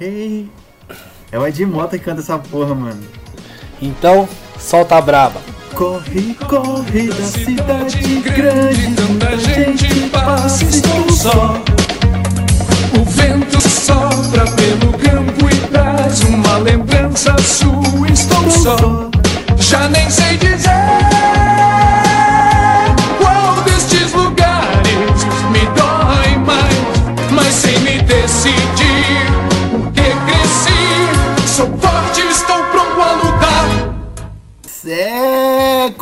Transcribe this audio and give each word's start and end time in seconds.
Hey. 0.00 0.48
É 1.32 1.38
o 1.38 1.44
Ed 1.44 1.66
Mota 1.66 1.98
que 1.98 2.04
canta 2.04 2.20
essa 2.20 2.38
porra, 2.38 2.72
mano. 2.72 3.02
Então, 3.82 4.28
solta 4.56 4.96
a 4.96 5.00
braba. 5.00 5.40
Corre, 5.74 6.34
corre 6.46 7.08
da 7.08 7.24
cidade 7.24 8.20
grande, 8.20 8.94
tanta 8.94 9.36
gente 9.36 10.08
passa, 10.10 10.64
estou 10.64 11.10
só. 11.10 11.62
O 12.96 13.04
vento 13.04 13.60
sopra 13.60 14.44
pelo 14.52 14.92
campo 14.98 15.50
e 15.50 15.68
traz 15.68 16.20
uma 16.22 16.58
lembrança 16.58 17.36
sua, 17.38 18.08
estou 18.08 18.50
só. 18.50 19.10
Já 19.58 19.88
nem 19.88 20.08
sei 20.08 20.36
dizer 20.36 21.07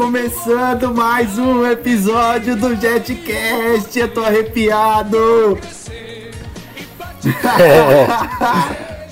começando 0.06 0.94
mais 0.94 1.36
um 1.36 1.66
episódio 1.66 2.54
do 2.54 2.76
Jetcast, 2.76 3.98
eu 3.98 4.06
tô 4.06 4.22
arrepiado. 4.22 5.58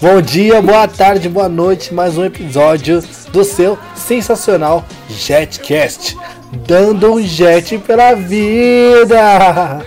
Bom 0.01 0.23
dia, 0.23 0.63
boa 0.63 0.87
tarde, 0.87 1.29
boa 1.29 1.49
noite, 1.49 1.93
mais 1.93 2.17
um 2.17 2.25
episódio 2.25 3.03
do 3.33 3.43
seu 3.43 3.77
sensacional 3.97 4.85
Jetcast, 5.09 6.17
dando 6.65 7.15
um 7.15 7.21
jet 7.21 7.77
pela 7.79 8.15
vida. 8.15 9.85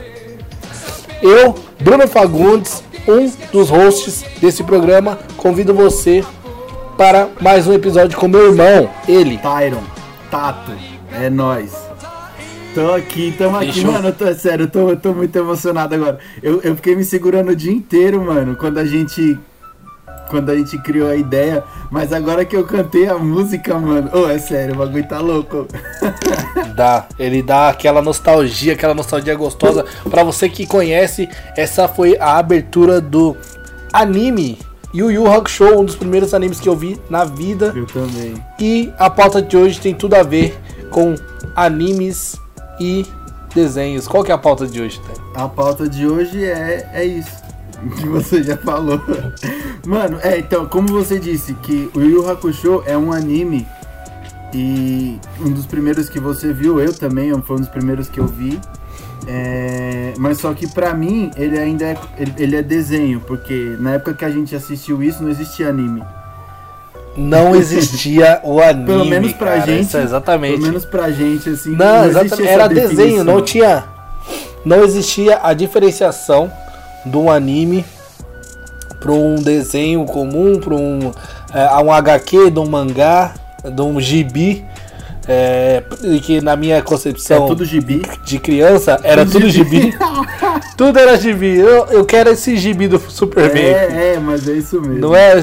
Eu, 1.21 1.55
Bruno 1.79 2.05
Fagundes, 2.05 2.83
um 3.07 3.31
dos 3.53 3.69
hosts 3.69 4.25
desse 4.41 4.61
programa, 4.61 5.17
convido 5.37 5.73
você 5.73 6.21
para 6.97 7.29
mais 7.39 7.65
um 7.65 7.71
episódio 7.71 8.19
com 8.19 8.27
meu 8.27 8.47
irmão, 8.47 8.89
ele. 9.07 9.37
Tyron, 9.37 9.83
Tato, 10.29 10.96
é 11.21 11.29
nóis. 11.29 11.73
Tô 12.73 12.93
aqui, 12.93 13.33
tamo 13.35 13.57
aqui, 13.57 13.73
Fechou. 13.73 13.91
mano. 13.91 14.11
Tô, 14.11 14.31
sério, 14.33 14.65
eu 14.65 14.69
tô, 14.69 14.89
eu 14.89 14.97
tô 14.97 15.13
muito 15.13 15.35
emocionado 15.35 15.95
agora. 15.95 16.19
Eu, 16.43 16.61
eu 16.61 16.75
fiquei 16.75 16.95
me 16.95 17.03
segurando 17.03 17.49
o 17.49 17.55
dia 17.55 17.71
inteiro, 17.71 18.21
mano, 18.23 18.55
quando 18.55 18.77
a 18.77 18.85
gente. 18.85 19.37
Quando 20.29 20.49
a 20.49 20.55
gente 20.57 20.77
criou 20.79 21.09
a 21.09 21.15
ideia, 21.15 21.63
mas 21.89 22.11
agora 22.11 22.43
que 22.43 22.53
eu 22.53 22.65
cantei 22.65 23.07
a 23.07 23.17
música, 23.17 23.79
mano. 23.79 24.09
Ô, 24.13 24.29
é 24.29 24.37
sério, 24.37 24.75
o 24.75 24.77
bagulho 24.77 25.07
tá 25.07 25.19
louco. 25.19 25.65
Dá, 26.75 27.07
ele 27.17 27.41
dá 27.41 27.69
aquela 27.69 28.01
nostalgia, 28.01 28.73
aquela 28.73 28.93
nostalgia 28.93 29.33
gostosa. 29.35 29.85
Pra 30.09 30.23
você 30.23 30.49
que 30.49 30.67
conhece, 30.67 31.29
essa 31.55 31.87
foi 31.87 32.17
a 32.19 32.37
abertura 32.37 32.99
do 32.99 33.37
anime 33.91 34.59
Yu 34.93 35.11
Yu 35.11 35.31
Hakusho, 35.31 35.79
um 35.79 35.85
dos 35.85 35.95
primeiros 35.95 36.33
animes 36.33 36.59
que 36.59 36.67
eu 36.67 36.75
vi 36.75 36.99
na 37.09 37.23
vida. 37.23 37.73
Eu 37.75 37.85
também. 37.85 38.33
E 38.59 38.91
a 38.97 39.09
pauta 39.09 39.41
de 39.41 39.55
hoje 39.55 39.79
tem 39.79 39.93
tudo 39.93 40.15
a 40.15 40.23
ver 40.23 40.57
com 40.89 41.15
animes 41.55 42.39
e 42.79 43.05
desenhos. 43.53 44.07
Qual 44.07 44.23
que 44.23 44.31
é 44.31 44.35
a 44.35 44.37
pauta 44.37 44.67
de 44.67 44.81
hoje, 44.81 44.99
Té? 45.01 45.13
A 45.39 45.47
pauta 45.47 45.87
de 45.87 46.07
hoje 46.07 46.43
é, 46.43 46.89
é 46.93 47.05
isso. 47.05 47.47
Que 47.97 48.07
você 48.07 48.41
já 48.41 48.57
falou. 48.57 48.99
Mano, 49.85 50.19
é, 50.23 50.39
então, 50.39 50.65
como 50.65 50.87
você 50.87 51.19
disse, 51.19 51.53
que 51.55 51.89
o 51.95 52.01
Yu 52.01 52.29
Hakusho 52.29 52.83
é 52.85 52.97
um 52.97 53.13
anime 53.13 53.67
e 54.53 55.19
um 55.39 55.51
dos 55.51 55.65
primeiros 55.65 56.09
que 56.09 56.19
você 56.19 56.51
viu, 56.51 56.79
eu 56.79 56.93
também, 56.93 57.31
foi 57.41 57.57
um 57.57 57.59
dos 57.59 57.69
primeiros 57.69 58.09
que 58.09 58.19
eu 58.19 58.25
vi. 58.25 58.59
É, 59.27 60.13
mas 60.17 60.39
só 60.39 60.53
que 60.53 60.67
pra 60.67 60.93
mim 60.93 61.29
ele 61.35 61.57
ainda 61.57 61.85
é, 61.85 61.97
ele, 62.17 62.33
ele 62.37 62.55
é 62.55 62.63
desenho, 62.63 63.19
porque 63.21 63.75
na 63.79 63.95
época 63.95 64.13
que 64.13 64.25
a 64.25 64.29
gente 64.29 64.55
assistiu 64.55 65.03
isso 65.03 65.21
não 65.21 65.29
existia 65.29 65.69
anime. 65.69 66.01
Não 67.17 67.55
existia 67.55 68.39
o 68.43 68.61
anime. 68.61 68.85
Pelo 68.85 69.05
menos 69.05 69.33
pra 69.33 69.53
cara, 69.53 69.65
gente. 69.65 69.81
isso 69.87 69.97
é 69.97 70.03
exatamente. 70.03 70.53
Pelo 70.59 70.67
menos 70.67 70.85
pra 70.85 71.09
gente, 71.09 71.49
assim. 71.49 71.75
Não, 71.75 72.05
existe 72.05 72.25
exatamente. 72.25 72.49
Era 72.53 72.67
desenho, 72.67 72.95
definição. 72.95 73.25
não 73.25 73.41
tinha. 73.41 73.83
Não 74.63 74.83
existia 74.83 75.39
a 75.41 75.53
diferenciação 75.53 76.51
de 77.05 77.17
um 77.17 77.31
anime 77.31 77.83
para 78.99 79.11
um 79.11 79.35
desenho 79.35 80.05
comum, 80.05 80.59
para 80.59 80.75
um, 80.75 81.11
é, 81.53 81.83
um 81.83 81.91
HQ, 81.91 82.51
de 82.51 82.59
um 82.59 82.65
mangá, 82.67 83.33
de 83.63 83.81
um 83.81 83.99
gibi. 83.99 84.63
É, 85.29 85.83
que 86.23 86.39
na 86.39 86.55
minha 86.55 86.81
concepção 86.81 87.45
É 87.45 87.47
tudo 87.49 87.65
gibi. 87.65 88.01
de 88.23 88.39
criança 88.39 88.97
era 89.03 89.25
Tudo 89.25 89.33
tudo 89.41 89.49
gibi. 89.49 89.81
gibi. 89.81 89.97
tudo 90.77 90.97
era 90.97 91.17
gibi. 91.17 91.57
Eu, 91.57 91.85
eu 91.87 92.05
quero 92.05 92.29
esse 92.29 92.55
gibi 92.55 92.87
do 92.87 92.97
Superman. 92.97 93.61
É, 93.61 94.13
é, 94.15 94.19
mas 94.19 94.47
é 94.47 94.53
isso 94.53 94.79
mesmo. 94.79 94.99
Não 94.99 95.13
é? 95.13 95.33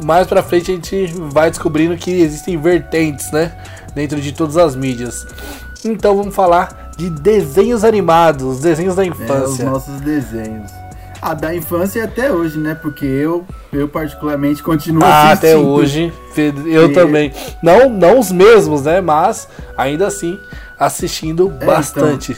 Mais 0.00 0.26
pra 0.26 0.42
frente 0.42 0.70
a 0.70 0.74
gente 0.74 1.06
vai 1.30 1.50
descobrindo 1.50 1.96
que 1.96 2.10
existem 2.10 2.56
vertentes, 2.60 3.30
né? 3.32 3.52
Dentro 3.94 4.20
de 4.20 4.32
todas 4.32 4.56
as 4.56 4.76
mídias. 4.76 5.26
Então 5.84 6.16
vamos 6.16 6.34
falar 6.34 6.90
de 6.96 7.08
desenhos 7.10 7.84
animados, 7.84 8.60
desenhos 8.60 8.94
da 8.96 9.04
É, 9.06 9.10
os 9.10 9.20
infância. 9.20 9.64
nossos 9.70 10.00
desenhos. 10.00 10.70
Ah, 11.22 11.32
da 11.32 11.54
infância 11.54 12.00
e 12.00 12.02
até 12.02 12.30
hoje, 12.30 12.58
né? 12.58 12.74
Porque 12.74 13.04
eu, 13.06 13.44
eu 13.72 13.88
particularmente 13.88 14.62
continuo 14.62 15.02
ah, 15.02 15.30
assistindo. 15.32 15.48
até 15.50 15.56
hoje. 15.56 16.12
Eu 16.66 16.90
E- 16.90 16.92
também. 16.92 17.32
Não, 17.62 17.88
não 17.88 18.18
os 18.18 18.30
mesmos, 18.30 18.82
né? 18.82 19.00
Mas 19.00 19.48
ainda 19.76 20.06
assim 20.06 20.38
assistindo 20.78 21.52
É, 21.60 21.64
bastante. 21.64 22.36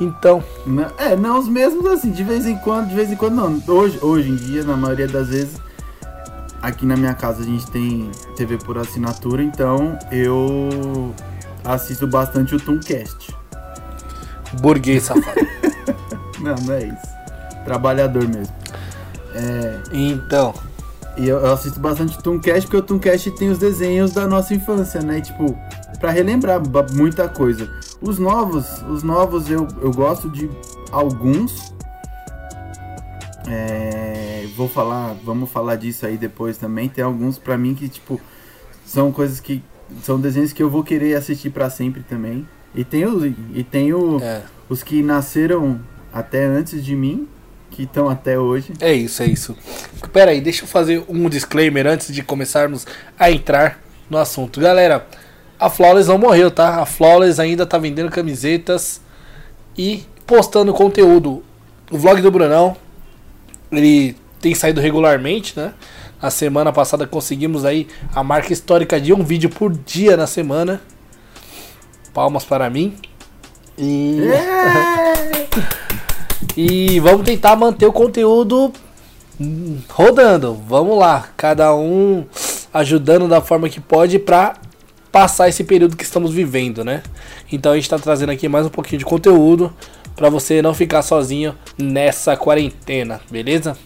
Então, 0.00 0.42
Não- 0.66 0.86
é, 0.98 1.14
não 1.16 1.38
os 1.38 1.48
mesmos 1.48 1.84
assim, 1.86 2.10
de 2.10 2.22
vez 2.24 2.46
em 2.46 2.56
quando, 2.56 2.88
de 2.88 2.94
vez 2.94 3.10
em 3.10 3.16
quando 3.16 3.34
não. 3.34 3.60
Hoje, 3.74 3.98
hoje 4.00 4.30
em 4.30 4.36
dia, 4.36 4.62
na 4.64 4.76
maioria 4.76 5.08
das 5.08 5.28
vezes, 5.28 5.56
aqui 6.62 6.86
na 6.86 6.96
minha 6.96 7.12
casa 7.14 7.42
a 7.42 7.44
gente 7.44 7.68
tem 7.70 8.10
TV 8.36 8.56
por 8.56 8.78
assinatura, 8.78 9.42
então 9.42 9.98
eu 10.10 11.12
assisto 11.64 12.06
bastante 12.06 12.54
o 12.54 12.60
Tooncast. 12.60 13.36
burguês 14.60 15.02
safado. 15.04 15.40
Não, 16.40 16.56
não 16.56 16.74
é 16.74 16.86
isso. 16.86 17.64
Trabalhador 17.64 18.26
mesmo. 18.26 18.52
É, 19.32 19.80
então, 19.92 20.52
E 21.16 21.28
eu, 21.28 21.38
eu 21.38 21.52
assisto 21.52 21.78
bastante 21.78 22.20
Tooncast 22.20 22.62
porque 22.62 22.76
o 22.78 22.82
Tooncast 22.82 23.30
tem 23.32 23.48
os 23.48 23.58
desenhos 23.58 24.12
da 24.12 24.26
nossa 24.26 24.52
infância, 24.52 25.00
né? 25.02 25.18
E, 25.18 25.22
tipo, 25.22 25.56
pra 26.00 26.10
relembrar 26.10 26.60
muita 26.94 27.28
coisa. 27.28 27.70
Os 28.00 28.18
novos, 28.18 28.82
os 28.90 29.04
novos 29.04 29.48
eu, 29.48 29.68
eu 29.80 29.92
gosto 29.92 30.28
de 30.28 30.50
alguns. 30.90 31.72
É, 33.46 34.31
vou 34.46 34.68
falar, 34.68 35.14
vamos 35.24 35.50
falar 35.50 35.76
disso 35.76 36.06
aí 36.06 36.16
depois 36.16 36.56
também. 36.56 36.88
Tem 36.88 37.04
alguns 37.04 37.38
pra 37.38 37.56
mim 37.56 37.74
que, 37.74 37.88
tipo, 37.88 38.20
são 38.84 39.12
coisas 39.12 39.40
que. 39.40 39.62
São 40.02 40.18
desenhos 40.18 40.52
que 40.52 40.62
eu 40.62 40.70
vou 40.70 40.82
querer 40.82 41.14
assistir 41.14 41.50
pra 41.50 41.68
sempre 41.68 42.02
também. 42.02 42.46
E 42.74 42.82
tem, 42.84 43.04
o, 43.04 43.26
e 43.26 43.62
tem 43.62 43.92
o, 43.92 44.18
é, 44.22 44.42
os 44.68 44.82
que 44.82 45.02
nasceram 45.02 45.78
até 46.10 46.46
antes 46.46 46.82
de 46.82 46.96
mim, 46.96 47.28
que 47.70 47.82
estão 47.82 48.08
até 48.08 48.38
hoje. 48.38 48.72
é 48.80 48.92
isso, 48.94 49.22
é 49.22 49.26
isso. 49.26 49.56
Pera 50.12 50.30
aí, 50.30 50.40
deixa 50.40 50.64
eu 50.64 50.68
fazer 50.68 51.04
um 51.08 51.28
disclaimer 51.28 51.86
antes 51.86 52.12
de 52.12 52.22
começarmos 52.22 52.86
a 53.18 53.30
entrar 53.30 53.78
no 54.08 54.16
assunto. 54.16 54.60
Galera, 54.60 55.06
a 55.58 55.68
Flawless 55.68 56.08
não 56.08 56.18
morreu, 56.18 56.50
tá? 56.50 56.80
A 56.80 56.86
Flawless 56.86 57.40
ainda 57.40 57.66
tá 57.66 57.78
vendendo 57.78 58.10
camisetas 58.10 59.00
e 59.76 60.04
postando 60.26 60.72
conteúdo. 60.72 61.42
O 61.90 61.98
vlog 61.98 62.20
do 62.22 62.30
Brunão, 62.30 62.76
ele 63.70 64.16
tem 64.42 64.54
saído 64.54 64.80
regularmente, 64.80 65.56
né? 65.56 65.72
Na 66.20 66.30
semana 66.30 66.72
passada 66.72 67.06
conseguimos 67.06 67.64
aí 67.64 67.86
a 68.14 68.22
marca 68.22 68.52
histórica 68.52 69.00
de 69.00 69.12
um 69.12 69.22
vídeo 69.22 69.48
por 69.48 69.72
dia 69.72 70.16
na 70.16 70.26
semana. 70.26 70.80
Palmas 72.12 72.44
para 72.44 72.68
mim. 72.68 72.94
E, 73.78 74.20
É! 74.28 75.48
e 76.56 77.00
vamos 77.00 77.24
tentar 77.24 77.56
manter 77.56 77.86
o 77.86 77.92
conteúdo 77.92 78.72
rodando. 79.88 80.54
Vamos 80.68 80.98
lá, 80.98 81.28
cada 81.36 81.74
um 81.74 82.26
ajudando 82.74 83.28
da 83.28 83.40
forma 83.40 83.68
que 83.68 83.80
pode 83.80 84.18
para 84.18 84.54
passar 85.10 85.48
esse 85.48 85.62
período 85.62 85.96
que 85.96 86.04
estamos 86.04 86.32
vivendo, 86.32 86.84
né? 86.84 87.02
Então 87.50 87.72
a 87.72 87.76
gente 87.76 87.88
tá 87.88 87.98
trazendo 87.98 88.32
aqui 88.32 88.48
mais 88.48 88.66
um 88.66 88.70
pouquinho 88.70 88.98
de 88.98 89.04
conteúdo 89.04 89.72
para 90.16 90.28
você 90.28 90.62
não 90.62 90.74
ficar 90.74 91.02
sozinho 91.02 91.54
nessa 91.78 92.36
quarentena, 92.36 93.20
beleza? 93.30 93.76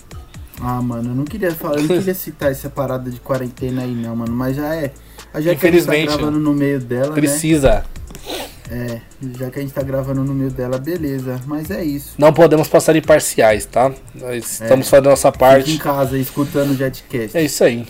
Ah, 0.60 0.80
mano, 0.80 1.10
eu 1.10 1.14
não 1.14 1.24
queria 1.24 1.52
falar, 1.52 1.76
eu 1.76 1.82
não 1.82 1.88
queria 1.98 2.14
citar 2.14 2.50
essa 2.50 2.68
parada 2.70 3.10
de 3.10 3.20
quarentena 3.20 3.82
aí 3.82 3.92
não, 3.94 4.16
mano, 4.16 4.32
mas 4.32 4.56
já 4.56 4.74
é. 4.74 4.90
Já 4.90 4.90
que 4.90 5.38
a 5.38 5.40
gente 5.40 5.44
tá 5.44 5.52
Infelizmente, 5.52 6.06
gravando 6.16 6.40
no 6.40 6.54
meio 6.54 6.80
dela, 6.80 7.12
Precisa. 7.12 7.70
né? 7.70 7.82
É, 8.68 9.00
já 9.38 9.48
que 9.50 9.58
a 9.58 9.62
gente 9.62 9.72
tá 9.72 9.82
gravando 9.82 10.24
no 10.24 10.34
meio 10.34 10.50
dela, 10.50 10.76
beleza. 10.78 11.40
Mas 11.46 11.70
é 11.70 11.84
isso. 11.84 12.14
Não 12.18 12.32
podemos 12.32 12.66
passar 12.66 12.96
em 12.96 13.02
parciais, 13.02 13.64
tá? 13.66 13.92
Nós 14.14 14.60
É. 14.60 14.64
estamos 14.64 14.88
fazendo 14.88 15.06
a 15.06 15.10
nossa 15.10 15.30
Fique 15.30 15.44
em 15.44 15.48
parte. 15.48 15.78
casa 15.78 16.18
escutando 16.18 16.70
o 16.70 16.74
Jetcast. 16.74 17.36
É 17.36 17.42
isso 17.42 17.62
aí. 17.62 17.86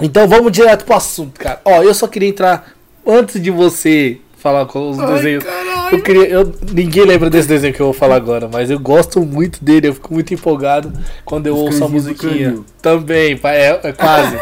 Então 0.00 0.26
vamos 0.26 0.50
direto 0.52 0.84
pro 0.84 0.94
assunto, 0.96 1.38
cara. 1.38 1.60
Ó, 1.64 1.82
eu 1.82 1.92
só 1.92 2.06
queria 2.08 2.28
entrar 2.28 2.72
antes 3.06 3.40
de 3.42 3.50
você 3.50 4.18
falar 4.38 4.64
com 4.66 4.90
os 4.90 4.98
Ai, 4.98 5.14
desenhos. 5.16 5.44
caralho. 5.44 5.73
Eu 5.94 6.02
queria, 6.02 6.28
eu, 6.28 6.52
ninguém 6.72 7.04
lembra 7.04 7.30
desse 7.30 7.46
desenho 7.46 7.72
que 7.72 7.80
eu 7.80 7.86
vou 7.86 7.94
falar 7.94 8.16
agora, 8.16 8.48
mas 8.52 8.68
eu 8.68 8.80
gosto 8.80 9.20
muito 9.20 9.64
dele, 9.64 9.88
eu 9.88 9.94
fico 9.94 10.12
muito 10.12 10.34
empolgado 10.34 10.92
quando 11.24 11.46
eu 11.46 11.54
Os 11.54 11.60
ouço 11.60 11.84
a 11.84 11.88
musiquinha. 11.88 12.58
Também, 12.82 13.38
é, 13.44 13.80
é 13.82 13.92
quase. 13.92 14.36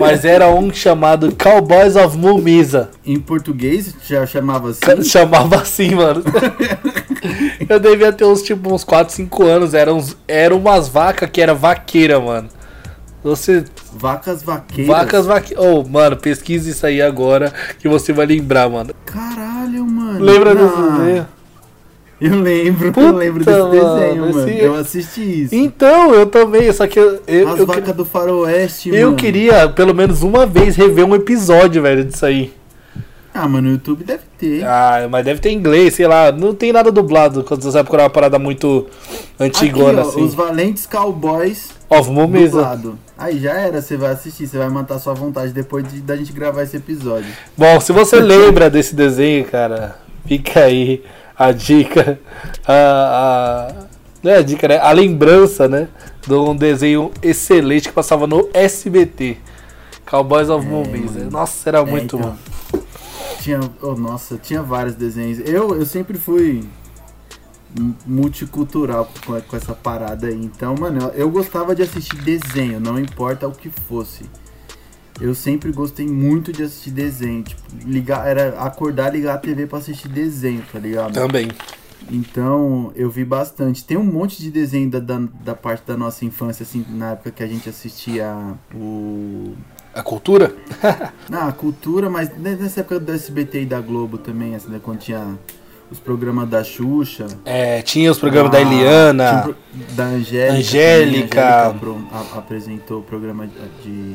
mas 0.00 0.24
era 0.24 0.48
um 0.48 0.72
chamado 0.72 1.30
Cowboys 1.36 1.94
of 1.94 2.16
Mumisa. 2.16 2.90
Em 3.04 3.20
português 3.20 3.94
já 4.06 4.24
chamava 4.24 4.70
assim. 4.70 4.78
Chamava 5.04 5.56
assim, 5.56 5.90
mano. 5.94 6.22
eu 7.68 7.78
devia 7.78 8.12
ter 8.12 8.24
uns 8.24 8.42
tipo 8.42 8.72
uns 8.72 8.82
4, 8.82 9.14
5 9.14 9.44
anos. 9.44 9.74
Eram, 9.74 9.98
uns, 9.98 10.16
eram 10.26 10.56
umas 10.56 10.88
vacas 10.88 11.28
que 11.30 11.40
era 11.40 11.54
vaqueira, 11.54 12.18
mano. 12.18 12.48
Você. 13.30 13.64
Vacas 13.92 14.42
vaqueiras. 14.42 14.86
Vacas 14.86 15.26
vaqueiras. 15.26 15.64
Oh, 15.64 15.82
mano, 15.88 16.16
pesquisa 16.16 16.70
isso 16.70 16.86
aí 16.86 17.00
agora 17.02 17.52
que 17.78 17.88
você 17.88 18.12
vai 18.12 18.26
lembrar, 18.26 18.68
mano. 18.68 18.90
Caralho, 19.04 19.84
mano. 19.84 20.24
Lembra 20.24 20.54
Não, 20.54 20.66
desse 20.68 20.98
desenho? 21.02 21.26
Eu 22.20 22.40
lembro, 22.40 22.92
Puta, 22.92 23.06
eu 23.06 23.12
lembro 23.16 23.44
desse 23.44 23.58
mano, 23.58 23.70
desenho, 23.70 24.20
mano. 24.34 24.48
esse- 24.48 24.58
Eu 24.60 24.74
assisti 24.74 25.42
isso. 25.44 25.54
Então, 25.54 26.12
eu 26.12 26.26
também, 26.26 26.72
só 26.72 26.84
que 26.88 26.98
eu. 26.98 27.20
eu, 27.28 27.48
As 27.48 27.60
eu, 27.60 27.66
vacas 27.66 27.94
do 27.94 28.04
faroeste, 28.04 28.88
eu 28.88 29.06
mano. 29.06 29.16
queria, 29.16 29.68
pelo 29.68 29.94
menos 29.94 30.22
uma 30.24 30.44
vez, 30.44 30.74
rever 30.74 31.04
um 31.04 31.14
episódio, 31.14 31.80
velho, 31.80 32.04
disso 32.04 32.26
aí. 32.26 32.52
Ah, 33.40 33.48
mano, 33.48 33.68
no 33.68 33.74
YouTube 33.74 34.02
deve 34.04 34.22
ter. 34.38 34.64
Ah, 34.64 35.06
mas 35.10 35.24
deve 35.24 35.40
ter 35.40 35.50
inglês, 35.52 35.94
sei 35.94 36.06
lá. 36.08 36.32
Não 36.32 36.54
tem 36.54 36.72
nada 36.72 36.90
dublado 36.90 37.44
quando 37.44 37.62
você 37.62 37.70
vai 37.70 37.82
procurar 37.84 38.02
uma 38.04 38.10
parada 38.10 38.38
muito 38.38 38.86
antigona, 39.38 40.00
Aqui, 40.00 40.08
ó, 40.08 40.10
assim. 40.12 40.22
Os 40.24 40.34
Valentes 40.34 40.86
Cowboys 40.86 41.70
vamos 41.88 42.28
mesmo. 42.28 42.56
dublado. 42.56 42.98
Aí 43.16 43.38
já 43.40 43.52
era, 43.52 43.80
você 43.82 43.96
vai 43.96 44.12
assistir, 44.12 44.46
você 44.46 44.58
vai 44.58 44.68
matar 44.68 44.98
sua 44.98 45.14
vontade 45.14 45.52
depois 45.52 45.86
de, 45.90 46.00
da 46.00 46.16
gente 46.16 46.32
gravar 46.32 46.62
esse 46.62 46.76
episódio. 46.76 47.30
Bom, 47.56 47.80
se 47.80 47.92
você 47.92 48.16
lembra 48.20 48.68
desse 48.70 48.94
desenho, 48.94 49.44
cara, 49.44 49.96
fica 50.26 50.60
aí 50.64 51.02
a 51.36 51.52
dica. 51.52 52.18
A, 52.66 52.72
a- 52.72 53.84
não 54.22 54.32
é 54.32 54.38
a 54.38 54.42
dica, 54.42 54.66
né? 54.66 54.78
A 54.78 54.90
lembrança, 54.92 55.68
né? 55.68 55.86
De 56.26 56.34
um 56.34 56.54
desenho 56.56 57.12
excelente 57.22 57.88
que 57.88 57.94
passava 57.94 58.26
no 58.26 58.48
SBT. 58.52 59.36
Cowboys 60.08 60.48
of 60.48 60.66
Movies. 60.66 61.12
mano. 61.14 61.30
Nossa, 61.30 61.68
era 61.68 61.78
É, 61.78 61.84
muito 61.84 62.16
então. 62.16 62.30
bom. 62.30 62.36
Tinha, 63.40 63.60
oh, 63.82 63.94
nossa, 63.94 64.36
tinha 64.36 64.62
vários 64.62 64.94
desenhos. 64.94 65.38
Eu, 65.40 65.74
eu 65.76 65.86
sempre 65.86 66.18
fui 66.18 66.64
mu- 67.78 67.94
multicultural 68.06 69.10
com, 69.24 69.40
com 69.40 69.56
essa 69.56 69.74
parada 69.74 70.26
aí. 70.26 70.34
Então, 70.34 70.74
mano, 70.78 71.00
eu, 71.02 71.08
eu 71.10 71.30
gostava 71.30 71.74
de 71.74 71.82
assistir 71.82 72.16
desenho, 72.16 72.80
não 72.80 72.98
importa 72.98 73.46
o 73.46 73.52
que 73.52 73.70
fosse. 73.70 74.24
Eu 75.20 75.34
sempre 75.34 75.72
gostei 75.72 76.06
muito 76.06 76.52
de 76.52 76.62
assistir 76.62 76.90
desenho. 76.90 77.42
Tipo, 77.42 77.62
ligar, 77.84 78.26
era 78.26 78.60
acordar, 78.62 79.12
ligar 79.12 79.34
a 79.34 79.38
TV 79.38 79.66
pra 79.66 79.78
assistir 79.78 80.08
desenho, 80.08 80.62
tá 80.72 80.78
ligado? 80.78 81.12
Também. 81.12 81.48
Então, 82.10 82.92
eu 82.94 83.10
vi 83.10 83.24
bastante. 83.24 83.84
Tem 83.84 83.96
um 83.96 84.04
monte 84.04 84.40
de 84.40 84.50
desenho 84.50 84.88
da, 84.90 85.00
da, 85.00 85.20
da 85.44 85.54
parte 85.54 85.84
da 85.86 85.96
nossa 85.96 86.24
infância, 86.24 86.62
assim, 86.62 86.84
na 86.90 87.10
época 87.12 87.30
que 87.32 87.42
a 87.42 87.46
gente 87.46 87.68
assistia 87.68 88.32
o. 88.74 89.54
A 89.98 90.02
cultura? 90.02 90.52
Ah, 91.30 91.48
a 91.48 91.52
cultura, 91.52 92.08
mas 92.08 92.30
ne- 92.38 92.54
nessa 92.56 92.80
época 92.80 92.98
do 93.00 93.12
SBT 93.12 93.62
e 93.62 93.66
da 93.66 93.80
Globo 93.80 94.16
também, 94.16 94.54
assim, 94.54 94.70
né, 94.70 94.80
quando 94.82 94.98
tinha 95.00 95.38
os 95.90 95.98
programas 95.98 96.48
da 96.48 96.64
Xuxa. 96.64 97.26
É, 97.44 97.82
tinha 97.82 98.10
os 98.10 98.18
programas 98.18 98.50
da 98.52 98.58
Ah, 98.58 98.62
um 98.62 98.72
Eliana. 98.72 99.42
pro- 99.42 99.56
da 99.94 100.04
Angélica. 100.04 100.54
Angélica. 100.54 101.28
também, 101.28 101.50
a 101.52 101.66
Angélica 101.66 101.66
apro- 101.66 102.08
a- 102.12 102.38
apresentou 102.38 103.00
o 103.00 103.02
programa 103.02 103.46
de, 103.84 104.14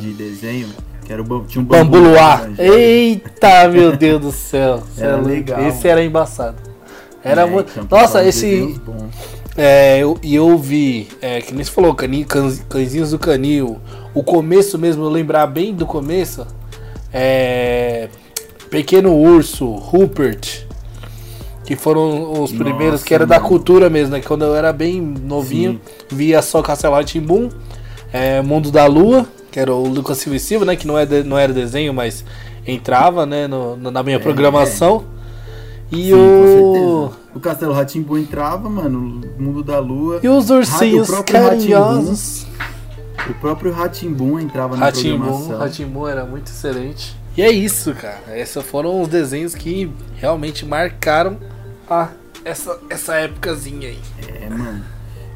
de 0.00 0.12
desenho, 0.14 0.68
que 1.04 1.12
era 1.12 1.20
o 1.20 1.24
bam- 1.24 1.44
tinha 1.46 1.60
um 1.62 1.64
Uhum. 1.64 1.68
Bambu 1.84 2.00
da 2.00 2.08
Luar. 2.08 2.50
Eita, 2.58 3.68
meu 3.68 3.94
Deus 3.96 4.20
do 4.22 4.32
céu. 4.32 4.82
Era 4.96 5.18
é 5.18 5.20
legal, 5.20 5.60
Esse 5.66 5.86
era 5.88 6.02
embaçado. 6.02 6.56
Era 7.22 7.42
É, 7.42 7.46
muito. 7.46 7.78
um 7.80 7.86
Nossa, 7.90 8.24
esse. 8.24 8.80
É, 9.56 9.98
eu, 9.98 10.18
e 10.22 10.34
eu 10.34 10.56
vi, 10.58 11.08
é, 11.20 11.40
que 11.40 11.52
nem 11.54 11.62
você 11.62 11.70
falou, 11.70 11.94
cani, 11.94 12.24
cães- 12.24 12.62
cãezinhos 12.68 13.10
do 13.10 13.18
canil. 13.18 13.78
O 14.14 14.22
começo 14.22 14.78
mesmo, 14.78 15.08
lembrar 15.08 15.46
bem 15.46 15.74
do 15.74 15.84
começo. 15.86 16.46
É, 17.12 18.08
Pequeno 18.70 19.14
Urso, 19.16 19.66
Rupert. 19.72 20.64
Que 21.64 21.74
foram 21.76 22.42
os 22.42 22.52
primeiros, 22.52 22.92
Nossa, 23.00 23.04
que 23.06 23.14
era 23.14 23.26
da 23.26 23.36
mano. 23.36 23.48
cultura 23.48 23.88
mesmo, 23.88 24.12
né? 24.12 24.20
que 24.20 24.26
Quando 24.28 24.44
eu 24.44 24.54
era 24.54 24.70
bem 24.72 25.00
novinho, 25.00 25.80
via 26.10 26.42
só 26.42 26.60
Castelo 26.60 27.02
Timbum, 27.02 27.48
é, 28.12 28.42
Mundo 28.42 28.70
da 28.70 28.84
Lua, 28.86 29.26
que 29.50 29.58
era 29.58 29.72
o 29.74 29.88
Lucas 29.88 30.18
Silva 30.18 30.36
e 30.36 30.40
Silva, 30.40 30.66
né? 30.66 30.76
Que 30.76 30.86
não, 30.86 30.98
é 30.98 31.06
de- 31.06 31.22
não 31.22 31.38
era 31.38 31.52
desenho, 31.54 31.94
mas 31.94 32.22
entrava, 32.66 33.24
né? 33.24 33.46
no- 33.48 33.76
na 33.90 34.02
minha 34.02 34.20
programação. 34.20 35.04
E 35.90 36.12
É, 36.12 36.14
Sim, 36.14 36.60
com 36.60 36.76
o. 36.76 37.10
O 37.36 37.40
Castelo 37.40 37.72
Ratimbu 37.72 38.18
entrava, 38.18 38.68
mano, 38.68 39.22
Mundo 39.38 39.62
da 39.62 39.78
Lua. 39.78 40.20
E 40.22 40.28
os 40.28 40.50
ursinhos 40.50 41.08
carinhosos. 41.22 42.46
O 43.28 43.34
próprio 43.34 43.72
Ratimbum 43.72 44.38
entrava 44.38 44.76
na 44.76 44.90
programação. 44.92 45.58
Ratimbum 45.58 46.06
era 46.06 46.24
muito 46.24 46.48
excelente. 46.48 47.16
E 47.36 47.42
é 47.42 47.50
isso, 47.50 47.94
cara. 47.94 48.38
Esses 48.38 48.62
foram 48.62 49.00
os 49.00 49.08
desenhos 49.08 49.54
que 49.54 49.90
realmente 50.16 50.64
marcaram 50.64 51.38
a, 51.88 52.08
essa, 52.44 52.78
essa 52.88 53.14
épocazinha 53.16 53.88
aí. 53.88 54.00
É, 54.28 54.48
mano. 54.48 54.84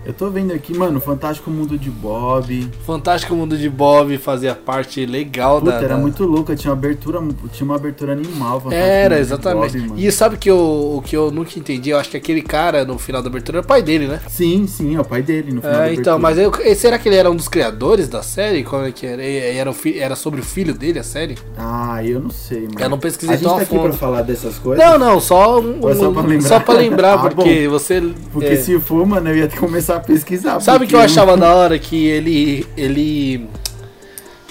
Eu 0.07 0.15
tô 0.15 0.31
vendo 0.31 0.55
aqui, 0.55 0.75
mano, 0.75 0.99
Fantástico 1.01 1.51
Mundo 1.51 1.77
de 1.77 1.91
Bob. 1.91 2.67
Fantástico 2.87 3.35
Mundo 3.35 3.59
de 3.59 3.69
Bob 3.69 4.17
fazia 4.17 4.55
parte 4.55 5.05
legal 5.05 5.61
Puta, 5.61 5.73
da. 5.73 5.79
era 5.79 5.89
da- 5.89 5.97
muito 5.99 6.25
louca, 6.25 6.57
tinha 6.57 6.71
uma 6.73 6.79
abertura, 6.79 7.21
tinha 7.53 7.65
uma 7.67 7.75
abertura 7.77 8.13
animal. 8.13 8.59
Fantástico 8.59 8.75
Era, 8.91 9.15
Mundo 9.17 9.21
exatamente. 9.21 9.79
Bob, 9.81 10.03
e 10.07 10.11
sabe 10.11 10.37
que 10.39 10.49
eu, 10.49 10.57
o 10.97 11.03
que 11.05 11.15
eu 11.15 11.31
nunca 11.31 11.59
entendi? 11.59 11.91
Eu 11.91 11.99
acho 11.99 12.09
que 12.09 12.17
aquele 12.17 12.41
cara 12.41 12.87
no 12.87 12.99
final 12.99 13.21
da 13.21 13.29
abertura 13.29 13.59
era 13.59 13.65
o 13.65 13.69
pai 13.69 13.83
dele, 13.83 14.07
né? 14.07 14.19
Sim, 14.29 14.67
sim, 14.67 14.97
é 14.97 15.01
o 15.01 15.05
pai 15.05 15.21
dele 15.21 15.53
no 15.53 15.61
final 15.61 15.77
da 15.77 15.89
É, 15.89 15.93
então, 15.93 16.15
abertura. 16.15 16.53
mas 16.55 16.65
eu, 16.69 16.75
será 16.77 16.99
que 16.99 17.07
ele 17.07 17.17
era 17.17 17.31
um 17.31 17.37
dos 17.37 17.49
criadores 17.49 18.09
da 18.09 18.23
série? 18.23 18.65
Como 18.65 18.87
é 18.87 18.93
que 18.93 19.05
era? 19.05 19.23
Era, 19.23 19.75
era 19.95 20.17
sobre 20.17 20.41
o 20.41 20.45
filho 20.45 20.73
dele 20.73 21.01
a 21.01 21.05
série? 21.05 21.37
Ah, 21.59 22.03
eu 22.03 22.19
não 22.21 22.31
sei, 22.31 22.63
mano. 22.63 22.77
Eu 22.81 22.89
não 22.89 22.99
pesquisei 22.99 23.35
A 23.35 23.39
gente 23.39 23.47
tão 23.47 23.57
tá 23.57 23.63
aqui 23.63 23.79
pra 23.79 23.93
falar 23.93 24.23
dessas 24.23 24.57
coisas? 24.59 24.83
Não, 24.83 24.99
não, 24.99 25.21
só 25.21 25.61
um, 25.61 25.87
é 25.91 25.95
só 25.95 26.11
pra 26.11 26.23
lembrar? 26.23 26.49
só 26.49 26.61
pra 26.61 26.75
lembrar, 26.75 27.15
Ah, 27.19 27.29
porque 27.31 27.69
você. 27.69 28.01
Porque 28.33 28.49
é, 28.49 28.57
se 28.57 28.79
for, 28.81 29.05
mano, 29.07 29.29
eu 29.29 29.37
ia 29.37 29.49
começar 29.49 29.88
a 29.97 30.01
pesquisar. 30.01 30.61
Sabe 30.61 30.85
o 30.85 30.89
que 30.89 30.95
eu 30.95 31.01
achava 31.01 31.37
da 31.37 31.55
hora? 31.55 31.79
Que 31.79 32.07
ele. 32.07 32.67
ele. 32.77 33.49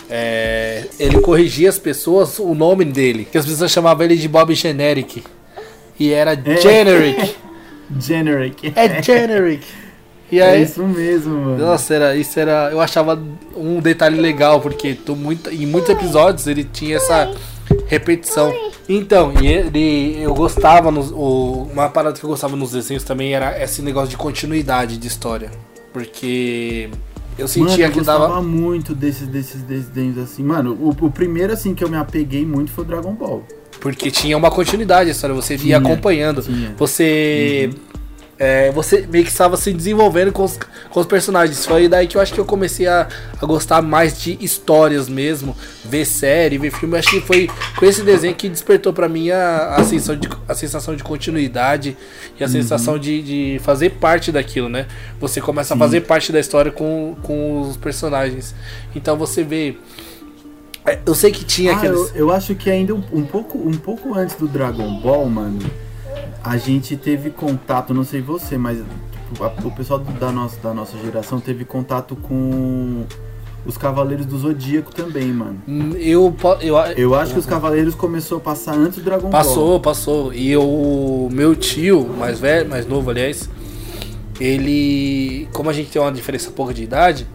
é, 0.10 0.86
ele 1.00 1.20
corrigia 1.22 1.70
as 1.70 1.78
pessoas 1.80 2.40
o 2.40 2.54
nome 2.54 2.86
dele. 2.86 3.28
Que 3.32 3.38
as 3.38 3.46
pessoas 3.46 3.72
chamavam 3.72 4.06
ele 4.06 4.16
de 4.16 4.28
Bob 4.28 4.54
Generic. 4.56 5.24
E 6.00 6.12
era 6.12 6.34
É. 6.34 6.58
Generic. 6.62 7.36
Generic. 8.00 8.74
É 8.76 9.02
Generic. 9.02 9.66
E 10.30 10.40
É 10.40 10.50
aí. 10.50 10.64
isso 10.64 10.84
mesmo, 10.84 11.34
mano. 11.38 11.58
Nossa, 11.58 11.94
era, 11.94 12.16
isso 12.16 12.38
era. 12.40 12.70
Eu 12.72 12.82
achava 12.82 13.18
um 13.56 13.80
detalhe 13.80 14.20
legal, 14.20 14.60
porque 14.60 14.94
tô 14.94 15.16
muito, 15.16 15.50
em 15.50 15.66
muitos 15.66 15.90
episódios 15.90 16.48
ele 16.48 16.66
tinha 16.66 16.98
essa 16.98 17.34
repetição. 17.88 18.54
Então, 18.90 19.34
e 19.42 19.48
ele. 19.48 20.22
Eu 20.22 20.34
gostava. 20.34 20.90
Nos, 20.92 21.12
o, 21.12 21.68
uma 21.72 21.90
parada 21.90 22.18
que 22.18 22.24
eu 22.26 22.30
gostava 22.30 22.56
nos 22.56 22.72
desenhos 22.72 23.04
também 23.04 23.34
era 23.34 23.62
esse 23.62 23.82
negócio 23.82 24.10
de 24.10 24.18
continuidade 24.18 24.98
de 24.98 25.08
história. 25.08 25.52
Porque 25.92 26.90
eu 27.38 27.48
sentia 27.48 27.70
Mano, 27.70 27.78
que 27.78 27.84
eu 28.00 28.04
gostava 28.04 28.28
dava. 28.28 28.42
muito 28.42 28.96
desses, 28.96 29.28
desses 29.28 29.62
desenhos 29.62 30.18
assim. 30.18 30.44
Mano, 30.44 30.74
o, 30.80 30.90
o 31.06 31.12
primeiro 31.12 31.54
assim 31.54 31.74
que 31.74 31.84
eu 31.84 31.90
me 31.90 31.98
apeguei 31.98 32.46
muito 32.46 32.72
foi 32.72 32.84
o 32.84 32.88
Dragon 32.88 33.14
Ball. 33.14 33.44
Porque 33.80 34.10
tinha 34.10 34.36
uma 34.36 34.50
continuidade 34.50 35.10
a 35.10 35.12
história, 35.12 35.36
você 35.36 35.54
ia 35.54 35.60
Tinha, 35.60 35.78
acompanhando. 35.78 36.42
tinha. 36.42 36.74
Você. 36.78 37.70
É, 38.40 38.72
você 38.72 39.08
meio 39.12 39.24
que 39.24 39.32
estava 39.32 39.58
se 39.58 39.74
desenvolvendo 39.74 40.32
com 40.32 40.44
os, 40.44 40.60
com 40.92 41.00
os 41.00 41.06
personagens. 41.08 41.66
Foi 41.66 41.88
daí 41.88 42.06
que 42.08 42.18
eu 42.18 42.22
acho 42.22 42.32
que 42.34 42.40
eu 42.40 42.46
comecei 42.46 42.86
a, 42.86 43.08
a 43.42 43.46
gostar 43.46 43.82
mais 43.82 44.22
de 44.22 44.38
histórias 44.40 45.10
mesmo, 45.10 45.56
ver 45.84 46.06
série, 46.06 46.58
ver 46.60 46.72
filme. 46.72 46.96
Eu 46.96 47.00
acho 47.00 47.10
que 47.10 47.22
foi 47.22 47.50
com 47.76 47.86
esse 47.86 48.04
desenho 48.04 48.36
que 48.36 48.48
despertou 48.48 48.94
pra 48.94 49.10
mim 49.10 49.32
a, 49.32 49.76
a, 49.78 49.84
sensação, 49.84 50.16
de, 50.16 50.30
a 50.48 50.54
sensação 50.54 50.96
de 50.96 51.04
continuidade 51.04 51.98
e 52.40 52.44
a 52.44 52.48
sensação 52.48 53.00
de, 53.00 53.22
de 53.24 53.60
fazer 53.64 53.92
parte 53.92 54.32
daquilo, 54.32 54.70
né? 54.70 54.86
Você 55.20 55.42
começa 55.42 55.74
a 55.74 55.78
fazer 55.78 56.02
parte 56.02 56.32
da 56.32 56.40
história 56.40 56.72
com, 56.72 57.16
com 57.24 57.62
os 57.62 57.76
personagens. 57.78 58.54
Então 58.96 59.18
você 59.18 59.44
vê. 59.44 59.78
é, 60.86 61.00
Eu 61.06 61.16
sei 61.16 61.32
que 61.32 61.44
tinha 61.44 61.74
Ah, 61.74 61.78
aqueles. 61.78 61.98
eu, 61.98 62.28
eu 62.28 62.32
acho 62.32 62.54
que 62.54 62.70
ainda 62.70 62.94
um, 62.94 63.04
um 63.12 63.26
pouco, 63.26 63.58
um 63.58 63.74
pouco 63.78 64.14
antes 64.14 64.36
do 64.36 64.48
Dragon 64.48 65.00
Ball, 65.00 65.26
mano, 65.28 65.60
a 66.44 66.58
gente 66.58 66.96
teve 66.96 67.30
contato, 67.30 67.94
não 67.94 68.04
sei 68.04 68.22
você, 68.22 68.58
mas 68.58 68.78
tipo, 69.30 69.44
a- 69.44 69.54
o 69.64 69.72
pessoal 69.72 70.00
do- 70.00 70.12
da 70.20 70.32
nossa, 70.32 70.58
da 70.62 70.74
nossa 70.74 70.98
geração 70.98 71.40
teve 71.40 71.66
contato 71.66 72.16
com 72.16 73.04
os 73.66 73.76
Cavaleiros 73.78 74.26
do 74.26 74.38
Zodíaco 74.38 74.94
também, 74.96 75.28
mano. 75.34 75.58
Hum, 75.68 75.92
Eu, 75.98 76.34
eu, 76.62 76.76
Eu 76.96 77.16
acho 77.16 77.34
que 77.34 77.40
os 77.40 77.46
Cavaleiros 77.46 77.94
começou 77.96 78.38
a 78.38 78.42
passar 78.42 78.74
antes 78.76 79.00
do 79.00 79.04
Dragon 79.04 79.24
Ball. 79.30 79.32
Passou, 79.32 79.80
passou. 79.80 80.34
E 80.34 80.56
o 80.56 81.28
meu 81.32 81.54
tio, 81.56 82.08
mais 82.18 82.40
velho, 82.40 82.70
mais 82.70 82.86
novo, 82.88 83.10
aliás, 83.10 83.50
ele. 84.40 85.48
Como 85.54 85.70
a 85.70 85.74
gente 85.74 85.90
tem 85.90 86.02
uma 86.02 86.12
diferença 86.12 86.50
pouca 86.52 86.74
de 86.74 86.84
idade, 86.84 87.28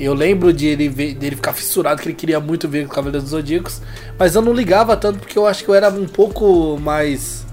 eu 0.00 0.14
lembro 0.14 0.52
de 0.52 0.66
ele 0.66 0.88
ver, 0.88 1.14
dele 1.14 1.36
ficar 1.36 1.52
fissurado, 1.52 2.00
que 2.02 2.08
ele 2.08 2.14
queria 2.14 2.40
muito 2.40 2.68
ver 2.68 2.86
o 2.86 2.88
Cavaleiro 2.88 3.20
dos 3.22 3.30
Zodíacos, 3.30 3.80
mas 4.18 4.34
eu 4.34 4.42
não 4.42 4.52
ligava 4.52 4.96
tanto 4.96 5.18
porque 5.20 5.38
eu 5.38 5.46
acho 5.46 5.62
que 5.64 5.70
eu 5.70 5.74
era 5.74 5.88
um 5.90 6.06
pouco 6.06 6.78
mais. 6.80 7.46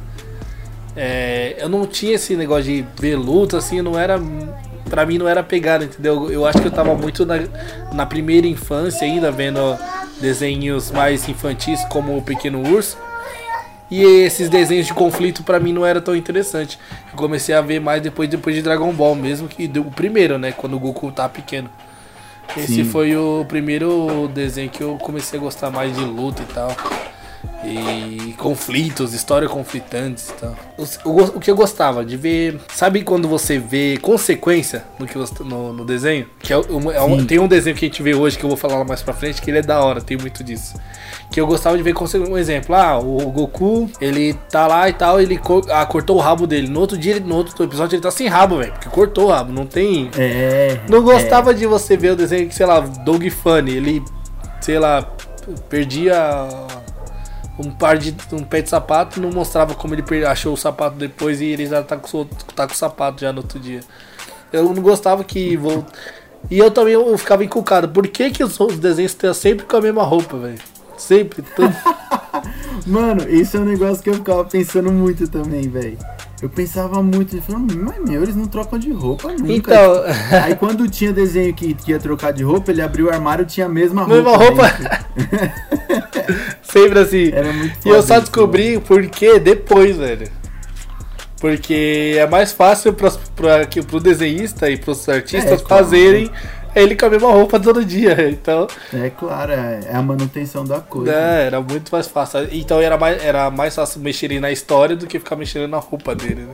É, 0.96 1.56
eu 1.60 1.68
não 1.68 1.86
tinha 1.86 2.16
esse 2.16 2.36
negócio 2.36 2.64
de 2.64 2.86
ver 3.00 3.16
luta, 3.16 3.58
assim, 3.58 3.82
não 3.82 4.00
era. 4.00 4.20
Pra 4.90 5.06
mim 5.06 5.18
não 5.18 5.28
era 5.28 5.42
pegada, 5.44 5.84
entendeu? 5.84 6.32
Eu 6.32 6.46
acho 6.46 6.62
que 6.62 6.68
eu 6.68 6.72
tava 6.72 6.94
muito 6.94 7.25
na, 7.25 7.36
na 7.92 8.06
primeira 8.06 8.48
infância 8.48 9.06
ainda, 9.06 9.32
vendo 9.32 9.60
desenhos 10.22 10.92
mais 10.92 11.28
infantis 11.28 11.84
como 11.86 12.16
o 12.16 12.22
Pequeno 12.22 12.62
Urso. 12.62 12.98
E 13.90 14.02
esses 14.04 14.50
desenhos 14.50 14.88
de 14.88 14.94
conflito 14.94 15.44
pra 15.44 15.60
mim 15.60 15.74
não 15.74 15.86
era 15.86 16.02
tão 16.02 16.16
interessante. 16.16 16.80
Eu 17.12 17.18
comecei 17.18 17.54
a 17.54 17.62
ver 17.62 17.80
mais 17.80 18.02
depois, 18.02 18.30
depois 18.30 18.56
de 18.56 18.62
Dragon 18.62 18.92
Ball 18.94 19.16
mesmo, 19.16 19.48
que 19.48 19.72
o 19.80 19.92
primeiro, 19.92 20.38
né? 20.38 20.52
Quando 20.52 20.75
o 20.75 20.80
Goku 20.80 21.12
tá 21.12 21.28
pequeno. 21.28 21.70
Esse 22.56 22.75
Sim. 22.75 22.86
foi 22.86 23.16
o 23.16 23.44
primeiro 23.48 24.30
desenho 24.34 24.70
que 24.70 24.82
eu 24.82 24.98
comecei 24.98 25.38
a 25.38 25.42
gostar 25.42 25.72
mais 25.72 25.96
de 25.96 26.04
luta 26.04 26.42
e 26.42 26.54
tal. 26.54 26.75
E 27.64 28.34
conflitos, 28.38 29.14
histórias 29.14 29.50
conflitantes 29.52 30.30
e 30.30 30.34
tal. 30.34 30.56
O, 31.06 31.22
o, 31.38 31.40
que 31.40 31.50
eu 31.50 31.56
gostava 31.56 32.04
de 32.06 32.16
ver. 32.18 32.60
Sabe 32.74 33.02
quando 33.04 33.28
você 33.28 33.58
vê 33.58 33.98
consequência 34.02 34.84
no, 35.00 35.06
que 35.06 35.18
você- 35.18 35.44
no, 35.44 35.74
no 35.74 35.86
desenho? 35.86 36.28
Que 36.40 36.54
é, 36.54 36.56
é 36.58 37.02
um- 37.02 37.25
tem 37.25 37.40
um 37.40 37.48
desenho 37.48 37.75
que 37.75 37.86
a 37.86 37.88
gente 37.88 38.04
vê 38.04 38.14
hoje 38.14 38.38
que 38.38 38.44
eu 38.44 38.50
vou 38.50 38.58
falar 38.58 38.84
mais 38.84 39.02
pra 39.02 39.14
frente, 39.14 39.42
que 39.42 39.50
ele 39.50 39.60
é 39.60 39.62
da 39.62 39.82
hora, 39.84 40.02
tem 40.02 40.18
muito 40.18 40.44
disso. 40.44 40.75
Que 41.32 41.40
eu 41.42 41.48
gostava 41.48 41.75
de 41.78 41.84
ver 41.84 41.94
consequência. 41.94 42.34
Um 42.34 42.38
exemplo, 42.38 42.75
ah, 42.75 43.00
o 43.00 43.18
Goku, 43.32 43.90
ele 44.00 44.34
tá 44.50 44.68
lá 44.68 44.88
e 44.90 44.94
tal, 44.94 45.20
ele 45.20 45.38
co- 45.38 45.66
ah, 45.72 45.86
cortou 45.86 46.18
o 46.18 46.20
rabo 46.20 46.46
dele. 46.46 46.68
No 46.68 46.80
outro 46.80 46.98
dia, 46.98 47.20
no 47.20 47.36
outro 47.36 47.64
episódio, 47.64 47.96
ele 47.96 48.04
tá 48.04 48.12
sem 48.12 48.28
rabo, 48.28 48.58
velho. 48.58 48.72
Porque 48.74 48.90
cortou 48.90 49.25
o 49.25 49.32
rabo, 49.32 49.52
não 49.52 49.66
tem. 49.66 50.10
É. 50.18 50.80
Não 50.90 51.02
gostava 51.02 51.54
de 51.54 51.66
você 51.66 51.98
ver 51.98 52.12
o 52.12 52.16
desenho 52.16 52.48
que, 52.48 52.54
sei 52.56 52.66
lá, 52.66 52.80
Doug 52.80 53.24
Funny, 53.30 53.72
ele, 53.75 54.04
sei 54.62 54.78
lá, 54.78 55.08
perdia 55.70 56.48
um 57.58 57.72
par 57.72 57.98
de 57.98 58.16
um 58.34 58.44
pé 58.44 58.62
de 58.62 58.70
sapato, 58.70 59.22
não 59.22 59.30
mostrava 59.32 59.74
como 59.76 59.94
ele 59.94 60.26
achou 60.26 60.54
o 60.54 60.58
sapato 60.58 60.96
depois 60.98 61.40
e 61.42 61.46
ele 61.46 61.66
já 61.66 61.82
tá 61.82 61.96
com, 61.98 62.22
o- 62.22 62.26
tá 62.56 62.68
com 62.68 62.74
o 62.74 62.78
sapato 62.78 63.22
já 63.22 63.32
no 63.32 63.40
outro 63.40 63.60
dia. 63.60 63.80
Eu 64.52 64.66
não 64.74 64.82
gostava 64.82 65.24
que 65.24 65.56
vol- 65.58 65.86
E 66.52 66.58
eu 66.60 66.70
também 66.70 66.94
eu 66.94 67.18
ficava 67.18 67.44
encucado. 67.44 67.90
Por 67.90 68.08
que, 68.08 68.30
que 68.30 68.44
os 68.44 68.60
os 68.60 68.78
desenhos 68.78 69.12
estão 69.14 69.34
sempre 69.34 69.66
com 69.66 69.78
a 69.78 69.82
mesma 69.82 70.04
roupa, 70.04 70.38
velho? 70.38 70.60
Sempre. 70.98 71.44
Mano, 72.86 73.28
isso 73.30 73.58
é 73.58 73.60
um 73.60 73.66
negócio 73.66 74.04
que 74.04 74.10
eu 74.10 74.14
ficava 74.16 74.46
pensando 74.46 74.92
muito 74.92 75.28
também, 75.28 75.68
velho. 75.68 75.98
Eu 76.42 76.50
pensava 76.50 77.02
muito, 77.02 77.36
eu 77.36 77.42
falava, 77.42 77.66
mas 77.74 77.98
meu, 78.08 78.22
eles 78.22 78.36
não 78.36 78.46
trocam 78.46 78.78
de 78.78 78.92
roupa 78.92 79.30
nunca. 79.32 79.52
Então, 79.54 80.04
Aí 80.44 80.56
quando 80.56 80.88
tinha 80.90 81.12
desenho 81.12 81.54
que, 81.54 81.74
que 81.74 81.92
ia 81.92 82.00
trocar 82.00 82.32
de 82.34 82.44
roupa, 82.44 82.72
ele 82.72 82.82
abriu 82.82 83.08
o 83.08 83.10
armário 83.10 83.44
e 83.44 83.46
tinha 83.46 83.66
a 83.66 83.70
mesma 83.70 84.04
roupa. 84.04 84.16
mesma 84.16 84.38
roupa. 84.38 84.72
sempre 86.67 87.00
assim. 87.00 87.31
E 87.86 87.89
eu 87.89 88.01
só 88.01 88.19
descobri 88.19 88.79
por 88.79 89.05
que 89.07 89.39
depois, 89.39 89.98
velho. 89.98 90.27
Porque 91.39 92.15
é 92.17 92.25
mais 92.27 92.51
fácil 92.51 92.93
pra, 92.93 93.65
que, 93.65 93.81
pro 93.81 94.00
desenhista 94.00 94.69
e 94.69 94.77
pros 94.77 95.07
artistas 95.10 95.62
É, 95.62 95.63
claro. 95.63 95.84
fazerem 95.84 96.31
ele 96.75 96.95
com 96.95 97.05
a 97.05 97.10
mesma 97.10 97.31
roupa 97.31 97.60
todo 97.60 97.84
dia. 97.86 98.15
Então. 98.29 98.67
É 98.93 99.10
claro, 99.10 99.51
é 99.51 99.79
é 99.91 99.95
a 99.95 100.01
manutenção 100.01 100.63
da 100.65 100.79
coisa. 100.79 101.12
né, 101.12 101.45
era 101.45 101.62
muito 101.62 101.89
mais 101.91 102.07
fácil. 102.07 102.48
Então 102.51 102.81
era 102.81 102.98
mais, 102.98 103.24
era 103.24 103.51
mais 103.51 103.75
fácil 103.75 104.01
mexer 104.01 104.39
na 104.39 104.51
história 104.51 104.95
do 104.95 105.05
que 105.07 105.19
ficar 105.19 105.36
mexendo 105.36 105.67
na 105.67 105.77
roupa 105.77 106.15
dele, 106.15 106.41
né? 106.43 106.53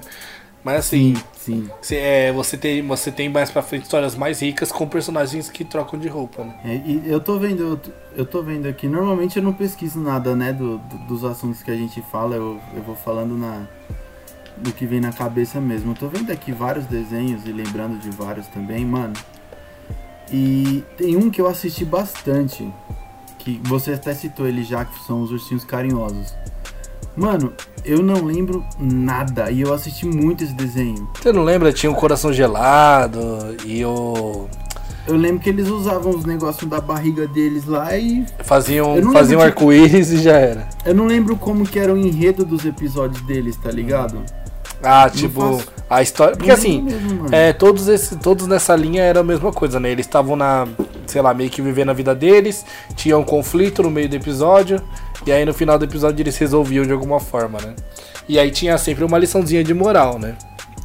Mas 0.64 0.76
assim, 0.86 1.16
Sim. 1.38 1.68
cê- 1.82 1.96
é, 1.96 2.32
você, 2.32 2.56
tem, 2.56 2.86
você 2.86 3.12
tem 3.12 3.28
mais 3.30 3.50
pra 3.50 3.64
frente 3.64 3.84
histórias 3.84 4.16
mais 4.16 4.42
ricas 4.42 4.72
com 4.72 4.88
personagens 4.88 5.50
que 5.50 5.66
trocam 5.66 6.00
de 6.00 6.08
roupa, 6.08 6.44
né? 6.44 6.54
É, 6.64 6.76
e 6.88 7.02
eu 7.06 7.20
tô 7.20 7.40
vendo, 7.40 7.64
eu 7.64 7.78
tô- 7.78 7.92
eu 8.16 8.26
tô 8.26 8.44
vendo 8.44 8.68
aqui, 8.68 8.88
normalmente 8.88 9.38
eu 9.38 9.44
não 9.44 9.54
pesquiso 9.54 10.00
nada, 10.00 10.36
né, 10.36 10.54
do, 10.54 10.78
do- 10.78 10.98
dos 11.08 11.24
assuntos 11.24 11.64
que 11.64 11.72
a 11.72 11.76
gente 11.76 12.00
fala, 12.12 12.36
eu, 12.36 12.60
eu 12.76 12.84
vou 12.84 12.96
falando 12.96 13.36
na 13.38 13.66
do 14.58 14.72
que 14.72 14.86
vem 14.86 15.00
na 15.02 15.12
cabeça 15.12 15.60
mesmo. 15.60 15.92
Eu 15.92 15.96
tô 15.96 16.08
vendo 16.08 16.32
aqui 16.32 16.52
vários 16.52 16.86
desenhos 16.86 17.48
e 17.48 17.52
lembrando 17.52 17.98
de 17.98 18.12
vários 18.12 18.46
também, 18.48 18.86
mano. 18.86 19.14
E 20.32 20.84
tem 20.98 21.18
um 21.18 21.32
que 21.32 21.42
eu 21.42 21.48
assisti 21.48 21.84
bastante, 21.84 22.72
que 23.40 23.60
você 23.64 23.94
até 23.94 24.14
citou 24.14 24.48
ele 24.48 24.64
já, 24.64 24.86
que 24.86 25.04
são 25.06 25.24
os 25.24 25.32
ursinhos 25.32 25.64
carinhosos. 25.64 26.36
Mano, 27.16 27.52
eu 27.84 28.02
não 28.02 28.24
lembro 28.24 28.64
nada 28.80 29.52
e 29.52 29.62
eu 29.62 29.74
assisti 29.74 30.06
muito 30.06 30.44
esse 30.44 30.54
desenho. 30.54 31.08
Você 31.22 31.32
não 31.34 31.44
lembra? 31.44 31.74
Tinha 31.74 31.92
um 31.92 31.96
coração 31.96 32.32
gelado 32.32 33.20
e 33.66 33.84
o. 33.86 34.48
Eu 35.08 35.18
lembro 35.18 35.40
que 35.42 35.50
eles 35.50 35.68
usavam 35.68 36.12
os 36.16 36.26
negócios 36.26 36.70
da 36.70 36.80
barriga 36.80 37.28
deles 37.28 37.66
lá 37.66 37.98
e 37.98 38.24
Faziam, 38.44 38.96
faziam 39.12 39.40
tipo- 39.42 39.42
arco-íris 39.42 40.12
e 40.12 40.18
já 40.22 40.34
era. 40.38 40.70
Eu 40.86 40.94
não 40.94 41.06
lembro 41.08 41.36
como 41.36 41.66
que 41.66 41.80
era 41.80 41.92
o 41.94 41.98
enredo 41.98 42.46
dos 42.46 42.64
episódios 42.66 43.22
deles, 43.24 43.58
tá 43.58 43.72
ligado? 43.72 44.20
Ah, 44.84 45.10
tipo, 45.10 45.62
a 45.90 46.02
história. 46.02 46.36
Porque 46.36 46.52
assim, 46.52 46.88
é, 47.32 47.54
todos, 47.54 47.88
esses, 47.88 48.18
todos 48.18 48.48
nessa 48.48 48.76
linha 48.76 49.04
era 49.04 49.20
a 49.20 49.24
mesma 49.24 49.52
coisa, 49.52 49.80
né? 49.80 49.92
Eles 49.92 50.06
estavam 50.06 50.36
na, 50.36 50.68
sei 51.06 51.22
lá, 51.22 51.34
meio 51.34 51.50
que 51.50 51.62
vivendo 51.62 51.90
a 51.90 51.94
vida 51.94 52.16
deles, 52.16 52.66
tinha 52.96 53.18
um 53.18 53.24
conflito 53.24 53.84
no 53.84 53.92
meio 53.92 54.10
do 54.10 54.16
episódio, 54.16 54.82
e 55.26 55.32
aí 55.32 55.46
no 55.46 55.54
final 55.54 55.78
do 55.78 55.86
episódio 55.86 56.22
eles 56.24 56.38
resolviam 56.38 56.86
de 56.86 56.92
alguma 56.92 57.20
forma, 57.20 57.60
né? 57.62 57.76
E 58.28 58.40
aí 58.40 58.50
tinha 58.52 58.78
sempre 58.78 59.04
uma 59.04 59.18
liçãozinha 59.18 59.64
de 59.64 59.74
moral, 59.74 60.18
né? 60.18 60.38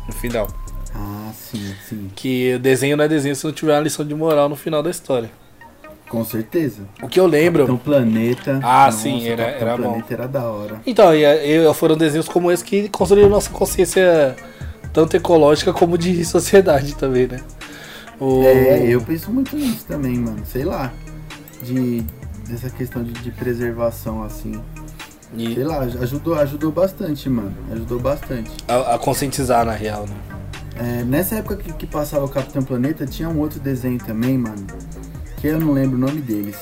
No 0.06 0.12
final. 0.12 0.48
Ah, 0.94 1.30
sim, 1.32 1.74
sim. 1.88 2.10
Que 2.14 2.58
desenho 2.58 2.96
não 2.96 3.04
é 3.04 3.08
desenho 3.08 3.36
se 3.36 3.44
não 3.44 3.52
tiver 3.52 3.74
uma 3.74 3.80
lição 3.80 4.04
de 4.04 4.14
moral 4.14 4.48
no 4.48 4.56
final 4.56 4.82
da 4.82 4.90
história. 4.90 5.30
Com 6.08 6.24
certeza. 6.24 6.82
O 7.02 7.08
que 7.08 7.18
eu 7.18 7.26
lembro. 7.26 7.66
Capitão 7.66 7.78
Planeta. 7.78 8.60
Ah, 8.62 8.90
sim, 8.92 9.26
era- 9.28 9.44
Capitão 9.46 9.68
era 9.68 9.76
bom. 9.76 9.82
Planeta 9.90 10.14
era 10.14 10.28
da 10.28 10.44
hora. 10.44 10.80
Então, 10.86 11.14
e, 11.14 11.24
e 11.24 11.74
foram 11.74 11.96
desenhos 11.96 12.28
como 12.28 12.50
esse 12.52 12.64
que 12.64 12.88
construíram 12.88 13.28
nossa 13.28 13.50
consciência 13.50 14.36
tanto 14.92 15.16
ecológica 15.16 15.72
como 15.72 15.98
de 15.98 16.24
sociedade 16.24 16.94
também, 16.94 17.26
né? 17.26 17.40
O- 18.20 18.42
É, 18.44 18.86
eu 18.86 19.00
penso 19.02 19.30
muito 19.30 19.54
nisso 19.56 19.84
também, 19.86 20.16
mano. 20.18 20.42
Sei 20.46 20.64
lá. 20.64 20.92
De. 21.62 22.04
Dessa 22.48 22.70
questão 22.70 23.02
de, 23.02 23.10
de 23.12 23.30
preservação, 23.32 24.22
assim. 24.22 24.52
e 25.36 25.52
Sei 25.54 25.64
lá, 25.64 25.80
ajudou, 25.80 26.34
ajudou 26.38 26.70
bastante, 26.70 27.28
mano. 27.28 27.52
Ajudou 27.72 27.98
bastante. 27.98 28.52
a, 28.68 28.94
a 28.94 28.98
conscientizar, 29.00 29.66
na 29.66 29.72
real, 29.72 30.06
né? 30.06 30.14
É, 30.78 31.02
nessa 31.02 31.34
época 31.34 31.56
que, 31.56 31.72
que 31.72 31.86
passava 31.86 32.24
o 32.24 32.28
Capitão 32.28 32.62
Planeta, 32.62 33.04
tinha 33.04 33.28
um 33.28 33.40
outro 33.40 33.58
desenho 33.58 33.98
também, 33.98 34.38
mano. 34.38 34.64
Que 35.40 35.48
eu 35.48 35.60
não 35.60 35.72
lembro 35.72 35.96
o 35.96 36.00
nome 36.00 36.20
deles. 36.20 36.56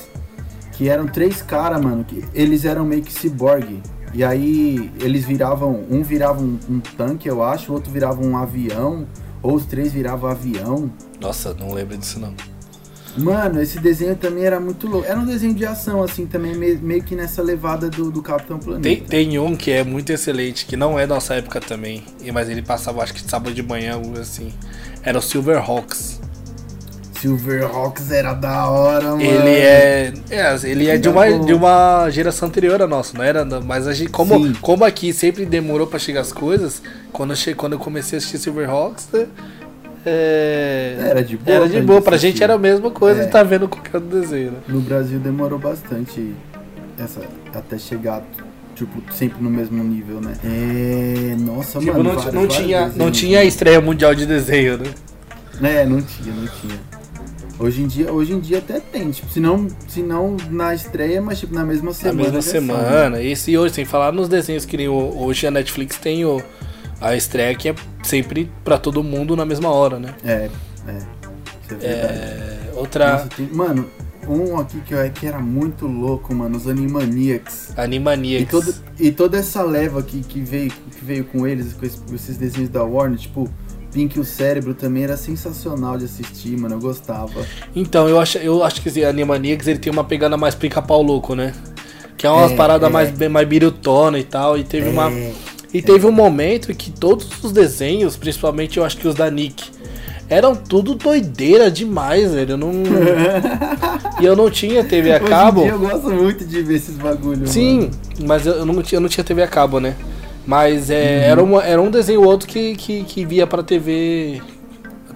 Que 0.73 0.89
eram 0.89 1.07
três 1.07 1.41
caras, 1.41 1.81
mano. 1.81 2.03
Que 2.03 2.23
eles 2.33 2.65
eram 2.65 2.85
meio 2.85 3.01
que 3.01 3.13
ciborgue. 3.13 3.81
E 4.13 4.23
aí 4.23 4.91
eles 4.99 5.25
viravam. 5.25 5.83
Um 5.89 6.03
virava 6.03 6.41
um, 6.41 6.59
um 6.69 6.79
tanque, 6.79 7.27
eu 7.29 7.43
acho. 7.43 7.71
O 7.71 7.75
outro 7.75 7.91
virava 7.91 8.21
um 8.25 8.37
avião. 8.37 9.07
Ou 9.41 9.55
os 9.55 9.65
três 9.65 9.93
viravam 9.93 10.29
avião. 10.29 10.91
Nossa, 11.19 11.53
não 11.53 11.73
lembro 11.73 11.97
disso 11.97 12.19
não. 12.19 12.33
Mano, 13.17 13.61
esse 13.61 13.79
desenho 13.79 14.13
também 14.17 14.43
era 14.43 14.59
muito 14.59 14.87
louco. 14.87 15.07
Era 15.07 15.17
um 15.17 15.25
desenho 15.25 15.53
de 15.53 15.65
ação, 15.65 16.03
assim, 16.03 16.25
também, 16.25 16.53
me- 16.53 16.75
meio 16.75 17.01
que 17.01 17.15
nessa 17.15 17.41
levada 17.41 17.89
do, 17.89 18.11
do 18.11 18.21
Capitão 18.21 18.59
Planeta. 18.59 18.83
Tem, 19.07 19.27
tem 19.29 19.39
um 19.39 19.55
que 19.55 19.71
é 19.71 19.85
muito 19.85 20.11
excelente, 20.11 20.65
que 20.65 20.75
não 20.75 20.99
é 20.99 21.07
nossa 21.07 21.33
época 21.35 21.61
também, 21.61 22.03
mas 22.33 22.49
ele 22.49 22.61
passava 22.61 23.01
acho 23.01 23.13
que 23.13 23.21
sábado 23.21 23.53
de 23.53 23.63
manhã, 23.63 23.93
algo 23.93 24.19
assim. 24.19 24.51
Era 25.01 25.17
o 25.17 25.21
Silverhawks. 25.21 26.19
Silverhawks 27.29 28.11
era 28.11 28.33
da 28.33 28.69
hora, 28.69 29.11
mano. 29.11 29.21
Ele 29.21 29.49
é. 29.49 30.13
é, 30.29 30.55
ele 30.63 30.87
é 30.87 30.97
de 30.97 31.09
uma, 31.09 31.27
de 31.39 31.53
uma 31.53 32.07
geração 32.11 32.47
anterior 32.47 32.79
à 32.81 32.87
nossa, 32.87 33.17
não 33.17 33.23
era? 33.23 33.43
Mas 33.63 33.87
a 33.87 33.93
gente, 33.93 34.11
como, 34.11 34.35
Sim. 34.45 34.53
como 34.61 34.85
aqui 34.85 35.11
sempre 35.11 35.43
demorou 35.45 35.87
pra 35.87 35.97
chegar 35.97 36.21
as 36.21 36.31
coisas, 36.31 36.81
quando 37.11 37.31
eu, 37.31 37.35
che, 37.35 37.55
quando 37.55 37.73
eu 37.73 37.79
comecei 37.79 38.17
a 38.17 38.19
assistir 38.19 38.37
Silverhawks, 38.37 39.07
né, 39.11 39.25
é, 40.05 40.97
Era 40.99 41.23
de 41.23 41.35
boa 41.35 41.55
Era 41.55 41.67
de 41.67 41.81
boa, 41.81 41.95
gente 41.97 42.03
pra 42.05 42.15
assistir. 42.15 42.31
gente 42.33 42.43
era 42.43 42.53
a 42.53 42.59
mesma 42.59 42.91
coisa 42.91 43.21
É. 43.21 43.25
de 43.25 43.31
tá 43.31 43.41
vendo 43.41 43.67
qualquer 43.67 43.99
desenho, 44.01 44.51
né? 44.51 44.57
No 44.67 44.79
Brasil 44.81 45.17
demorou 45.19 45.57
bastante 45.57 46.31
essa, 46.99 47.21
até 47.55 47.77
chegar, 47.79 48.21
tipo, 48.75 49.01
sempre 49.11 49.41
no 49.41 49.49
mesmo 49.49 49.83
nível, 49.83 50.21
né? 50.21 50.33
É. 50.43 51.35
Nossa, 51.39 51.79
Tipo, 51.79 51.93
mano. 51.93 52.03
não, 52.03 52.15
vários- 52.15 52.33
não 52.33 52.41
vários 52.43 52.55
tinha, 52.57 52.87
não 52.95 53.09
tinha 53.11 53.43
estreia 53.43 53.81
mundial 53.81 54.13
de 54.13 54.27
desenho, 54.27 54.77
né? 54.77 54.85
É, 55.81 55.85
não 55.85 56.01
tinha, 56.01 56.35
não 56.35 56.45
tinha. 56.47 56.79
Hoje 57.57 57.81
em 57.83 57.87
dia, 57.87 58.11
hoje 58.11 58.33
em 58.33 58.39
dia 58.39 58.57
até 58.57 58.79
tem, 58.81 59.11
tipo, 59.11 59.29
se 59.31 59.39
não, 59.39 59.67
se 59.87 60.01
não 60.01 60.35
na 60.49 60.75
estreia, 60.75 61.21
mas 61.21 61.39
tipo 61.39 61.53
na 61.53 61.63
mesma 61.63 61.87
Na 61.87 61.93
semana. 61.93 62.17
mesma 62.23 62.33
já 62.35 62.41
sabe. 62.41 62.65
semana. 62.65 63.21
Esse 63.23 63.51
e 63.51 63.57
hoje, 63.57 63.75
sem 63.75 63.85
falar 63.85 64.11
nos 64.11 64.27
desenhos 64.27 64.65
que 64.65 64.75
nem 64.75 64.89
hoje 64.89 65.47
a 65.47 65.51
Netflix 65.51 65.97
tem 65.97 66.25
o, 66.25 66.41
a 66.99 67.15
estreia 67.15 67.55
que 67.55 67.69
é 67.69 67.75
sempre 68.03 68.51
pra 68.63 68.77
todo 68.77 69.01
mundo 69.01 69.37
na 69.37 69.45
mesma 69.45 69.69
hora, 69.69 69.97
né? 69.99 70.13
É, 70.25 70.49
é. 70.87 70.97
Isso 70.97 71.73
é 71.73 71.75
verdade. 71.75 72.13
É, 72.13 72.71
outra 72.75 73.11
Nossa, 73.13 73.27
tem- 73.29 73.49
mano, 73.53 73.89
um 74.27 74.57
aqui 74.59 74.81
que, 74.81 74.93
eu, 74.93 75.09
que 75.11 75.25
era 75.25 75.39
muito 75.39 75.87
louco, 75.87 76.35
mano, 76.35 76.57
os 76.57 76.67
Animaniacs. 76.67 77.69
E, 77.69 77.79
Animaniacs. 77.79 78.51
todo, 78.51 78.75
e 78.99 79.11
toda 79.13 79.37
essa 79.37 79.63
leva 79.63 80.03
que, 80.03 80.19
que, 80.21 80.41
veio, 80.41 80.69
que 80.71 81.05
veio 81.05 81.23
com 81.23 81.47
eles, 81.47 81.71
com 81.73 81.85
esses 82.13 82.35
desenhos 82.35 82.69
da 82.69 82.83
Warner, 82.83 83.17
tipo, 83.17 83.49
Pink 83.95 84.17
e 84.17 84.19
o 84.19 84.25
Cérebro 84.25 84.73
também 84.73 85.05
era 85.05 85.15
sensacional 85.15 85.97
de 85.97 86.03
assistir, 86.03 86.57
mano, 86.59 86.75
eu 86.75 86.79
gostava. 86.79 87.31
Então, 87.73 88.09
eu 88.09 88.19
acho, 88.19 88.37
eu 88.39 88.61
acho 88.61 88.81
que 88.81 89.05
Animaniacs 89.05 89.67
ele 89.67 89.79
tem 89.79 89.89
uma 89.91 90.03
pegada 90.03 90.35
mais 90.35 90.53
pica-pau 90.53 91.01
louco, 91.01 91.33
né? 91.33 91.53
Que 92.17 92.27
é 92.27 92.29
umas 92.29 92.51
É, 92.51 92.55
paradas 92.57 92.89
é. 92.89 92.91
mais, 92.91 93.29
mais 93.29 93.47
birutona 93.47 94.19
e 94.19 94.23
tal. 94.25 94.57
E 94.57 94.65
teve 94.65 94.89
uma. 94.89 95.09
É, 95.09 95.31
E 95.73 95.81
teve 95.81 96.05
um 96.05 96.11
momento 96.11 96.73
que 96.75 96.91
todos 96.91 97.41
os 97.41 97.53
desenhos, 97.53 98.17
principalmente 98.17 98.77
eu 98.77 98.83
acho 98.83 98.97
que 98.97 99.07
os 99.07 99.15
da 99.15 99.31
Nick, 99.31 99.63
eram 100.29 100.53
tudo 100.57 100.93
doideira 100.95 101.71
demais, 101.71 102.33
velho. 102.33 102.51
Eu 102.51 102.57
não. 102.57 102.71
e 104.19 104.25
eu 104.25 104.35
não 104.35 104.49
tinha 104.51 104.83
TV 104.83 105.13
a 105.13 105.15
Hoje 105.15 105.23
em 105.25 105.29
cabo. 105.29 105.61
dia 105.61 105.71
eu 105.71 105.79
gosto 105.79 106.09
muito 106.09 106.43
de 106.45 106.61
ver 106.61 106.75
esses 106.75 106.95
bagulhos. 106.97 107.49
Sim, 107.49 107.91
mas 108.25 108.45
eu 108.45 108.65
não 108.65 108.81
tinha, 108.83 108.97
eu 108.97 109.01
não 109.01 109.07
tinha 109.09 109.23
TV 109.23 109.41
a 109.41 109.47
cabo, 109.47 109.79
né? 109.79 109.95
Mas 110.45 110.89
é, 110.89 110.95
Uhum. 110.95 111.23
era, 111.31 111.43
uma- 111.43 111.63
era 111.63 111.81
um 111.81 111.89
desenho 111.89 112.21
ou 112.21 112.27
outro 112.27 112.47
que, 112.47 112.75
que, 112.75 113.03
que 113.03 113.25
via 113.25 113.47
pra 113.47 113.63
TV. 113.63 114.41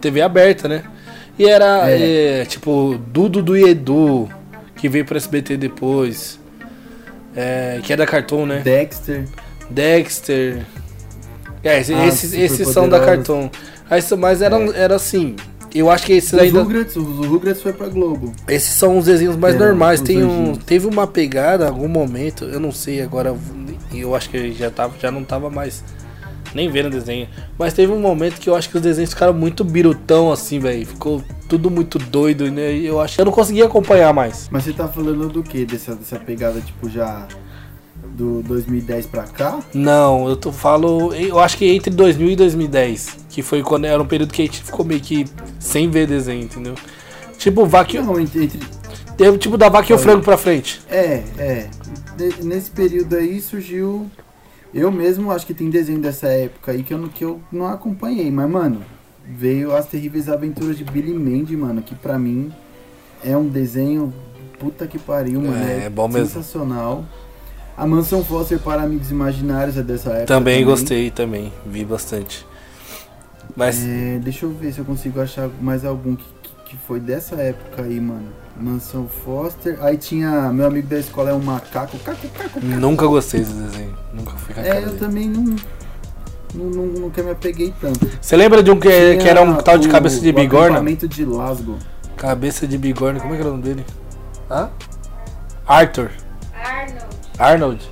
TV 0.02 0.22
aberta, 0.22 0.68
né? 0.68 0.84
E 1.38 1.46
era 1.46 1.90
É. 1.90 2.42
é, 2.42 2.46
tipo 2.46 3.00
Dudu 3.08 3.42
do 3.44 3.56
Edu, 3.58 4.28
que 4.76 4.88
veio 4.90 5.06
pro 5.06 5.18
SBT 5.18 5.56
depois. 5.58 6.40
É, 7.36 7.80
que 7.84 7.94
é 7.94 7.96
da 7.96 8.06
Cartoon, 8.06 8.46
né? 8.46 8.62
Dexter. 8.64 9.26
Dexter. 9.70 10.66
É, 11.64 11.80
esse- 11.80 11.94
Ah, 11.94 12.08
esses, 12.08 12.34
esses 12.34 12.68
são 12.70 12.88
da. 12.90 13.00
Cartoon. 13.00 13.50
Mas 14.18 14.42
eram, 14.42 14.74
era 14.74 14.96
assim. 14.96 15.36
Eu 15.74 15.90
acho 15.92 16.06
que 16.06 16.14
esses 16.14 16.34
Os. 16.34 16.52
Rugrats, 16.52 16.96
os 16.96 17.26
Rugrats 17.28 17.62
foi 17.62 17.74
pra 17.74 17.88
Globo. 17.88 18.34
Esses 18.48 18.74
são 18.74 18.98
os 18.98 19.06
desenhos 19.06 19.36
mais 19.36 19.56
normais. 19.58 20.02
Tem 20.02 20.24
um, 20.24 20.56
teve 20.56 20.88
uma 20.88 21.06
pegada, 21.06 21.68
algum 21.68 21.88
momento, 21.88 22.46
eu 22.46 22.60
não 22.60 22.72
sei 22.72 23.02
agora, 23.02 23.36
eu 23.94 24.16
acho 24.16 24.30
que 24.30 24.52
já, 24.54 24.70
tava, 24.70 24.94
já 25.00 25.10
não 25.12 25.24
tava 25.24 25.50
mais 25.50 25.84
nem 26.54 26.70
vendo 26.70 26.90
desenho. 26.90 27.28
Mas 27.58 27.74
teve 27.74 27.92
um 27.92 28.00
momento 28.00 28.40
que 28.40 28.50
eu 28.50 28.56
acho 28.56 28.70
que 28.70 28.76
os 28.78 28.82
desenhos 28.82 29.12
ficaram 29.12 29.34
muito 29.34 29.64
birutão 29.64 30.32
assim, 30.32 30.60
velho. 30.60 30.86
Ficou 30.86 31.24
tudo 31.48 31.70
muito 31.70 31.98
doido, 32.00 32.50
né? 32.52 32.74
E 32.74 32.86
eu 32.86 33.00
acho 33.00 33.16
que 33.16 33.22
eu 33.22 33.26
não 33.26 33.32
conseguia 33.32 33.66
acompanhar 33.66 34.14
mais. 34.14 34.48
Mas 34.52 34.64
você 34.64 34.74
tá 34.74 34.88
falando 34.88 35.30
do 35.30 35.44
que? 35.44 35.66
Dessa, 35.66 35.96
dessa 35.96 36.18
pegada, 36.18 36.60
tipo, 36.62 36.90
já 36.90 37.28
do 38.16 38.42
2010 38.44 39.06
pra 39.06 39.24
cá? 39.24 39.60
Não, 39.74 40.28
eu 40.28 40.36
tô, 40.36 40.52
falo. 40.52 41.14
Eu 41.14 41.40
acho 41.40 41.58
que 41.58 41.66
entre 41.66 41.90
2000 41.92 42.32
e 42.32 42.36
2010, 42.36 43.18
que 43.30 43.42
foi 43.42 43.62
quando 43.62 43.86
era 43.86 44.02
um 44.02 44.06
período 44.08 44.32
que 44.34 44.42
a 44.42 44.46
gente 44.46 44.64
ficou 44.64 44.84
meio 44.86 45.00
que 45.02 45.26
sem 45.60 45.90
ver 45.90 46.08
desenho, 46.08 46.44
entendeu? 46.44 46.76
Tipo, 47.38 47.66
vaca, 47.66 47.96
e- 47.96 48.02
Não, 48.02 48.20
entre, 48.20 48.44
entre- 48.46 48.60
teve 49.16 49.38
tipo 49.38 49.58
da 49.58 49.70
vaca 49.70 49.92
e 49.92 49.96
o 49.96 50.00
frango 50.00 50.24
pra 50.24 50.36
frente. 50.38 50.82
É, 50.90 51.24
é. 51.38 51.68
Ne- 52.20 52.44
Nesse 52.44 52.70
período 52.72 53.16
aí 53.16 53.40
surgiu. 53.42 54.10
Eu 54.74 54.92
mesmo 54.92 55.32
acho 55.32 55.48
que 55.48 55.54
tem 55.54 55.70
desenho 55.70 56.00
dessa 56.00 56.28
época 56.28 56.72
aí 56.72 56.84
que 56.84 56.94
eu 56.94 56.98
não, 57.00 57.08
que 57.10 57.24
eu 57.26 57.40
não 57.52 57.66
acompanhei, 57.68 58.30
mas, 58.30 58.48
mano, 58.50 58.82
veio 59.28 59.76
As 59.76 59.88
Terríveis 59.88 60.30
Aventuras 60.30 60.78
de 60.78 60.84
Billy 60.84 61.14
Mandy, 61.14 61.58
mano, 61.58 61.82
que 61.82 61.96
pra 61.96 62.20
mim 62.20 62.52
é 63.24 63.36
um 63.36 63.48
desenho. 63.48 64.14
Puta 64.60 64.86
que 64.86 65.00
pariu, 65.00 65.42
mano. 65.42 65.56
É, 65.56 65.84
É, 65.84 65.86
é 65.86 65.90
bom 65.90 66.08
mesmo. 66.08 66.28
sensacional. 66.28 67.06
A 67.78 67.88
Mansão 67.88 68.24
Foster 68.26 68.60
para 68.60 68.84
Amigos 68.84 69.10
Imaginários 69.10 69.78
é 69.78 69.82
dessa 69.82 70.10
época. 70.10 70.26
Também 70.28 70.66
gostei, 70.66 71.10
também. 71.10 71.52
Vi 71.66 71.86
bastante. 71.86 72.46
Mas. 73.56 73.82
É, 73.88 74.20
deixa 74.22 74.46
eu 74.46 74.52
ver 74.52 74.74
se 74.74 74.80
eu 74.80 74.86
consigo 74.86 75.20
achar 75.22 75.50
mais 75.62 75.86
algum 75.86 76.16
que, 76.16 76.26
que, 76.44 76.72
que 76.72 76.78
foi 76.86 77.00
dessa 77.00 77.36
época 77.36 77.84
aí, 77.84 78.00
mano. 78.00 78.28
Mansão 78.60 79.08
Foster. 79.24 79.78
Aí 79.82 79.98
tinha 79.98 80.52
meu 80.52 80.66
amigo 80.68 80.88
da 80.88 81.00
escola 81.00 81.30
é 81.30 81.34
um 81.34 81.40
macaco. 81.42 81.98
Caco, 82.00 82.28
caco, 82.30 82.60
Nunca 82.62 83.06
gostei 83.08 83.40
desse 83.42 83.54
desenho. 83.54 83.96
Nunca 84.14 84.32
fui 84.38 84.54
com 84.54 84.62
a 84.62 84.64
É, 84.64 84.78
eu 84.80 84.86
dele. 84.88 84.98
também 85.00 85.30
não, 85.30 85.44
não, 86.54 86.66
não, 86.66 86.86
nunca 87.02 87.22
me 87.24 87.32
apeguei 87.32 87.74
tanto. 87.80 88.08
Você 88.22 88.36
lembra 88.36 88.62
de 88.62 88.70
um 88.72 88.80
que, 88.80 88.90
Tinha 88.90 89.18
que 89.18 89.28
era 89.30 89.42
um 89.42 89.56
tal 89.56 89.78
de 89.78 89.88
o- 89.88 89.92
cabeça 89.92 90.20
de 90.20 90.30
o 90.30 90.34
bigorna? 90.34 90.68
acampamento 90.78 91.08
de 91.08 91.26
Lasgo. 91.26 91.78
Cabeça 92.18 92.68
de 92.68 92.78
bigorna, 92.78 93.20
como 93.20 93.34
é 93.34 93.38
que 93.38 93.42
era 93.42 93.50
o 93.50 93.54
nome 93.54 93.64
dele? 93.64 93.86
Hã? 94.52 94.70
Arthur. 95.66 96.10
Arnold. 96.54 97.06
Arnold. 97.38 97.90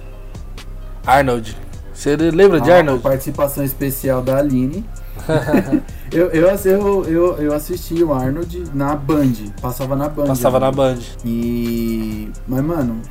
Arnold. 1.06 1.58
Você 1.94 2.16
lembra 2.16 2.60
de 2.60 2.70
Ah, 2.72 2.78
Arnold? 2.78 3.00
uma 3.02 3.10
participação 3.10 3.64
especial 3.64 4.22
da 4.22 4.38
Aline. 4.38 4.84
eu, 6.12 6.28
eu, 6.28 6.48
eu, 6.50 7.06
eu, 7.06 7.38
eu 7.38 7.54
assisti 7.54 8.04
o 8.04 8.14
Arnold 8.14 8.64
na 8.74 8.96
Band. 8.96 9.34
Passava 9.62 9.96
na 9.96 10.08
Band. 10.10 10.28
Passava 10.28 10.60
na 10.60 10.72
né? 10.72 10.76
Band. 10.76 11.00
E. 11.26 12.30
Mas, 12.48 12.64
mano, 12.64 13.02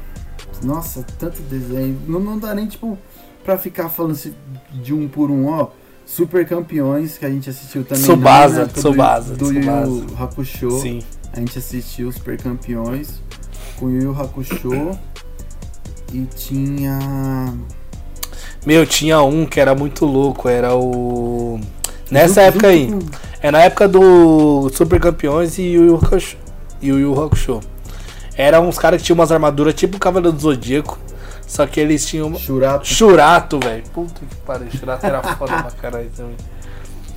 nossa, 0.62 1.04
tanto 1.18 1.40
desenho. 1.42 1.98
Não, 2.06 2.20
não 2.20 2.38
dá 2.38 2.54
nem, 2.54 2.66
tipo, 2.66 2.98
pra 3.44 3.58
ficar 3.58 3.88
falando 3.88 4.18
de 4.72 4.94
um 4.94 5.08
por 5.08 5.30
um, 5.30 5.48
ó. 5.48 5.68
Super 6.04 6.46
campeões 6.46 7.18
que 7.18 7.26
a 7.26 7.28
gente 7.30 7.50
assistiu 7.50 7.84
também. 7.84 8.04
Tsubasa, 8.04 8.58
na 8.58 8.62
época 8.62 8.80
do- 8.80 8.92
Do, 9.34 9.52
Yu 9.52 9.60
Tsubasa. 9.60 9.90
Yu 9.90 10.06
Hakusho. 10.22 10.70
Sim. 10.80 11.02
A 11.32 11.40
gente 11.40 11.58
assistiu 11.58 12.12
Super 12.12 12.40
Campeões 12.40 13.20
com 13.76 13.90
Yu 13.90 14.02
Yu 14.02 14.20
Hakusho. 14.20 14.98
E 16.12 16.24
tinha. 16.36 17.52
Meu, 18.64 18.86
tinha 18.86 19.20
um 19.22 19.44
que 19.46 19.58
era 19.60 19.74
muito 19.74 20.06
louco, 20.06 20.48
era 20.48 20.74
o. 20.76 21.58
Nessa 22.10 22.42
época 22.42 22.68
aí. 22.68 22.96
É 23.42 23.50
na 23.50 23.60
época 23.62 23.88
do 23.88 24.70
Super 24.70 25.00
Campeões 25.00 25.58
e 25.58 25.62
Yu 25.62 25.86
Yu 25.86 25.96
Hakusho. 25.96 26.36
Yu 26.82 26.98
Yu 26.98 27.22
Hakusho. 27.22 27.60
Eram 28.36 28.68
uns 28.68 28.78
caras 28.78 29.00
que 29.00 29.06
tinham 29.06 29.18
umas 29.18 29.32
armaduras 29.32 29.74
tipo 29.74 29.96
o 29.96 30.00
Cavaleiro 30.00 30.36
do 30.36 30.40
Zodíaco. 30.40 30.98
Só 31.46 31.66
que 31.66 31.80
eles 31.80 32.04
tinham. 32.04 32.34
Churato. 32.34 32.86
Churato, 32.86 33.60
velho. 33.60 33.84
Puta 33.94 34.20
que 34.28 34.36
pariu. 34.44 34.68
Churato 34.70 35.06
era 35.06 35.22
foda 35.22 35.62
pra 35.62 35.70
caralho 35.70 36.10
também. 36.16 36.36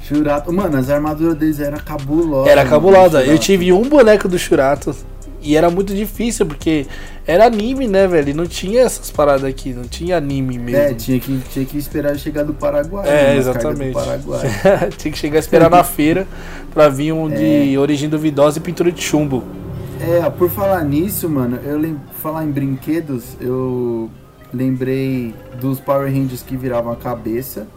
Churato. 0.08 0.54
Mano, 0.54 0.78
as 0.78 0.90
armaduras 0.90 1.36
deles 1.36 1.60
eram 1.60 1.80
cabulosas. 1.80 2.52
Era 2.52 2.66
cabulosa. 2.66 3.24
Eu 3.24 3.38
tive 3.38 3.72
um 3.74 3.88
boneco 3.88 4.28
do 4.28 4.38
Churato. 4.38 4.96
E 5.42 5.56
era 5.56 5.70
muito 5.70 5.94
difícil, 5.94 6.46
porque 6.46 6.86
era 7.26 7.46
anime, 7.46 7.88
né, 7.88 8.08
velho? 8.08 8.30
E 8.30 8.34
não 8.34 8.46
tinha 8.46 8.82
essas 8.82 9.10
paradas 9.10 9.44
aqui, 9.44 9.74
não 9.74 9.84
tinha 9.84 10.18
anime 10.18 10.58
mesmo. 10.58 10.82
É, 10.82 10.94
tinha 10.94 11.20
que, 11.20 11.40
tinha 11.52 11.66
que 11.66 11.78
esperar 11.78 12.18
chegar 12.18 12.44
do 12.44 12.54
Paraguai. 12.54 13.08
É, 13.08 13.12
né, 13.12 13.38
exatamente. 13.38 13.94
Do 13.94 13.94
Paraguai. 13.94 14.50
Tinha 14.98 15.12
que 15.12 15.18
chegar 15.18 15.38
a 15.38 15.40
esperar 15.40 15.70
na 15.70 15.84
feira 15.84 16.28
pra 16.74 16.90
vir 16.90 17.14
um 17.14 17.30
de 17.30 17.78
origem 17.78 18.10
duvidosa 18.10 18.58
e 18.58 18.62
pintura 18.62 18.92
de 18.92 19.02
chumbo. 19.02 19.44
É, 20.02 20.30
por 20.30 20.50
falar 20.50 20.84
nisso, 20.84 21.30
mano, 21.30 21.60
eu 21.64 21.78
lem... 21.78 21.98
falar 22.22 22.46
em 22.46 22.52
brinquedos, 22.52 23.36
eu 23.40 24.10
lembrei 24.54 25.34
dos 25.60 25.80
Power 25.80 26.12
Rangers 26.12 26.42
que 26.42 26.56
viravam 26.56 26.92
a 26.92 26.96
cabeça. 26.96 27.68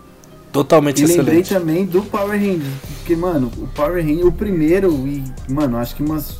Totalmente 0.53 1.03
E 1.03 1.07
lembrei 1.07 1.41
excelente. 1.41 1.55
também 1.55 1.85
do 1.85 2.03
Power 2.03 2.39
Rangers, 2.39 2.75
porque, 2.99 3.17
mano, 3.17 3.51
o 3.57 3.67
Power 3.69 4.05
Ranger, 4.05 4.27
o 4.27 4.33
primeiro, 4.33 4.93
e, 5.07 5.25
mano, 5.49 5.79
acho 5.79 5.97
que 5.97 6.03
umas 6.03 6.37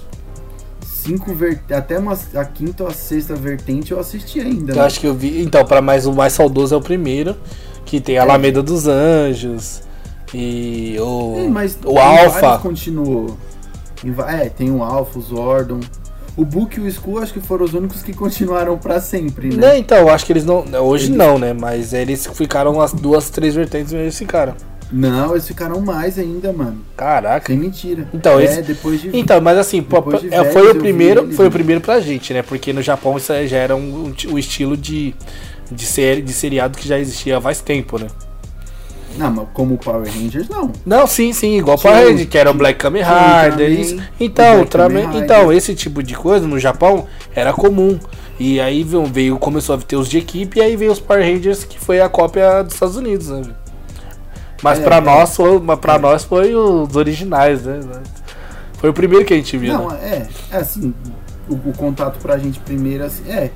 cinco 1.03 1.37
até 1.71 1.99
umas, 1.99 2.35
a 2.35 2.45
quinta 2.45 2.85
ou 2.85 2.89
a 2.89 2.93
sexta 2.93 3.35
vertente 3.35 3.93
eu 3.93 3.99
assisti 3.99 4.41
ainda. 4.41 4.73
Eu 4.73 4.77
né? 4.77 4.83
acho 4.83 5.01
que 5.01 5.07
eu 5.07 5.15
vi. 5.15 5.43
Então, 5.43 5.65
para 5.65 5.83
mais 5.83 6.07
o 6.07 6.13
mais 6.13 6.33
saudoso 6.33 6.75
é 6.75 6.79
o 6.79 6.81
primeiro, 6.81 7.37
que 7.85 8.01
tem 8.01 8.19
a 8.19 8.23
Alameda 8.23 8.63
dos 8.63 8.87
Anjos 8.87 9.83
e 10.33 10.97
o 11.01 11.35
É, 11.39 11.49
mas 11.49 11.79
o 11.85 11.99
Alpha. 11.99 12.59
continuou. 12.59 13.37
É, 14.29 14.49
tem 14.49 14.71
o 14.71 14.83
Alpha, 14.83 15.19
o 15.19 15.23
Zordon. 15.23 15.81
O 16.35 16.47
Book 16.47 16.79
e 16.79 16.81
o 16.81 16.89
Skull 16.89 17.19
acho 17.19 17.35
que 17.35 17.41
foram 17.41 17.65
os 17.65 17.75
únicos 17.75 18.03
que 18.03 18.15
continuaram 18.15 18.79
pra 18.79 19.01
sempre, 19.01 19.49
né? 19.49 19.57
Né, 19.57 19.79
então, 19.79 19.99
eu 19.99 20.09
acho 20.09 20.25
que 20.25 20.33
eles 20.33 20.47
não. 20.47 20.65
Hoje 20.83 21.13
não, 21.13 21.39
né? 21.39 21.53
Mas 21.53 21.93
eles 21.93 22.27
ficaram 22.27 22.81
as 22.81 22.93
duas, 22.93 23.29
três 23.29 23.55
vertentes 23.55 23.93
e 23.93 23.97
eles 23.97 24.17
ficaram. 24.17 24.55
Não, 24.93 25.33
eles 25.33 25.47
ficaram 25.47 25.81
mais 25.81 26.19
ainda, 26.19 26.53
mano. 26.53 26.79
Caraca. 26.97 27.47
Sem 27.47 27.57
mentira. 27.59 28.07
Então, 28.13 28.39
é, 28.39 28.45
esse- 28.45 28.63
depois 28.63 29.01
de. 29.01 29.17
Então, 29.17 29.41
mas 29.41 29.57
assim, 29.59 29.83
pô, 29.83 30.01
de 30.03 30.27
é, 30.27 30.39
velhos, 30.41 30.53
foi 30.53 30.71
o 30.71 30.75
primeiro, 30.77 31.33
foi 31.33 31.47
o 31.49 31.51
primeiro 31.51 31.81
pra 31.81 31.99
gente, 32.01 32.33
né? 32.35 32.43
Porque 32.43 32.73
no 32.73 32.83
Japão 32.83 33.17
isso 33.17 33.33
já 33.47 33.57
era 33.57 33.75
um, 33.75 34.13
um 34.29 34.33
o 34.35 34.39
estilo 34.39 34.77
de, 34.77 35.15
de 35.71 35.87
série, 35.87 36.21
de 36.21 36.33
seriado 36.33 36.77
que 36.77 36.87
já 36.87 36.99
existia 36.99 37.39
há 37.39 37.41
mais 37.41 37.61
tempo, 37.61 37.99
né? 37.99 38.07
Não, 39.17 39.31
mas 39.31 39.47
como 39.53 39.77
Power 39.77 40.11
Rangers, 40.11 40.49
não. 40.49 40.73
Não, 40.87 41.07
sim, 41.07 41.33
sim, 41.35 41.59
igual 41.59 41.77
Tinha 41.77 41.93
Power 41.93 42.07
o- 42.07 42.11
Ranger, 42.13 42.29
que 42.29 42.39
era 42.39 42.51
o 42.51 42.55
Black 42.55 42.79
Kamen 42.79 43.03
Rider. 43.03 44.11
Então, 44.19 44.65
Kamen 44.67 45.19
então, 45.19 45.53
esse 45.53 45.75
tipo 45.75 46.03
de 46.03 46.15
coisa 46.15 46.47
no 46.47 46.59
Japão 46.59 47.07
era 47.35 47.53
comum. 47.53 47.99
E 48.41 48.59
aí 48.61 48.83
veio, 48.83 49.05
veio- 49.05 49.39
começou 49.39 49.75
a 49.75 49.79
ter 49.79 49.97
os 49.97 50.09
de 50.09 50.17
equipe 50.19 50.59
e 50.59 50.63
aí 50.63 50.77
veio 50.77 50.91
os 50.93 50.99
Power 50.99 51.23
Rangers, 51.23 51.63
que 51.65 51.79
foi 51.79 52.01
a 52.01 52.09
cópia 52.09 52.63
dos 52.63 52.73
Estados 52.75 52.97
Unidos, 52.97 53.29
né? 53.29 53.43
Mas 54.63 54.79
É, 54.79 54.83
pra 54.85 54.97
é. 54.97 55.01
nós, 55.01 55.35
foi, 55.37 55.59
mas 55.59 55.79
pra 55.79 55.99
nós 55.99 56.25
foi 56.25 56.55
os 56.55 56.95
originais, 56.97 57.63
né? 57.65 57.81
Foi 58.75 58.91
o 58.91 58.93
primeiro 58.95 59.25
que 59.25 59.35
a 59.35 59.37
gente 59.37 59.57
viu. 59.57 59.73
Não, 59.75 59.89
né? 59.91 60.29
é, 60.53 60.55
é 60.57 60.59
assim, 60.59 60.95
o, 61.49 61.55
o 61.55 61.73
contato 61.77 62.19
pra 62.21 62.39
gente 62.39 62.59
primeiro, 62.61 63.05
assim, 63.05 63.29
é. 63.31 63.51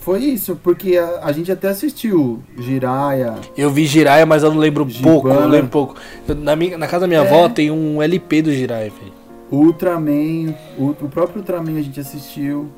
Foi 0.00 0.20
isso, 0.20 0.58
porque 0.62 0.96
a, 0.96 1.20
a 1.24 1.32
gente 1.32 1.52
até 1.52 1.68
assistiu 1.68 2.42
Jiraya. 2.58 3.34
Eu 3.56 3.68
vi 3.70 3.84
Jiraiya, 3.84 4.24
mas 4.24 4.42
eu 4.42 4.50
não 4.50 4.58
lembro 4.58 4.88
Gibana. 4.88 5.12
pouco, 5.14 5.28
eu 5.28 5.46
lembro 5.48 5.68
pouco. 5.68 5.94
Na, 6.38 6.56
minha- 6.56 6.78
na 6.78 6.86
casa 6.86 7.00
da 7.02 7.06
minha 7.06 7.20
É. 7.20 7.26
avó 7.26 7.48
tem 7.50 7.70
um 7.70 8.00
LP 8.02 8.40
do 8.42 8.50
Jiraiya, 8.52 8.90
velho. 8.90 9.12
Ultraman, 9.52 10.54
o, 10.78 10.90
o 10.90 11.08
próprio 11.10 11.40
Ultraman 11.40 11.76
a 11.78 11.82
gente 11.82 12.00
assistiu 12.00 12.68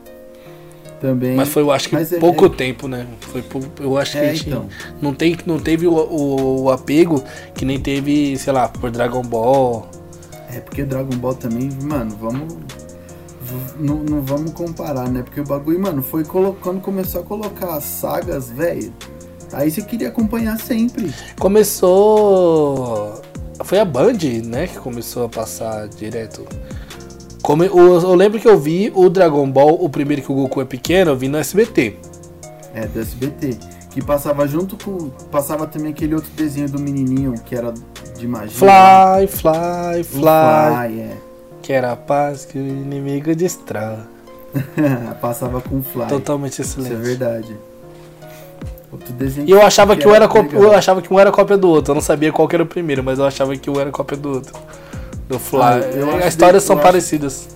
também. 1.02 1.34
Mas 1.36 1.48
foi, 1.48 1.62
eu 1.62 1.70
acho 1.70 1.88
que 1.90 1.94
Mas 1.96 2.12
é- 2.12 2.18
pouco 2.18 2.46
é- 2.46 2.48
tempo, 2.48 2.86
né? 2.88 3.06
Foi, 3.20 3.44
eu 3.80 3.98
acho 3.98 4.12
que 4.12 4.18
É, 4.18 4.30
a 4.30 4.34
gente 4.34 4.48
então. 4.48 4.66
não, 5.02 5.12
tem, 5.12 5.36
não 5.44 5.58
teve 5.58 5.86
o, 5.86 5.92
o- 5.92 6.62
o 6.62 6.70
apego 6.70 7.22
que 7.54 7.64
nem 7.66 7.78
teve, 7.78 8.38
sei 8.38 8.52
lá, 8.52 8.68
por 8.68 8.90
Dragon 8.90 9.22
Ball. 9.22 9.86
É 10.54 10.60
porque 10.60 10.84
Dragon 10.84 11.16
Ball 11.16 11.34
também, 11.34 11.68
mano, 11.82 12.16
vamos. 12.20 12.54
Não, 13.78 13.96
não 13.96 14.22
vamos 14.22 14.52
comparar, 14.52 15.10
né? 15.10 15.22
Porque 15.22 15.40
o 15.40 15.44
bagulho, 15.44 15.78
mano, 15.80 16.02
foi 16.02 16.24
quando 16.24 16.80
começou 16.80 17.20
a 17.20 17.24
colocar 17.24 17.74
as 17.74 17.84
sagas, 17.84 18.48
velho. 18.48 18.92
Aí 19.52 19.70
você 19.70 19.82
queria 19.82 20.08
acompanhar 20.08 20.58
sempre. 20.58 21.12
Começou. 21.38 23.20
Foi 23.64 23.78
a 23.78 23.84
Band, 23.84 24.18
né? 24.44 24.66
Que 24.66 24.78
começou 24.78 25.24
a 25.26 25.28
passar 25.28 25.86
direto. 25.88 26.46
Come... 27.42 27.68
o- 27.68 28.00
Eu 28.00 28.14
lembro 28.14 28.38
que 28.40 28.48
eu 28.48 28.58
vi 28.58 28.92
o 28.94 29.08
Dragon 29.08 29.50
Ball, 29.50 29.74
o 29.82 29.88
primeiro 29.88 30.22
que 30.22 30.30
o 30.30 30.34
Goku 30.34 30.60
é 30.60 30.64
pequeno, 30.64 31.10
eu 31.12 31.16
vi 31.16 31.28
no 31.28 31.38
SBT. 31.38 31.96
É, 32.74 32.86
do 32.86 33.00
SBT. 33.00 33.56
Que 33.90 34.02
passava 34.02 34.46
junto 34.48 34.76
com. 34.82 35.10
Passava 35.30 35.66
também 35.66 35.92
aquele 35.92 36.14
outro 36.14 36.30
desenho 36.34 36.68
do 36.68 36.78
menininho 36.78 37.34
que 37.44 37.54
era 37.54 37.74
de 38.18 38.26
magia. 38.26 38.50
Fly, 38.50 39.26
fly, 39.26 40.02
fly. 40.04 40.22
Fly, 40.22 41.00
é. 41.00 41.16
Que 41.60 41.72
era 41.74 41.92
a 41.92 41.96
paz 41.96 42.44
que 42.46 42.56
o 42.58 42.60
inimigo 42.60 43.34
destrói. 43.34 43.98
passava 45.20 45.60
com 45.60 45.78
o 45.78 45.82
Fly. 45.82 46.06
Totalmente 46.06 46.60
Isso 46.60 46.80
é 46.80 46.82
excelente. 46.84 47.02
verdade. 47.06 47.56
Outro 48.90 49.12
desenho 49.14 49.48
E 49.48 49.50
eu 49.50 49.62
achava 49.62 49.96
que, 49.96 50.06
um 50.06 50.14
era 50.14 50.28
eu 50.52 50.72
achava 50.72 51.00
que 51.00 51.12
um 51.12 51.18
era 51.18 51.30
cópia 51.32 51.56
do 51.56 51.68
outro. 51.68 51.92
Eu 51.92 51.94
não 51.94 52.02
sabia 52.02 52.30
qual 52.32 52.46
que 52.46 52.54
era 52.56 52.62
o 52.62 52.66
primeiro, 52.66 53.02
mas 53.02 53.18
eu 53.18 53.24
achava 53.26 53.56
que 53.56 53.70
um 53.70 53.78
era 53.80 53.90
cópia 53.90 54.16
do 54.16 54.30
outro. 54.30 54.52
Do 55.28 55.38
Fly. 55.38 55.60
Ah, 55.60 56.18
As 56.26 56.28
histórias 56.34 56.62
que- 56.62 56.66
são 56.66 56.76
acho- 56.76 56.82
parecidas. 56.84 57.48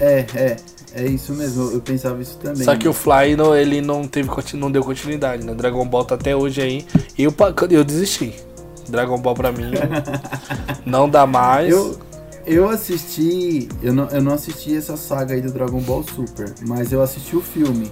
É, 0.00 0.24
é. 0.34 0.56
É 0.94 1.06
isso 1.06 1.32
mesmo. 1.32 1.70
Eu 1.70 1.80
pensava 1.80 2.20
isso 2.20 2.36
também. 2.38 2.64
Só 2.64 2.76
que 2.76 2.86
o 2.86 2.92
Fly 2.92 3.34
não, 3.34 3.56
ele 3.56 3.80
não 3.80 4.06
teve 4.06 4.28
não 4.54 4.70
deu 4.70 4.84
continuidade, 4.84 5.42
né? 5.44 5.54
Dragon 5.54 5.86
Ball 5.86 6.04
tá 6.04 6.16
até 6.16 6.36
hoje 6.36 6.60
aí. 6.60 6.86
E 7.16 7.24
eu, 7.24 7.34
eu 7.70 7.82
desisti. 7.82 8.34
Dragon 8.90 9.16
Ball 9.18 9.34
pra 9.34 9.50
mim 9.52 9.70
não 10.84 11.08
dá 11.08 11.26
mais. 11.26 11.70
Eu, 11.72 11.98
eu 12.44 12.68
assisti. 12.68 13.68
Eu 13.82 13.94
não, 13.94 14.06
eu 14.08 14.20
não 14.22 14.34
assisti 14.34 14.76
essa 14.76 14.96
saga 14.96 15.34
aí 15.34 15.40
do 15.40 15.50
Dragon 15.50 15.80
Ball 15.80 16.02
Super, 16.02 16.52
mas 16.66 16.92
eu 16.92 17.00
assisti 17.00 17.36
o 17.36 17.40
filme. 17.40 17.90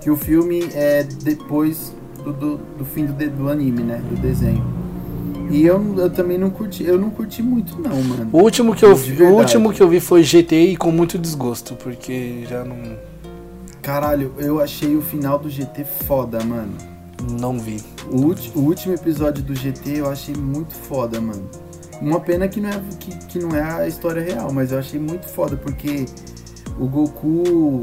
Que 0.00 0.08
o 0.10 0.16
filme 0.16 0.68
é 0.72 1.02
depois 1.02 1.92
do, 2.22 2.32
do, 2.32 2.56
do 2.78 2.84
fim 2.84 3.06
do, 3.06 3.28
do 3.30 3.48
anime, 3.50 3.82
né? 3.82 4.00
Do 4.08 4.16
desenho. 4.20 4.64
E 5.50 5.66
eu, 5.66 5.82
eu 5.98 6.10
também 6.10 6.38
não 6.38 6.50
curti. 6.50 6.84
Eu 6.84 6.98
não 6.98 7.10
curti 7.10 7.42
muito, 7.42 7.80
não, 7.80 8.02
mano. 8.02 8.30
O 8.32 8.38
último 8.38 8.74
que 8.74 8.84
eu 8.84 8.94
vi, 8.94 9.22
o 9.22 9.34
último 9.34 9.72
que 9.72 9.82
eu 9.82 9.88
vi 9.88 10.00
foi 10.00 10.22
GT 10.22 10.56
e 10.56 10.76
com 10.76 10.90
muito 10.90 11.18
desgosto, 11.18 11.74
porque 11.74 12.44
já 12.48 12.64
não 12.64 12.76
Caralho, 13.82 14.34
eu 14.38 14.60
achei 14.60 14.94
o 14.94 15.00
final 15.00 15.38
do 15.38 15.48
GT 15.48 15.84
foda, 15.84 16.44
mano. 16.44 16.76
não 17.40 17.58
vi. 17.58 17.82
O, 18.10 18.58
o 18.58 18.62
último 18.62 18.94
episódio 18.94 19.42
do 19.42 19.54
GT 19.54 19.98
eu 19.98 20.10
achei 20.10 20.34
muito 20.34 20.74
foda, 20.74 21.20
mano. 21.20 21.48
Uma 22.00 22.20
pena 22.20 22.46
que 22.46 22.60
não, 22.60 22.68
é, 22.68 22.80
que, 22.98 23.16
que 23.26 23.38
não 23.38 23.56
é 23.56 23.62
a 23.62 23.88
história 23.88 24.22
real, 24.22 24.52
mas 24.52 24.72
eu 24.72 24.78
achei 24.78 25.00
muito 25.00 25.26
foda, 25.26 25.56
porque 25.56 26.06
o 26.78 26.86
Goku, 26.86 27.82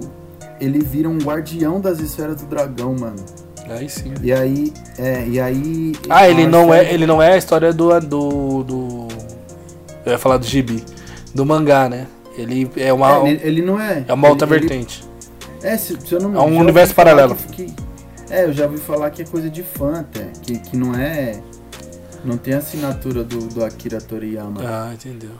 ele 0.59 0.79
vira 0.79 1.09
um 1.09 1.17
guardião 1.17 1.81
das 1.81 1.99
esferas 1.99 2.41
do 2.41 2.47
dragão, 2.47 2.95
mano. 2.97 3.23
Aí 3.69 3.89
sim. 3.89 4.13
E 4.21 4.31
aí, 4.31 4.73
é, 4.97 5.27
e 5.27 5.39
aí... 5.39 5.93
Ah, 6.09 6.27
ele 6.27 6.47
não 6.47 6.73
é, 6.73 6.93
ele 6.93 7.05
não 7.05 7.21
é 7.21 7.33
a 7.33 7.37
história 7.37 7.73
do 7.73 7.99
do 7.99 8.63
do 8.63 9.07
eu 10.05 10.13
ia 10.13 10.17
falar 10.17 10.37
do 10.37 10.45
gibi, 10.45 10.83
do 11.35 11.45
mangá, 11.45 11.89
né? 11.89 12.07
Ele 12.37 12.69
é 12.77 12.93
uma 12.93 13.17
É, 13.27 13.29
ele, 13.29 13.41
ele 13.43 13.61
não 13.61 13.79
é... 13.79 14.05
é 14.07 14.13
uma 14.13 14.29
outra 14.29 14.47
ele- 14.47 14.55
ele- 14.55 14.67
vertente. 14.67 15.03
É, 15.61 15.75
se, 15.75 15.97
se 15.99 16.13
eu 16.13 16.19
não 16.21 16.29
me 16.29 16.37
É 16.37 16.39
um 16.39 16.57
universo 16.59 16.93
paralelo. 16.95 17.35
que- 17.35 17.65
que- 17.65 17.73
é, 18.29 18.45
eu 18.45 18.53
já 18.53 18.65
ouvi 18.65 18.77
falar 18.77 19.09
que 19.09 19.21
é 19.21 19.25
coisa 19.25 19.49
de 19.49 19.63
fã, 19.63 19.99
até, 20.01 20.27
que, 20.43 20.57
que 20.59 20.77
não 20.77 20.93
é... 20.95 21.39
Não 22.23 22.37
tem 22.37 22.53
assinatura 22.53 23.23
do, 23.23 23.39
do 23.47 23.63
Akira 23.63 23.99
Toriyama. 24.01 24.61
Ah, 24.63 24.91
entendeu. 24.93 25.31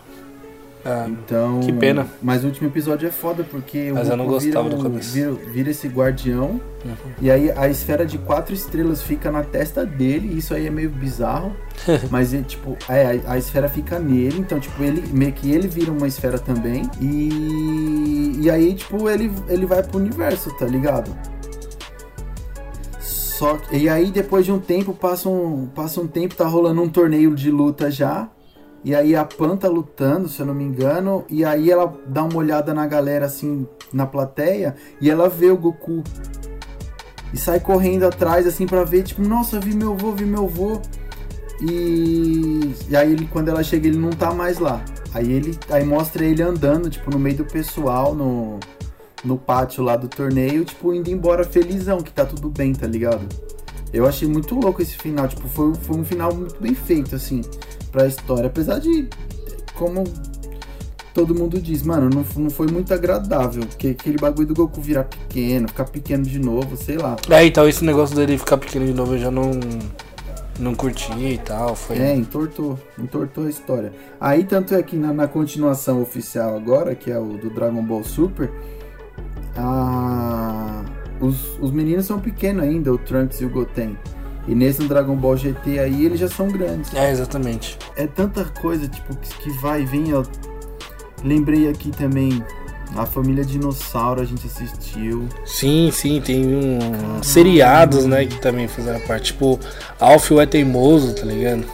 Ah, 0.89 1.05
Então. 1.09 1.59
Que 1.59 1.73
pena. 1.73 2.07
Mas 2.21 2.43
o 2.43 2.47
último 2.47 2.69
episódio 2.69 3.07
é 3.07 3.11
foda 3.11 3.43
porque 3.43 3.91
Mas 3.93 4.07
o 4.07 4.11
eu 4.13 4.17
não 4.17 4.25
gostava 4.25 4.63
vira, 4.69 4.77
do 4.77 4.83
começo. 4.83 5.11
Vira, 5.13 5.31
vira 5.33 5.69
esse 5.71 5.87
guardião. 5.89 6.61
Uhum. 6.85 6.95
E 7.21 7.29
aí 7.29 7.51
a 7.51 7.67
esfera 7.67 8.05
de 8.05 8.17
quatro 8.17 8.53
estrelas 8.53 9.03
fica 9.03 9.29
na 9.29 9.43
testa 9.43 9.85
dele. 9.85 10.29
e 10.33 10.37
Isso 10.37 10.53
aí 10.53 10.65
é 10.65 10.69
meio 10.69 10.89
bizarro. 10.89 11.51
mas 12.09 12.33
é 12.33 12.41
tipo, 12.41 12.77
é, 12.87 13.19
a, 13.27 13.33
a 13.33 13.37
esfera 13.37 13.67
fica 13.67 13.99
nele. 13.99 14.39
Então, 14.39 14.59
tipo, 14.59 14.81
ele 14.81 15.03
meio 15.11 15.33
que 15.33 15.51
ele 15.51 15.67
vira 15.67 15.91
uma 15.91 16.07
esfera 16.07 16.39
também. 16.39 16.83
E. 17.01 18.37
E 18.39 18.49
aí, 18.49 18.73
tipo, 18.75 19.09
ele, 19.09 19.31
ele 19.49 19.65
vai 19.65 19.83
pro 19.83 19.99
universo, 19.99 20.55
tá 20.57 20.65
ligado? 20.65 21.11
Só 22.99 23.55
que- 23.57 23.75
e 23.77 23.87
aí 23.89 24.09
depois 24.09 24.45
de 24.45 24.51
um 24.51 24.59
tempo 24.59 24.93
passa 24.93 25.29
um, 25.29 25.67
passa 25.67 26.01
um 26.01 26.07
tempo 26.07 26.33
tá 26.35 26.45
rolando 26.47 26.81
um 26.81 26.89
torneio 26.89 27.35
de 27.35 27.51
luta 27.51 27.91
já 27.91 28.27
e 28.87 28.95
aí 28.95 29.17
a 29.17 29.25
Pan 29.25 29.57
tá 29.57 29.67
lutando, 29.67 30.29
se 30.29 30.39
eu 30.39 30.45
não 30.45 30.53
me 30.53 30.63
engano, 30.63 31.25
e 31.29 31.43
aí 31.43 31.69
ela 31.69 31.93
dá 32.07 32.23
uma 32.23 32.37
olhada 32.37 32.73
na 32.73 32.87
galera 32.87 33.25
assim 33.25 33.67
na 33.91 34.05
plateia 34.05 34.77
e 35.01 35.11
ela 35.11 35.27
vê 35.27 35.51
o 35.51 35.57
Goku 35.57 36.05
e 37.33 37.37
sai 37.37 37.59
correndo 37.59 38.05
atrás 38.05 38.47
assim 38.47 38.65
pra 38.65 38.85
ver, 38.85 39.03
tipo, 39.03 39.21
nossa, 39.21 39.59
vi 39.59 39.75
meu 39.75 39.91
avô, 39.91 40.13
vi 40.13 40.23
meu 40.23 40.45
avô. 40.45 40.81
E, 41.59 42.73
e 42.87 42.95
aí 42.95 43.11
ele 43.11 43.27
quando 43.27 43.49
ela 43.49 43.61
chega 43.61 43.89
ele 43.89 43.97
não 43.97 44.11
tá 44.11 44.33
mais 44.33 44.57
lá. 44.57 44.81
Aí 45.13 45.33
ele 45.33 45.59
aí 45.69 45.83
mostra 45.83 46.23
ele 46.23 46.41
andando, 46.41 46.89
tipo, 46.89 47.11
no 47.11 47.19
meio 47.19 47.35
do 47.35 47.45
pessoal 47.45 48.15
no 48.15 48.57
no 49.21 49.37
pátio 49.37 49.83
lá 49.83 49.97
do 49.97 50.07
torneio, 50.07 50.63
tipo, 50.63 50.93
indo 50.93 51.09
embora 51.09 51.43
felizão, 51.43 51.97
que 51.97 52.13
tá 52.13 52.25
tudo 52.25 52.49
bem, 52.49 52.71
tá 52.71 52.87
ligado? 52.87 53.27
Eu 53.91 54.07
achei 54.07 54.29
muito 54.29 54.55
louco 54.55 54.81
esse 54.81 54.97
final, 54.97 55.27
tipo, 55.27 55.45
foi, 55.49 55.73
foi 55.75 55.97
um 55.97 56.05
final 56.05 56.33
muito 56.33 56.57
bem 56.61 56.73
feito, 56.73 57.17
assim, 57.17 57.41
pra 57.91 58.05
história. 58.07 58.47
Apesar 58.47 58.79
de, 58.79 59.07
como 59.75 60.03
todo 61.13 61.33
mundo 61.33 61.59
diz, 61.59 61.81
mano, 61.83 62.09
não, 62.13 62.23
não 62.43 62.49
foi 62.49 62.67
muito 62.67 62.93
agradável, 62.93 63.65
porque 63.65 63.87
aquele 63.89 64.17
bagulho 64.17 64.47
do 64.47 64.53
Goku 64.53 64.79
virar 64.81 65.05
pequeno, 65.05 65.67
ficar 65.67 65.85
pequeno 65.85 66.23
de 66.23 66.37
novo, 66.39 66.77
sei 66.77 66.97
lá. 66.97 67.15
É, 67.29 67.45
então 67.45 67.67
esse 67.67 67.83
negócio 67.83 68.15
dele 68.15 68.37
ficar 68.37 68.57
pequeno 68.57 68.85
de 68.85 68.93
novo 68.93 69.15
eu 69.15 69.19
já 69.19 69.31
não 69.31 69.51
não 70.59 70.73
curti 70.73 71.11
e 71.13 71.37
tal, 71.37 71.75
foi 71.75 71.97
É, 71.99 72.15
entortou, 72.15 72.79
entortou 72.97 73.45
a 73.45 73.49
história. 73.49 73.91
Aí, 74.19 74.43
tanto 74.43 74.73
é 74.73 74.81
que 74.81 74.95
na, 74.95 75.13
na 75.13 75.27
continuação 75.27 76.01
oficial 76.01 76.55
agora, 76.57 76.95
que 76.95 77.11
é 77.11 77.19
o 77.19 77.37
do 77.37 77.49
Dragon 77.51 77.83
Ball 77.83 78.03
Super, 78.03 78.51
a- 79.55 80.83
os, 81.19 81.57
os 81.59 81.71
meninos 81.71 82.05
são 82.05 82.19
pequenos 82.19 82.63
ainda, 82.63 82.91
o 82.91 82.97
Trunks 82.97 83.41
e 83.41 83.45
o 83.45 83.49
Goten. 83.49 83.97
E 84.47 84.55
nesse 84.55 84.83
Dragon 84.83 85.15
Ball 85.15 85.35
GT 85.35 85.79
aí, 85.79 86.05
eles 86.05 86.19
já 86.19 86.29
são 86.29 86.47
grandes. 86.47 86.93
É, 86.93 87.11
exatamente. 87.11 87.77
É 87.95 88.07
tanta 88.07 88.45
coisa, 88.45 88.87
tipo, 88.87 89.15
que, 89.15 89.49
vai 89.59 89.81
e 89.81 89.85
vem. 89.85 90.09
Eu 90.09 90.25
lembrei 91.23 91.67
aqui 91.67 91.91
também, 91.91 92.41
a 92.95 93.05
família 93.05 93.43
Dinossauro 93.43 94.21
a 94.21 94.25
gente 94.25 94.47
assistiu. 94.47 95.27
Sim, 95.45 95.89
sim, 95.91 96.21
tem 96.21 96.45
um 96.45 97.21
seriados, 97.21 98.05
né, 98.05 98.25
que 98.25 98.39
também 98.39 98.67
fizeram 98.67 98.99
parte, 99.01 99.33
tipo 99.33 99.59
Alfio 99.99 100.39
é 100.39 100.45
teimoso, 100.45 101.13
tá 101.13 101.25
ligado? 101.25 101.65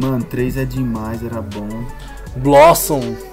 Mano, 0.00 0.24
3 0.24 0.56
é 0.58 0.64
demais, 0.64 1.22
era 1.22 1.42
bom. 1.42 1.68
Blossom. 2.36 3.27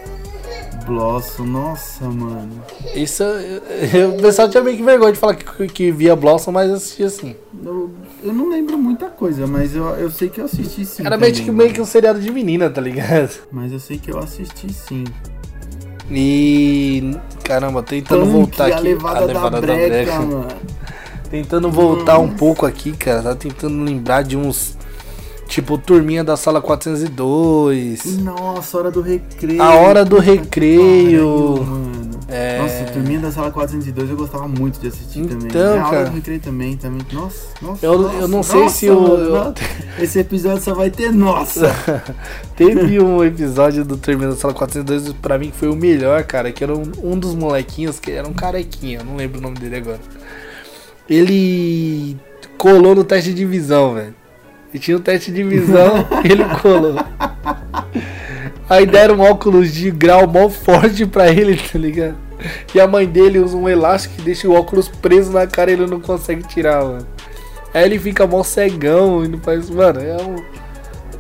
Blossom, 0.86 1.46
nossa, 1.46 2.06
mano. 2.06 2.64
Isso, 2.94 3.24
eu- 3.24 4.10
o 4.12 4.22
pessoal 4.22 4.50
tinha 4.50 4.62
meio 4.64 4.78
que 4.78 4.84
vergonha 4.84 5.14
de 5.14 5.18
falar 5.20 5.36
que, 5.36 5.68
que 5.68 5.92
via 5.92 6.16
Blossom, 6.16 6.52
mas 6.52 6.70
eu 6.70 6.76
assisti 6.76 7.04
assim. 7.04 7.36
Eu, 7.64 7.92
eu 8.24 8.34
não 8.34 8.50
lembro 8.50 8.78
muita 8.78 9.08
coisa, 9.08 9.48
mas 9.48 9.76
eu, 9.76 9.86
eu 9.96 10.12
sei 10.12 10.30
que 10.30 10.40
eu 10.40 10.46
assisti 10.46 10.86
sim. 10.86 11.06
Era 11.06 11.18
meio 11.18 11.32
também, 11.34 11.46
que, 11.46 11.52
meio 11.52 11.70
que 11.70 11.76
mano. 11.80 11.84
um 11.84 11.92
seriado 11.92 12.20
de 12.20 12.32
menina, 12.32 12.70
tá 12.70 12.82
ligado? 12.82 13.32
Mas 13.52 13.72
eu 13.72 13.80
sei 13.80 13.98
que 13.98 14.12
eu 14.12 14.20
assisti 14.20 14.72
sim. 14.72 15.04
E. 16.12 17.16
Caramba, 17.44 17.82
tentando 17.84 18.22
Punk, 18.26 18.32
voltar 18.32 18.66
a 18.66 18.76
aqui. 18.76 18.84
levada, 18.84 19.28
da, 19.28 19.50
breca, 19.62 20.20
mano. 20.20 20.48
Tentando 21.30 21.70
voltar 21.72 22.20
um 22.20 22.30
pouco 22.30 22.66
aqui, 22.66 22.92
cara. 22.92 23.22
Tá 23.24 23.36
tentando 23.36 23.84
lembrar 23.84 24.24
de 24.24 24.38
uns. 24.38 24.78
Tipo, 25.48 25.78
turminha 25.78 26.24
da 26.24 26.36
sala 26.36 26.60
402. 26.62 28.18
Nossa, 28.18 28.78
hora 28.78 28.92
do 28.92 29.02
recreio. 29.02 29.62
A 29.62 29.76
hora 29.76 30.04
do 30.04 30.18
recreio. 30.20 31.64
mano. 31.66 32.06
É. 32.28 32.58
Nossa, 32.60 32.92
Turminha 32.92 33.20
da 33.20 33.32
Sala 33.32 33.52
402 33.52 34.10
eu 34.10 34.18
gostava 34.18 34.48
muito 34.48 34.80
de 34.80 34.88
assistir 34.88 35.28
também. 35.28 35.46
Então, 35.48 35.62
É, 35.62 35.78
a 35.80 35.88
hora 35.88 35.98
cara. 35.98 36.10
do 36.10 36.16
recreio 36.16 36.40
também, 36.40 36.76
também. 36.76 37.06
Nossa, 37.14 37.50
nossa. 37.62 37.86
Eu- 37.86 38.00
nossa, 38.00 38.16
eu 38.18 38.28
não 38.28 38.42
sei 38.44 38.60
nossa, 38.62 38.76
se 38.76 38.90
o- 38.90 39.08
eu-. 39.18 39.54
Esse 40.04 40.20
episódio 40.20 40.64
só 40.64 40.74
vai 40.74 40.90
ter 40.90 41.12
nossa. 41.14 41.72
Teve 42.58 43.00
um 43.00 43.24
episódio 43.24 43.86
do 43.86 43.96
Terminal 43.96 44.32
da 44.32 44.38
Sala 44.38 44.56
402 44.56 45.14
pra 45.22 45.38
mim 45.38 45.52
que 45.52 45.58
foi 45.58 45.70
o 45.70 45.76
melhor, 45.76 46.24
cara. 46.24 46.52
Que 46.52 46.64
era 46.64 46.76
um, 46.76 46.92
um 47.04 47.18
dos 47.18 47.36
molequinhos, 47.36 48.00
que 48.00 48.10
era 48.12 48.28
um 48.28 48.34
carequinha, 48.34 49.04
não 49.04 49.16
lembro 49.16 49.38
o 49.38 49.42
nome 49.42 49.60
dele 49.60 49.76
agora. 49.76 50.00
Ele 51.08 52.18
colou 52.58 52.96
no 52.96 53.04
teste 53.04 53.34
de 53.34 53.46
visão, 53.46 53.94
velho. 53.94 54.16
E 54.76 54.80
tinha 54.80 54.98
um 54.98 55.00
teste 55.00 55.32
de 55.32 55.42
visão 55.42 56.06
e 56.26 56.32
ele 56.34 56.44
colou. 56.62 56.96
Aí 58.70 58.86
deram 58.86 59.16
um 59.16 59.22
óculos 59.22 59.72
de 59.74 59.90
grau 59.90 60.28
mó 60.28 60.50
forte 60.50 61.06
pra 61.06 61.30
ele, 61.32 61.56
tá 61.56 61.80
ligado? 61.80 62.16
E 62.74 62.80
a 62.82 62.86
mãe 62.86 63.08
dele 63.08 63.40
usa 63.40 63.56
um 63.56 63.70
elástico 63.70 64.16
que 64.16 64.22
deixa 64.24 64.50
o 64.50 64.54
óculos 64.54 64.90
preso 64.90 65.32
na 65.32 65.48
cara 65.48 65.72
e 65.72 65.76
ele 65.76 65.88
não 65.88 66.02
consegue 66.02 66.44
tirar, 66.46 66.84
mano. 66.84 67.08
Aí 67.74 67.86
ele 67.86 67.98
fica 67.98 68.28
mó 68.28 68.44
cegão 68.44 69.24
e 69.24 69.30
não 69.30 69.40
faz. 69.40 69.70
Mano, 69.70 70.02
é 70.02 70.18
um. 70.22 70.36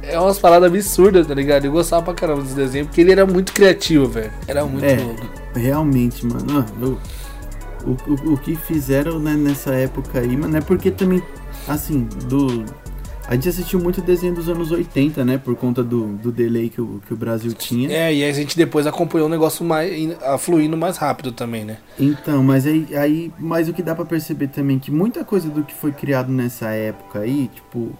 É 0.03 0.19
umas 0.19 0.37
paradas 0.37 0.69
absurdas, 0.69 1.25
tá 1.25 1.33
ligado? 1.33 1.63
Eu 1.65 1.71
gostava 1.71 2.03
pra 2.03 2.13
caramba 2.13 2.41
desse 2.43 2.55
desenho, 2.55 2.85
porque 2.85 2.99
ele 3.01 3.11
era 3.13 3.25
muito 3.25 3.53
criativo, 3.53 4.05
velho. 4.07 4.31
Era 4.47 4.65
muito 4.65 4.83
É. 4.85 4.97
louco. 4.97 5.25
Realmente, 5.55 6.25
mano. 6.25 6.65
eu- 6.81 6.97
o, 7.87 7.91
o, 8.11 8.33
o 8.33 8.37
que 8.37 8.55
fizeram 8.55 9.17
né, 9.19 9.33
nessa 9.33 9.73
época 9.75 10.19
aí, 10.19 10.35
mano, 10.35 10.57
é 10.57 10.61
porque 10.61 10.91
também 10.91 11.23
assim, 11.67 12.07
do. 12.25 12.65
A 13.27 13.33
gente 13.33 13.49
assistiu 13.49 13.79
muito 13.79 14.01
desenho 14.01 14.35
dos 14.35 14.47
anos 14.47 14.71
80, 14.71 15.25
né? 15.25 15.37
Por 15.37 15.55
conta 15.55 15.83
do, 15.83 16.13
do 16.17 16.31
delay 16.31 16.69
que 16.69 16.79
o, 16.79 17.01
que 17.05 17.13
o 17.13 17.17
Brasil 17.17 17.51
tinha. 17.53 17.91
É, 17.91 18.13
e 18.13 18.23
aí 18.23 18.29
a 18.29 18.33
gente 18.33 18.55
depois 18.55 18.85
acompanhou 18.85 19.27
o 19.27 19.29
negócio 19.29 19.65
mais, 19.65 19.91
fluindo 20.39 20.77
mais 20.77 20.97
rápido 20.97 21.31
também, 21.31 21.65
né? 21.65 21.77
Então, 21.99 22.43
mas 22.43 22.67
aí, 22.67 22.87
aí. 22.95 23.33
Mas 23.39 23.67
o 23.67 23.73
que 23.73 23.81
dá 23.81 23.95
pra 23.95 24.05
perceber 24.05 24.49
também 24.49 24.77
que 24.77 24.91
muita 24.91 25.23
coisa 25.23 25.49
do 25.49 25.63
que 25.63 25.73
foi 25.73 25.91
criado 25.91 26.31
nessa 26.31 26.69
época 26.69 27.19
aí, 27.19 27.49
tipo, 27.53 27.91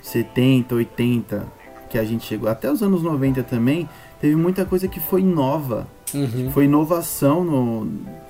70, 0.00 0.74
80, 0.76 1.46
que 1.90 1.98
a 1.98 2.04
gente 2.04 2.24
chegou, 2.24 2.48
até 2.48 2.70
os 2.70 2.80
anos 2.80 3.02
90 3.02 3.42
também, 3.42 3.88
teve 4.20 4.36
muita 4.36 4.64
coisa 4.64 4.86
que 4.86 5.00
foi 5.00 5.22
nova. 5.22 5.88
Uhum. 6.14 6.50
Foi 6.52 6.64
inovação 6.64 7.42
no. 7.42 7.88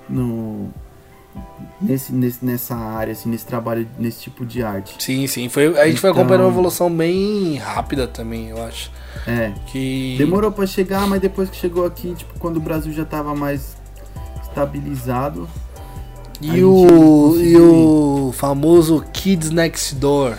no 0.09 0.71
nesse, 1.81 2.13
nesse, 2.13 2.45
nessa 2.45 2.75
área, 2.77 3.13
assim, 3.13 3.29
nesse 3.29 3.47
trabalho, 3.47 3.87
nesse 3.99 4.21
tipo 4.23 4.45
de 4.47 4.63
arte. 4.63 4.95
Sim, 5.03 5.27
sim. 5.27 5.49
Foi, 5.49 5.67
a 5.79 5.87
gente 5.87 6.01
foi 6.01 6.11
Então- 6.11 6.21
acompanhando 6.23 6.43
uma 6.45 6.51
evolução 6.51 6.91
bem 6.91 7.57
rápida 7.57 8.07
também, 8.07 8.49
eu 8.49 8.63
acho. 8.65 8.91
É. 9.27 9.53
Que. 9.67 10.15
Demorou 10.19 10.51
pra 10.53 10.67
chegar, 10.67 11.07
mas 11.07 11.21
depois 11.21 11.49
que 11.51 11.57
chegou 11.57 11.85
aqui, 11.87 12.15
tipo, 12.15 12.39
quando 12.39 12.57
o 12.57 12.61
Brasil 12.61 12.93
já 12.93 13.05
tava 13.05 13.35
mais 13.35 13.77
estabilizado. 14.43 15.49
E 16.41 16.63
o, 16.63 16.87
conseguiu 16.87 17.43
e 17.45 17.57
o 17.57 18.33
famoso 18.33 19.05
Kids 19.13 19.51
Next 19.51 19.97
Door, 19.97 20.37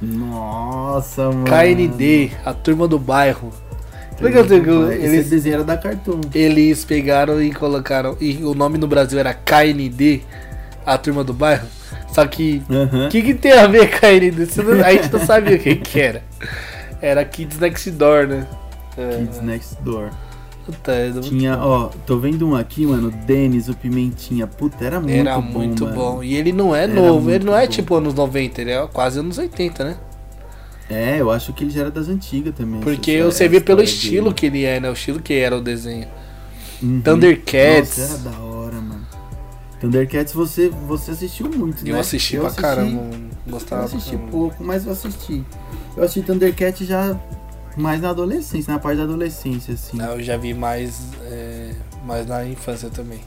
Nossa, 0.00 1.30
mano. 1.30 1.44
KND, 1.44 2.30
a 2.44 2.52
turma 2.52 2.86
do 2.86 2.98
bairro. 2.98 3.52
Lembra 4.20 4.44
que 4.60 4.68
eu- 4.68 4.92
Esse 4.92 5.04
eles, 5.04 5.30
desenho 5.30 5.54
era 5.56 5.64
da 5.64 5.76
Cartoon. 5.76 6.20
eles 6.34 6.84
pegaram 6.84 7.42
e 7.42 7.52
colocaram. 7.52 8.16
E 8.20 8.42
o 8.44 8.54
nome 8.54 8.78
no 8.78 8.86
Brasil 8.86 9.18
era 9.18 9.34
KND, 9.34 10.20
a 10.86 10.96
turma 10.96 11.24
do 11.24 11.32
bairro. 11.34 11.66
Só 12.12 12.24
que. 12.26 12.62
O 13.06 13.08
que, 13.08 13.22
que 13.22 13.34
tem 13.34 13.52
a 13.52 13.66
ver 13.66 13.90
KND? 13.90 14.46
Não- 14.62 14.84
A 14.84 14.92
gente 14.92 15.12
não 15.12 15.20
sabia 15.20 15.56
o 15.56 15.58
que, 15.58 15.76
que 15.76 16.00
era. 16.00 16.22
Era 17.02 17.24
Kids 17.24 17.58
Next 17.58 17.90
Door, 17.90 18.26
né? 18.28 18.46
É, 18.96 19.18
Kids 19.18 19.40
Next 19.42 19.76
Door. 19.82 20.10
puta, 20.64 20.92
era 20.92 21.20
Tinha, 21.20 21.58
ó, 21.58 21.90
tô 22.06 22.16
vendo 22.18 22.48
um 22.48 22.54
aqui, 22.54 22.86
mano, 22.86 23.10
Denis, 23.26 23.68
o 23.68 23.74
Pimentinha. 23.74 24.46
Puta, 24.46 24.84
era 24.84 25.00
muito 25.00 25.12
Era 25.14 25.34
bom, 25.38 25.42
muito 25.58 25.84
mano. 25.84 25.96
bom. 25.96 26.22
E 26.22 26.36
ele 26.36 26.52
não 26.52 26.74
é 26.74 26.84
Era 26.84 26.94
novo, 26.94 27.30
ele 27.30 27.44
não 27.44 27.54
é 27.54 27.62
bom. 27.66 27.72
tipo 27.72 27.94
anos 27.96 28.14
90, 28.14 28.60
ele 28.62 28.70
é 28.70 28.86
quase 28.92 29.18
anos 29.18 29.36
80, 29.36 29.84
né? 29.84 29.96
É, 30.88 31.20
eu 31.20 31.30
acho 31.30 31.52
que 31.52 31.64
ele 31.64 31.70
já 31.70 31.82
era 31.82 31.90
das 31.90 32.08
antigas 32.08 32.54
também. 32.54 32.80
Porque 32.80 33.22
você 33.22 33.48
vê 33.48 33.60
pelo 33.60 33.82
estilo 33.82 34.24
dele. 34.24 34.34
que 34.34 34.46
ele 34.46 34.64
é, 34.64 34.78
né? 34.80 34.90
O 34.90 34.92
estilo 34.92 35.20
que 35.20 35.32
era 35.34 35.56
o 35.56 35.60
desenho. 35.62 36.06
Uhum. 36.82 37.00
Thundercats. 37.00 37.98
Nossa, 37.98 38.12
era 38.12 38.18
da 38.36 38.38
hora, 38.42 38.74
mano. 38.80 39.06
Thundercats 39.80 40.32
você, 40.32 40.68
você 40.86 41.12
assistiu 41.12 41.48
muito, 41.50 41.84
né? 41.84 41.90
Eu 41.92 41.98
assisti 42.00 42.36
pra 42.38 42.50
caramba. 42.50 43.02
Eu 43.46 43.52
Gostava 43.52 43.86
pra 43.88 43.96
assisti 43.96 44.16
pouco, 44.30 44.62
mas 44.62 44.86
eu 44.86 44.92
assisti. 44.92 45.44
Eu 45.96 46.02
assisti 46.04 46.22
Thundercats 46.22 46.86
já 46.86 47.18
mais 47.76 48.00
na 48.00 48.10
adolescência, 48.10 48.72
na 48.72 48.78
parte 48.78 48.98
da 48.98 49.04
adolescência, 49.04 49.74
assim. 49.74 49.96
Não, 49.96 50.12
eu 50.14 50.22
já 50.22 50.36
vi 50.36 50.54
mais, 50.54 51.00
é, 51.24 51.72
mais 52.06 52.26
na 52.26 52.46
infância 52.46 52.88
também. 52.90 53.20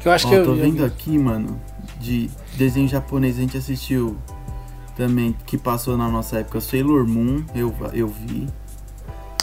Que 0.00 0.08
eu 0.08 0.12
acho 0.12 0.26
Ó, 0.26 0.30
que 0.30 0.36
eu. 0.36 0.44
tô 0.44 0.50
eu 0.52 0.56
vendo 0.56 0.78
vi- 0.78 0.84
aqui, 0.84 1.18
mano, 1.18 1.60
de 2.00 2.30
desenho 2.56 2.88
japonês, 2.88 3.36
a 3.36 3.40
gente 3.40 3.56
assistiu 3.56 4.16
também, 5.00 5.34
que 5.46 5.56
passou 5.56 5.96
na 5.96 6.08
nossa 6.08 6.38
época, 6.40 6.60
Sailor 6.60 7.06
Moon, 7.06 7.42
eu, 7.54 7.74
eu 7.94 8.06
vi. 8.06 8.46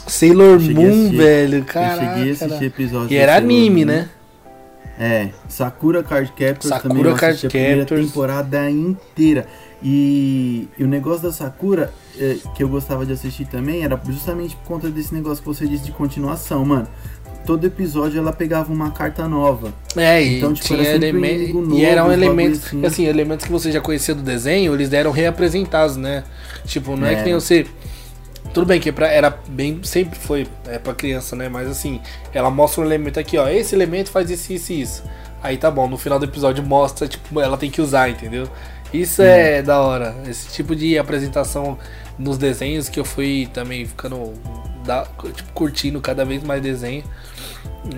Sailor 0.06 0.62
eu 0.62 0.76
Moon, 0.76 0.88
assistir- 0.90 1.18
velho, 1.18 1.58
eu 1.58 1.66
caraca. 1.66 2.16
cheguei 2.16 2.30
a 2.30 2.34
assistir 2.34 2.66
episódios 2.66 3.12
E 3.12 3.16
era 3.16 3.34
Sailor 3.34 3.52
anime, 3.52 3.86
Moon. 3.86 3.92
né? 3.92 4.10
É, 5.00 5.30
Sakura 5.48 6.02
Card 6.04 6.32
Captors 6.32 6.70
Sakura 6.74 6.90
também 6.96 7.04
eu 7.12 7.16
Card 7.16 7.46
a 7.46 7.50
primeira 7.50 7.86
temporada 7.86 8.70
inteira. 8.70 9.48
E, 9.84 10.68
e 10.78 10.84
o 10.84 10.88
negócio 10.88 11.22
da 11.24 11.32
Sakura, 11.32 11.94
é, 12.20 12.38
que 12.56 12.64
eu 12.64 12.70
gostava 12.70 13.06
de 13.06 13.12
assistir 13.14 13.46
também, 13.46 13.84
era 13.84 14.00
justamente 14.08 14.56
por 14.56 14.64
conta 14.66 14.90
desse 14.90 15.14
negócio 15.14 15.44
que 15.44 15.48
você 15.48 15.68
disse 15.68 15.84
de 15.84 15.92
continuação, 15.92 16.66
mano. 16.66 16.88
Todo 17.48 17.66
episódio 17.66 18.20
ela 18.20 18.34
pegava 18.34 18.72
uma 18.74 18.92
carta 18.92 19.26
nova. 19.28 19.74
É, 19.96 20.22
e 20.22 20.38
Então, 20.38 20.54
tipo, 20.54 20.68
tinha 20.68 20.84
elementos. 20.94 21.78
e 21.80 21.86
eram 21.86 22.12
elementos. 22.12 22.66
assim. 22.66 22.86
Assim, 22.86 23.06
elementos 23.06 23.46
que 23.46 23.52
você 23.52 23.72
já 23.72 23.80
conhecia 23.80 24.14
do 24.14 24.22
desenho, 24.22 24.74
eles 24.74 24.90
deram 24.90 25.12
reapresentados, 25.12 25.96
né? 25.96 26.26
Tipo, 26.66 26.98
não 26.98 27.08
é, 27.08 27.14
É. 27.14 27.16
que 27.16 27.24
nem 27.24 27.34
você. 27.34 27.66
Tudo 28.54 28.66
bem 28.68 28.80
que 28.82 28.92
pra, 28.92 29.08
era 29.08 29.30
bem. 29.48 29.80
Sempre 29.84 30.20
foi 30.20 30.46
é, 30.68 30.78
pra 30.78 30.94
criança, 30.94 31.36
né? 31.38 31.48
Mas 31.48 31.70
assim, 31.70 32.02
ela 32.34 32.52
mostra 32.52 32.82
um 32.82 32.86
elemento 32.86 33.18
aqui, 33.20 33.38
ó. 33.38 33.48
Esse 33.48 33.74
elemento 33.74 34.10
faz 34.12 34.30
isso, 34.30 34.52
isso 34.52 34.74
e 34.74 34.82
isso. 34.82 35.04
Aí 35.42 35.56
tá 35.56 35.72
bom, 35.72 35.88
no 35.88 35.98
final 35.98 36.20
do 36.20 36.26
episódio 36.26 36.62
mostra, 36.64 37.08
tipo, 37.08 37.40
ela 37.40 37.56
tem 37.58 37.72
que 37.72 37.82
usar, 37.82 38.10
entendeu? 38.10 38.46
Isso 38.94 39.22
é 39.22 39.62
da 39.62 39.80
hora. 39.80 40.16
Esse 40.28 40.50
tipo 40.50 40.76
de 40.76 40.98
apresentação 40.98 41.78
nos 42.20 42.38
desenhos 42.38 42.90
que 42.90 43.00
eu 43.00 43.06
fui 43.06 43.48
também 43.54 43.86
ficando. 43.86 44.34
da- 44.86 45.06
tipo, 45.34 45.52
curtindo 45.54 46.00
cada 46.02 46.24
vez 46.26 46.42
mais 46.44 46.62
desenho. 46.62 47.04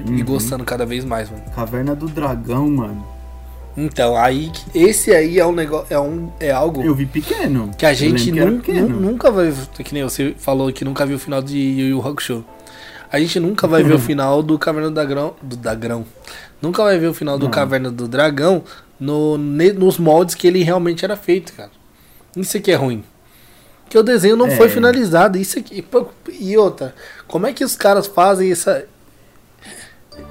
E 0.08 0.10
Uhum. 0.20 0.26
gostando 0.26 0.64
cada 0.64 0.86
vez 0.86 1.04
mais, 1.06 1.30
mano. 1.30 1.44
Caverna 1.56 1.96
do 1.96 2.08
Dragão, 2.08 2.70
mano. 2.70 3.06
Então, 3.78 4.18
aí 4.18 4.52
esse 4.76 5.12
aí 5.12 5.40
é 5.40 5.46
um 5.46 5.54
negócio, 5.54 5.88
é 5.90 6.00
um 6.00 6.30
é 6.40 6.52
algo 6.52 6.82
Eu 6.84 6.94
vi 6.94 7.06
pequeno. 7.06 7.72
que 7.78 7.86
a 7.86 7.94
gente 7.94 8.32
que 8.62 8.82
nunca 8.82 9.32
vai, 9.32 9.54
que 9.84 9.94
nem 9.94 10.04
você 10.04 10.34
falou 10.38 10.72
que 10.74 10.84
nunca 10.84 11.06
viu 11.06 11.16
o 11.16 11.20
final 11.20 11.42
de 11.42 11.58
Yu 11.58 11.88
Yu 11.98 12.08
Hakusho. 12.08 12.44
A 13.12 13.20
gente 13.20 13.40
nunca 13.40 13.68
vai 13.68 13.82
ver 13.84 13.94
o 13.94 14.00
final 14.00 14.44
do 14.44 14.58
Caverna 14.60 14.90
do 14.90 14.94
Dragão, 14.96 15.34
do 15.42 15.56
Dragão. 15.56 16.06
Nunca 16.62 16.84
vai 16.84 16.98
ver 17.00 17.08
o 17.08 17.14
final 17.14 17.38
do 17.40 17.46
Não. 17.46 17.52
Caverna 17.52 17.90
do 17.90 18.08
Dragão 18.08 18.64
no, 19.00 19.38
ne- 19.38 19.72
nos 19.72 19.98
moldes 19.98 20.36
que 20.36 20.46
ele 20.46 20.62
realmente 20.62 21.06
era 21.06 21.16
feito, 21.16 21.54
cara. 21.54 21.72
Isso 22.36 22.58
aqui 22.58 22.72
é 22.72 22.76
ruim. 22.76 23.04
Porque 23.86 23.98
o 23.98 24.04
desenho 24.04 24.36
não 24.36 24.48
É. 24.48 24.52
foi 24.58 24.68
finalizado. 24.70 25.38
Isso 25.38 25.58
aqui. 25.58 25.84
E 26.40 26.58
outra, 26.58 26.94
como 27.28 27.48
é 27.48 27.54
que 27.54 27.64
os 27.64 27.76
caras 27.76 28.06
fazem 28.08 28.52
essa. 28.52 28.84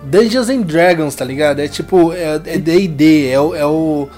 Dungeons 0.05 0.49
and 0.49 0.62
Dragons, 0.62 1.14
tá 1.14 1.25
ligado? 1.25 1.61
É 1.61 1.69
tipo, 1.69 2.12
é 2.12 2.41
é 2.47 2.59
D&D, 2.59 3.29
é, 3.29 3.41
o- 3.41 3.55
é 3.55 3.67
o... 3.67 4.09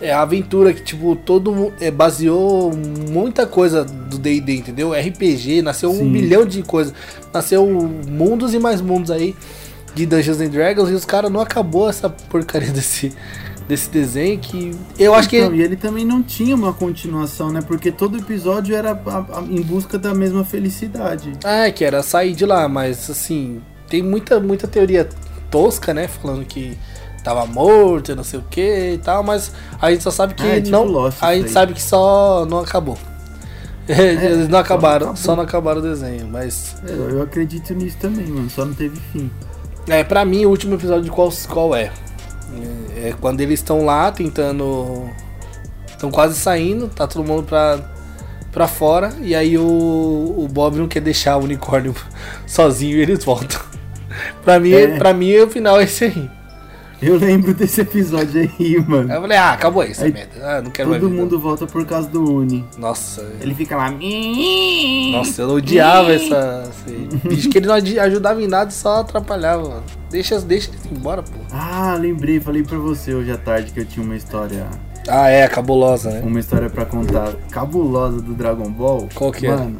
É 0.00 0.12
a 0.12 0.22
aventura 0.22 0.72
que, 0.72 0.80
tipo, 0.80 1.16
todo 1.16 1.72
é, 1.80 1.90
baseou 1.90 2.72
muita 3.10 3.46
coisa 3.48 3.84
do 3.84 4.16
D&D, 4.16 4.54
entendeu? 4.58 4.92
RPG, 4.92 5.60
nasceu 5.60 5.90
um 5.90 5.94
Sim. 5.96 6.08
milhão 6.10 6.46
de 6.46 6.62
coisas. 6.62 6.94
Nasceu 7.34 7.66
mundos 8.08 8.54
e 8.54 8.60
mais 8.60 8.80
mundos 8.80 9.10
aí 9.10 9.34
de 9.96 10.06
Dungeons 10.06 10.40
and 10.40 10.50
Dragons 10.50 10.88
e 10.90 10.92
os 10.92 11.04
caras 11.04 11.32
não 11.32 11.40
acabou 11.40 11.88
essa 11.90 12.08
porcaria 12.08 12.70
desse, 12.70 13.12
desse 13.66 13.90
desenho 13.90 14.38
que... 14.38 14.70
Eu 14.96 15.14
acho 15.14 15.28
que... 15.28 15.38
Então, 15.38 15.52
e 15.52 15.62
ele 15.62 15.74
também 15.74 16.04
não 16.04 16.22
tinha 16.22 16.54
uma 16.54 16.72
continuação, 16.72 17.50
né? 17.50 17.60
Porque 17.60 17.90
todo 17.90 18.16
episódio 18.18 18.76
era 18.76 18.92
a- 18.92 19.38
a- 19.40 19.42
em 19.50 19.62
busca 19.62 19.98
da 19.98 20.14
mesma 20.14 20.44
felicidade. 20.44 21.32
Ah, 21.42 21.68
que 21.72 21.84
era 21.84 22.04
sair 22.04 22.34
de 22.34 22.46
lá, 22.46 22.68
mas 22.68 23.10
assim, 23.10 23.60
tem 23.88 24.02
muita, 24.02 24.38
muita 24.40 24.66
teoria 24.68 25.08
tosca, 25.50 25.92
né? 25.94 26.08
Falando 26.08 26.44
que 26.44 26.76
tava 27.24 27.46
morto, 27.46 28.14
não 28.14 28.24
sei 28.24 28.38
o 28.38 28.44
que 28.48 28.92
e 28.94 28.98
tal, 28.98 29.22
mas 29.22 29.52
a 29.80 29.90
gente 29.90 30.02
só 30.02 30.10
sabe 30.10 30.34
que 30.34 30.42
Ah, 30.42 30.56
é 30.56 30.60
tipo 30.60 30.70
não. 30.70 30.84
Lost 30.84 31.18
a 31.20 31.34
gente 31.34 31.46
aí. 31.46 31.52
sabe 31.52 31.74
que 31.74 31.82
só 31.82 32.46
não 32.46 32.60
acabou. 32.60 32.96
Eles 33.88 34.48
não 34.48 34.58
acabaram, 34.58 35.16
só 35.16 35.34
não 35.34 35.42
acabaram 35.44 35.80
o 35.80 35.82
desenho, 35.82 36.26
mas. 36.26 36.76
Eu, 36.86 37.10
eu 37.10 37.22
acredito 37.22 37.72
nisso 37.74 37.96
também, 37.98 38.26
mano. 38.26 38.50
Só 38.50 38.64
não 38.64 38.74
teve 38.74 38.98
fim. 39.12 39.30
É, 39.88 40.04
pra 40.04 40.24
mim, 40.24 40.44
o 40.44 40.50
último 40.50 40.74
episódio 40.74 41.10
qual, 41.10 41.30
qual 41.48 41.74
é? 41.74 41.90
É 42.96 43.14
quando 43.20 43.40
eles 43.40 43.60
estão 43.60 43.84
lá 43.84 44.10
tentando. 44.12 45.08
Estão 45.88 46.10
quase 46.10 46.34
saindo, 46.38 46.88
tá 46.88 47.06
todo 47.06 47.26
mundo 47.26 47.42
pra, 47.44 47.78
pra 48.52 48.68
fora, 48.68 49.12
e 49.20 49.34
aí 49.34 49.58
o, 49.58 49.64
o 49.64 50.46
Bob 50.50 50.76
não 50.78 50.86
quer 50.86 51.00
deixar 51.00 51.36
o 51.36 51.44
unicórnio 51.44 51.94
sozinho 52.46 52.96
e 52.96 53.00
eles 53.00 53.24
voltam. 53.24 53.60
Pra, 54.44 54.58
mim, 54.60 54.72
É. 54.72 54.96
pra 54.98 55.12
mim, 55.12 55.36
o 55.38 55.48
final 55.48 55.78
é 55.80 55.84
esse 55.84 56.04
aí. 56.04 56.30
Eu 57.00 57.16
lembro 57.16 57.54
desse 57.54 57.80
episódio 57.82 58.40
aí, 58.58 58.84
mano. 58.84 59.12
Eu 59.12 59.20
falei, 59.20 59.36
ah, 59.38 59.52
acabou 59.52 59.84
isso, 59.84 60.02
Aí, 60.02 60.12
merda. 60.12 60.32
Ah, 60.42 60.60
não 60.60 60.70
quero 60.72 60.88
mais 60.88 61.00
Todo 61.00 61.10
ver, 61.10 61.16
não. 61.16 61.22
mundo 61.22 61.38
volta 61.38 61.64
por 61.64 61.86
causa 61.86 62.08
do 62.08 62.24
Uni. 62.24 62.64
Nossa, 62.76 63.24
Ele 63.40 63.54
fica 63.54 63.76
lá. 63.76 63.88
nossa, 65.12 65.42
eu 65.42 65.50
odiava 65.50 66.12
essa. 66.12 66.68
Esse 66.68 67.28
bicho 67.28 67.48
que 67.50 67.58
ele 67.58 67.68
não 67.68 67.74
ajudava 67.74 68.42
em 68.42 68.48
nada 68.48 68.70
e 68.70 68.74
só 68.74 69.00
atrapalhava, 69.00 69.68
mano. 69.68 69.82
Deixa, 70.10 70.40
deixa 70.40 70.70
eles 70.70 70.80
embora, 70.90 71.22
pô. 71.22 71.38
Ah, 71.52 71.96
lembrei, 71.98 72.40
falei 72.40 72.64
pra 72.64 72.78
você 72.78 73.14
hoje 73.14 73.30
à 73.30 73.36
tarde 73.38 73.70
que 73.70 73.78
eu 73.78 73.84
tinha 73.86 74.04
uma 74.04 74.16
história. 74.16 74.66
Ah, 75.08 75.28
é, 75.28 75.46
cabulosa, 75.46 76.10
né? 76.10 76.20
Uma 76.24 76.40
história 76.40 76.68
pra 76.68 76.84
contar 76.84 77.32
cabulosa 77.50 78.20
do 78.20 78.34
Dragon 78.34 78.70
Ball. 78.70 79.08
Qual 79.14 79.30
que 79.30 79.46
é? 79.46 79.50
Mano, 79.54 79.78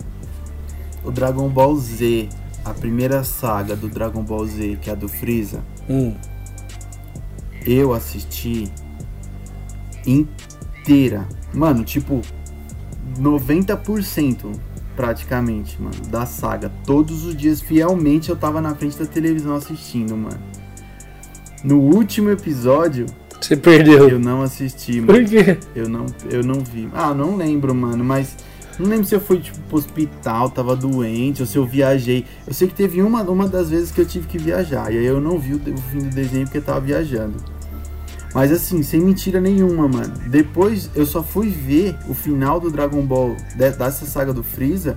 o 1.05 1.11
Dragon 1.11 1.49
Ball 1.49 1.75
Z, 1.77 2.29
a 2.71 2.75
primeira 2.75 3.25
saga 3.25 3.75
do 3.77 3.89
Dragon 3.89 4.23
Ball 4.23 4.47
Z, 4.47 4.79
que 4.81 4.91
é 4.91 4.93
a 4.93 4.97
do 4.97 5.09
Freeza, 5.09 5.63
Hum. 5.89 6.15
eu 7.67 7.93
assisti 7.93 8.71
inteira. 10.07 11.27
Mano, 11.55 11.85
tipo, 11.85 12.21
90% 13.19 14.53
praticamente, 14.97 15.81
mano, 15.81 15.95
da 16.11 16.27
saga. 16.27 16.71
Todos 16.85 17.25
os 17.25 17.37
dias, 17.37 17.61
fielmente, 17.61 18.31
eu 18.31 18.37
tava 18.37 18.61
na 18.61 18.75
frente 18.75 18.99
da 18.99 19.07
televisão 19.07 19.55
assistindo, 19.55 20.17
mano. 20.17 20.39
No 21.63 21.79
último 21.81 22.31
episódio, 22.31 23.07
Você 23.41 23.57
perdeu. 23.57 24.09
Eu 24.09 24.19
não 24.19 24.43
assisti, 24.43 25.01
Por 25.01 25.15
mano. 25.15 25.29
quê? 25.29 25.59
Eu 25.75 25.89
não, 25.89 26.07
eu 26.29 26.43
não 26.43 26.61
vi. 26.61 26.89
Ah, 26.93 27.15
não 27.15 27.37
lembro, 27.37 27.73
mano, 27.75 28.03
mas. 28.05 28.37
Não 28.79 28.87
lembro 28.87 29.05
se 29.07 29.15
eu 29.15 29.21
fui, 29.21 29.41
tipo, 29.41 29.59
pro 29.69 29.79
hospital, 29.79 30.51
tava 30.51 30.77
doente, 30.77 31.43
ou 31.43 31.47
se 31.49 31.57
eu 31.57 31.67
viajei. 31.67 32.25
Eu 32.47 32.55
sei 32.55 32.69
que 32.69 32.75
teve 32.75 33.03
uma, 33.03 33.23
uma 33.23 33.49
das 33.49 33.71
vezes 33.71 33.91
que 33.91 34.01
eu 34.01 34.07
tive 34.07 34.27
que 34.29 34.39
viajar. 34.39 34.93
E 34.93 34.99
aí 34.99 35.05
eu 35.07 35.21
não 35.21 35.39
vi 35.39 35.55
o, 35.55 35.57
o 35.57 35.77
fim 35.91 35.99
do 35.99 36.11
desenho 36.15 36.45
porque 36.45 36.59
eu 36.59 36.63
tava 36.63 36.81
viajando. 36.81 37.35
Mas 38.35 38.53
assim, 38.53 38.83
sem 38.83 39.01
mentira 39.01 39.41
nenhuma, 39.41 39.89
mano. 39.89 40.13
Depois 40.29 40.91
eu 40.95 41.07
só 41.07 41.23
fui 41.23 41.49
ver 41.49 41.97
o 42.09 42.15
final 42.15 42.61
do 42.61 42.71
Dragon 42.71 43.03
Ball 43.05 43.35
de- 43.57 43.73
dessa 43.73 44.05
saga 44.07 44.33
do 44.33 44.43
Freeza 44.45 44.97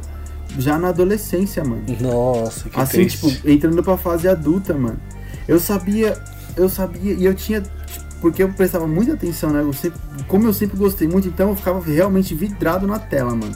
já 0.59 0.77
na 0.77 0.89
adolescência, 0.89 1.63
mano. 1.63 1.83
Nossa, 2.01 2.69
que 2.69 2.79
assim, 2.79 2.97
triste. 2.99 3.29
tipo, 3.35 3.49
entrando 3.49 3.81
pra 3.81 3.97
fase 3.97 4.27
adulta, 4.27 4.73
mano. 4.73 4.99
Eu 5.47 5.59
sabia, 5.59 6.21
eu 6.57 6.67
sabia, 6.69 7.13
e 7.13 7.23
eu 7.25 7.33
tinha, 7.33 7.61
tipo, 7.61 8.05
porque 8.19 8.43
eu 8.43 8.49
prestava 8.49 8.85
muita 8.85 9.13
atenção, 9.13 9.49
né? 9.49 9.61
Eu 9.61 9.71
sempre, 9.73 9.99
como 10.27 10.45
eu 10.45 10.53
sempre 10.53 10.77
gostei 10.77 11.07
muito, 11.07 11.27
então 11.27 11.49
eu 11.49 11.55
ficava 11.55 11.79
realmente 11.81 12.35
vidrado 12.35 12.85
na 12.85 12.99
tela, 12.99 13.31
mano. 13.33 13.55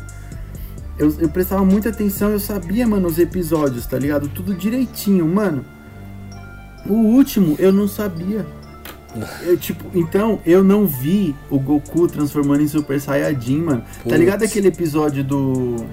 Eu, 0.97 1.13
eu 1.19 1.29
prestava 1.29 1.63
muita 1.65 1.89
atenção, 1.89 2.29
eu 2.31 2.39
sabia, 2.39 2.87
mano, 2.87 3.07
os 3.07 3.19
episódios, 3.19 3.85
tá 3.85 3.97
ligado? 3.99 4.29
Tudo 4.29 4.53
direitinho, 4.53 5.27
mano. 5.27 5.65
O 6.87 6.93
último 6.93 7.55
eu 7.59 7.71
não 7.73 7.87
sabia. 7.87 8.45
Eu, 9.47 9.55
tipo, 9.57 9.85
então 9.97 10.41
eu 10.45 10.61
não 10.61 10.85
vi 10.85 11.33
o 11.49 11.57
Goku 11.57 12.05
transformando 12.05 12.61
em 12.63 12.67
Super 12.67 12.99
Saiyajin, 12.99 13.61
mano. 13.61 13.79
Tá 13.81 13.87
Putz. 14.03 14.17
ligado 14.17 14.43
aquele 14.43 14.67
episódio 14.67 15.23
do. 15.23 15.85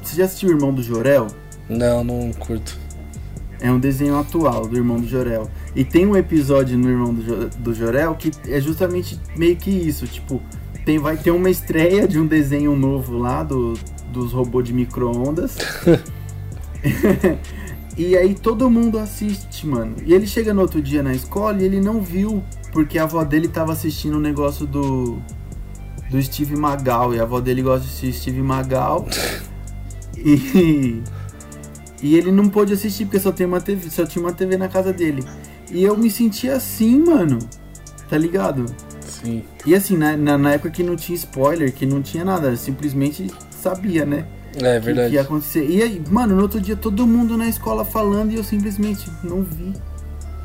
Você 0.00 0.16
já 0.16 0.26
assistiu 0.26 0.50
o 0.50 0.52
Irmão 0.52 0.72
do 0.72 0.80
Jorel? 0.80 1.26
Não, 1.68 2.04
não 2.04 2.32
curto. 2.32 2.78
É 3.60 3.68
um 3.72 3.80
desenho 3.80 4.16
atual 4.16 4.68
do 4.68 4.76
Irmão 4.76 5.00
do 5.00 5.08
Jorel. 5.08 5.50
E 5.74 5.84
tem 5.84 6.06
um 6.06 6.16
episódio 6.16 6.78
no 6.78 6.88
Irmão 6.88 7.12
do, 7.12 7.22
Jo- 7.24 7.48
do 7.58 7.74
Jorel 7.74 8.14
que 8.14 8.30
é 8.48 8.60
justamente 8.60 9.20
meio 9.36 9.56
que 9.56 9.70
isso. 9.70 10.06
Tipo, 10.06 10.40
tem, 10.86 10.98
vai 11.00 11.16
ter 11.16 11.32
uma 11.32 11.50
estreia 11.50 12.06
de 12.06 12.16
um 12.16 12.26
desenho 12.26 12.76
novo 12.76 13.18
lá 13.18 13.42
do, 13.42 13.74
dos 14.12 14.32
robôs 14.32 14.64
de 14.64 14.72
micro-ondas. 14.72 15.58
e 17.98 18.16
aí 18.16 18.34
todo 18.34 18.70
mundo 18.70 18.96
assiste, 18.96 19.66
mano. 19.66 19.96
E 20.06 20.14
ele 20.14 20.28
chega 20.28 20.54
no 20.54 20.62
outro 20.62 20.80
dia 20.80 21.02
na 21.02 21.12
escola 21.12 21.60
e 21.60 21.64
ele 21.64 21.80
não 21.80 22.00
viu, 22.00 22.40
porque 22.72 23.00
a 23.00 23.02
avó 23.02 23.24
dele 23.24 23.48
tava 23.48 23.72
assistindo 23.72 24.16
um 24.16 24.20
negócio 24.20 24.64
do. 24.64 25.18
Do 26.08 26.22
Steve 26.22 26.54
Magal. 26.54 27.12
E 27.12 27.18
a 27.18 27.24
avó 27.24 27.40
dele 27.40 27.62
gosta 27.62 27.80
de 27.80 27.88
assistir 27.88 28.12
Steve 28.12 28.40
Magal. 28.40 29.06
E. 30.18 31.02
E 32.02 32.16
ele 32.16 32.32
não 32.32 32.48
pôde 32.48 32.72
assistir 32.72 33.04
porque 33.04 33.20
só, 33.20 33.30
tem 33.30 33.46
uma 33.46 33.60
TV, 33.60 33.90
só 33.90 34.06
tinha 34.06 34.24
uma 34.24 34.32
TV 34.32 34.56
na 34.56 34.66
casa 34.66 34.92
dele. 34.92 35.22
E 35.70 35.84
eu 35.84 35.96
me 35.96 36.10
sentia 36.10 36.56
assim, 36.56 36.98
mano. 37.04 37.38
Tá 38.08 38.16
ligado? 38.16 38.66
Sim. 39.26 39.42
E 39.66 39.74
assim, 39.74 39.96
na, 39.96 40.16
na, 40.16 40.38
na 40.38 40.52
época 40.52 40.70
que 40.70 40.82
não 40.82 40.96
tinha 40.96 41.16
spoiler, 41.16 41.72
que 41.72 41.84
não 41.84 42.00
tinha 42.02 42.24
nada, 42.24 42.54
simplesmente 42.56 43.30
sabia, 43.50 44.04
né? 44.06 44.24
É 44.56 44.78
que- 44.78 44.84
verdade. 44.86 45.08
Que 45.10 45.14
ia 45.16 45.20
acontecer. 45.22 45.66
E 45.68 45.82
aí, 45.82 46.02
mano, 46.10 46.34
no 46.36 46.42
outro 46.42 46.60
dia 46.60 46.76
todo 46.76 47.06
mundo 47.06 47.36
na 47.36 47.48
escola 47.48 47.84
falando 47.84 48.32
e 48.32 48.36
eu 48.36 48.44
simplesmente 48.44 49.10
não 49.22 49.42
vi. 49.42 49.72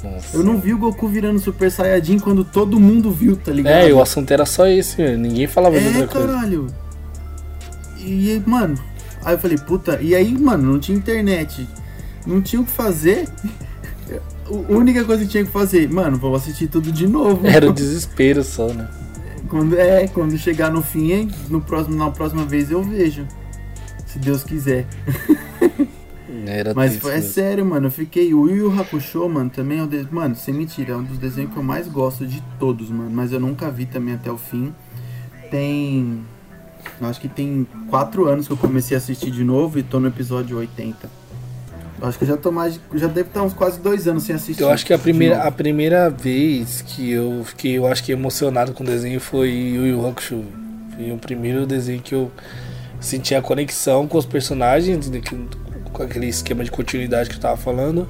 Nossa. 0.04 0.36
Eu 0.36 0.44
não 0.44 0.58
vi 0.58 0.74
o 0.74 0.78
Goku 0.80 1.08
virando 1.08 1.40
Super 1.40 1.70
Saiyajin 1.72 2.18
quando 2.20 2.44
todo 2.44 2.80
mundo 2.80 3.12
viu, 3.12 3.38
tá 3.38 3.52
ligado? 3.52 3.74
É, 3.74 3.90
e 3.90 3.94
o 3.94 4.02
assunto 4.02 4.32
era 4.32 4.46
só 4.48 4.66
esse, 4.68 5.16
ninguém 5.16 5.46
falava 5.48 5.80
de 5.80 5.86
É, 5.86 5.88
outra 5.90 6.08
coisa. 6.08 6.28
caralho. 6.28 6.68
E 8.00 8.32
aí, 8.32 8.44
mano, 8.46 8.76
aí 9.24 9.36
eu 9.36 9.40
falei, 9.40 9.58
puta, 9.60 10.00
e 10.02 10.16
aí, 10.16 10.36
mano, 10.36 10.74
não 10.74 10.80
tinha 10.80 10.98
internet, 10.98 11.68
não 12.26 12.42
tinha 12.42 12.62
o 12.62 12.66
que 12.66 12.72
fazer. 12.72 13.28
A 14.52 14.74
única 14.74 15.04
coisa 15.06 15.24
que 15.24 15.30
tinha 15.30 15.46
que 15.46 15.52
fazer, 15.52 15.90
mano, 15.90 16.18
vou 16.18 16.36
assistir 16.36 16.68
tudo 16.68 16.92
de 16.92 17.08
novo. 17.08 17.46
Era 17.48 17.70
o 17.70 17.74
desespero 17.74 18.44
só, 18.44 18.68
né? 18.68 18.90
Quando, 19.48 19.78
é, 19.78 20.08
quando 20.08 20.38
chegar 20.38 20.72
no 20.72 20.82
fim, 20.82 21.12
hein, 21.12 21.32
no 21.50 21.62
próximo, 21.62 21.96
na 21.96 22.12
próxima 22.12 22.46
vez 22.46 22.72
eu 22.72 22.84
vejo. 22.84 23.28
Se 24.06 24.20
Deus 24.20 24.44
quiser. 24.44 24.86
Era 26.46 26.74
Mas 26.74 26.92
triste 26.92 27.02
foi, 27.02 27.16
é 27.16 27.22
sério, 27.22 27.66
mano. 27.66 27.88
Eu 27.88 27.92
fiquei. 27.92 28.34
O 28.34 28.48
Yu 28.48 28.72
Yu 28.72 28.80
Hakusho, 28.80 29.28
mano, 29.30 29.50
também 29.50 29.80
é 29.80 29.84
um. 29.84 29.88
De... 29.88 30.08
Mano, 30.12 30.36
sem 30.36 30.54
mentira, 30.54 30.94
é 30.94 30.96
um 30.96 31.04
dos 31.04 31.18
desenhos 31.18 31.52
que 31.54 31.58
eu 31.58 31.64
mais 31.64 31.88
gosto 31.88 32.26
de 32.26 32.42
todos, 32.60 32.90
mano. 32.90 33.10
Mas 33.10 33.32
eu 33.32 33.40
nunca 33.40 33.70
vi 33.70 33.86
também 33.86 34.16
até 34.16 34.32
o 34.32 34.38
fim. 34.38 34.74
Tem. 35.50 36.22
Acho 37.00 37.22
que 37.22 37.30
tem 37.30 37.68
quatro 37.90 38.28
anos 38.28 38.48
que 38.48 38.54
eu 38.54 38.58
comecei 38.58 38.96
a 38.96 38.98
assistir 38.98 39.32
de 39.32 39.44
novo 39.44 39.78
e 39.78 39.84
tô 39.84 40.00
no 40.00 40.08
episódio 40.08 40.58
80. 40.58 41.21
Acho 42.02 42.18
que 42.18 42.24
eu 42.24 42.28
já 42.30 42.38
tô 42.38 42.52
mais. 42.52 42.80
Já 42.96 43.08
deve 43.08 43.30
estar 43.30 43.44
uns 43.44 43.54
quase 43.54 43.80
dois 43.80 44.08
anos 44.08 44.24
sem 44.24 44.36
assistir. 44.36 44.62
Eu 44.64 44.70
acho 44.72 44.86
que 44.86 44.94
a 44.94 44.98
primeira, 44.98 45.44
a 45.44 45.52
primeira 45.52 46.10
vez 46.10 46.82
que 46.82 47.12
eu 47.12 47.44
fiquei, 47.46 47.78
eu 47.78 47.86
acho 47.86 48.04
que 48.04 48.12
emocionado 48.12 48.74
com 48.74 48.84
o 48.84 48.86
desenho 48.88 49.20
foi 49.20 49.50
Yu 49.50 49.86
Yu 49.88 50.08
Hakusho. 50.08 50.44
Foi 50.96 51.12
o 51.12 51.18
primeiro 51.18 51.66
desenho 51.68 52.02
que 52.02 52.16
eu 52.16 52.32
senti 53.00 53.36
a 53.36 53.42
conexão 53.42 54.08
com 54.08 54.18
os 54.18 54.26
personagens, 54.26 55.10
né, 55.10 55.22
com 55.94 56.04
aquele 56.04 56.28
esquema 56.28 56.64
de 56.64 56.72
continuidade 56.72 57.30
que 57.30 57.36
eu 57.36 57.40
tava 57.40 57.58
falando. 57.58 58.08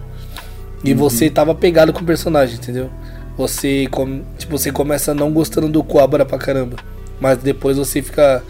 E 0.84 0.94
você 0.94 1.30
tava 1.30 1.54
pegado 1.54 1.92
com 1.94 2.00
o 2.02 2.06
personagem, 2.06 2.56
entendeu? 2.56 2.90
Você, 3.38 3.88
com, 3.92 4.24
tipo, 4.38 4.58
você 4.58 4.72
começa 4.72 5.14
não 5.14 5.32
gostando 5.32 5.68
do 5.70 5.84
Kuwabara 5.84 6.26
pra 6.26 6.38
caramba. 6.38 6.78
Mas 7.20 7.38
depois 7.38 7.78
você 7.78 8.02
fica. 8.02 8.44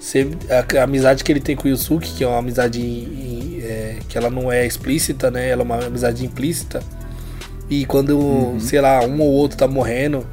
Você, 0.00 0.28
a, 0.50 0.80
a 0.80 0.84
amizade 0.84 1.22
que 1.24 1.30
ele 1.32 1.40
tem 1.40 1.54
com 1.56 1.66
o 1.66 1.70
Yusuke, 1.70 2.12
que 2.14 2.24
é 2.24 2.26
uma 2.26 2.38
amizade 2.38 2.80
em- 2.80 3.53
é, 3.64 3.96
que 4.08 4.18
ela 4.18 4.30
não 4.30 4.50
é 4.50 4.66
explícita, 4.66 5.30
né? 5.30 5.48
Ela 5.48 5.62
é 5.62 5.64
uma 5.64 5.86
amizade 5.86 6.24
implícita. 6.24 6.82
E 7.68 7.86
quando, 7.86 8.56
sei 8.60 8.80
lá, 8.80 9.00
um 9.04 9.20
ou 9.20 9.30
outro 9.30 9.56
tá 9.56 9.66
morrendo 9.66 10.26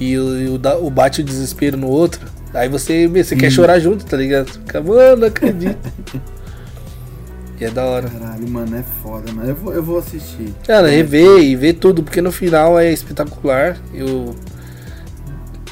e 0.00 0.16
o, 0.16 0.56
o, 0.56 0.86
o 0.86 0.90
bate 0.90 1.20
o 1.20 1.24
desespero 1.24 1.76
no 1.76 1.88
outro, 1.88 2.26
aí 2.54 2.68
você, 2.68 3.06
você 3.06 3.36
quer 3.36 3.50
chorar 3.50 3.78
junto, 3.78 4.04
tá 4.06 4.16
ligado? 4.16 4.50
Fica, 4.50 4.80
mano, 4.80 5.16
não 5.16 5.28
acredito. 5.28 5.76
e 7.60 7.64
é 7.64 7.70
da 7.70 7.84
hora. 7.84 8.08
Caralho, 8.08 8.48
mano, 8.48 8.76
é 8.76 8.84
foda, 9.02 9.30
mano. 9.32 9.50
Eu 9.50 9.54
vou, 9.54 9.74
eu 9.74 9.82
vou 9.82 9.98
assistir. 9.98 10.54
Cara, 10.66 10.88
rever 10.88 11.42
e 11.42 11.54
ver 11.54 11.74
tudo, 11.74 12.02
porque 12.02 12.22
no 12.22 12.32
final 12.32 12.78
é 12.78 12.90
espetacular. 12.90 13.76
Eu. 13.92 14.34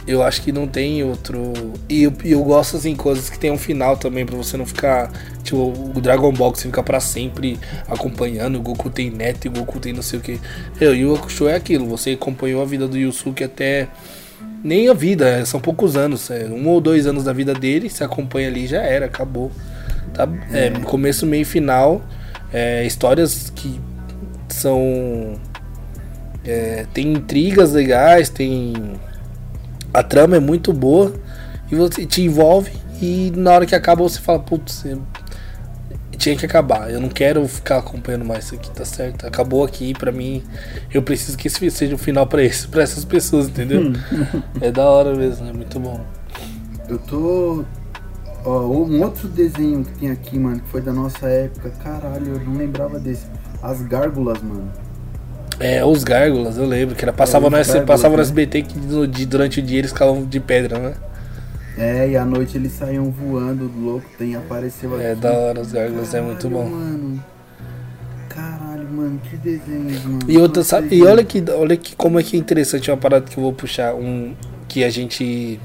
Eu 0.09 0.23
acho 0.23 0.41
que 0.41 0.51
não 0.51 0.67
tem 0.67 1.05
outro. 1.05 1.53
E 1.87 2.05
eu, 2.05 2.13
eu 2.25 2.43
gosto, 2.43 2.79
assim, 2.79 2.97
coisas 2.97 3.29
que 3.29 3.39
tem 3.39 3.51
um 3.51 3.59
final 3.59 3.95
também, 3.95 4.25
pra 4.25 4.35
você 4.35 4.57
não 4.57 4.65
ficar. 4.65 5.13
Tipo, 5.45 5.71
o 5.95 6.01
Dragon 6.01 6.33
Ball, 6.33 6.51
que 6.51 6.61
você 6.61 6.69
fica 6.69 6.83
pra 6.83 6.99
sempre 6.99 7.59
acompanhando. 7.87 8.57
O 8.59 8.63
Goku 8.63 8.89
tem 8.89 9.11
neto 9.11 9.45
e 9.45 9.49
o 9.49 9.53
Goku 9.53 9.79
tem 9.79 9.93
não 9.93 10.01
sei 10.01 10.19
o 10.19 10.23
que. 10.23 10.41
Eu, 10.81 10.95
e 10.95 11.05
o 11.05 11.15
Hakusho 11.15 11.47
é 11.47 11.55
aquilo. 11.55 11.87
Você 11.89 12.13
acompanhou 12.13 12.63
a 12.63 12.65
vida 12.65 12.89
do 12.89 12.97
Yusuke 12.97 13.45
até. 13.45 13.87
Nem 14.65 14.89
a 14.89 14.95
vida, 14.95 15.29
é, 15.29 15.45
são 15.45 15.61
poucos 15.61 15.95
anos. 15.95 16.31
É, 16.31 16.47
um 16.47 16.67
ou 16.69 16.81
dois 16.81 17.07
anos 17.07 17.25
da 17.25 17.33
vida 17.35 17.53
dele, 17.53 17.91
você 17.91 18.03
acompanha 18.03 18.49
ali 18.49 18.67
já 18.67 18.81
era, 18.81 19.05
acabou. 19.05 19.53
Tá? 20.15 20.27
É, 20.53 20.71
começo, 20.85 21.27
meio 21.27 21.43
e 21.43 21.45
final. 21.45 22.03
É, 22.51 22.85
histórias 22.87 23.53
que 23.55 23.79
são. 24.49 25.35
é, 26.47 26.87
tem 26.95 27.13
intrigas 27.13 27.73
legais, 27.73 28.31
tem. 28.31 28.73
A 29.93 30.03
trama 30.03 30.37
é 30.37 30.41
muito 30.41 30.73
boa 30.73 31.15
e 31.71 31.75
você 31.75 32.05
te 32.07 32.23
envolve 32.23 32.73
e 33.01 33.33
na 33.37 33.53
hora 33.53 33.67
que 33.67 33.75
acaba 33.75 34.03
você 34.03 34.21
fala, 34.21 34.39
putz, 34.39 34.85
eu- 34.85 35.03
tinha 36.19 36.37
que 36.37 36.45
acabar. 36.45 36.91
Eu 36.91 37.01
não 37.01 37.09
quero 37.09 37.47
ficar 37.47 37.79
acompanhando 37.79 38.25
mais 38.25 38.47
isso 38.47 38.55
aqui, 38.57 38.71
tá 38.71 38.85
certo? 38.85 39.25
Acabou 39.27 39.65
aqui 39.65 39.95
pra 39.95 40.11
mim. 40.11 40.43
Eu 40.93 41.01
preciso 41.01 41.39
que 41.39 41.47
esse 41.47 41.71
seja 41.71 41.95
o 41.95 41.99
final 41.99 42.27
pra 42.27 42.43
esse, 42.43 42.67
para 42.67 42.83
essas 42.83 43.05
pessoas, 43.05 43.49
entendeu? 43.49 43.93
é 44.61 44.71
da 44.73 44.85
hora 44.85 45.15
mesmo, 45.15 45.49
é 45.49 45.53
muito 45.53 45.79
bom. 45.79 46.05
Eu 46.89 46.99
tô. 46.99 47.65
Ó, 48.45 48.63
um 48.63 49.01
outro 49.03 49.29
desenho 49.29 49.85
que 49.85 49.93
tem 49.99 50.11
aqui, 50.11 50.39
mano, 50.39 50.61
que 50.61 50.69
foi 50.69 50.81
da 50.81 50.93
nossa 50.93 51.29
época. 51.29 51.71
Caralho, 51.83 52.35
eu 52.35 52.41
não 52.45 52.57
lembrava 52.57 52.99
desse. 52.99 53.27
As 53.63 53.81
gárgulas, 53.83 54.43
mano. 54.43 54.71
É, 55.61 55.85
os 55.85 56.05
gárgulas, 56.05 56.57
eu 56.57 56.67
lembro 56.67 56.95
que 56.95 57.05
era 57.05 57.13
passava, 57.13 57.47
É, 57.47 57.51
no, 57.51 57.57
gárgulas, 57.57 57.85
passava 57.85 58.17
no 58.17 58.19
né? 58.19 58.23
SBT 58.23 58.63
que 58.63 58.79
no- 58.79 59.07
de- 59.07 59.27
durante 59.27 59.59
o 59.61 59.63
dia 59.63 59.79
eles 59.79 59.91
ficavam 59.91 60.25
de 60.25 60.39
pedra, 60.41 60.79
né? 60.79 60.95
É, 61.77 62.09
e 62.11 62.17
à 62.17 62.25
noite 62.25 62.57
eles 62.57 62.73
saíam 62.73 63.11
voando, 63.11 63.71
louco, 63.77 64.07
tem 64.19 64.35
apareceu 64.35 64.95
aqui. 64.95 65.05
É 65.05 65.15
da 65.15 65.33
hora, 65.33 65.61
os 65.61 65.73
gárgulas 65.73 66.13
é 66.15 66.21
muito 66.21 66.49
Caralho, 66.49 66.51
bom. 66.51 66.65
Mano. 66.69 67.25
Caralho, 68.29 68.89
mano, 68.91 69.21
que 69.29 69.37
desenhos, 69.37 70.05
mano. 70.05 70.19
E 70.29 70.39
outra, 70.39 70.63
sabe, 70.63 70.97
e 70.97 71.05
desenho. 71.05 71.09
olha 71.11 71.25
que, 71.25 71.43
olha 71.51 71.77
que 71.77 71.97
como 71.97 72.19
é 72.19 72.23
que 72.23 72.37
é 72.37 72.39
interessante 72.41 72.91
uma 72.91 72.97
parada 72.97 73.27
que 73.27 73.37
eu 73.39 73.43
vou 73.43 73.53
puxar, 73.53 73.95
um 73.95 74.35
que 74.69 74.85
a 74.85 74.91
gente 74.91 75.59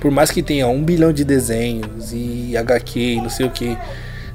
por 0.00 0.10
mais 0.10 0.30
que 0.30 0.42
tenha 0.42 0.68
um 0.68 0.82
bilhão 0.84 1.12
de 1.12 1.24
desenhos 1.24 2.12
e 2.12 2.56
HQ 2.56 3.00
e 3.00 3.16
não 3.20 3.30
sei 3.30 3.46
o 3.46 3.50
que, 3.50 3.76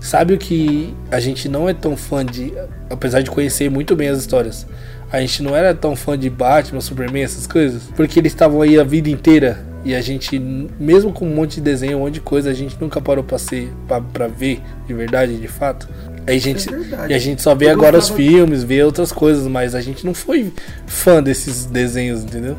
sabe 0.02 0.34
o 0.34 0.38
que 0.38 0.94
a 1.10 1.20
gente 1.22 1.48
não 1.48 1.70
é 1.70 1.74
tão 1.74 1.96
fã 1.96 2.26
de, 2.26 2.52
apesar 2.90 3.22
de 3.22 3.32
conhecer 3.32 3.70
muito 3.72 3.96
bem 3.96 4.10
as 4.10 4.20
histórias, 4.20 4.68
a 5.12 5.20
gente 5.22 5.42
não 5.44 5.56
era 5.56 5.74
tão 5.74 5.96
fã 5.96 6.18
de 6.18 6.30
Batman, 6.30 6.82
Superman, 6.82 7.24
essas 7.24 7.48
coisas, 7.48 7.84
porque 7.96 8.20
eles 8.20 8.34
estavam 8.34 8.62
aí 8.62 8.78
a 8.80 8.84
vida 8.84 9.10
inteira 9.10 9.64
e 9.86 9.96
a 9.96 10.02
gente, 10.02 10.38
mesmo 10.40 11.12
com 11.14 11.26
um 11.26 11.34
monte 11.36 11.56
de 11.56 11.62
desenho, 11.62 11.98
um 11.98 12.02
monte 12.02 12.16
de 12.16 12.22
coisa, 12.22 12.50
a 12.50 12.54
gente 12.54 12.78
nunca 12.80 13.00
parou 13.02 13.24
pra 13.24 13.38
ser, 13.38 13.72
pra, 13.88 14.00
pra 14.02 14.28
ver 14.28 14.62
de 14.88 14.94
verdade, 14.94 15.36
de 15.38 15.48
fato. 15.48 15.88
Aí 16.28 16.36
a 16.38 16.40
gente, 16.40 16.70
é 16.74 17.08
e 17.10 17.14
a 17.16 17.18
gente 17.20 17.42
só 17.42 17.56
vê 17.56 17.66
Eu 17.66 17.72
agora 17.72 17.98
os 17.98 18.10
gostava- 18.10 18.22
filmes, 18.30 18.64
vê 18.64 18.84
outras 18.84 19.12
coisas, 19.12 19.48
mas 19.48 19.74
a 19.74 19.82
gente 19.82 20.06
não 20.06 20.14
foi 20.14 20.54
fã 20.86 21.22
desses 21.22 21.66
desenhos, 21.66 22.24
entendeu? 22.24 22.56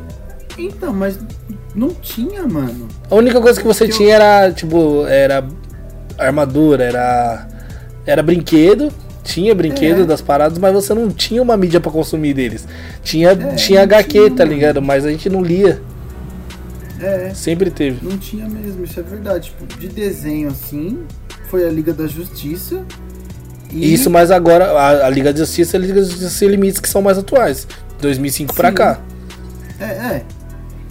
Então, 0.57 0.93
mas 0.93 1.17
não 1.73 1.89
tinha, 1.93 2.45
mano. 2.45 2.87
A 3.09 3.15
única 3.15 3.39
coisa 3.41 3.59
que 3.59 3.65
você 3.65 3.85
Eu- 3.85 3.89
tinha 3.89 4.15
era, 4.15 4.51
tipo, 4.51 5.05
era 5.07 5.43
armadura, 6.17 6.83
era 6.83 7.47
era 8.05 8.21
brinquedo, 8.21 8.91
tinha 9.23 9.55
brinquedo 9.55 10.01
É. 10.01 10.05
das 10.05 10.21
paradas, 10.21 10.57
mas 10.57 10.73
você 10.73 10.93
não 10.93 11.09
tinha 11.09 11.41
uma 11.41 11.55
mídia 11.55 11.79
pra 11.79 11.91
consumir 11.91 12.33
deles. 12.33 12.67
Tinha, 13.01 13.29
É, 13.31 13.55
tinha 13.55 13.81
HQ, 13.83 14.09
tinha, 14.11 14.31
tá 14.31 14.43
ligado? 14.43 14.81
Mas 14.81 15.05
a 15.05 15.09
gente 15.11 15.29
não 15.29 15.41
lia, 15.41 15.81
É, 16.99 17.31
sempre 17.33 17.69
teve. 17.71 18.05
não 18.05 18.17
tinha 18.17 18.47
mesmo, 18.47 18.83
isso 18.83 18.99
é 18.99 19.03
verdade. 19.03 19.51
Tipo, 19.57 19.79
de 19.79 19.87
desenho 19.87 20.49
assim, 20.49 20.99
foi 21.49 21.65
a 21.65 21.69
Liga 21.69 21.93
da 21.93 22.07
Justiça. 22.07 22.83
E 23.71 23.93
Isso, 23.93 24.09
mas 24.09 24.29
agora 24.29 24.65
a, 24.71 25.07
a 25.07 25.09
Liga 25.09 25.31
da 25.33 25.39
Justiça 25.39 25.75
e 25.75 25.79
a 25.79 25.81
Liga 25.81 25.95
da 25.95 26.01
Justiça 26.07 26.29
Sem 26.29 26.47
Limites 26.49 26.79
que 26.79 26.87
são 26.89 27.01
mais 27.01 27.17
atuais. 27.17 27.67
2005 28.01 28.53
pra 28.53 28.69
Sim. 28.69 28.75
cá. 28.75 28.99
É, 29.79 29.85
é. 29.85 30.21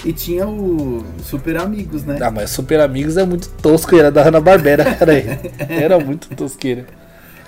E 0.05 0.13
tinha 0.13 0.47
o 0.49 1.05
Super 1.23 1.59
Amigos, 1.59 2.05
né? 2.05 2.19
Ah, 2.21 2.31
mas 2.31 2.51
Super 2.51 2.81
Amigos 2.81 3.17
é 3.17 3.25
muito 3.25 3.49
tosco, 3.49 3.97
era 3.97 4.11
da 4.11 4.23
Hanna-Barbera, 4.23 4.85
cara. 4.97 5.13
Era 5.69 5.99
muito 5.99 6.29
tosqueira. 6.35 6.87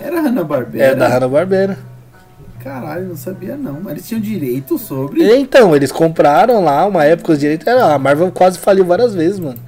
Era 0.01 0.21
Hanna-Barbera. 0.21 0.85
É 0.85 0.95
da 0.95 1.09
Hanna-Barbera. 1.09 1.79
Caralho, 2.63 3.09
não 3.09 3.17
sabia 3.17 3.57
não. 3.57 3.81
Mas 3.81 3.93
eles 3.93 4.09
tinham 4.09 4.21
direito 4.21 4.79
sobre. 4.79 5.23
Então, 5.37 5.75
eles 5.75 5.91
compraram 5.91 6.63
lá 6.65 6.87
uma 6.87 7.05
época 7.05 7.33
os 7.33 7.39
direitos. 7.39 7.67
Era, 7.67 7.93
a 7.93 7.99
Marvel 7.99 8.31
quase 8.31 8.59
faliu 8.59 8.85
várias 8.85 9.15
vezes, 9.15 9.39
mano. 9.39 9.59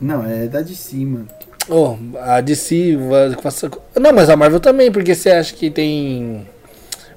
Não, 0.00 0.24
é 0.24 0.46
da 0.46 0.60
DC, 0.60 0.96
mano. 0.96 1.26
Oh, 1.68 1.96
a 2.20 2.40
DC. 2.40 2.98
Não, 3.98 4.12
mas 4.12 4.28
a 4.28 4.36
Marvel 4.36 4.60
também, 4.60 4.92
porque 4.92 5.14
você 5.14 5.30
acha 5.30 5.54
que 5.54 5.70
tem 5.70 6.46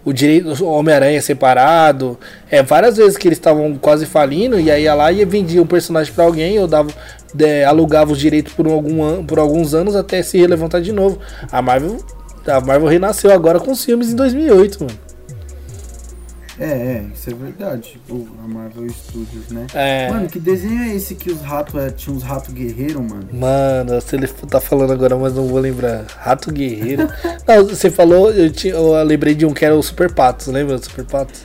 o 0.07 0.13
direito. 0.13 0.63
O 0.63 0.69
Homem-Aranha 0.69 1.21
separado. 1.21 2.17
É, 2.49 2.63
várias 2.63 2.95
vezes 2.95 3.17
que 3.17 3.27
eles 3.27 3.37
estavam 3.37 3.75
quase 3.75 4.05
falindo, 4.05 4.57
e 4.57 4.71
aí 4.71 4.83
ia 4.83 4.93
lá 4.93 5.11
e 5.11 5.25
vendia 5.25 5.61
um 5.61 5.67
personagem 5.67 6.13
pra 6.13 6.23
alguém, 6.23 6.57
ou 6.59 6.67
dava, 6.67 6.89
é, 7.37 7.65
alugava 7.65 8.13
os 8.13 8.17
direitos 8.17 8.53
por, 8.53 8.67
algum 8.67 9.25
por 9.25 9.37
alguns 9.37 9.73
anos 9.73 9.97
até 9.97 10.23
se 10.23 10.45
levantar 10.47 10.79
de 10.79 10.93
novo. 10.93 11.19
A 11.51 11.61
Marvel. 11.61 11.97
A 12.47 12.61
Marvel 12.61 12.87
renasceu 12.87 13.31
agora 13.33 13.59
com 13.59 13.71
os 13.71 13.83
filmes 13.83 14.09
em 14.09 14.15
2008, 14.15 14.79
mano. 14.79 15.06
É, 16.59 16.65
é, 16.65 17.05
isso 17.13 17.29
é 17.29 17.33
verdade. 17.33 17.91
Tipo, 17.93 18.27
a 18.43 18.47
Marvel 18.47 18.89
Studios, 18.89 19.49
né? 19.49 19.67
É. 19.73 20.09
Mano, 20.09 20.27
que 20.27 20.39
desenho 20.39 20.81
é 20.81 20.95
esse 20.95 21.13
que 21.15 21.31
os 21.31 21.41
ratos 21.41 21.75
é, 21.79 21.89
tinha 21.91 22.15
uns 22.15 22.23
ratos 22.23 22.53
guerreiros, 22.53 22.95
mano? 23.01 23.27
Mano, 23.31 24.01
você 24.01 24.15
ele 24.15 24.27
tá 24.27 24.59
falando 24.59 24.91
agora, 24.93 25.15
mas 25.15 25.33
não 25.35 25.45
vou 25.47 25.59
lembrar. 25.59 26.05
Rato 26.17 26.51
Guerreiro. 26.51 27.07
não, 27.47 27.63
você 27.67 27.91
falou, 27.91 28.31
eu, 28.31 28.51
tinha, 28.51 28.73
eu 28.73 29.03
lembrei 29.03 29.35
de 29.35 29.45
um 29.45 29.53
que 29.53 29.63
era 29.63 29.75
o 29.75 29.83
Super 29.83 30.11
Patos, 30.11 30.47
lembra 30.47 30.77
do 30.79 30.83
Super 30.83 31.05
Patos? 31.05 31.41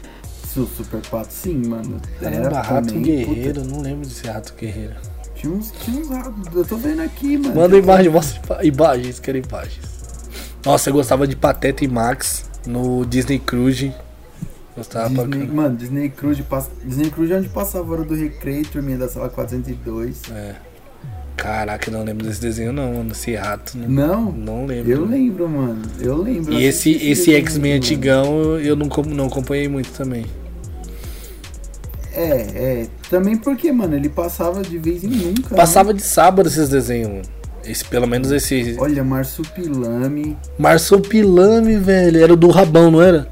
Su- 0.52 0.66
Super 0.76 1.00
Pato, 1.10 1.32
sim, 1.32 1.62
mano. 1.66 2.00
Caramba, 2.20 2.60
Rato 2.62 2.86
também, 2.88 3.02
Guerreiro, 3.02 3.60
puta, 3.60 3.74
não 3.74 3.82
lembro 3.82 4.06
desse 4.08 4.26
Rato 4.26 4.54
Guerreiro. 4.58 4.94
tinha, 5.34 5.52
uns, 5.52 5.72
tinha 5.84 6.00
uns 6.00 6.08
ratos. 6.08 6.54
Eu 6.54 6.64
tô 6.64 6.76
vendo 6.78 7.02
aqui, 7.02 7.36
mano. 7.36 7.54
Manda 7.54 7.76
imagem, 7.76 8.10
mostra 8.10 8.40
ima- 8.46 8.64
imagens, 8.64 9.20
quero 9.20 9.36
imagens. 9.38 9.84
Nossa, 10.64 10.88
eu 10.88 10.94
gostava 10.94 11.26
de 11.26 11.36
Pateta 11.36 11.84
e 11.84 11.88
Max 11.88 12.44
no 12.66 13.04
Disney 13.04 13.38
Cruise. 13.38 13.92
Gostava 14.76 15.10
pra 15.10 15.24
Disney, 15.24 15.38
caramba. 15.40 15.54
mano, 15.62 15.76
Disney 15.76 16.08
Cruise, 16.08 16.42
passa, 16.42 16.70
Disney 16.84 17.10
Cruise 17.10 17.32
é 17.32 17.36
onde 17.36 17.48
passava 17.48 17.88
a 17.88 17.92
hora 17.98 18.04
do 18.04 18.14
recreio, 18.14 18.64
turminha 18.66 18.96
da 18.98 19.08
sala 19.08 19.28
402. 19.28 20.22
É. 20.34 20.54
Caraca, 21.36 21.90
eu 21.90 21.94
não 21.98 22.04
lembro 22.04 22.26
desse 22.26 22.40
desenho 22.40 22.72
não, 22.72 22.92
mano. 22.94 23.12
Esse 23.12 23.34
rato. 23.34 23.76
Não, 23.76 23.88
Não? 24.26 24.32
não 24.32 24.66
lembro. 24.66 24.90
Eu 24.92 25.04
lembro, 25.04 25.48
mano. 25.48 25.82
Eu 26.00 26.16
lembro. 26.22 26.52
E 26.54 26.64
esse, 26.64 26.90
esse 26.90 27.34
X-Men 27.34 27.72
antigão 27.74 28.58
eu 28.58 28.76
não, 28.76 28.86
não 29.08 29.26
acompanhei 29.26 29.66
muito 29.68 29.90
também. 29.92 30.24
É, 32.14 32.26
é. 32.82 32.86
Também 33.08 33.36
porque, 33.36 33.72
mano, 33.72 33.96
ele 33.96 34.08
passava 34.08 34.62
de 34.62 34.78
vez 34.78 35.02
em 35.02 35.08
nunca. 35.08 35.50
né? 35.50 35.56
Passava 35.56 35.94
de 35.94 36.02
sábado 36.02 36.48
esses 36.48 36.68
desenhos, 36.68 37.08
mano. 37.10 37.22
Esse, 37.64 37.84
pelo 37.84 38.06
menos 38.06 38.30
esse. 38.30 38.76
Olha, 38.78 39.02
Marsupilame. 39.04 40.36
Marsupilame, 40.58 41.76
velho. 41.76 42.22
Era 42.22 42.32
o 42.32 42.36
do 42.36 42.48
rabão, 42.50 42.90
não 42.90 43.00
era? 43.00 43.28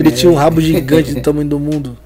Que 0.00 0.08
ele 0.08 0.14
É. 0.14 0.16
tinha 0.16 0.32
um 0.32 0.34
rabo 0.34 0.60
gigante 0.60 1.12
do 1.14 1.20
tamanho 1.22 1.48
do 1.48 1.58
mundo. 1.58 1.96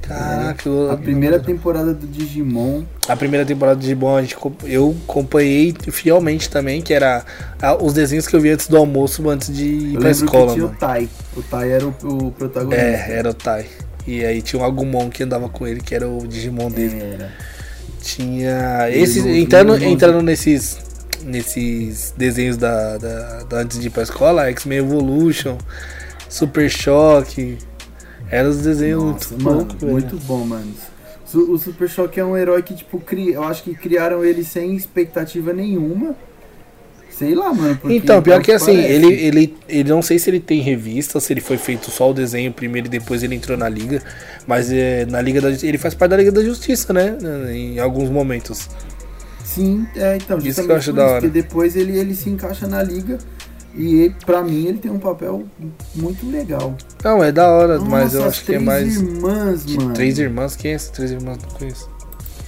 Caraca, 0.00 0.66
eu- 0.66 0.90
A 0.90 0.96
primeira 0.96 1.38
temporada 1.38 1.92
do 1.92 2.06
Digimon. 2.06 2.82
a 3.06 3.14
primeira 3.14 3.44
temporada 3.44 3.76
de 3.78 3.82
Digimon 3.88 4.16
a 4.16 4.22
gente, 4.22 4.34
eu 4.64 4.96
acompanhei 5.06 5.74
fielmente 5.90 6.48
também, 6.48 6.80
que 6.80 6.94
era 6.94 7.22
a- 7.60 7.74
os 7.76 7.92
desenhos 7.92 8.26
que 8.26 8.34
eu 8.34 8.40
vi 8.40 8.48
antes 8.50 8.68
do 8.68 8.78
almoço, 8.78 9.28
antes 9.28 9.54
de 9.54 9.64
ir 9.66 9.94
Eu 9.96 10.00
pra 10.00 10.10
escola, 10.10 10.46
que 10.46 10.52
tinha 10.54 10.64
mano. 10.64 10.76
o 10.76 10.80
Tai. 10.80 11.08
O 11.36 11.42
Tai 11.42 11.70
era 11.70 11.86
o, 11.86 11.94
o 12.02 12.30
protagonista. 12.32 12.80
É, 12.82 13.16
era 13.18 13.28
o 13.30 13.34
Tai. 13.34 13.66
E 14.06 14.24
aí 14.24 14.40
tinha 14.40 14.62
um 14.62 14.64
Agumon 14.64 15.10
que 15.10 15.22
andava 15.22 15.46
com 15.50 15.66
ele, 15.66 15.80
que 15.82 15.94
era 15.94 16.08
o 16.08 16.26
Digimon 16.26 16.70
dele. 16.70 16.98
Era. 17.02 17.30
Tinha. 18.00 18.88
Esses, 18.90 19.26
entrando, 19.26 19.76
entrando 19.84 20.22
nesses. 20.22 20.78
Nesses 21.24 22.14
desenhos 22.16 22.56
da, 22.56 22.96
da, 22.96 23.42
da- 23.42 23.56
antes 23.58 23.78
de 23.80 23.88
ir 23.88 23.90
pra 23.90 24.04
escola, 24.04 24.46
X-Men 24.50 24.78
Evolution, 24.78 25.58
Super 26.28 26.70
Choque. 26.70 27.58
Eram 28.30 28.50
os 28.50 28.58
desenhos 28.58 29.02
Nossa, 29.02 29.30
muito 29.30 29.44
mano, 29.44 29.56
loucos, 29.58 29.80
velho. 29.80 29.92
muito 29.92 30.16
bom, 30.26 30.44
mano. 30.44 30.74
O 31.34 31.58
Super 31.58 31.88
Choque 31.88 32.20
é 32.20 32.24
um 32.24 32.36
herói 32.36 32.62
que, 32.62 32.74
tipo, 32.74 32.98
cri... 33.00 33.32
eu 33.32 33.42
acho 33.42 33.62
que 33.62 33.74
criaram 33.74 34.24
ele 34.24 34.44
sem 34.44 34.74
expectativa 34.74 35.52
nenhuma. 35.52 36.14
Sei 37.10 37.34
lá, 37.34 37.52
mano. 37.52 37.78
Então, 37.84 38.22
pior 38.22 38.40
que 38.40 38.52
assim, 38.52 38.76
parece. 38.76 38.92
ele, 38.92 39.12
ele, 39.12 39.56
ele 39.68 39.88
não 39.88 40.00
sei 40.00 40.18
se 40.18 40.30
ele 40.30 40.38
tem 40.38 40.60
revista, 40.60 41.18
se 41.18 41.32
ele 41.32 41.40
foi 41.40 41.58
feito 41.58 41.90
só 41.90 42.10
o 42.10 42.14
desenho 42.14 42.52
primeiro 42.52 42.86
e 42.86 42.90
depois 42.90 43.22
ele 43.22 43.34
entrou 43.34 43.58
na 43.58 43.68
liga, 43.68 44.00
mas 44.46 44.70
é, 44.70 45.04
na 45.04 45.20
liga 45.20 45.40
da, 45.40 45.50
ele 45.50 45.78
faz 45.78 45.94
parte 45.94 46.12
da 46.12 46.16
Liga 46.16 46.30
da 46.30 46.44
Justiça, 46.44 46.92
né? 46.92 47.18
Em 47.50 47.80
alguns 47.80 48.08
momentos. 48.08 48.68
Sim, 49.44 49.86
é, 49.96 50.16
então, 50.16 50.38
Isso 50.38 50.62
que 50.62 50.70
eu 50.70 50.76
acho 50.76 50.92
da 50.92 51.06
hora. 51.06 51.20
Porque 51.20 51.28
depois 51.28 51.74
ele, 51.74 51.98
ele 51.98 52.14
se 52.14 52.30
encaixa 52.30 52.68
na 52.68 52.82
liga 52.82 53.18
e, 53.74 54.12
pra 54.24 54.42
mim, 54.42 54.66
ele 54.66 54.78
tem 54.78 54.90
um 54.90 54.98
papel 54.98 55.44
muito 55.94 56.28
legal. 56.28 56.74
Não, 57.04 57.22
é 57.22 57.30
da 57.30 57.48
hora, 57.50 57.78
mas 57.78 58.14
eu 58.14 58.20
Nossa, 58.20 58.30
acho 58.30 58.44
que 58.44 58.52
é 58.52 58.58
três 58.58 58.66
mais. 58.66 58.96
irmãs, 58.96 59.66
de 59.66 59.76
mano. 59.76 59.94
Três 59.94 60.18
irmãs? 60.18 60.56
Quem 60.56 60.72
é 60.72 60.74
essas 60.74 60.90
três 60.90 61.10
irmãs? 61.10 61.38
Não 61.42 61.50
conheço. 61.50 61.88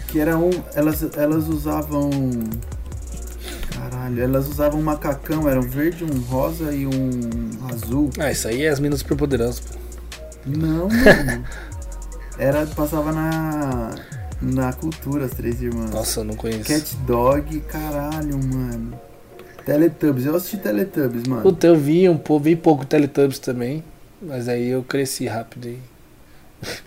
Que 0.08 0.18
era 0.18 0.36
um. 0.36 0.50
Elas, 0.74 1.06
elas 1.16 1.48
usavam. 1.48 2.10
Caralho, 3.70 4.22
elas 4.22 4.48
usavam 4.48 4.80
um 4.80 4.82
macacão, 4.82 5.48
era 5.48 5.60
um 5.60 5.68
verde, 5.68 6.04
um 6.04 6.20
rosa 6.22 6.72
e 6.72 6.86
um 6.86 7.20
azul. 7.70 8.10
Ah, 8.18 8.30
isso 8.30 8.48
aí 8.48 8.64
é 8.64 8.68
as 8.68 8.80
minas 8.80 9.00
superpoderosas, 9.00 9.60
pô. 9.60 9.78
Não, 10.46 10.88
mano. 10.88 11.44
Era, 12.38 12.66
passava 12.66 13.12
na. 13.12 13.94
Na 14.42 14.72
cultura, 14.72 15.26
as 15.26 15.32
três 15.32 15.60
irmãs. 15.60 15.90
Nossa, 15.90 16.20
eu 16.20 16.24
não 16.24 16.34
conheço. 16.34 16.64
Cat 16.64 16.96
Dog, 17.06 17.60
caralho, 17.60 18.40
mano. 18.42 18.98
Teletubbies, 19.64 20.26
eu 20.26 20.34
assisti 20.36 20.56
Teletubbies, 20.58 21.26
mano. 21.26 21.42
Puta, 21.42 21.66
eu 21.66 21.76
vi 21.76 22.08
um 22.08 22.16
pouco, 22.16 22.44
vi 22.44 22.56
pouco 22.56 22.84
Teletubbies 22.86 23.38
também, 23.38 23.84
mas 24.20 24.48
aí 24.48 24.68
eu 24.68 24.82
cresci 24.82 25.26
rápido 25.26 25.68
aí. 25.68 25.78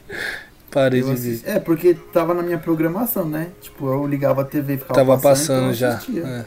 Parei 0.72 1.02
Eu 1.02 1.14
de 1.14 1.36
ver. 1.36 1.42
É, 1.46 1.60
porque 1.60 1.94
tava 2.12 2.34
na 2.34 2.42
minha 2.42 2.58
programação, 2.58 3.30
né? 3.30 3.50
Tipo, 3.62 3.88
eu 3.88 4.08
ligava 4.08 4.42
a 4.42 4.46
TV 4.46 4.74
e 4.74 4.78
ficava 4.78 4.96
Tava 4.96 5.18
passando, 5.20 5.72
passando 5.72 6.02
então 6.08 6.18
eu 6.18 6.24
já. 6.24 6.30
é. 6.30 6.46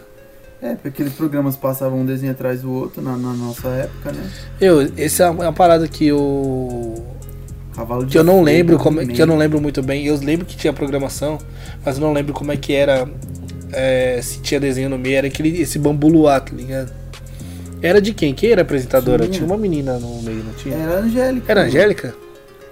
É, 0.63 0.75
porque 0.75 0.89
aqueles 0.89 1.13
programas 1.13 1.55
passavam 1.55 2.01
um 2.01 2.07
desenho 2.07 2.33
atrás 2.33 2.63
do 2.63 2.73
outro 2.73 3.03
na, 3.03 3.17
na 3.17 3.35
nossa 3.35 3.69
época, 3.69 4.11
né? 4.11 4.31
Eu, 4.61 4.83
esse 4.97 5.23
é 5.23 5.29
uma 5.29 5.45
é 5.45 5.47
uma 5.49 5.53
parada 5.53 5.87
que 5.87 6.07
eu 6.07 7.05
Cavalo 7.75 8.07
de 8.07 8.13
que 8.13 8.19
eu 8.19 8.25
não 8.25 8.43
lembro 8.43 8.79
como, 8.79 9.03
He-Man. 9.03 9.13
que 9.13 9.21
eu 9.21 9.27
não 9.27 9.37
lembro 9.37 9.61
muito 9.61 9.83
bem. 9.83 10.07
Eu 10.07 10.17
lembro 10.17 10.47
que 10.47 10.57
tinha 10.57 10.73
programação, 10.73 11.39
mas 11.85 11.97
eu 11.99 12.01
não 12.03 12.13
lembro 12.13 12.33
como 12.33 12.51
é 12.51 12.57
que 12.57 12.73
era 12.73 13.07
é, 13.73 14.21
se 14.23 14.41
tinha 14.41 14.61
desenho 14.61 14.89
no 14.89 14.99
meio, 14.99 15.17
era 15.17 15.27
aquele 15.27 15.61
esse 15.61 15.79
bambu 15.79 16.09
luar, 16.09 16.41
tá 16.41 16.53
ligado? 16.55 16.93
Era 17.83 18.01
de 18.01 18.13
quem? 18.15 18.35
Quem 18.35 18.51
era 18.53 18.63
a 18.63 18.65
apresentadora? 18.65 19.25
Tinha. 19.25 19.33
Tinha 19.35 19.47
uma 19.47 19.57
menina 19.57 19.99
no 19.99 20.23
meio, 20.23 20.43
não 20.45 20.53
tinha? 20.55 20.77
Era 20.77 20.97
a 20.97 20.99
Angélica. 21.01 21.53
Era 21.53 21.61
a. 21.61 21.65
Angélica? 21.65 22.15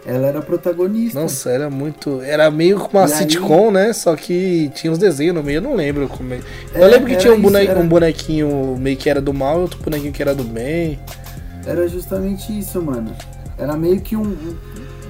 Ela 0.07 0.27
era 0.27 0.39
a 0.39 0.43
protagonista. 0.43 1.19
Nossa, 1.19 1.49
era 1.51 1.71
muito. 1.71 2.21
Era 2.23 2.51
meio 2.51 2.77
uma 2.93 3.01
E 3.03 3.05
aí- 3.05 3.09
sitcom, 3.11 3.71
né? 3.71 3.93
Só 3.95 4.15
que 4.17 4.71
tinha 4.75 4.93
uns 4.93 4.99
desenhos 4.99 5.35
no 5.35 5.43
meio, 5.43 5.59
eu 5.59 5.63
não 5.63 5.75
lembro 5.75 6.09
como 6.09 6.35
é. 6.35 6.41
É, 6.75 6.83
eu 6.83 6.89
lembro 6.89 7.07
que 7.09 7.17
tinha 7.17 7.33
um, 7.35 7.39
isso, 7.43 7.57
era- 7.57 7.79
um 7.81 7.89
bonequinho 7.89 8.77
meio 8.79 8.97
que 8.97 9.09
era 9.09 9.21
do 9.21 9.33
mal 9.33 9.59
e 9.59 9.63
outro 9.63 9.79
bonequinho 9.83 10.13
que 10.13 10.21
era 10.23 10.35
do 10.35 10.45
bem. 10.45 10.99
Era 11.67 11.89
justamente 11.89 12.59
isso, 12.59 12.83
mano. 12.83 13.15
Era 13.57 13.77
meio 13.77 13.99
que 14.01 14.15
um, 14.17 14.37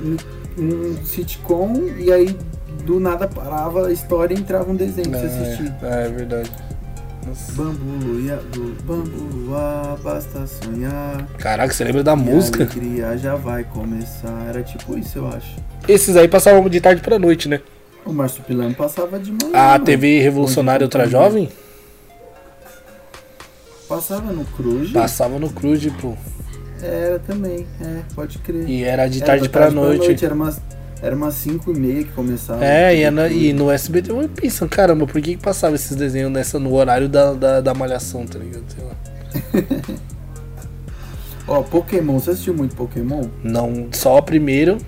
um, 0.05 0.17
um 0.59 0.97
sitcom 1.05 1.73
e 1.99 2.13
aí 2.13 2.37
do 2.85 3.01
nada 3.01 3.27
parava 3.27 3.87
a 3.87 3.93
história 3.93 4.35
e 4.35 4.39
entrava 4.39 4.71
um 4.71 4.77
desenho 4.77 5.11
pra 5.11 5.21
você 5.21 5.27
assistir. 5.27 5.75
É, 5.83 6.07
é 6.07 6.09
verdade. 6.09 6.51
Nossa. 7.27 7.53
Bambu, 7.53 8.05
luia, 8.05 8.37
do 8.53 8.83
bambu, 8.85 9.37
luar, 9.37 9.97
basta 10.03 10.47
sonhar. 10.47 11.27
Caraca, 11.39 11.73
você 11.73 11.83
lembra 11.83 12.03
da 12.03 12.15
música? 12.15 12.65
A 12.65 12.67
alegria 12.67 13.17
já 13.17 13.35
vai 13.35 13.65
começar. 13.65 14.47
Era 14.49 14.63
tipo 14.63 14.99
isso, 14.99 15.19
eu 15.19 15.29
acho. 15.29 15.57
Esses 15.89 16.17
aí 16.17 16.29
passavam 16.29 16.69
de 16.69 16.81
tarde 16.81 17.01
pra 17.01 17.19
noite, 17.19 17.49
né? 17.49 17.61
O 18.05 18.13
Marsupilame 18.13 18.75
passava 18.75 19.19
de 19.19 19.33
manhã. 19.33 19.51
A 19.55 19.73
mano. 19.73 19.85
TV 19.85 20.21
Revolucionária 20.21 20.85
Ultra 20.85 21.09
Jovem? 21.09 21.49
Passava 23.89 24.33
no 24.33 24.45
Cruz? 24.45 24.93
Passava 24.93 25.39
no 25.39 25.51
Cruz, 25.51 25.87
pô. 26.01 26.15
Era 26.83 27.19
também, 27.19 27.67
é, 27.81 28.01
pode 28.15 28.39
crer. 28.39 28.69
E 28.69 28.85
era 28.85 29.09
de 29.09 29.19
Era 29.19 29.27
tarde 29.27 29.49
pra 29.49 29.71
noite. 29.71 30.23
Era 30.23 30.35
umas, 30.35 30.61
era 31.03 31.15
umas 31.15 31.35
5 31.35 31.71
e 31.71 31.79
meia 31.79 32.05
que 32.05 32.13
começava. 32.13 32.65
É, 32.65 32.97
e, 32.97 33.03
é 33.03 33.11
na- 33.11 33.29
e 33.29 33.53
no 33.53 33.71
SBT 33.71 34.11
eu 34.11 34.29
penso, 34.29 34.67
caramba, 34.69 35.07
por 35.07 35.21
que, 35.21 35.37
que 35.37 35.43
passava 35.43 35.75
esses 35.75 35.97
desenhos 35.97 36.33
nessa, 36.33 36.59
no 36.59 36.73
horário 36.75 37.09
da, 37.09 37.33
da, 37.33 37.61
da 37.61 37.75
malhação, 37.75 38.27
tá 38.27 38.39
ligado? 38.39 38.65
Sei 38.69 38.85
lá. 38.85 38.95
Ó, 41.47 41.63
Pokémon, 41.63 42.19
você 42.19 42.31
assistiu 42.31 42.55
muito 42.55 42.75
Pokémon? 42.75 43.25
Não, 43.43 43.89
só 43.93 44.17
o 44.17 44.23
primeiro. 44.23 44.79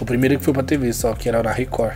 O 0.00 0.04
primeiro 0.04 0.38
que 0.38 0.44
foi 0.44 0.52
pra 0.52 0.62
TV, 0.62 0.92
só 0.92 1.12
que 1.14 1.28
era 1.28 1.42
na 1.42 1.52
Record. 1.52 1.92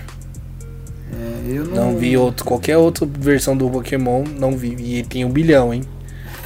É, 1.12 1.50
eu 1.50 1.64
não... 1.64 1.74
Não 1.74 1.96
vi 1.96 2.16
outro, 2.16 2.44
qualquer 2.44 2.76
outra 2.76 3.06
versão 3.06 3.56
do 3.56 3.68
Pokémon, 3.68 4.22
não 4.38 4.52
vi. 4.56 4.76
E 4.78 5.02
tem 5.02 5.24
um 5.24 5.30
bilhão, 5.30 5.74
hein? 5.74 5.82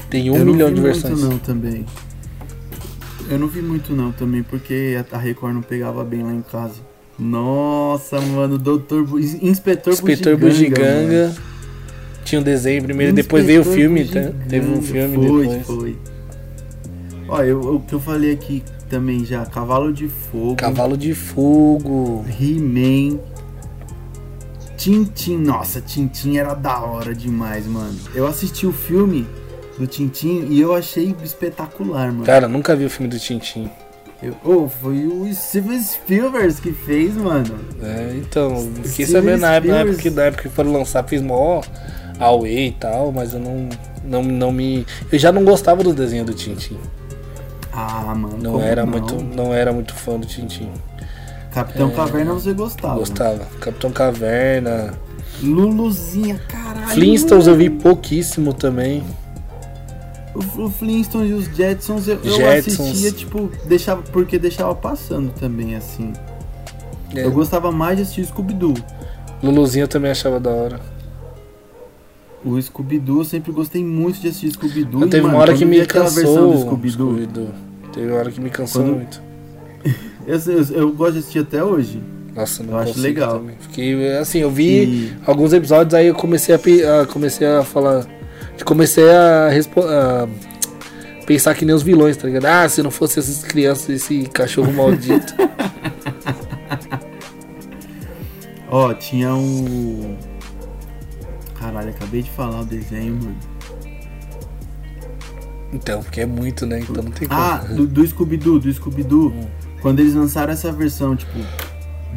Tem 0.09 0.31
um 0.31 0.37
eu 0.37 0.47
milhão 0.47 0.73
de 0.73 0.81
versões. 0.81 1.21
Muito 1.21 1.31
não, 1.31 1.39
também. 1.39 1.85
Eu 3.31 3.39
não 3.39 3.47
vi 3.47 3.61
muito 3.61 3.95
não 3.95 4.11
também, 4.11 4.43
porque 4.43 4.97
a 5.13 5.19
Record 5.19 5.55
não 5.55 5.63
pegava 5.63 6.03
bem 6.05 6.23
lá 6.23 6.33
em 6.33 6.43
casa. 6.43 6.81
Nossa, 7.19 8.21
mano, 8.21 8.57
Doutor 8.57 9.05
Bu... 9.05 9.19
Inspetor, 9.19 9.93
Inspetor 9.93 10.37
Bugiganga. 10.37 11.29
Bugiganga. 11.29 11.37
Tinha 12.25 12.41
um 12.41 12.45
desenho 12.45 12.83
primeiro, 12.83 13.13
depois 13.13 13.45
veio 13.45 13.61
o 13.61 13.63
Inspetor 13.63 13.81
filme, 13.81 14.05
tá? 14.05 14.33
Teve 14.49 14.71
um 14.71 14.83
filme 14.83 15.17
foi, 15.17 15.49
depois. 15.49 15.67
Foi, 15.67 15.97
Ó, 17.29 17.43
eu, 17.43 17.61
o 17.77 17.81
que 17.81 17.95
eu 17.95 18.01
falei 18.01 18.33
aqui 18.33 18.63
também 18.89 19.25
já, 19.25 19.45
Cavalo 19.45 19.93
de 19.93 20.09
Fogo, 20.09 20.57
Cavalo 20.57 20.97
de 20.97 21.15
Fogo. 21.15 22.25
He-Man, 22.41 23.19
Tintin, 24.79 25.37
nossa, 25.39 25.81
Tintin 25.81 26.39
era 26.39 26.55
da 26.55 26.81
hora 26.81 27.15
demais, 27.15 27.67
mano. 27.67 27.99
Eu 28.15 28.27
assisti 28.27 28.67
o 28.67 28.73
filme 28.73 29.27
do 29.79 29.87
Tintin 29.87 30.47
e 30.51 30.61
eu 30.61 30.75
achei 30.75 31.15
espetacular, 31.23 32.13
mano. 32.13 32.25
Cara, 32.25 32.49
nunca 32.49 32.75
vi 32.75 32.85
o 32.85 32.91
filme 32.91 33.09
do 33.09 33.19
Tintin. 33.19 33.71
Eu, 34.21 34.35
oh, 34.45 34.69
foi 34.69 35.07
o 35.07 35.33
Steven 35.33 35.81
Spielberg 35.81 36.53
que 36.61 36.73
fez, 36.73 37.17
mano. 37.17 37.55
É, 37.81 38.17
então, 38.17 38.69
fiquei 38.83 39.07
sabendo 39.07 39.43
na 39.43 39.55
época, 39.55 39.73
na 39.73 39.79
época, 39.79 39.97
que, 39.97 40.11
na 40.11 40.23
época 40.25 40.43
que 40.43 40.49
foram 40.49 40.73
lançar, 40.73 41.05
fiz 41.05 41.23
mó 41.23 41.61
away 42.19 42.67
e 42.67 42.73
tal, 42.73 43.13
mas 43.13 43.33
eu 43.33 43.39
não, 43.39 43.69
não, 44.05 44.23
não 44.25 44.53
me. 44.53 44.85
Eu 45.13 45.19
já 45.21 45.31
não 45.31 45.45
gostava 45.45 45.85
do 45.85 45.95
desenho 45.95 46.25
do 46.25 46.35
Tintin. 46.35 46.77
Ah, 47.73 48.13
mano. 48.13 48.37
Não 48.39 48.61
era 48.61 48.85
não? 48.85 48.93
muito. 48.93 49.15
Não 49.15 49.55
era 49.55 49.73
muito 49.73 49.95
fã 49.95 50.19
do 50.19 50.27
Tintin. 50.27 50.69
Capitão 51.53 51.91
Caverna 51.91 52.33
você 52.35 52.53
gostava. 52.53 52.99
Gostava. 52.99 53.47
Capitão 53.61 53.93
Caverna. 53.93 54.95
Luluzinha, 55.41 56.41
caralho. 56.49 56.89
Flintstones 56.89 57.47
eu 57.47 57.55
vi 57.55 57.71
pouquíssimo 57.71 58.53
também. 58.53 59.05
O, 60.35 60.63
o 60.65 60.71
Flintstones 60.71 61.31
e 61.31 61.33
os 61.35 61.45
Jetsons 61.57 62.07
eu, 62.07 62.19
eu 62.23 62.33
Jetsons. 62.37 62.81
assistia, 62.81 63.11
tipo, 63.13 63.51
deixava, 63.65 64.03
porque 64.03 64.39
deixava 64.39 64.75
passando 64.75 65.33
também, 65.33 65.75
assim. 65.75 66.13
É. 67.15 67.25
Eu 67.25 67.31
gostava 67.33 67.73
mais 67.73 67.97
de 67.97 68.03
assistir 68.03 68.27
Scooby-Doo. 68.27 68.75
Luluzinho 69.43 69.85
eu 69.85 69.89
também 69.89 70.11
achava 70.11 70.39
da 70.39 70.51
hora. 70.51 70.81
O 72.45 72.61
Scooby-Doo, 72.61 73.21
eu 73.21 73.25
sempre 73.25 73.51
gostei 73.51 73.85
muito 73.85 74.21
de 74.21 74.29
assistir 74.29 74.53
Scooby-Doo. 74.53 75.09
Teve 75.09 75.23
mano, 75.23 75.35
uma 75.35 75.43
hora 75.43 75.55
que 75.55 75.65
eu 75.65 75.69
me 75.69 75.85
cansou. 75.87 76.53
do 76.53 76.59
Scooby-Doo. 76.61 77.49
Teve 77.93 78.07
uma 78.13 78.19
hora 78.19 78.31
que 78.31 78.41
me 78.41 78.51
cansou 78.51 78.85
muito. 78.85 79.21
Eu, 80.27 80.39
eu, 80.53 80.63
eu 80.75 80.93
gosto 80.93 81.13
de 81.15 81.19
assistir 81.21 81.39
até 81.39 81.65
hoje. 81.65 82.03
Nossa, 82.35 82.63
não 82.63 82.75
Eu 82.75 82.79
acho 82.81 83.01
legal. 83.01 83.39
também. 83.39 83.57
Fiquei, 83.61 84.19
assim, 84.19 84.41
eu 84.41 84.51
vi 84.51 84.85
E- 84.85 85.13
alguns 85.25 85.55
episódios, 85.55 85.95
aí 85.95 86.09
eu 86.09 86.15
comecei 86.15 86.55
a, 86.55 87.01
a- 87.01 87.07
comecei 87.07 87.47
a 87.47 87.65
falar. 87.65 88.07
Comecei 88.65 89.09
a, 89.11 89.49
a 89.49 90.29
pensar 91.27 91.55
que 91.55 91.65
nem 91.65 91.75
os 91.75 91.83
vilões, 91.83 92.17
tá 92.17 92.27
ligado? 92.27 92.45
Ah, 92.47 92.69
se 92.69 92.83
não 92.83 92.91
fosse 92.91 93.19
essas 93.19 93.43
crianças, 93.43 93.89
esse 93.89 94.25
cachorro 94.29 94.73
maldito. 94.73 95.35
Ó, 98.71 98.93
tinha 98.95 99.35
um. 99.35 100.17
Caralho, 101.59 101.91
acabei 101.91 102.23
de 102.23 102.31
falar 102.31 102.61
o 102.61 102.65
desenho, 102.65 103.15
mano. 103.17 103.37
então, 105.73 106.03
porque 106.03 106.21
é 106.21 106.27
muito, 106.27 106.67
né? 106.67 106.81
Então 106.81 107.03
não 107.03 107.11
tem 107.11 107.27
como. 107.27 107.41
Ah, 107.41 107.59
do, 107.59 107.87
do 107.87 108.07
Scooby-Doo, 108.07 108.59
do 108.61 108.73
Scooby-Doo. 108.73 109.29
Hum. 109.31 109.47
Quando 109.81 110.01
eles 110.01 110.15
lançaram 110.15 110.53
essa 110.53 110.71
versão, 110.73 111.17
tipo, 111.17 111.39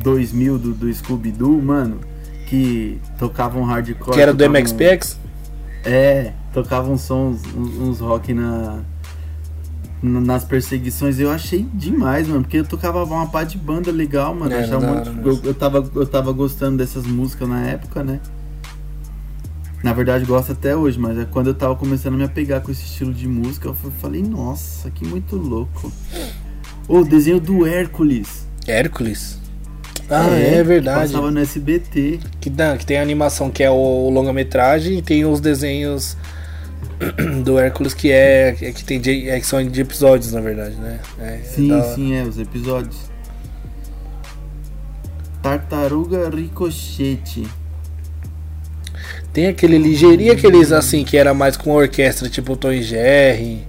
2000 0.04 0.58
do, 0.58 0.74
do 0.74 0.94
Scooby-Doo, 0.94 1.62
mano, 1.62 2.00
que 2.48 3.00
tocavam 3.18 3.64
hardcore. 3.64 4.14
que 4.14 4.22
era 4.22 4.34
do 4.34 4.38
tocavam- 4.44 4.60
MXPX? 4.62 5.18
É, 5.84 6.34
tocavam 6.54 6.98
sons, 6.98 7.42
uns, 7.56 7.76
uns 7.78 8.00
rock 8.00 8.34
na, 8.34 8.82
na- 10.02 10.22
nas 10.22 10.44
perseguições. 10.44 11.20
Eu 11.20 11.32
achei 11.32 11.64
demais, 11.74 12.28
mano, 12.28 12.42
porque 12.42 12.58
eu 12.58 12.66
tocava 12.66 13.04
uma 13.04 13.28
pá 13.28 13.44
de 13.44 13.58
banda 13.58 13.92
legal, 13.92 14.36
mano. 14.36 14.52
eu, 14.76 14.80
da 14.80 14.88
muito- 14.94 15.10
hora 15.10 15.22
eu, 15.28 15.42
eu 15.44 15.54
tava, 15.54 15.90
eu 15.96 16.06
tava 16.06 16.32
gostando 16.32 16.78
dessas 16.78 17.06
músicas 17.06 17.48
na 17.50 17.62
época, 17.66 18.04
né? 18.04 18.20
Na 19.84 19.94
verdade, 19.94 20.24
gosto 20.26 20.52
até 20.52 20.76
hoje, 20.76 21.00
mas 21.00 21.18
é 21.18 21.26
quando 21.26 21.48
eu 21.48 21.56
tava 21.56 21.76
começando 21.76 22.14
a 22.14 22.18
me 22.18 22.24
apegar 22.24 22.62
com 22.62 22.72
esse 22.72 22.84
estilo 22.84 23.12
de 23.12 23.28
música, 23.28 23.68
eu 23.68 23.74
falei, 23.74 24.22
nossa, 24.22 24.92
que 24.92 25.04
muito 25.08 25.36
louco. 25.36 25.92
O 26.88 27.04
desenho 27.04 27.40
do 27.40 27.66
Hércules. 27.66 28.46
Hércules. 28.68 29.40
Ah, 30.12 30.28
é, 30.38 30.62
verdade. 30.62 31.14
Passava 31.14 31.32
no 31.32 31.40
SBT. 31.40 32.20
Que, 32.42 32.50
dá- 32.50 32.78
que 32.78 32.86
tem 32.86 32.98
a 32.98 33.02
animação 33.02 33.50
que 33.50 33.64
é 33.64 33.70
o 33.70 34.10
longa-metragem 34.10 34.98
e 34.98 35.02
tem 35.02 35.24
os 35.26 35.40
desenhos 35.40 36.18
do 37.46 37.58
Hércules 37.58 37.94
que 37.94 38.12
é, 38.12 38.50
é 38.62 38.72
que 38.74 38.84
tem 38.84 39.00
de, 39.00 39.30
é 39.30 39.40
que 39.40 39.46
são 39.48 39.64
de 39.66 39.80
episódios, 39.82 40.34
na 40.34 40.42
verdade, 40.42 40.76
né? 40.76 41.00
É, 41.18 41.24
é 41.36 41.38
Sim, 41.44 41.68
da- 41.70 41.96
sim, 41.96 42.14
é, 42.14 42.24
os 42.24 42.38
episódios. 42.38 43.10
Tartaruga 45.42 46.30
Ricochete. 46.30 47.48
Tem 49.34 49.48
aquele 49.48 49.78
ligeirinho, 49.78 50.34
aqueles 50.34 50.72
assim, 50.74 51.06
que 51.06 51.16
era 51.18 51.34
mais 51.34 51.56
com 51.56 51.72
orquestra, 51.72 52.28
tipo 52.30 52.54
o 52.54 52.58
Tom 52.58 52.72
e 52.74 52.84
Jerry. 52.84 53.66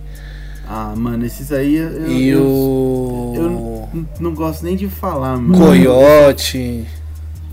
Ah, 0.74 0.94
mano, 0.96 1.26
esses 1.26 1.52
aí 1.52 1.76
eu, 1.76 1.88
eu- 1.90 2.10
e 2.10 2.28
eu- 2.28 2.42
o. 2.42 3.32
eu 3.36 3.88
n- 3.94 4.06
não 4.18 4.32
gosto 4.32 4.64
nem 4.64 4.74
de 4.74 4.88
falar, 4.88 5.36
mano. 5.36 5.66
Coyote. 5.66 6.86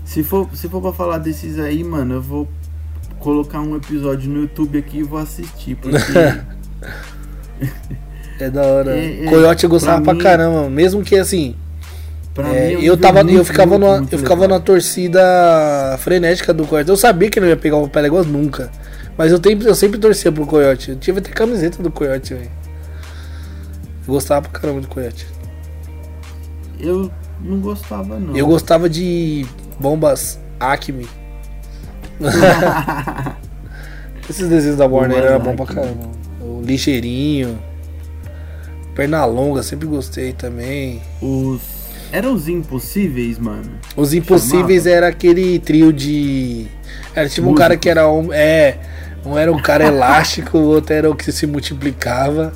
Se 0.06 0.22
for, 0.24 0.48
se 0.54 0.66
for 0.70 0.80
pra 0.80 0.90
falar 0.92 1.18
desses 1.18 1.58
aí, 1.58 1.84
mano, 1.84 2.14
eu 2.14 2.22
vou 2.22 2.48
colocar 3.18 3.60
um 3.60 3.76
episódio 3.76 4.30
no 4.30 4.40
YouTube 4.40 4.78
aqui 4.78 5.00
e 5.00 5.02
vou 5.02 5.18
assistir, 5.18 5.74
porque 5.76 5.98
É 8.40 8.48
da 8.48 8.62
hora. 8.62 8.96
É, 8.98 9.24
é, 9.24 9.28
Coyote 9.28 9.64
eu 9.64 9.70
gostava 9.70 9.96
pra 9.96 10.04
pra, 10.04 10.14
mim- 10.14 10.20
caramba, 10.20 10.70
mesmo 10.70 11.02
que 11.02 11.14
assim. 11.16 11.54
é, 12.38 12.76
mim 12.76 12.84
é 12.84 12.88
eu 12.88 12.96
tava, 12.96 13.20
eu 13.20 13.44
ficava, 13.44 13.70
muito, 13.72 13.80
numa, 13.82 13.96
muito 13.98 14.12
eu 14.14 14.18
ficava 14.18 14.40
legal. 14.42 14.58
na 14.58 14.64
torcida 14.64 15.96
frenética 15.98 16.54
do 16.54 16.64
Coyote. 16.66 16.88
Eu 16.88 16.96
sabia 16.96 17.28
que 17.28 17.38
não 17.38 17.48
ia 17.48 17.56
pegar 17.56 17.76
o 17.76 17.86
Peléguas 17.88 18.26
nunca. 18.26 18.70
Mas 19.18 19.30
eu, 19.30 19.38
sempre- 19.44 19.68
eu 19.68 19.74
sempre 19.74 19.98
torcia 19.98 20.32
pro 20.32 20.46
Coyote. 20.46 20.92
Eu 20.92 20.96
tive 20.96 21.18
até 21.18 21.30
camiseta 21.30 21.82
do 21.82 21.90
Coyote, 21.90 22.32
velho. 22.32 22.50
Gostava 24.10 24.48
pra 24.48 24.60
caramba 24.60 24.80
do 24.80 24.88
Coyote. 24.88 25.26
Eu 26.80 27.10
não 27.40 27.60
gostava, 27.60 28.18
não. 28.18 28.36
Eu 28.36 28.46
gostava 28.46 28.88
de 28.88 29.46
bombas 29.78 30.40
Acme. 30.58 31.06
Esses 34.28 34.48
desenhos 34.48 34.76
da 34.76 34.86
Warner 34.86 35.18
eram 35.18 35.40
bom 35.40 35.56
pra 35.56 35.66
caramba. 35.66 36.08
O 36.40 36.62
Ligeirinho. 36.64 37.58
Pernalonga, 38.94 39.62
sempre 39.62 39.86
gostei 39.86 40.32
também. 40.32 41.00
Os. 41.22 41.60
Eram 42.12 42.34
os 42.34 42.48
impossíveis, 42.48 43.38
mano. 43.38 43.70
Os 43.96 44.12
Impossíveis 44.12 44.82
Chamava? 44.82 44.96
era 44.96 45.08
aquele 45.08 45.60
trio 45.60 45.92
de. 45.92 46.66
Era 47.14 47.28
tipo 47.28 47.46
um 47.46 47.50
Músicos. 47.50 47.62
cara 47.62 47.76
que 47.76 47.88
era 47.88 48.10
um. 48.10 48.32
É. 48.32 48.78
Um 49.24 49.38
era 49.38 49.52
um 49.52 49.60
cara 49.60 49.84
elástico, 49.84 50.58
o 50.58 50.64
outro 50.64 50.94
era 50.94 51.08
o 51.08 51.14
que 51.14 51.30
se 51.30 51.46
multiplicava. 51.46 52.52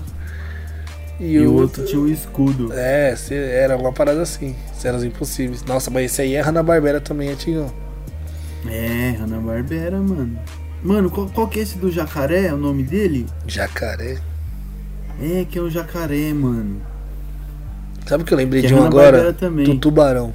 E, 1.21 1.35
E, 1.35 1.47
o 1.47 1.55
outro. 1.55 1.85
tinha 1.85 2.01
um 2.01 2.09
escudo. 2.09 2.73
É, 2.73 3.15
era 3.31 3.77
uma 3.77 3.93
parada 3.93 4.23
assim. 4.23 4.55
Os 4.95 5.05
impossíveis. 5.05 5.65
Nossa, 5.65 5.91
mas 5.91 6.07
esse 6.07 6.23
aí 6.23 6.35
é 6.35 6.41
Hanna-Barbera 6.41 7.01
também, 7.01 7.31
antigão. 7.31 7.73
É, 8.69 9.17
Hanna-Barbera, 9.19 9.99
mano. 10.01 10.39
Mano, 10.83 11.11
qual, 11.11 11.27
qual 11.29 11.49
que 11.49 11.59
é 11.61 11.63
esse 11.63 11.79
do 11.79 11.91
jacaré? 11.91 12.53
O 12.53 12.59
nome 12.59 12.83
dele? 12.83 13.27
Jacaré. 13.47 14.19
É, 15.23 15.47
que 15.49 15.59
é 15.59 15.63
um 15.63 15.71
jacaré, 15.71 16.33
mano. 16.35 16.83
Sabe 18.07 18.23
o 18.23 18.27
que 18.27 18.35
eu 18.35 18.39
lembrei 18.39 18.61
Que 18.61 18.69
de 18.69 18.75
é 18.75 18.77
um 18.77 18.81
Hanna-Barbera 18.81 19.19
agora? 19.19 19.33
também. 19.33 19.65
Do 19.65 19.77
Tubarão. 19.79 20.33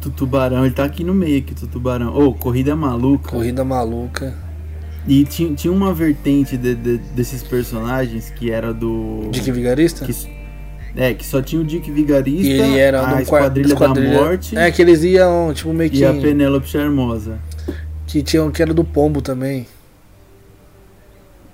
Tu 0.00 0.10
tubarão, 0.10 0.64
ele 0.64 0.74
tá 0.74 0.84
aqui 0.84 1.02
no 1.02 1.12
meio 1.12 1.38
aqui, 1.40 1.52
tu 1.56 1.66
tubarão. 1.66 2.14
Ô, 2.16 2.32
corrida 2.32 2.76
maluca. 2.76 3.30
Corrida 3.30 3.64
maluca. 3.64 4.32
E 5.08 5.24
tinha, 5.24 5.54
tinha 5.54 5.72
uma 5.72 5.94
vertente 5.94 6.56
de- 6.56 6.74
de- 6.74 6.98
desses 6.98 7.42
personagens 7.42 8.30
que 8.30 8.50
era 8.50 8.72
do. 8.74 9.28
Dick 9.30 9.50
Vigarista? 9.50 10.04
que, 10.04 10.14
é, 10.94 11.14
que 11.14 11.24
só 11.24 11.40
tinha 11.40 11.62
o 11.62 11.64
Dick 11.64 11.90
Vigarista, 11.90 12.46
E 12.46 12.60
ele 12.60 12.78
era 12.78 13.00
a 13.16 13.22
Esquadrilha, 13.22 13.74
quadrilha 13.74 14.12
da 14.12 14.22
Morte 14.22 14.56
É, 14.56 14.70
que 14.70 14.82
eles 14.82 15.02
iam, 15.02 15.52
tipo, 15.54 15.72
meio 15.72 15.90
que. 15.90 15.98
e 16.00 16.04
a 16.04 16.12
Penélope 16.12 16.68
Charmosa. 16.68 17.38
Que 18.06 18.22
tinham 18.22 18.50
que 18.50 18.60
era 18.60 18.74
do 18.74 18.84
pombo 18.84 19.20
também. 19.22 19.66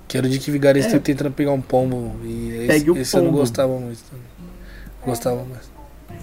Que 0.07 0.17
era 0.17 0.27
o 0.27 0.29
Dick 0.29 0.49
Vigarista 0.51 0.95
É. 0.97 0.99
tentando 0.99 1.31
pegar 1.31 1.51
um 1.51 1.61
pombo. 1.61 2.13
E 2.23 2.49
esse, 2.57 2.67
Pegue 2.67 2.91
o 2.91 2.97
esse 2.97 3.15
eu 3.15 3.21
não 3.21 3.29
pombo. 3.29 3.39
gostava 3.39 3.79
muito. 3.79 3.99
também. 4.09 4.25
Gostava 5.05 5.43
mais. 5.45 5.73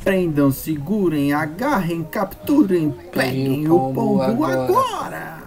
Prendam, 0.04 0.50
segurem, 0.50 1.32
agarrem, 1.32 2.02
capturem, 2.04 2.94
peguem 3.12 3.66
o 3.68 3.78
pombo, 3.92 4.20
agora. 4.22 4.64
agora. 4.64 5.42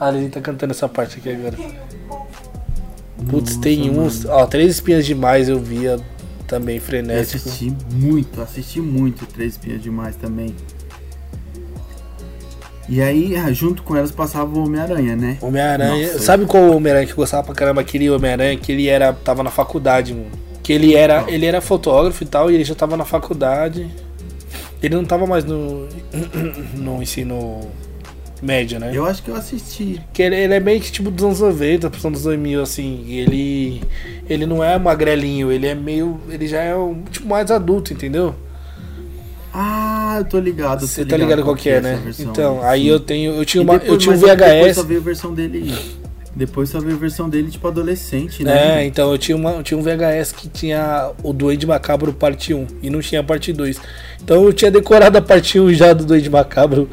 A 0.00 0.10
Lili 0.10 0.30
tá 0.30 0.40
cantando 0.40 0.72
essa 0.72 0.88
parte 0.88 1.18
aqui 1.18 1.28
agora. 1.28 1.54
Putz, 3.30 3.50
Nossa, 3.50 3.60
tem 3.60 3.90
mano. 3.90 4.04
uns. 4.04 4.24
Ó, 4.24 4.46
Três 4.46 4.70
Espinhas 4.72 5.04
Demais 5.04 5.48
eu 5.50 5.60
via 5.60 6.00
também 6.46 6.76
Eu 6.76 6.82
frenético. 6.82 7.36
assisti 7.36 7.72
muito, 7.92 8.40
assisti 8.40 8.80
muito 8.80 9.26
Três 9.26 9.52
Espinhas 9.52 9.82
Demais 9.82 10.16
também. 10.16 10.54
E 12.88 13.00
aí, 13.00 13.36
ah, 13.36 13.52
junto 13.52 13.82
com 13.82 13.94
elas 13.94 14.10
passava 14.10 14.58
o 14.58 14.64
Homem-Aranha, 14.64 15.14
né? 15.14 15.38
Homem-Aranha. 15.40 16.18
Sabe 16.18 16.46
qual 16.46 16.74
Homem-Aranha 16.74 17.06
que 17.06 17.12
eu 17.12 17.16
gostava 17.16 17.44
pra 17.44 17.54
caramba? 17.54 17.82
Aquele 17.82 18.10
Homem-Aranha 18.10 18.56
que 18.56 18.72
ele 18.72 18.88
era. 18.88 19.12
tava 19.12 19.42
na 19.42 19.50
faculdade, 19.50 20.14
mano. 20.14 20.30
Que 20.62 20.72
ele 20.72 20.94
era. 20.94 21.24
Ele 21.28 21.44
era 21.46 21.60
fotógrafo 21.60 22.22
e 22.24 22.26
tal, 22.26 22.50
e 22.50 22.54
ele 22.54 22.64
já 22.64 22.74
tava 22.74 22.96
na 22.96 23.04
faculdade. 23.04 23.88
Ele 24.82 24.94
não 24.94 25.04
tava 25.04 25.26
mais 25.26 25.44
no. 25.44 25.86
no 26.74 27.02
ensino 27.02 27.60
médio, 28.42 28.78
né? 28.80 28.90
Eu 28.94 29.04
acho 29.04 29.22
que 29.22 29.30
eu 29.30 29.36
assisti. 29.36 30.00
Que 30.12 30.22
ele, 30.22 30.36
ele 30.36 30.54
é 30.54 30.60
meio 30.60 30.80
que 30.80 30.90
tipo 30.90 31.10
dos 31.10 31.24
anos 31.24 31.40
90, 31.40 31.88
dos 31.90 32.04
anos 32.04 32.22
2000, 32.22 32.62
assim. 32.62 33.04
Ele. 33.08 33.82
Ele 34.28 34.46
não 34.46 34.62
é 34.62 34.78
magrelinho, 34.78 35.50
ele 35.52 35.66
é 35.66 35.74
meio. 35.74 36.20
Ele 36.28 36.46
já 36.46 36.60
é 36.62 36.74
um, 36.74 37.02
tipo 37.10 37.26
mais 37.28 37.50
adulto, 37.50 37.92
entendeu? 37.92 38.34
Ah, 39.52 40.16
eu 40.18 40.24
tô 40.24 40.38
ligado. 40.38 40.82
eu 40.82 40.88
Você 40.88 41.04
tá 41.04 41.16
ligado 41.16 41.42
qual 41.42 41.56
que 41.56 41.68
é, 41.68 41.80
né? 41.80 42.00
versão, 42.04 42.30
Então, 42.30 42.62
aí 42.62 42.82
sim. 42.82 42.88
eu 42.88 43.00
tenho. 43.00 43.32
Eu 43.34 43.44
tinha, 43.44 43.62
uma, 43.62 43.74
eu 43.74 43.78
depois- 43.80 44.02
tinha 44.02 44.14
um 44.14 44.20
mas 44.20 44.30
Depois 44.30 44.60
VHS. 44.68 44.74
só 44.76 44.82
veio 44.84 45.00
a 45.00 45.02
versão 45.02 45.34
dele. 45.34 45.74
Depois 46.36 46.68
só 46.68 46.78
veio 46.78 46.94
a 46.94 46.98
versão 46.98 47.28
dele, 47.28 47.50
tipo, 47.50 47.66
adolescente, 47.66 48.42
É, 48.42 48.44
né? 48.44 48.86
então 48.86 49.10
eu 49.10 49.18
tinha, 49.18 49.36
uma, 49.36 49.50
eu 49.50 49.62
tinha 49.64 49.76
um 49.76 49.82
VHS 49.82 50.30
que 50.30 50.48
tinha 50.48 51.10
o 51.24 51.32
Duende 51.32 51.66
Macabro 51.66 52.12
parte 52.12 52.54
1 52.54 52.68
e 52.84 52.88
não 52.88 53.00
tinha 53.00 53.20
a 53.20 53.24
parte 53.24 53.52
2. 53.52 53.80
Então 54.22 54.44
eu 54.44 54.52
tinha 54.52 54.70
decorado 54.70 55.18
a 55.18 55.20
parte 55.20 55.58
1 55.58 55.74
já 55.74 55.92
do 55.92 56.04
Duende 56.04 56.30
Macabro. 56.30 56.88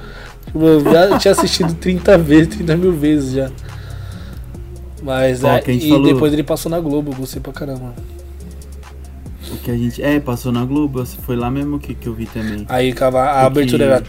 Tipo, 0.48 0.66
Eu 0.66 0.82
já 0.84 1.18
tinha 1.20 1.32
assistido 1.34 1.74
30 1.76 2.18
vezes, 2.18 2.48
30 2.56 2.76
mil 2.76 2.92
vezes 2.94 3.34
já. 3.34 3.52
Mas 5.04 5.44
Ó, 5.44 5.48
é, 5.50 5.62
a 5.66 5.72
e 5.72 5.90
falou- 5.90 6.06
depois 6.06 6.34
ele 6.34 6.44
passou 6.44 6.70
na 6.70 6.80
Globo, 6.80 7.16
gostei 7.16 7.42
pra 7.42 7.54
caramba. 7.54 7.94
O 9.52 9.58
que 9.58 9.72
a 9.72 9.78
gente. 9.78 10.02
É, 10.04 10.20
passou 10.20 10.52
na 10.52 10.66
Globo, 10.66 11.06
foi 11.06 11.36
lá 11.36 11.50
mesmo 11.50 11.80
que, 11.80 11.94
que 11.94 12.08
eu 12.08 12.14
vi 12.14 12.26
também. 12.26 12.66
Aí 12.68 12.94
a 13.00 13.10
O 13.12 13.18
abertura 13.46 13.86
era. 13.86 14.04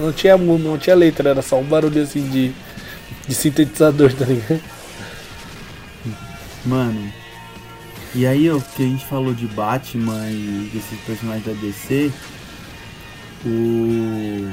Não 0.00 0.12
tinha, 0.12 0.36
não 0.36 0.78
tinha 0.78 0.94
letra, 0.94 1.30
era 1.30 1.42
só 1.42 1.58
um 1.58 1.64
barulho 1.64 2.02
assim 2.02 2.28
de, 2.28 2.52
de 3.26 3.34
sintetizador, 3.34 4.12
tá 4.12 4.24
ligado? 4.26 4.60
Mano. 6.64 7.12
E 8.14 8.26
aí, 8.26 8.50
o 8.50 8.60
que 8.60 8.82
a 8.82 8.86
gente 8.86 9.04
falou 9.04 9.34
de 9.34 9.46
Batman 9.48 10.30
e 10.30 10.70
desses 10.72 10.98
personagens 11.00 11.44
da 11.44 11.52
DC. 11.52 12.10
O. 13.44 14.50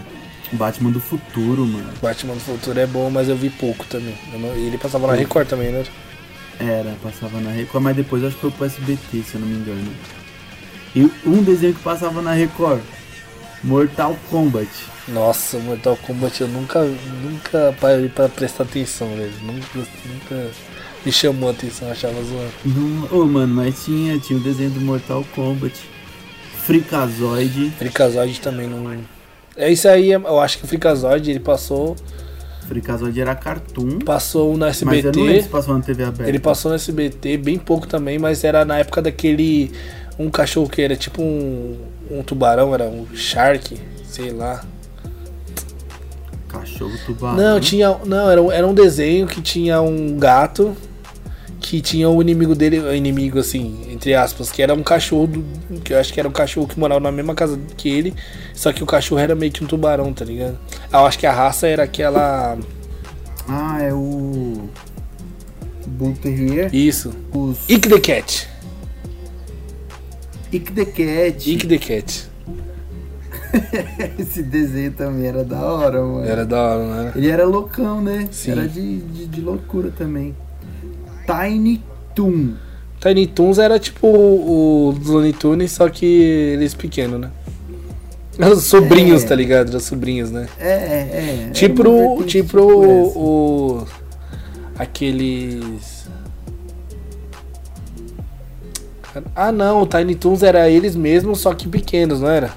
Batman 0.54 0.92
do 0.92 1.00
futuro, 1.00 1.66
mano. 1.66 1.90
Batman 2.02 2.36
do 2.36 2.40
Futuro 2.40 2.80
é 2.80 2.86
bom, 2.86 3.10
mas 3.10 3.28
eu 3.28 3.36
vi 3.36 3.50
pouco 3.50 3.86
também. 3.86 4.16
Não- 4.34 4.54
ele 4.56 4.78
passava 4.78 5.08
na 5.08 5.14
Record 5.14 5.48
também, 5.48 5.72
né? 5.72 5.84
Era, 6.60 6.96
passava 7.02 7.40
na 7.40 7.50
Record, 7.50 7.84
mas 7.84 7.96
depois 7.96 8.24
acho 8.24 8.36
que 8.36 8.42
foi 8.42 8.52
pro 8.52 8.66
SBT, 8.66 9.24
se 9.24 9.34
eu 9.36 9.42
não 9.42 9.48
me 9.48 9.56
engano. 9.56 9.92
E 10.96 11.10
um 11.26 11.42
desenho 11.42 11.74
que 11.74 11.82
passava 11.82 12.22
na 12.22 12.34
Record. 12.34 12.82
Mortal 13.64 14.16
Kombat. 14.30 14.70
Nossa, 15.08 15.58
Mortal 15.58 15.98
Kombat 15.98 16.42
eu 16.42 16.48
nunca, 16.50 16.84
nunca 16.84 17.76
parei 17.82 18.10
pra 18.10 18.30
prestar 18.30 18.64
atenção, 18.66 19.08
velho. 19.16 19.34
Nunca, 19.42 19.90
nunca 20.06 20.52
me 21.06 21.12
chamou 21.12 21.50
a 21.50 21.52
atenção, 21.52 21.92
achava 21.92 22.22
zoando. 22.24 22.52
Não, 22.66 23.20
ô, 23.20 23.26
mano, 23.26 23.56
mas 23.56 23.84
tinha, 23.84 24.18
tinha 24.20 24.38
o 24.38 24.42
desenho 24.42 24.72
do 24.72 24.82
Mortal 24.82 25.26
Kombat. 25.36 25.74
Freakazoid. 26.66 27.72
Freakazoid 27.78 28.40
também 28.40 28.68
não. 28.68 28.98
É 29.56 29.72
isso 29.72 29.88
aí, 29.88 30.12
eu 30.12 30.40
acho 30.40 30.58
que 30.58 30.66
o 30.66 30.68
Freakazoid 30.68 31.30
ele 31.30 31.40
passou, 31.40 31.96
Freakazoid 32.68 33.20
era 33.20 33.36
cartoon. 33.36 34.00
passou 34.00 34.54
no 34.54 34.66
Mas 34.66 34.82
eu 34.82 34.86
não 34.86 34.94
lembro 34.94 35.12
SBT. 35.12 35.44
se 35.44 35.50
passou 35.50 35.76
na 35.76 35.82
TV 35.82 36.04
aberta. 36.04 36.30
Ele 36.30 36.40
passou 36.40 36.70
no 36.70 36.76
SBT 36.76 37.38
bem 37.38 37.58
pouco 37.58 37.88
também, 37.88 38.18
mas 38.18 38.44
era 38.44 38.66
na 38.66 38.80
época 38.80 39.02
daquele. 39.02 39.72
Um 40.18 40.30
cachorro 40.30 40.70
que 40.70 40.82
era 40.82 40.96
tipo 40.96 41.22
um, 41.22 41.76
um 42.10 42.22
tubarão, 42.22 42.74
era 42.74 42.86
um 42.86 43.08
shark, 43.16 43.78
sei 44.06 44.32
lá. 44.32 44.64
Cachorro 46.48 46.94
tubarão. 47.06 47.36
Não, 47.36 47.60
tinha. 47.60 47.98
Não, 48.06 48.30
era, 48.30 48.42
era 48.54 48.68
um 48.68 48.74
desenho 48.74 49.28
que 49.28 49.42
tinha 49.42 49.82
um 49.82 50.18
gato 50.18 50.76
que 51.64 51.80
tinha 51.82 52.10
o 52.10 52.22
inimigo 52.22 52.54
dele, 52.54 52.78
o 52.80 52.94
inimigo 52.94 53.40
assim, 53.40 53.88
entre 53.90 54.14
aspas, 54.14 54.52
que 54.52 54.62
era 54.62 54.74
um 54.74 54.84
cachorro, 54.84 55.28
do- 55.28 55.80
que 55.80 55.94
eu 55.94 55.98
acho 56.00 56.12
que 56.14 56.20
era 56.20 56.28
um 56.28 56.32
cachorro 56.32 56.68
que 56.68 56.78
morava 56.78 57.00
na 57.00 57.12
mesma 57.12 57.34
casa 57.34 57.58
que 57.78 57.88
ele, 57.88 58.14
só 58.54 58.74
que 58.74 58.84
o 58.84 58.86
cachorro 58.86 59.22
era 59.22 59.34
meio 59.34 59.50
que 59.50 59.64
um 59.64 59.68
tubarão, 59.68 60.12
tá 60.14 60.26
ligado? 60.26 60.60
Eu 60.92 61.06
acho 61.06 61.18
que 61.18 61.26
a 61.26 61.32
raça 61.32 61.66
era 61.66 61.84
aquela. 61.84 62.58
Ah, 63.48 63.82
é 63.82 63.94
o. 63.94 64.68
Bull 65.88 66.14
Terrier. 66.22 66.70
Isso. 66.76 67.14
Os. 67.34 67.58
Ick 67.70 67.88
the 67.88 68.00
Cat. 68.00 68.48
Ick 70.52 70.72
the 70.74 70.86
Cat. 70.86 71.50
Ick 71.50 71.68
the 71.68 71.78
Cat. 71.78 72.30
Esse 74.20 74.44
desenho 74.44 74.92
também 74.92 75.28
era 75.28 75.44
da 75.44 75.62
hora, 75.62 76.02
mano. 76.04 76.26
Era 76.26 76.46
da 76.46 76.62
hora, 76.62 76.84
não 76.86 77.00
era? 77.08 77.18
Ele 77.18 77.30
era 77.30 77.46
loucão, 77.46 78.02
né? 78.02 78.28
Sim. 78.32 78.52
Era 78.52 78.68
de, 78.68 78.98
de, 79.00 79.26
de 79.28 79.42
loucura 79.42 79.92
também. 79.92 80.36
Tiny 81.26 81.82
Toon. 82.16 82.54
Tiny 83.00 83.28
Toons 83.28 83.58
era 83.60 83.78
tipo 83.80 84.08
o, 84.08 84.90
o 84.90 84.96
Looney 85.06 85.34
Tunes, 85.34 85.72
só 85.72 85.90
que 85.90 86.06
eles 86.06 86.74
pequenos, 86.74 87.20
né? 87.20 87.30
Os 88.40 88.64
sobrinhos, 88.64 89.24
É. 89.24 89.28
tá 89.28 89.36
ligado? 89.36 89.74
Os 89.76 89.84
sobrinhos, 89.84 90.32
né? 90.32 90.48
É, 90.60 90.68
é. 90.70 91.44
era 91.46 91.52
Tipo, 91.52 91.88
o- 91.90 92.24
tipo 92.24 92.60
o, 92.60 93.08
o- 93.82 93.88
aqueles. 94.78 96.08
Ah 99.36 99.52
não, 99.52 99.84
o 99.84 99.86
Tiny 99.88 100.16
Toons 100.16 100.42
era 100.42 100.68
eles 100.70 100.96
mesmos, 100.96 101.40
só 101.42 101.54
que 101.54 101.68
pequenos, 101.68 102.22
não 102.22 102.30
era? 102.30 102.52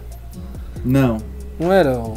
Não. 0.84 1.18
Não 1.58 1.70
era 1.72 1.98
o 1.98 2.14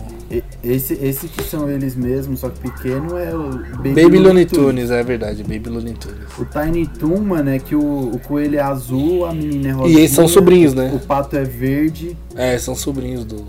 Esse, 0.62 0.94
esse 0.96 1.30
que 1.30 1.42
são 1.44 1.70
eles 1.70 1.96
mesmos, 1.96 2.42
só 2.42 2.50
que 2.50 2.60
pequeno, 2.60 3.18
é 3.18 3.34
o 3.34 3.50
Baby, 3.78 4.04
Baby 4.04 4.18
Looney 4.18 4.46
Tunes, 4.46 4.92
é 4.92 5.02
verdade, 5.02 5.42
Baby 5.42 5.70
Looney 5.70 5.94
Tunes. 5.94 6.18
O 6.38 6.44
Tiny 6.44 6.86
Toon, 6.86 7.22
mano, 7.22 7.50
é 7.50 7.60
que 7.60 7.76
o, 7.76 8.12
o 8.14 8.20
coelho 8.20 8.58
é 8.58 8.62
azul, 8.62 9.26
a 9.26 9.34
menina 9.34 9.70
é 9.70 9.72
rosa. 9.72 9.94
E 9.94 9.96
eles 9.96 10.12
são 10.12 10.28
sobrinhos, 10.28 10.74
né? 10.74 10.92
O 10.94 11.00
pato 11.00 11.38
é 11.38 11.46
verde. 11.46 12.18
É, 12.36 12.58
são 12.58 12.76
sobrinhos 12.76 13.24
do. 13.24 13.46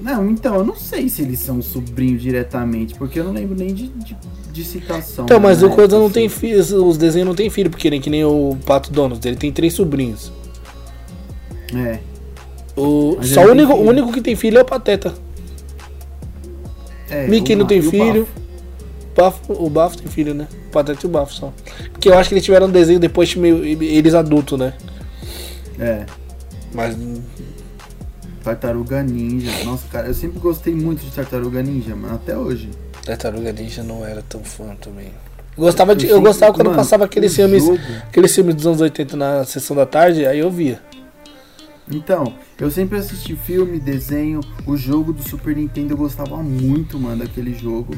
Não, 0.00 0.30
então, 0.30 0.54
eu 0.54 0.64
não 0.64 0.76
sei 0.76 1.10
se 1.10 1.20
eles 1.20 1.40
são 1.40 1.60
sobrinhos 1.60 2.22
diretamente, 2.22 2.94
porque 2.94 3.20
eu 3.20 3.24
não 3.24 3.32
lembro 3.32 3.54
nem 3.54 3.74
de, 3.74 3.88
de, 3.88 4.16
de 4.50 4.64
citação. 4.64 5.26
Então, 5.26 5.38
mas 5.38 5.62
o 5.62 5.68
né? 5.68 5.74
coisa 5.74 5.98
não 5.98 6.06
Assim. 6.06 6.14
tem 6.14 6.28
filho, 6.30 6.86
os 6.86 6.96
desenhos 6.96 7.28
não 7.28 7.34
tem 7.34 7.50
filho, 7.50 7.68
porque 7.68 7.90
nem 7.90 8.00
que 8.00 8.08
nem 8.08 8.24
o 8.24 8.56
Pato 8.64 8.90
Donald, 8.90 9.26
ele 9.26 9.36
tem 9.36 9.52
três 9.52 9.74
sobrinhos. 9.74 10.32
É. 11.74 11.98
O, 12.74 13.16
Mas 13.18 13.28
só 13.30 13.44
o 13.44 13.50
único, 13.50 13.72
o 13.74 13.82
único 13.82 14.10
que 14.10 14.22
tem 14.22 14.36
filho 14.36 14.56
é 14.56 14.62
o 14.62 14.64
Pateta. 14.64 15.12
É 17.10 17.26
Mickey 17.26 17.54
não 17.56 17.66
tem 17.66 17.78
e 17.78 17.86
o 17.86 17.90
filho. 17.90 18.28
Bafo. 19.16 19.38
Bafo, 19.48 19.64
o 19.64 19.68
Bafo 19.70 19.98
tem 19.98 20.06
filho, 20.08 20.32
né? 20.34 20.46
O 20.68 20.70
Pateta 20.70 21.00
e 21.02 21.06
o 21.06 21.10
Bafo 21.10 21.32
só. 21.34 21.52
Porque 21.92 22.08
eu 22.08 22.16
acho 22.16 22.28
que 22.28 22.34
eles 22.34 22.44
tiveram 22.44 22.66
um 22.66 22.70
desenho 22.70 23.00
depois 23.00 23.28
de 23.30 23.38
meio, 23.38 23.64
eles 23.64 24.14
adultos, 24.14 24.58
né? 24.58 24.72
É. 25.78 26.04
Mas 26.72 26.96
Tartaruga 28.42 29.02
Ninja. 29.02 29.50
Nossa, 29.64 29.86
cara, 29.90 30.06
eu 30.08 30.14
sempre 30.14 30.38
gostei 30.38 30.74
muito 30.74 31.04
de 31.04 31.10
Tartaruga 31.10 31.62
Ninja, 31.62 31.94
mano, 31.96 32.14
até 32.14 32.36
hoje. 32.36 32.70
Tartaruga 33.04 33.52
Ninja 33.52 33.82
não 33.82 34.04
era 34.06 34.22
tão 34.22 34.42
fã 34.42 34.74
também. 34.80 35.08
Gostava 35.56 35.94
de, 35.96 36.06
eu 36.06 36.14
sempre- 36.16 36.28
gostava 36.28 36.52
quando 36.52 36.66
mano, 36.68 36.78
passava 36.78 37.04
aqueles 37.04 37.34
filmes, 37.34 37.64
jogo- 37.64 37.78
aqueles 38.06 38.32
filmes 38.32 38.54
dos 38.54 38.66
anos 38.66 38.80
80 38.80 39.16
na 39.16 39.44
sessão 39.44 39.74
da 39.74 39.84
tarde, 39.84 40.24
aí 40.24 40.38
eu 40.38 40.50
via. 40.50 40.80
Então, 41.90 42.34
eu 42.58 42.70
sempre 42.70 42.98
assisti 42.98 43.34
filme, 43.34 43.78
desenho, 43.78 44.40
o 44.66 44.76
jogo 44.76 45.12
do 45.12 45.22
Super 45.22 45.56
Nintendo 45.56 45.94
eu 45.94 45.96
gostava 45.96 46.36
muito, 46.36 46.98
mano, 46.98 47.24
daquele 47.24 47.54
jogo. 47.54 47.94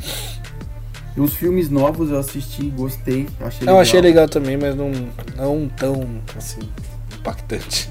E 1.16 1.20
os 1.20 1.34
filmes 1.34 1.68
novos 1.68 2.11
eu 2.11 2.18
assisti, 2.18 2.70
gostei, 2.70 3.26
achei 3.41 3.68
Eu 3.68 3.78
achei 3.78 4.01
legal 4.01 4.28
também, 4.28 4.57
mas 4.57 4.76
não, 4.76 4.93
não 5.36 5.68
tão 5.68 6.22
assim 6.36 6.61
impactante. 7.18 7.91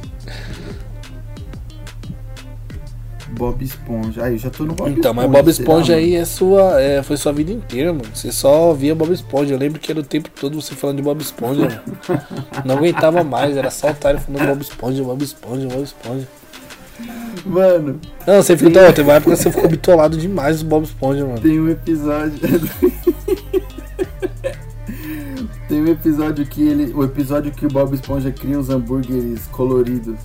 Bob 3.32 3.63
Esponja. 3.63 4.23
Ah, 4.23 4.32
eu 4.32 4.38
já 4.38 4.49
tô 4.49 4.63
no 4.65 4.73
Bob 4.73 4.89
Então, 4.91 5.11
Esponja. 5.11 5.27
mas 5.27 5.32
Bob 5.32 5.53
será, 5.53 5.63
Esponja 5.63 5.93
mano? 5.93 6.05
aí 6.05 6.15
é 6.15 6.25
sua, 6.25 6.82
é, 6.82 7.03
foi 7.03 7.17
sua 7.17 7.32
vida 7.32 7.51
inteira, 7.51 7.93
mano. 7.93 8.05
Você 8.13 8.32
só 8.32 8.73
via 8.73 8.93
Bob 8.95 9.11
Esponja. 9.13 9.53
Eu 9.53 9.57
lembro 9.59 9.80
que 9.80 9.91
era 9.91 9.99
o 9.99 10.03
tempo 10.03 10.30
todo 10.39 10.59
você 10.61 10.75
falando 10.75 10.97
de 10.97 11.03
Bob 11.03 11.21
Esponja. 11.21 11.61
mano. 11.61 12.21
Não 12.65 12.77
aguentava 12.77 13.23
mais, 13.23 13.55
era 13.55 13.69
só 13.71 13.89
otário 13.91 14.19
falando 14.19 14.47
Bob 14.47 14.61
Esponja, 14.61 15.03
Bob 15.03 15.23
Esponja, 15.23 15.67
Bob 15.67 15.84
Esponja. 15.84 16.27
Mano, 17.45 17.99
Não, 18.27 18.43
você 18.43 18.57
ficou, 18.57 18.73
não, 18.73 18.91
teve 18.91 19.09
uma 19.09 19.13
época 19.15 19.34
que 19.36 19.41
você 19.41 19.49
ficou 19.49 19.69
bitolado 19.69 20.17
demais 20.17 20.61
do 20.61 20.67
Bob 20.67 20.84
Esponja, 20.84 21.25
mano. 21.25 21.39
tem 21.39 21.57
um 21.57 21.69
episódio. 21.69 22.34
tem 25.69 25.82
um 25.82 25.88
episódio 25.88 26.45
que 26.45 26.61
ele. 26.67 26.91
O 26.93 27.03
episódio 27.03 27.51
que 27.51 27.65
o 27.65 27.69
Bob 27.69 27.93
Esponja 27.93 28.32
cria 28.32 28.59
os 28.59 28.69
hambúrgueres 28.69 29.45
coloridos. 29.51 30.17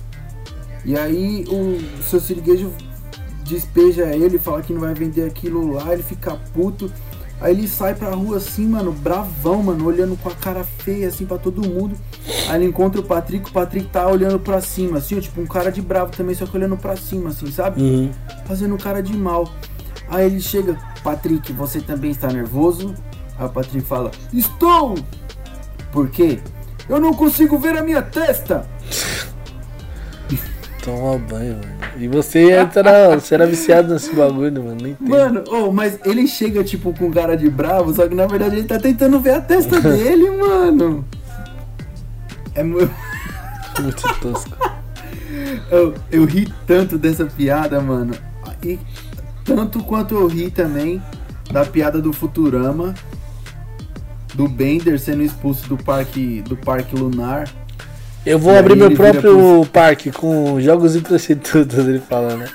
E 0.83 0.97
aí 0.97 1.45
o 1.49 1.79
seu 2.03 2.19
siriguejo 2.19 2.71
despeja 3.45 4.13
ele, 4.15 4.37
fala 4.37 4.61
que 4.61 4.73
não 4.73 4.81
vai 4.81 4.93
vender 4.93 5.23
aquilo 5.23 5.71
lá, 5.71 5.93
ele 5.93 6.03
fica 6.03 6.35
puto. 6.53 6.91
Aí 7.39 7.53
ele 7.53 7.67
sai 7.67 7.93
pra 7.93 8.11
rua 8.11 8.37
assim, 8.37 8.65
mano, 8.65 8.91
bravão, 8.91 9.61
mano, 9.61 9.85
olhando 9.85 10.17
com 10.17 10.29
a 10.29 10.35
cara 10.35 10.63
feia 10.63 11.07
assim 11.07 11.25
pra 11.25 11.37
todo 11.37 11.67
mundo. 11.67 11.95
Aí 12.47 12.59
ele 12.59 12.69
encontra 12.69 12.99
o 12.99 13.03
Patrick, 13.03 13.49
o 13.49 13.53
Patrick 13.53 13.87
tá 13.87 14.07
olhando 14.07 14.39
pra 14.39 14.61
cima, 14.61 14.97
assim, 14.97 15.17
ó, 15.17 15.21
tipo 15.21 15.41
um 15.41 15.45
cara 15.45 15.71
de 15.71 15.81
bravo 15.81 16.11
também, 16.11 16.33
só 16.33 16.45
que 16.45 16.55
olhando 16.55 16.77
pra 16.77 16.95
cima, 16.95 17.29
assim, 17.29 17.51
sabe? 17.51 17.81
Uhum. 17.81 18.11
Fazendo 18.45 18.77
cara 18.77 19.03
de 19.03 19.15
mal. 19.15 19.51
Aí 20.07 20.25
ele 20.25 20.39
chega, 20.39 20.77
Patrick, 21.03 21.51
você 21.53 21.81
também 21.81 22.11
está 22.11 22.31
nervoso? 22.31 22.95
Aí 23.37 23.45
o 23.45 23.49
Patrick 23.49 23.85
fala, 23.85 24.11
estou! 24.31 24.95
Por 25.91 26.09
quê? 26.09 26.39
Eu 26.87 27.01
não 27.01 27.13
consigo 27.13 27.57
ver 27.57 27.77
a 27.77 27.83
minha 27.83 28.01
testa! 28.01 28.65
Toma 30.85 31.17
banho, 31.17 31.55
mano. 31.55 31.75
E 31.97 32.07
você 32.07 32.51
era, 32.51 33.17
você 33.19 33.33
era 33.33 33.47
viciado 33.47 33.91
nesse 33.93 34.13
bagulho, 34.15 34.63
mano. 34.63 34.77
Nem 34.81 34.91
entendo. 34.91 35.09
Mano, 35.09 35.43
oh, 35.49 35.71
mas 35.71 35.99
ele 36.05 36.27
chega, 36.27 36.63
tipo, 36.63 36.93
com 36.93 37.11
cara 37.11 37.35
de 37.35 37.49
bravo, 37.49 37.91
só 37.93 38.07
que 38.07 38.13
na 38.13 38.27
verdade 38.27 38.57
ele 38.57 38.67
tá 38.67 38.77
tentando 38.79 39.19
ver 39.19 39.31
a 39.35 39.41
testa 39.41 39.81
dele, 39.81 40.29
mano. 40.31 41.03
É 42.53 42.61
mu- 42.63 42.77
Muito 43.81 44.03
tosco. 44.21 44.55
eu, 45.71 45.93
eu 46.11 46.23
ri 46.25 46.47
tanto 46.67 46.97
dessa 46.97 47.25
piada, 47.25 47.81
mano. 47.81 48.13
E 48.63 48.79
tanto 49.43 49.83
quanto 49.83 50.15
eu 50.15 50.27
ri 50.27 50.49
também 50.49 51.01
da 51.51 51.65
piada 51.65 52.01
do 52.01 52.13
Futurama. 52.13 52.93
Do 54.33 54.47
Bender 54.49 54.99
sendo 54.99 55.23
expulso 55.23 55.67
do 55.69 55.77
parque, 55.77 56.41
do 56.41 56.55
parque 56.57 56.95
lunar. 56.95 57.47
Eu 58.25 58.39
vou 58.39 58.53
E 58.53 58.57
abrir 58.57 58.75
meu 58.75 58.91
próprio 58.91 59.65
parque 59.71 60.11
com 60.11 60.59
jogos 60.59 60.95
e 60.95 61.01
prostitutas, 61.01 61.87
ele 61.87 61.99
fala, 61.99 62.35
né? 62.35 62.49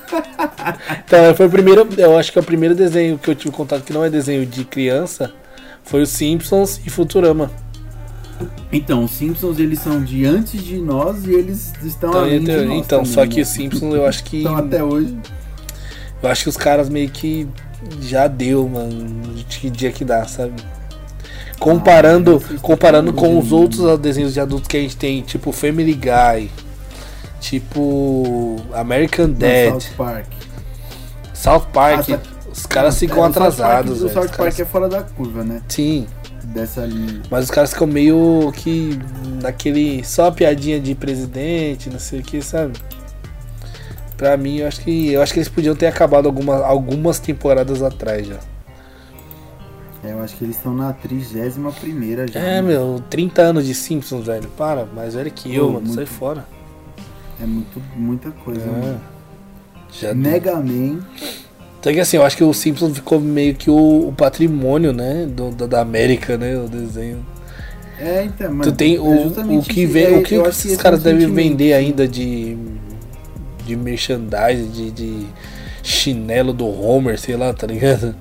então, 1.06 1.34
foi 1.36 1.46
o 1.46 1.50
primeiro, 1.50 1.88
eu 1.96 2.18
acho 2.18 2.32
que 2.32 2.38
é 2.38 2.42
o 2.42 2.44
primeiro 2.44 2.74
desenho 2.74 3.16
que 3.18 3.30
eu 3.30 3.34
tive 3.34 3.54
contato 3.54 3.84
que 3.84 3.92
não 3.92 4.04
é 4.04 4.10
desenho 4.10 4.44
de 4.44 4.64
criança, 4.64 5.32
foi 5.84 6.02
os 6.02 6.08
Simpsons 6.10 6.80
e 6.84 6.90
Futurama. 6.90 7.50
Então, 8.72 9.04
os 9.04 9.12
Simpsons 9.12 9.58
eles 9.58 9.78
são 9.80 10.02
de 10.02 10.24
antes 10.24 10.62
de 10.62 10.78
nós 10.78 11.24
e 11.24 11.32
eles 11.32 11.72
estão 11.84 12.10
Então, 12.10 12.22
além 12.22 12.42
então, 12.42 12.82
também, 12.82 13.04
só 13.04 13.26
que 13.26 13.36
né? 13.36 13.42
os 13.42 13.48
Simpsons 13.48 13.94
eu 13.94 14.06
acho 14.06 14.24
que 14.24 14.38
Estão 14.38 14.56
até 14.56 14.82
hoje. 14.82 15.16
eu 16.22 16.28
acho 16.28 16.44
que 16.44 16.48
os 16.48 16.56
caras 16.56 16.88
meio 16.88 17.10
que 17.10 17.46
já 18.00 18.26
deu, 18.26 18.68
mano, 18.68 19.34
de 19.34 19.44
que 19.44 19.70
dia 19.70 19.92
que 19.92 20.04
dá, 20.04 20.26
sabe? 20.26 20.54
Comparando, 21.60 22.42
Ah, 22.50 22.58
comparando 22.60 23.12
com 23.12 23.38
os 23.38 23.52
outros 23.52 23.98
desenhos 24.00 24.32
de 24.34 24.40
adultos 24.40 24.66
que 24.66 24.76
a 24.76 24.80
gente 24.80 24.96
tem, 24.96 25.20
tipo 25.22 25.52
Family 25.52 25.92
Guy, 25.94 26.50
tipo 27.40 28.56
American 28.74 29.30
Dad, 29.30 29.80
South 29.80 29.94
Park. 29.96 30.26
South 31.34 31.66
Park, 31.72 32.10
Ah, 32.10 32.16
tá. 32.16 32.20
os 32.52 32.66
caras 32.66 32.98
ficam 32.98 33.18
É, 33.18 33.20
o 33.20 33.32
South 33.32 33.32
Park- 33.34 33.52
atrasados. 33.60 33.98
South 33.98 34.10
Park 34.14 34.30
caras- 34.36 34.60
é 34.60 34.64
fora 34.64 34.88
da 34.88 35.02
curva, 35.02 35.44
né? 35.44 35.60
Sim, 35.68 36.06
Dessa 36.44 36.84
linha. 36.84 37.20
mas 37.30 37.44
os 37.44 37.50
caras 37.50 37.72
ficam 37.72 37.86
meio 37.86 38.50
que 38.56 38.98
naquele. 39.42 40.02
Só 40.04 40.26
a 40.28 40.32
piadinha 40.32 40.80
de 40.80 40.94
presidente, 40.94 41.88
não 41.90 41.98
sei 41.98 42.20
o 42.20 42.22
que, 42.22 42.42
sabe? 42.42 42.72
Pra 44.16 44.36
mim, 44.36 44.56
eu 44.58 44.66
acho 44.68 44.80
que. 44.80 45.12
Eu 45.12 45.22
acho 45.22 45.32
que 45.32 45.38
eles 45.38 45.48
podiam 45.48 45.74
ter 45.74 45.86
acabado 45.86 46.26
alguma, 46.26 46.56
algumas 46.64 47.18
temporadas 47.18 47.82
atrás 47.82 48.26
já. 48.26 48.36
É, 50.02 50.12
eu 50.12 50.22
acho 50.22 50.36
que 50.36 50.44
eles 50.44 50.56
estão 50.56 50.74
na 50.74 50.92
31 50.92 51.70
primeira 51.72 52.26
já. 52.26 52.40
É, 52.40 52.54
né? 52.54 52.62
meu, 52.62 53.02
30 53.10 53.42
anos 53.42 53.66
de 53.66 53.74
Simpsons, 53.74 54.26
velho. 54.26 54.48
Para, 54.56 54.86
mais 54.86 55.14
velho 55.14 55.30
que 55.30 55.54
eu, 55.54 55.66
Pô, 55.66 55.72
mano. 55.72 55.80
muito- 55.86 55.94
Sai 55.94 56.06
fora. 56.06 56.46
É 57.42 57.46
muito, 57.46 57.82
muita 57.96 58.30
coisa, 58.30 58.62
É. 58.62 58.66
mano. 58.66 59.00
Já 59.92 60.12
deu. 60.12 60.16
Mega 60.16 60.56
Man. 60.56 61.00
Então 61.78 61.92
que 61.92 62.00
assim, 62.00 62.16
eu 62.18 62.22
acho 62.24 62.36
que 62.36 62.44
o 62.44 62.52
Simpsons 62.52 62.94
ficou 62.94 63.18
meio 63.18 63.54
que 63.54 63.70
o, 63.70 64.08
o 64.08 64.12
patrimônio, 64.12 64.92
né? 64.92 65.26
Do, 65.26 65.50
da, 65.66 65.80
América, 65.80 66.36
né? 66.36 66.56
O 66.56 66.68
desenho. 66.68 67.24
É, 67.98 68.24
então, 68.24 68.50
mano. 68.50 68.62
tu 68.62 68.72
tem 68.72 68.96
é 68.96 69.00
o, 69.00 69.58
o 69.58 69.62
que 69.62 69.86
vem, 69.86 70.04
É, 70.14 70.18
o 70.18 70.22
que 70.22 70.34
eu 70.34 70.42
os 70.42 70.48
acho 70.48 70.68
esse 70.68 70.76
caras 70.76 71.04
é 71.04 71.10
um 71.10 71.18
devem 71.18 71.34
vender 71.34 71.72
ainda 71.72 72.06
de 72.06 72.56
de 73.66 73.76
merchandise, 73.76 74.66
de, 74.72 74.90
de 74.90 75.26
chinelo 75.82 76.52
do 76.52 76.66
Homer, 76.66 77.18
sei 77.18 77.36
lá, 77.36 77.52
tá 77.52 77.66
ligado? 77.66 78.14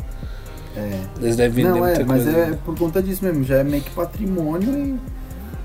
É. 0.79 0.99
Eles 1.21 1.35
devem 1.35 1.65
vender 1.65 1.79
Não, 1.79 1.85
é, 1.85 2.03
mas 2.03 2.23
coisa. 2.23 2.37
é 2.37 2.57
por 2.65 2.77
conta 2.77 3.01
disso 3.03 3.23
mesmo. 3.25 3.43
Já 3.43 3.57
é 3.57 3.63
meio 3.63 3.83
que 3.83 3.89
patrimônio 3.91 4.69
e 4.77 4.99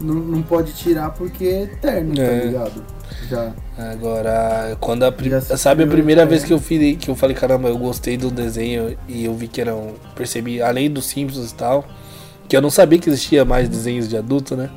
não, 0.05 0.15
não 0.15 0.43
pode 0.43 0.73
tirar 0.73 1.11
porque 1.11 1.45
é 1.45 1.63
eterno, 1.63 2.21
É. 2.21 2.39
tá 2.41 2.45
ligado? 2.47 2.83
Já. 3.29 3.53
Agora, 3.79 4.77
quando 4.81 5.05
a 5.05 5.13
pri- 5.13 5.31
Já 5.31 5.41
se 5.41 5.57
sabe 5.59 5.85
a 5.85 5.87
primeira 5.87 6.23
é. 6.23 6.27
vez 6.27 6.43
que 6.45 6.53
eu 6.53 6.59
fiz, 6.59 6.97
que 6.99 7.11
eu 7.11 7.15
falei, 7.15 7.35
caramba, 7.37 7.69
eu 7.69 7.79
gostei 7.79 8.17
do 8.17 8.31
desenho 8.31 8.97
e 9.09 9.25
eu 9.25 9.35
vi 9.35 9.47
que 9.49 9.61
eram, 9.61 9.93
percebi 10.15 10.61
além 10.61 10.91
dos 10.91 11.07
Simpsons 11.07 11.51
e 11.51 11.55
tal, 11.55 11.85
que 12.49 12.57
eu 12.57 12.61
não 12.63 12.71
sabia 12.71 12.99
que 12.99 13.09
existia 13.09 13.45
mais 13.45 13.69
desenhos 13.69 14.09
de 14.09 14.17
adulto, 14.17 14.57
né? 14.57 14.69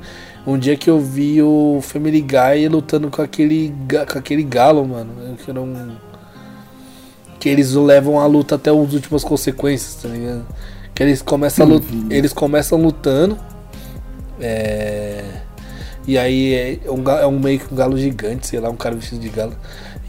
Um 0.45 0.57
dia 0.57 0.77
que 0.77 0.89
eu 0.89 0.99
vi 0.99 1.41
o 1.41 1.79
Family 1.81 2.21
Guy 2.21 2.67
lutando 2.69 3.09
com 3.09 3.21
aquele 3.21 3.73
com 4.11 4.17
aquele 4.17 4.43
galo, 4.43 4.85
mano, 4.88 5.09
que 5.43 5.51
era 5.51 5.59
um 5.59 5.91
que 7.39 7.47
eles 7.49 7.73
levam 7.73 8.19
a 8.19 8.25
luta 8.25 8.55
até 8.55 8.69
as 8.69 8.75
últimas 8.93 9.23
consequências, 9.23 9.95
tá 10.01 10.09
ligado? 10.09 10.45
Que 10.93 11.03
eles 11.03 11.21
começam 11.21 11.65
a 11.65 11.69
Não 11.69 11.75
lut- 11.75 12.05
eles 12.09 12.33
começam 12.33 12.81
lutando 12.81 13.38
é, 14.39 15.23
e 16.07 16.17
aí 16.17 16.79
é 16.85 16.91
um, 16.91 17.03
ga- 17.03 17.19
é 17.21 17.27
um 17.27 17.39
meio 17.39 17.59
que 17.59 17.73
um 17.73 17.77
galo 17.77 17.97
gigante, 17.97 18.47
sei 18.47 18.59
lá, 18.59 18.69
um 18.69 18.75
cara 18.75 18.95
vestido 18.95 19.19
de 19.21 19.29
galo. 19.29 19.53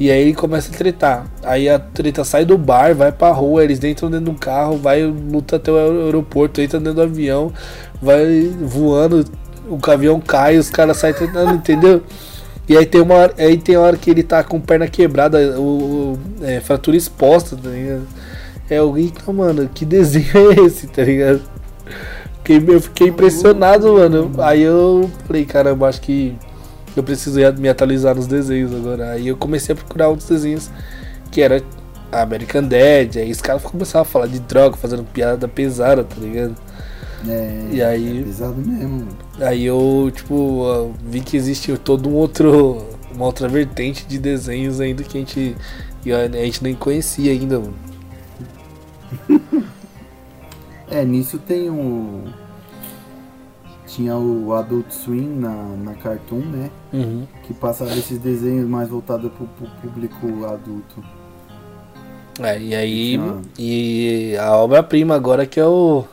E 0.01 0.11
aí 0.12 0.20
ele 0.22 0.35
começa 0.35 0.72
a 0.72 0.76
tretar. 0.76 1.26
Aí 1.43 1.68
a 1.68 1.76
treta 1.79 2.22
sai 2.24 2.45
do 2.45 2.57
bar, 2.57 2.95
vai 2.95 3.11
pra 3.11 3.31
rua, 3.33 3.64
eles 3.64 3.83
entram 3.83 4.09
dentro 4.09 4.26
de 4.26 4.31
um 4.31 4.35
carro, 4.35 4.76
vai, 4.76 5.03
luta 5.03 5.57
até 5.57 5.72
o 5.72 5.76
aer- 5.76 6.05
aeroporto, 6.05 6.61
entra 6.61 6.79
dentro 6.79 6.95
do 6.95 7.03
avião, 7.03 7.53
vai 8.01 8.49
voando, 8.62 9.24
o 9.68 9.91
avião 9.91 10.20
cai, 10.20 10.57
os 10.57 10.70
caras 10.70 10.99
saem 10.99 11.14
tretando, 11.14 11.53
entendeu? 11.55 12.03
E 12.69 12.77
aí 12.77 12.87
tem 12.87 13.01
uma 13.01 13.14
hora, 13.14 13.35
aí 13.39 13.57
tem 13.59 13.77
hora 13.77 13.97
que 13.97 14.11
ele 14.11 14.23
tá 14.23 14.45
com 14.45 14.61
perna 14.61 14.87
quebrada, 14.89 15.59
o, 15.61 16.14
o- 16.14 16.45
é, 16.45 16.61
fratura 16.61 16.97
exposta, 16.97 17.57
tá 17.57 17.71
ligado? 17.71 18.07
É 18.71 18.79
alguém 18.79 19.09
que, 19.09 19.31
mano, 19.33 19.69
que 19.75 19.85
desenho 19.87 20.53
é 20.53 20.64
esse, 20.66 20.87
tá 20.89 21.03
ligado? 21.05 21.43
Fiquei, 22.45 22.75
eu 22.77 22.81
fiquei 22.81 23.09
impressionado, 23.09 23.93
mano. 23.95 24.33
Aí 24.39 24.62
eu 24.62 25.11
falei, 25.27 25.45
caramba, 25.45 25.89
acho 25.89 26.01
que 26.01 26.37
eu 26.97 27.03
preciso 27.03 27.39
me 27.59 27.69
atualizar 27.69 28.14
nos 28.14 28.27
desenhos 28.27 28.75
agora. 28.75 29.12
Aí 29.12 29.29
eu 29.29 29.37
comecei 29.37 29.73
a 29.75 29.77
procurar 29.77 30.09
outros 30.09 30.29
desenhos 30.29 30.71
que 31.31 31.43
era 31.43 31.62
American 32.12 32.62
Dad. 32.64 33.16
Aí 33.16 33.31
os 33.31 33.41
caras 33.41 33.62
começaram 33.62 34.03
a 34.03 34.07
falar 34.07 34.27
de 34.27 34.41
droga, 34.41 34.77
fazendo 34.77 35.05
piada 35.05 35.49
pesada, 35.49 36.05
tá 36.05 36.16
ligado? 36.21 36.57
É, 37.27 37.69
E 37.73 37.83
aí- 37.83 38.21
é 38.21 38.25
pesado 38.25 38.57
mesmo. 38.57 39.09
Aí 39.41 39.64
eu, 39.64 40.11
tipo, 40.14 40.93
vi 41.05 41.21
que 41.21 41.37
existe 41.37 41.77
todo 41.79 42.09
um 42.09 42.14
outro. 42.14 42.87
Uma 43.14 43.25
outra 43.27 43.49
vertente 43.49 44.07
de 44.07 44.19
desenhos 44.19 44.81
ainda 44.81 45.03
que 45.03 45.16
a 45.19 45.21
gente. 45.21 45.57
e 46.05 46.12
a 46.12 46.29
gente 46.29 46.62
nem 46.62 46.75
conhecia 46.75 47.33
ainda, 47.33 47.59
mano. 47.59 47.75
É, 50.91 51.05
nisso 51.05 51.39
tem 51.39 51.69
o. 51.69 52.25
Tinha 53.87 54.16
o 54.16 54.55
Adult 54.55 54.91
Swim 54.91 55.29
na, 55.39 55.53
na 55.77 55.95
Cartoon, 55.95 56.41
né? 56.41 56.71
Uhum. 56.93 57.27
Que 57.43 57.53
passava 57.53 57.91
esses 57.93 58.19
desenhos 58.19 58.66
mais 58.69 58.89
voltados 58.89 59.31
pro, 59.33 59.47
pro 59.47 59.66
público 59.83 60.47
adulto. 60.47 61.05
É, 62.41 62.59
e 62.59 62.75
aí. 62.75 63.19
Ah. 63.21 63.39
E 63.59 64.37
a 64.41 64.57
obra-prima 64.57 65.14
agora 65.14 65.45
que 65.45 65.59
é 65.61 65.66
o 65.66 66.05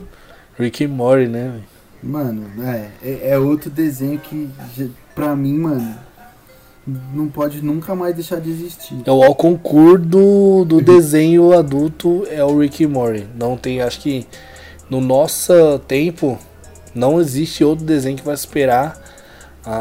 Rick 0.58 0.84
and 0.86 0.89
Morty, 0.89 1.28
né? 1.28 1.62
Mano, 2.01 2.45
é, 2.64 2.89
é, 3.03 3.30
é 3.32 3.38
outro 3.39 3.70
desenho 3.70 4.20
que, 4.20 4.49
pra 5.16 5.36
mim, 5.36 5.58
mano, 5.58 5.95
não 7.14 7.28
pode 7.28 7.62
nunca 7.64 7.95
mais 7.95 8.14
deixar 8.16 8.39
de 8.39 8.49
existir. 8.51 8.95
É 9.06 9.12
o 9.12 9.34
concurso 9.34 9.97
do, 10.06 10.66
do 10.66 10.82
desenho 10.82 11.58
adulto 11.58 12.26
é 12.30 12.43
o 12.43 12.60
Rick 12.60 12.86
and 12.86 12.89
Morty. 12.89 13.26
Não 13.36 13.58
tem, 13.58 13.82
acho 13.82 13.99
que 14.01 14.26
no 14.89 15.01
nosso 15.01 15.80
tempo 15.88 16.38
não 16.93 17.20
existe 17.20 17.64
outro 17.64 17.84
desenho 17.84 18.18
que 18.18 18.24
vai 18.24 18.38
superar 18.38 19.01
a- 19.66 19.72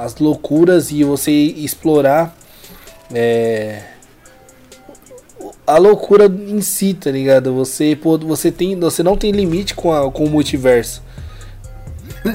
a- 0.00 0.04
as 0.04 0.16
loucuras 0.16 0.90
e 0.90 1.04
você 1.04 1.30
explorar 1.30 2.34
é, 3.12 3.82
a 5.66 5.78
loucura 5.78 6.26
em 6.26 6.60
si, 6.60 6.94
tá 6.94 7.10
ligado? 7.10 7.52
Você, 7.54 7.96
pô, 8.00 8.16
você, 8.18 8.50
tem, 8.52 8.78
você 8.78 9.02
não 9.02 9.16
tem 9.16 9.32
limite 9.32 9.74
com, 9.74 9.92
a, 9.92 10.10
com 10.10 10.24
o 10.24 10.30
multiverso. 10.30 11.02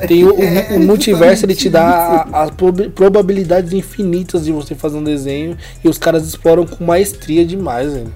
Tem 0.08 0.24
o, 0.24 0.34
o- 0.34 0.76
o 0.76 0.80
multiverso, 0.80 1.46
ele 1.46 1.56
te 1.56 1.70
dá 1.70 2.28
as 2.34 2.52
prob- 2.52 2.90
probabilidades 2.90 3.74
infinitas 3.74 4.46
de 4.46 4.52
você 4.52 4.76
fazer 4.76 4.98
um 4.98 5.04
desenho 5.04 5.58
e 5.84 5.88
os 5.90 5.98
caras 5.98 6.28
exploram 6.28 6.66
com 6.66 6.84
maestria 6.84 7.46
demais, 7.46 7.94
velho. 7.94 8.14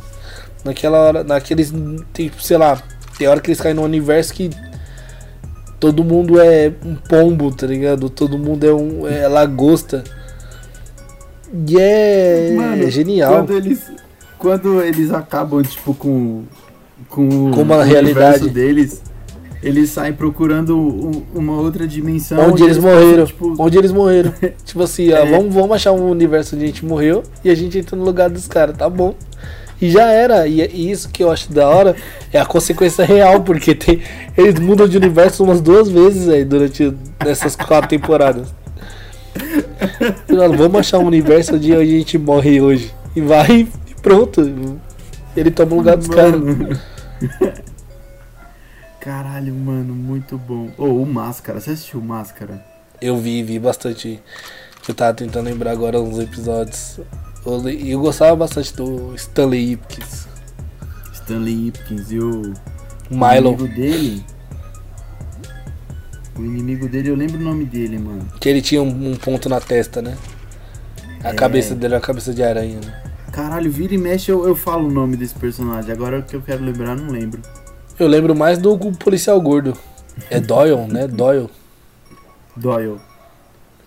Naquela 0.64 0.98
hora, 0.98 1.24
naqueles. 1.24 1.72
Tem, 2.12 2.32
sei 2.42 2.58
lá, 2.58 2.82
tem 3.18 3.28
hora 3.28 3.40
que 3.40 3.50
eles 3.50 3.62
caem 3.62 3.76
num 3.76 3.84
universo 3.84 4.34
que 4.34 4.50
todo 5.80 6.04
mundo 6.04 6.40
é 6.42 6.72
um 6.84 6.96
pombo, 6.96 7.54
tá 7.54 7.68
ligado? 7.68 8.10
Todo 8.10 8.38
mundo 8.38 8.66
é 8.66 8.74
um 8.74 9.08
é 9.08 9.28
lagosta. 9.28 10.04
E 11.68 11.80
é, 11.80 12.54
Mano, 12.56 12.90
genial. 12.90 13.34
Quando 13.46 13.54
eles, 13.58 13.84
quando 14.46 14.80
eles 14.80 15.12
acabam, 15.12 15.64
tipo, 15.64 15.92
com, 15.96 16.44
com, 17.10 17.50
Com 17.50 17.62
uma 17.64 17.78
o 17.78 17.82
realidade. 17.82 18.48
deles, 18.48 19.02
eles 19.64 19.90
saem 19.90 20.14
procurando 20.14 20.78
um- 20.78 21.24
uma 21.34 21.54
outra 21.60 21.88
dimensão. 21.88 22.52
Onde 22.52 22.62
eles 22.62 22.78
passam, 22.78 22.92
morreram. 23.00 23.26
tipo, 23.26 23.56
Onde 23.58 23.76
eles 23.80 23.92
morreram. 23.92 24.32
tipo 24.64 24.84
assim, 24.84 25.12
ó, 25.12 25.18
É. 25.18 25.26
vamos, 25.26 25.52
vamos 25.52 25.72
achar 25.72 25.94
um 25.94 26.12
universo 26.12 26.56
onde 26.56 26.64
a 26.66 26.68
gente 26.68 26.86
morreu 26.86 27.24
e 27.44 27.50
a 27.50 27.56
gente 27.56 27.76
entra 27.80 27.96
no 27.98 28.04
lugar 28.06 28.30
dos 28.30 28.48
caras, 28.48 28.78
tá 28.78 28.88
bom. 28.88 29.16
E 29.82 29.90
já 29.90 30.12
era. 30.12 30.48
E, 30.48 30.62
e 30.62 30.92
isso 30.92 31.10
que 31.10 31.24
eu 31.24 31.32
acho 31.32 31.52
da 31.52 31.68
hora 31.68 31.96
é 32.32 32.40
a 32.40 32.46
consequência 32.46 33.04
real, 33.04 33.42
porque 33.42 33.74
tem, 33.74 34.00
eles 34.38 34.60
mudam 34.60 34.88
de 34.88 34.96
universo 34.96 35.44
umas 35.44 35.60
duas 35.60 35.90
vezes 35.90 36.30
aí 36.30 36.46
durante 36.46 36.94
essas 37.20 37.56
quatro 37.56 37.90
temporadas. 37.90 38.54
Mano, 40.30 40.56
vamos 40.56 40.80
achar 40.82 41.00
um 41.00 41.08
universo 41.08 41.56
onde 41.56 41.74
a 41.74 41.84
gente 41.84 42.16
morre 42.20 42.62
hoje. 42.62 42.94
E 43.16 43.22
vai 43.22 43.68
pronto. 44.06 44.80
Ele 45.36 45.50
toma 45.52 45.74
o 45.74 45.78
lugar 45.78 45.98
dos 45.98 46.08
caras. 46.08 46.34
Caralho, 49.02 49.54
mano, 49.54 49.94
muito 49.94 50.38
bom. 50.38 50.70
Ô, 50.78 50.86
o 51.02 51.06
Máscara, 51.06 51.60
você 51.60 51.72
assistiu 51.72 52.00
o 52.00 52.04
Máscara? 52.04 52.64
Eu 53.02 53.18
vi, 53.18 53.44
vi 53.44 53.60
bastante. 53.60 54.20
Eu 54.88 54.94
tava 54.94 55.14
tentando 55.14 55.46
lembrar 55.46 55.72
agora 55.72 56.00
uns 56.00 56.18
episódios. 56.20 57.00
Eu, 57.46 57.58
le- 57.58 57.90
eu 57.92 58.00
gostava 58.00 58.36
bastante 58.36 58.74
do 58.76 59.14
Stanley 59.16 59.74
Ipkiss. 59.74 60.28
Stanley 61.14 61.68
Ipkiss 61.68 62.12
e 62.12 62.20
o, 62.20 62.54
o 63.10 63.16
Milo, 63.16 63.50
inimigo 63.54 63.68
dele. 63.68 64.26
O 66.38 66.42
inimigo 66.42 66.88
dele, 66.88 67.10
eu 67.10 67.16
lembro 67.16 67.38
o 67.38 67.44
nome 67.44 67.66
dele, 67.66 67.98
mano. 67.98 68.28
que 68.40 68.50
ele 68.50 68.62
tinha 68.62 68.82
um, 68.82 69.12
um 69.12 69.16
ponto 69.16 69.48
na 69.50 69.60
testa, 69.62 70.02
né? 70.02 70.16
A 71.24 71.30
É. 71.30 71.34
cabeça 71.34 71.74
dele 71.76 71.94
era 71.96 72.04
a 72.04 72.06
cabeça 72.06 72.34
de 72.34 72.44
aranha, 72.44 72.80
né? 72.84 73.02
Caralho, 73.36 73.70
vira 73.70 73.94
e 73.94 73.98
mexe 73.98 74.32
eu, 74.32 74.48
eu 74.48 74.56
falo 74.56 74.88
o 74.88 74.92
nome 74.92 75.18
desse 75.18 75.36
personagem. 75.36 75.92
Agora 75.92 76.22
que 76.22 76.38
eu 76.38 76.42
quero 76.42 76.64
lembrar, 76.64 76.96
não 76.96 77.12
lembro. 77.12 77.42
Eu 78.00 78.08
lembro 78.08 78.34
mais 78.34 78.58
do 78.58 78.78
policial 78.94 79.42
gordo. 79.42 79.78
É 80.30 80.40
Doyle, 80.40 80.88
né? 80.88 81.06
Doyle. 81.06 81.50
Doyle. 82.56 82.96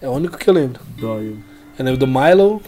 É 0.03 0.09
o 0.09 0.12
único 0.12 0.36
que 0.36 0.51
eu 0.51 0.53
lembro. 0.53 0.82
Doyle. 0.99 1.38
Eu 1.78 1.84
lembro 1.86 1.99
do 1.99 2.07
Milo, 2.07 2.61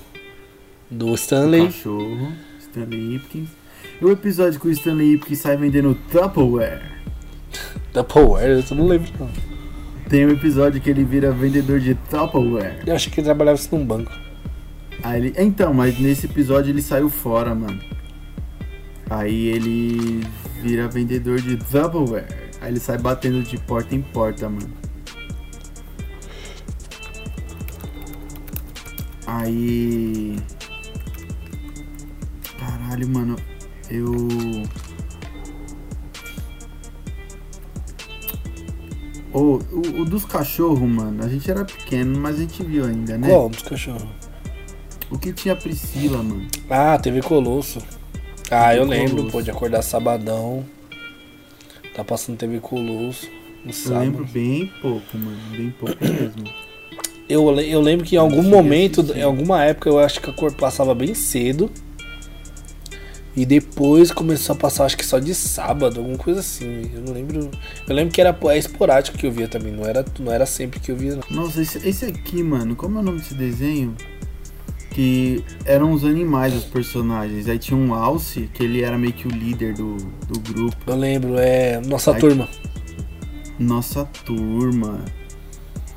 do 0.91 1.09
O 1.09 1.15
Stanley. 1.17 1.67
cachorro. 1.67 2.33
Stanley 2.59 3.17
Ipkiss. 3.17 3.51
E 4.01 4.05
o 4.07 4.11
episódio 4.11 4.59
que 4.59 4.69
o 4.69 4.71
Stanley 4.71 5.17
Ipkiss 5.17 5.41
sai 5.41 5.59
vendendo 5.59 5.95
Tupperware. 6.11 6.81
Power, 8.09 8.43
eu 8.43 8.75
não 8.75 8.87
lembro 8.87 9.11
não. 9.21 9.29
Tem 10.09 10.25
um 10.25 10.31
episódio 10.31 10.81
que 10.81 10.89
ele 10.89 11.05
vira 11.05 11.31
vendedor 11.31 11.79
de 11.79 11.95
Tupperware. 11.95 12.79
Eu 12.87 12.95
achei 12.95 13.13
que 13.13 13.21
ele 13.21 13.27
trabalhava 13.27 13.59
isso 13.59 13.69
num 13.77 13.85
banco. 13.85 14.30
Aí 15.03 15.19
ele, 15.19 15.35
então, 15.39 15.73
mas 15.73 15.99
nesse 15.99 16.27
episódio 16.27 16.71
ele 16.71 16.83
saiu 16.83 17.09
fora, 17.09 17.55
mano. 17.55 17.81
Aí 19.09 19.47
ele 19.47 20.27
vira 20.63 20.89
vendedor 20.89 21.41
de 21.41 21.57
Tupperware. 21.57 22.27
Aí 22.61 22.71
ele 22.71 22.81
sai 22.81 22.99
batendo 22.99 23.43
de 23.43 23.57
porta 23.59 23.95
em 23.95 24.03
porta, 24.03 24.49
mano. 24.49 24.71
Aí. 29.27 30.37
Caralho, 32.59 33.09
mano. 33.09 33.37
Eu. 33.89 34.13
Ô, 39.33 39.59
o, 39.71 40.01
o 40.01 40.05
dos 40.05 40.25
cachorros, 40.25 40.89
mano, 40.89 41.25
a 41.25 41.29
gente 41.29 41.49
era 41.49 41.65
pequeno, 41.65 42.19
mas 42.19 42.37
a 42.37 42.41
gente 42.41 42.63
viu 42.65 42.85
ainda, 42.85 43.17
né? 43.17 43.29
Qual 43.29 43.49
dos 43.49 43.63
cachorros? 43.63 44.20
O 45.11 45.19
que 45.19 45.33
tinha 45.33 45.57
Priscila, 45.57 46.23
mano? 46.23 46.47
Ah, 46.69 46.97
TV 46.99 47.21
Colosso. 47.21 47.81
Ah, 48.51 48.75
eu 48.75 48.87
TV 48.87 48.91
lembro, 48.97 49.17
Colosso. 49.17 49.33
pô, 49.33 49.43
de 49.43 49.51
acordar 49.51 49.83
sabadão. 49.83 50.65
Tá 51.95 52.05
passando 52.05 52.37
TV 52.37 52.61
Colosso. 52.61 53.27
No 53.65 53.71
Eu 53.71 53.75
sábado. 53.75 54.01
lembro 54.05 54.25
bem 54.27 54.73
pouco, 54.81 55.19
mano. 55.19 55.39
Bem 55.51 55.71
pouco 55.79 55.97
mesmo. 56.01 56.45
Eu, 57.29 57.61
eu 57.61 57.81
lembro 57.81 58.07
que 58.07 58.17
em 58.17 58.19
algum 58.19 58.43
momento, 58.43 59.01
assistir. 59.01 59.21
em 59.21 59.23
alguma 59.23 59.65
época, 59.65 59.89
eu 59.89 59.99
acho 59.99 60.21
que 60.21 60.31
a 60.31 60.33
cor 60.33 60.53
passava 60.53 60.95
bem 60.95 61.15
cedo. 61.15 61.71
E 63.37 63.47
depois 63.47 64.11
começou 64.11 64.55
a 64.57 64.59
passar, 64.59 64.85
acho 64.85 64.97
que 64.97 65.07
só 65.07 65.19
de 65.21 65.35
sábado, 65.35 66.01
alguma 66.01 66.19
coisa 66.19 66.41
assim. 66.41 66.91
Eu 66.93 67.03
não 67.03 67.13
lembro. 67.13 67.51
Eu 67.89 67.95
lembro 67.95 68.13
que 68.13 68.21
era 68.21 68.37
é 68.49 68.59
esporádico 68.59 69.17
que 69.17 69.27
eu 69.27 69.31
via 69.31 69.47
também, 69.47 69.73
não 69.73 69.85
era, 69.85 70.05
não 70.19 70.33
era 70.33 70.45
sempre 70.45 70.81
que 70.81 70.91
eu 70.91 70.97
via, 70.97 71.17
não. 71.17 71.23
Nossa, 71.31 71.63
esse, 71.63 71.79
esse 71.89 72.05
aqui, 72.07 72.43
mano, 72.43 72.75
como 72.75 72.99
é 72.99 73.01
o 73.01 73.05
nome 73.05 73.19
desse 73.21 73.35
desenho? 73.35 73.95
Que 74.91 75.45
eram 75.65 75.93
os 75.93 76.05
animais, 76.05 76.55
os 76.55 76.65
personagens. 76.65 77.49
Aí 77.49 77.59
tinha 77.59 77.79
um 77.79 77.95
Alce, 77.95 78.51
que 78.53 78.65
ele 78.65 78.83
era 78.83 78.99
meio 78.99 79.13
que 79.13 79.29
o 79.29 79.31
líder 79.31 79.75
do, 79.75 79.97
do 79.97 80.41
grupo. 80.41 80.77
Eu 80.87 80.97
lembro, 80.97 81.39
é. 81.39 81.81
Nossa 81.81 82.13
Ai, 82.13 82.21
turma. 82.21 82.49
Nossa 83.59 84.05
turma. 84.25 85.05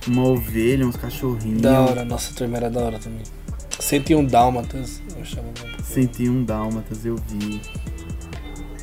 Uma 0.07 0.23
ovelha, 0.25 0.85
uns 0.85 0.95
cachorrinhos. 0.95 1.61
Da 1.61 1.79
hora, 1.81 2.05
nossa 2.05 2.33
turma 2.35 2.57
era 2.57 2.69
da 2.69 2.81
hora 2.81 2.99
também. 2.99 3.23
101 3.79 4.25
Dálmatas, 4.25 5.01
eu 5.09 5.43
bom. 5.43 5.83
101 5.83 6.43
Dálmatas, 6.43 7.05
eu 7.05 7.15
vi. 7.27 7.61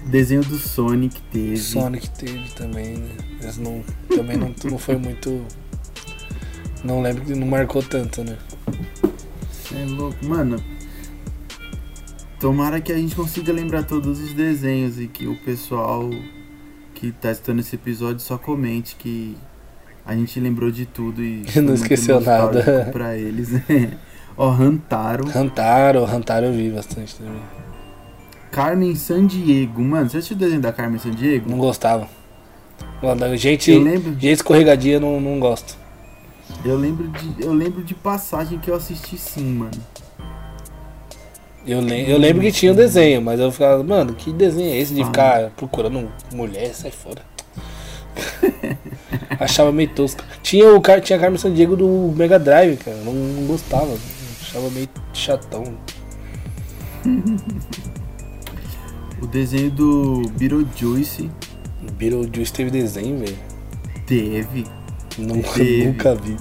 Desenho 0.06 0.42
do 0.42 0.58
Sonic 0.58 1.20
teve. 1.30 1.56
Sonic 1.56 2.10
teve 2.10 2.48
também, 2.50 2.96
né? 2.96 3.08
Mas 3.42 3.58
não, 3.58 3.82
também 4.08 4.36
não, 4.36 4.54
não 4.64 4.78
foi 4.78 4.96
muito. 4.96 5.44
Não 6.82 7.02
lembro 7.02 7.24
que 7.24 7.34
não 7.34 7.46
marcou 7.46 7.82
tanto, 7.82 8.24
né? 8.24 8.36
É 9.74 9.84
louco. 9.84 10.24
Mano, 10.24 10.62
tomara 12.38 12.80
que 12.80 12.92
a 12.92 12.96
gente 12.96 13.14
consiga 13.14 13.52
lembrar 13.52 13.84
todos 13.84 14.20
os 14.20 14.32
desenhos 14.32 14.98
e 15.00 15.06
que 15.06 15.26
o 15.26 15.36
pessoal 15.36 16.08
que 16.94 17.12
tá 17.12 17.30
assistindo 17.30 17.60
esse 17.60 17.74
episódio 17.76 18.20
só 18.20 18.36
comente 18.36 18.96
que 18.96 19.36
a 20.04 20.14
gente 20.14 20.38
lembrou 20.40 20.70
de 20.70 20.86
tudo 20.86 21.22
e 21.22 21.44
Não 21.62 21.74
esqueceu 21.74 22.20
nada. 22.20 22.88
pra 22.92 23.16
eles. 23.16 23.48
Ó, 24.36 24.48
Rantaro, 24.50 25.24
Hantaro, 25.36 26.04
Hantaro 26.04 26.46
eu 26.46 26.52
vi 26.52 26.70
bastante 26.70 27.16
também. 27.16 27.40
Carmen 28.50 28.94
Sandiego. 28.96 29.82
Mano, 29.82 30.08
você 30.08 30.16
assistiu 30.18 30.36
o 30.36 30.40
desenho 30.40 30.60
da 30.60 30.72
Carmen 30.72 30.98
Sandiego? 30.98 31.48
Não 31.48 31.58
gostava. 31.58 32.08
Mano, 33.02 33.36
Gente, 33.36 33.72
gente 33.72 34.26
escorregadia 34.30 34.98
não, 34.98 35.20
não 35.20 35.38
gosto. 35.38 35.76
Eu 36.64 36.76
lembro 36.76 37.08
de, 37.08 37.42
eu 37.44 37.52
lembro 37.52 37.82
de 37.82 37.94
passagem 37.94 38.58
que 38.58 38.70
eu 38.70 38.74
assisti 38.74 39.16
sim, 39.16 39.44
mano. 39.54 39.70
Eu, 41.66 41.80
le 41.80 42.10
eu 42.10 42.18
lembro 42.18 42.40
que 42.42 42.50
tinha 42.52 42.72
um 42.72 42.74
desenho, 42.74 43.20
mas 43.20 43.38
eu 43.38 43.52
ficava, 43.52 43.82
mano, 43.84 44.14
que 44.14 44.32
desenho 44.32 44.72
é 44.72 44.78
esse 44.78 44.94
de 44.94 45.02
Ah. 45.02 45.06
ficar 45.06 45.50
procurando 45.50 46.10
mulher? 46.32 46.74
Sai 46.74 46.90
fora. 46.90 47.22
Achava 49.38 49.70
meio 49.70 49.88
tosco. 49.90 50.22
Tinha 50.42 50.74
o 50.74 50.80
Car- 50.80 51.00
tinha 51.00 51.16
a 51.18 51.20
Carmen 51.20 51.38
Sandiego 51.38 51.76
do 51.76 52.12
Mega 52.16 52.38
Drive, 52.38 52.76
cara. 52.78 52.96
Não, 53.04 53.12
não 53.12 53.46
gostava. 53.46 53.94
Achava 54.40 54.70
meio 54.70 54.88
chatão. 55.12 55.64
O 59.22 59.26
desenho 59.26 59.70
do 59.70 60.22
Beetlejuice 60.38 61.30
Beetlejuice 61.92 62.52
teve 62.54 62.70
desenho, 62.70 63.18
velho. 63.18 63.36
teve, 64.06 64.64
Nunca, 65.18 65.50
Teve. 65.52 65.84
nunca 65.86 66.14
vi. 66.14 66.36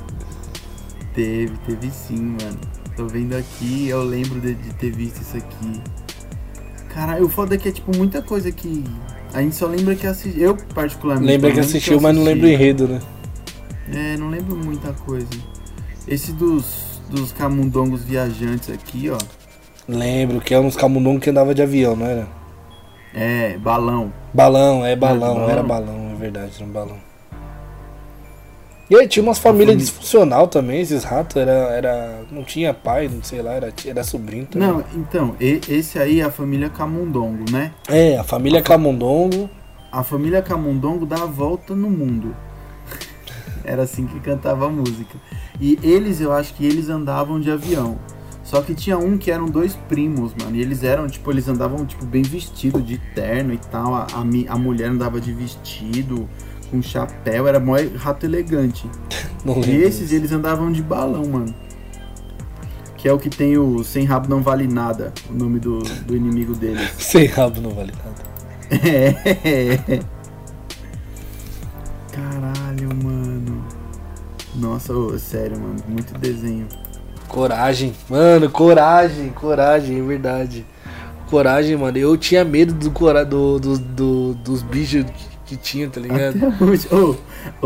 Teve, 1.20 1.58
teve 1.66 1.92
sim, 1.92 2.38
mano. 2.42 2.60
Tô 2.96 3.06
vendo 3.08 3.36
aqui, 3.36 3.90
eu 3.90 4.04
lembro 4.04 4.40
de, 4.40 4.54
de 4.54 4.74
ter 4.76 4.92
visto 4.92 5.22
isso 5.22 5.38
aqui. 5.38 5.82
Caralho, 6.94 7.26
o 7.26 7.30
foda 7.30 7.56
é 7.56 7.58
que 7.58 7.68
é 7.68 7.72
tipo 7.72 7.96
muita 7.96 8.22
coisa 8.22 8.52
que 8.52 8.84
a 9.34 9.42
gente 9.42 9.56
só 9.56 9.68
lembra 9.68 9.96
que 9.96 10.08
assistiu. 10.08 10.42
Eu, 10.42 10.58
particularmente. 10.74 11.28
Lembra 11.28 11.52
que 11.52 11.60
assistiu, 11.60 11.96
eu 11.96 12.02
mas 12.02 12.16
não 12.16 12.24
lembra 12.24 12.48
o 12.48 12.50
assisti. 12.50 12.64
enredo, 12.64 12.88
né? 12.88 13.00
É, 13.94 14.18
não 14.18 14.30
lembro 14.30 14.56
muita 14.56 14.94
coisa. 14.94 15.28
Esse 16.08 16.32
dos, 16.32 17.02
dos 17.10 17.32
camundongos 17.34 18.04
viajantes 18.04 18.70
aqui, 18.70 19.10
ó. 19.10 19.18
Lembro 19.88 20.40
que 20.40 20.54
era 20.54 20.64
uns 20.64 20.76
camundongos 20.76 21.22
que 21.24 21.30
andava 21.30 21.54
de 21.54 21.62
avião, 21.62 21.96
não 21.96 22.06
era? 22.06 22.28
É, 23.14 23.58
balão. 23.58 24.14
Balão, 24.34 24.86
é 24.86 24.96
balão, 24.96 25.36
balão? 25.36 25.50
era 25.50 25.64
balão, 25.64 26.12
é 26.14 26.16
verdade, 26.16 26.54
era 26.56 26.66
um 26.66 26.72
balão. 26.72 27.09
E 28.90 28.96
aí 28.96 29.08
tinha 29.08 29.22
umas 29.22 29.38
famílias 29.38 29.76
famí- 29.76 29.82
disfuncional 29.86 30.48
também, 30.48 30.82
esses 30.82 31.04
ratos, 31.04 31.36
era, 31.38 31.52
era. 31.52 32.22
Não 32.32 32.44
tinha 32.44 32.74
pai, 32.74 33.08
não 33.08 33.22
sei 33.24 33.42
lá, 33.42 33.54
era, 33.54 33.72
era 33.86 34.04
sobrinho 34.04 34.46
também. 34.48 34.68
Não, 34.68 34.84
então, 34.96 35.36
e- 35.40 35.62
esse 35.70 36.00
aí 36.00 36.22
é 36.22 36.24
a 36.24 36.32
família 36.32 36.70
Camundongo, 36.70 37.46
né? 37.52 37.72
É, 37.88 38.18
a 38.18 38.24
família 38.24 38.62
Camundongo. 38.62 39.50
A 39.92 40.04
família 40.04 40.42
Camundongo 40.42 41.06
dá 41.06 41.18
a 41.18 41.26
volta 41.26 41.76
no 41.76 41.90
mundo. 41.90 42.36
Era 43.64 43.84
assim 43.84 44.06
que 44.06 44.20
cantava 44.20 44.66
a 44.68 44.70
música. 44.70 45.16
E 45.60 45.78
eles, 45.84 46.22
eu 46.22 46.32
acho 46.32 46.54
que 46.54 46.66
eles 46.66 46.90
andavam 46.90 47.40
de 47.40 47.50
avião. 47.52 47.98
Só 48.44 48.62
que 48.62 48.74
tinha 48.74 48.98
um 48.98 49.18
que 49.18 49.30
eram 49.32 49.46
dois 49.46 49.76
primos, 49.88 50.34
mano. 50.42 50.56
E 50.56 50.62
eles 50.62 50.84
eram, 50.84 51.08
tipo, 51.08 51.30
eles 51.32 51.48
andavam, 51.48 51.86
tipo, 51.86 52.04
bem 52.06 52.22
vestido, 52.24 52.82
de 52.82 52.98
terno 53.14 53.54
e 53.54 53.58
tal. 53.58 53.94
A, 53.94 54.08
a, 54.14 54.54
a 54.54 54.58
mulher 54.58 54.90
andava 54.90 55.20
de 55.22 55.32
vestido, 55.32 56.28
com 56.70 56.82
chapéu, 56.82 57.48
era 57.48 57.60
mó 57.60 57.76
rato 57.98 58.26
elegante. 58.26 58.88
E 59.66 59.72
esses, 59.72 60.12
eles 60.12 60.34
andavam 60.34 60.70
de 60.70 60.82
balão, 60.84 61.26
mano. 61.26 61.56
Que 62.98 63.08
é 63.08 63.14
o 63.14 63.18
que 63.18 63.30
tem 63.30 63.58
o 63.58 63.82
Sem 63.86 64.04
Rabo 64.04 64.28
Não 64.30 64.42
Vale 64.42 64.68
Nada, 64.68 65.14
o 65.30 65.34
nome 65.34 65.60
do, 65.60 65.80
do 65.80 66.14
inimigo 66.14 66.54
deles. 66.54 66.92
Sem 67.00 67.26
rabo 67.26 67.62
não 67.62 67.70
vale 67.70 67.94
nada. 67.94 68.86
É. 68.86 70.00
Caralho, 72.12 72.90
mano. 73.04 73.64
Nossa, 74.56 74.94
ô, 74.94 75.18
sério, 75.18 75.58
mano. 75.60 75.78
Muito 75.88 76.18
desenho. 76.20 76.68
Coragem, 77.28 77.94
mano, 78.10 78.50
coragem, 78.50 79.30
coragem, 79.30 80.00
é 80.00 80.04
verdade. 80.04 80.66
Coragem, 81.30 81.78
mano. 81.78 81.98
Eu 81.98 82.18
tinha 82.18 82.44
medo 82.44 82.74
do, 82.74 82.92
cora 82.92 83.24
do, 83.24 83.60
do, 83.60 83.78
do- 83.78 84.34
dos 84.34 84.64
bichos 84.64 85.06
que, 85.50 85.58
tinha, 85.58 85.90
tá 85.90 86.00
ligado? 86.00 86.38
Até 86.48 86.64
hoje. 86.64 86.88
Ô, 86.92 87.16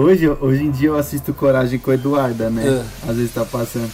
hoje, 0.01 0.27
hoje 0.29 0.63
em 0.63 0.71
dia 0.71 0.89
eu 0.89 0.97
assisto 0.97 1.33
Coragem 1.33 1.77
com 1.79 1.91
a 1.91 1.95
Eduarda, 1.95 2.49
né? 2.49 2.65
É. 2.67 3.09
Às 3.09 3.17
vezes 3.17 3.33
tá 3.33 3.43
passando. 3.45 3.89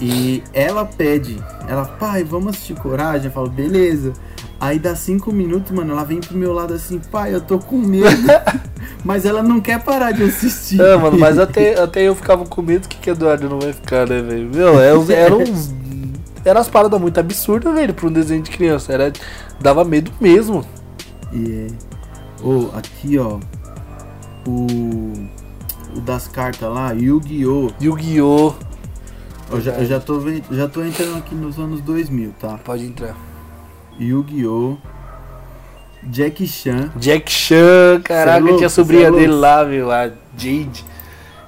E 0.00 0.42
ela 0.52 0.84
pede, 0.84 1.36
ela, 1.68 1.84
pai, 1.84 2.24
vamos 2.24 2.54
assistir 2.54 2.74
Coragem? 2.74 3.26
Eu 3.26 3.32
falo, 3.32 3.48
beleza. 3.48 4.12
Aí 4.60 4.78
dá 4.78 4.94
cinco 4.94 5.32
minutos, 5.32 5.72
mano, 5.72 5.92
ela 5.92 6.04
vem 6.04 6.20
pro 6.20 6.36
meu 6.36 6.52
lado 6.52 6.74
assim, 6.74 7.00
pai, 7.10 7.34
eu 7.34 7.40
tô 7.40 7.58
com 7.58 7.76
medo. 7.78 8.06
Mas 9.04 9.24
ela 9.24 9.42
não 9.42 9.60
quer 9.60 9.82
parar 9.82 10.12
de 10.12 10.22
assistir. 10.22 10.80
É, 10.80 10.96
mano, 10.96 11.18
mas 11.18 11.36
até, 11.38 11.80
até 11.80 12.02
eu 12.02 12.14
ficava 12.14 12.44
com 12.44 12.62
medo 12.62 12.86
que 12.88 12.96
que 12.98 13.10
Eduardo 13.10 13.48
não 13.48 13.58
vai 13.58 13.72
ficar, 13.72 14.08
né, 14.08 14.22
velho? 14.22 14.48
Meu, 14.54 14.80
é 14.80 14.96
uns- 14.96 15.10
era 15.10 15.34
uns. 15.34 15.74
Eram 16.44 16.60
as 16.60 16.68
paradas 16.68 17.00
muito 17.00 17.18
absurdas, 17.18 17.74
velho, 17.74 17.92
pra 17.94 18.06
um 18.06 18.12
desenho 18.12 18.42
de 18.42 18.50
criança. 18.50 18.92
Era, 18.92 19.12
dava 19.60 19.84
medo 19.84 20.12
mesmo. 20.20 20.64
E 21.32 21.66
Ô, 22.42 22.70
aqui 22.76 23.18
ó. 23.18 23.38
O. 24.46 25.12
O 25.94 26.00
das 26.00 26.26
cartas 26.26 26.72
lá, 26.72 26.92
Yu-Gi-Oh! 26.92 27.70
Yu-Gi-Oh! 27.80 28.54
Eu 29.50 29.60
já, 29.60 29.72
eu 29.72 29.84
já, 29.84 30.00
tô, 30.00 30.18
vendo- 30.20 30.44
já 30.50 30.66
tô 30.66 30.82
entrando 30.82 31.18
aqui 31.18 31.34
nos 31.34 31.58
anos 31.58 31.82
2000, 31.82 32.32
tá? 32.40 32.58
Pode 32.64 32.86
entrar. 32.86 33.14
Yu-Gi-Oh! 34.00 34.76
Jack 36.04 36.46
Chan. 36.46 36.90
Jack 36.96 37.30
Chan, 37.30 38.00
caraca, 38.02 38.32
Cê 38.32 38.38
é 38.38 38.40
louco, 38.40 38.56
tinha 38.56 38.66
a 38.66 38.70
sobrinha 38.70 39.06
é 39.06 39.10
louco. 39.10 39.20
dele 39.20 39.34
lá, 39.34 39.64
meu, 39.64 39.90
a 39.92 40.06
Jade. 40.36 40.84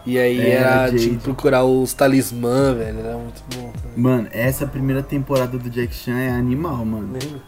E 0.07 0.19
aí 0.19 0.39
É, 0.39 0.51
era, 0.57 0.91
Jade. 0.91 1.09
que 1.09 1.17
procurar 1.17 1.65
os 1.65 1.95
talismã, 1.95 2.75
velho. 2.75 2.99
Era 3.01 3.17
muito 3.17 3.43
bom 3.55 3.73
também. 3.83 3.93
Mano, 3.97 4.29
essa 4.31 4.67
primeira 4.67 5.03
temporada 5.03 5.57
do 5.59 5.71
Jack 5.71 5.95
Chan 5.95 6.19
é 6.19 6.31
animal, 6.31 6.85
mano. 6.85 7.09
Lembra? 7.15 7.41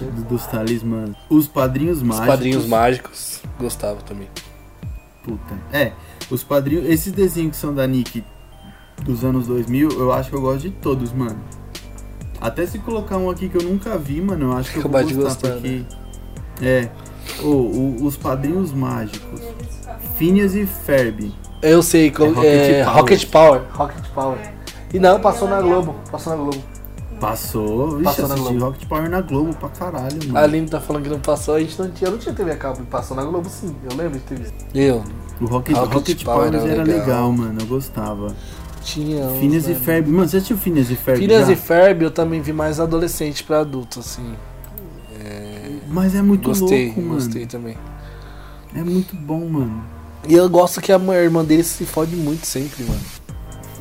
Do- 0.00 0.24
Dos 0.24 0.46
talismãs. 0.46 1.10
Os 1.28 1.46
padrinhos 1.46 1.98
Os 1.98 2.02
mágicos. 2.02 2.26
padrinhos 2.28 2.66
mágicos, 2.66 3.42
gostava 3.58 4.00
também. 4.02 4.28
Puta. 5.24 5.54
É, 5.72 5.92
os 6.30 6.42
padrinhos. 6.44 6.86
Esses 6.88 7.12
desenhos 7.12 7.52
que 7.52 7.56
são 7.56 7.74
da 7.74 7.86
Nick 7.86 8.24
dos 9.02 9.24
anos 9.24 9.46
2000, 9.46 9.90
eu 9.90 10.12
acho 10.12 10.30
que 10.30 10.36
eu 10.36 10.40
gosto 10.40 10.62
de 10.62 10.70
todos, 10.70 11.12
mano. 11.12 11.38
Até 12.40 12.66
se 12.66 12.78
colocar 12.78 13.16
um 13.16 13.28
aqui 13.30 13.48
que 13.48 13.56
eu 13.56 13.62
nunca 13.62 13.96
vi, 13.98 14.20
mano, 14.20 14.52
eu 14.52 14.56
acho 14.56 14.70
que 14.72 14.78
eu 14.78 14.82
vou 14.82 14.90
Acabar 14.98 15.14
gostar, 15.14 15.48
gostar, 15.48 15.48
né? 15.60 15.84
porque. 16.54 16.64
É. 16.64 16.88
Ô, 17.42 17.48
o- 17.48 18.04
os 18.04 18.16
padrinhos 18.16 18.72
mágicos. 18.72 19.40
Phineas 20.16 20.54
e 20.54 20.64
Ferb. 20.66 21.32
Eu 21.62 21.82
sei, 21.82 22.10
qual- 22.10 22.28
Rocket 22.32 22.44
é, 22.44 22.84
Power. 22.84 22.96
Rocket 22.96 23.26
Power. 23.30 23.62
Rocket 23.72 24.04
Power. 24.14 24.38
E 24.94 24.98
não, 24.98 25.18
passou 25.20 25.48
na 25.48 25.60
Globo. 25.60 25.94
Passou 26.10 26.36
na 26.36 26.42
Globo. 26.42 26.62
Passou, 27.20 27.92
vixe, 27.92 28.04
Passou 28.04 28.28
na 28.28 28.34
assisti 28.34 28.50
Globo. 28.52 28.66
Rocket 28.66 28.88
Power 28.88 29.10
na 29.10 29.20
Globo 29.22 29.54
pra 29.56 29.68
caralho, 29.70 30.18
mano. 30.26 30.36
A 30.38 30.42
Aline 30.42 30.68
tá 30.68 30.80
falando 30.80 31.02
que 31.04 31.08
não 31.08 31.18
passou, 31.20 31.54
a 31.54 31.60
gente 31.60 31.78
não 31.80 31.90
tinha, 31.90 32.08
eu 32.08 32.12
não 32.12 32.18
tinha 32.18 32.34
TV 32.34 32.50
a 32.50 32.56
cabo, 32.56 32.82
e 32.82 32.84
passou 32.86 33.16
na 33.16 33.24
Globo 33.24 33.48
sim, 33.48 33.74
eu 33.90 33.96
lembro 33.96 34.18
de 34.18 34.24
ter 34.24 34.38
visto. 34.38 34.54
Eu 34.74 35.02
O 35.40 35.46
Rocket, 35.46 35.74
Rocket 35.76 35.94
Rocket, 35.94 36.24
Power 36.24 36.50
Power, 36.50 36.62
era 36.62 36.72
era 36.72 36.82
legal. 36.82 37.00
legal. 37.00 37.32
mano, 37.32 37.60
eu 37.60 37.66
gostava. 37.66 38.34
tinha. 38.82 39.24
uns, 39.24 39.38
Phineas 39.40 39.66
e 39.66 39.70
né? 39.72 39.80
Ferb. 39.82 40.08
Mano, 40.08 40.28
você 40.28 40.36
assistiu 40.36 40.56
Phineas 40.58 40.90
e 40.90 40.96
Ferb? 40.96 41.18
Phineas 41.18 41.46
já? 41.46 41.52
e 41.52 41.56
Ferb 41.56 42.02
eu 42.02 42.10
também 42.10 42.40
vi 42.40 42.52
mais 42.52 42.78
adolescente 42.80 43.42
pra 43.44 43.60
adulto, 43.60 44.00
assim. 44.00 44.34
Mas 45.88 46.14
é 46.14 46.20
muito 46.22 46.48
gostei, 46.48 46.86
louco, 46.86 47.00
mano. 47.00 47.14
gostei 47.14 47.46
também. 47.46 47.76
É 48.74 48.82
muito 48.82 49.16
bom, 49.16 49.46
mano. 49.48 49.82
E 50.28 50.34
eu 50.34 50.48
gosto 50.48 50.80
que 50.80 50.92
a 50.92 50.98
mãe- 50.98 51.16
a 51.18 51.22
irmã 51.22 51.44
deles 51.44 51.66
se 51.66 51.84
fode 51.86 52.14
muito 52.16 52.46
sempre, 52.46 52.82
mano. 52.84 53.00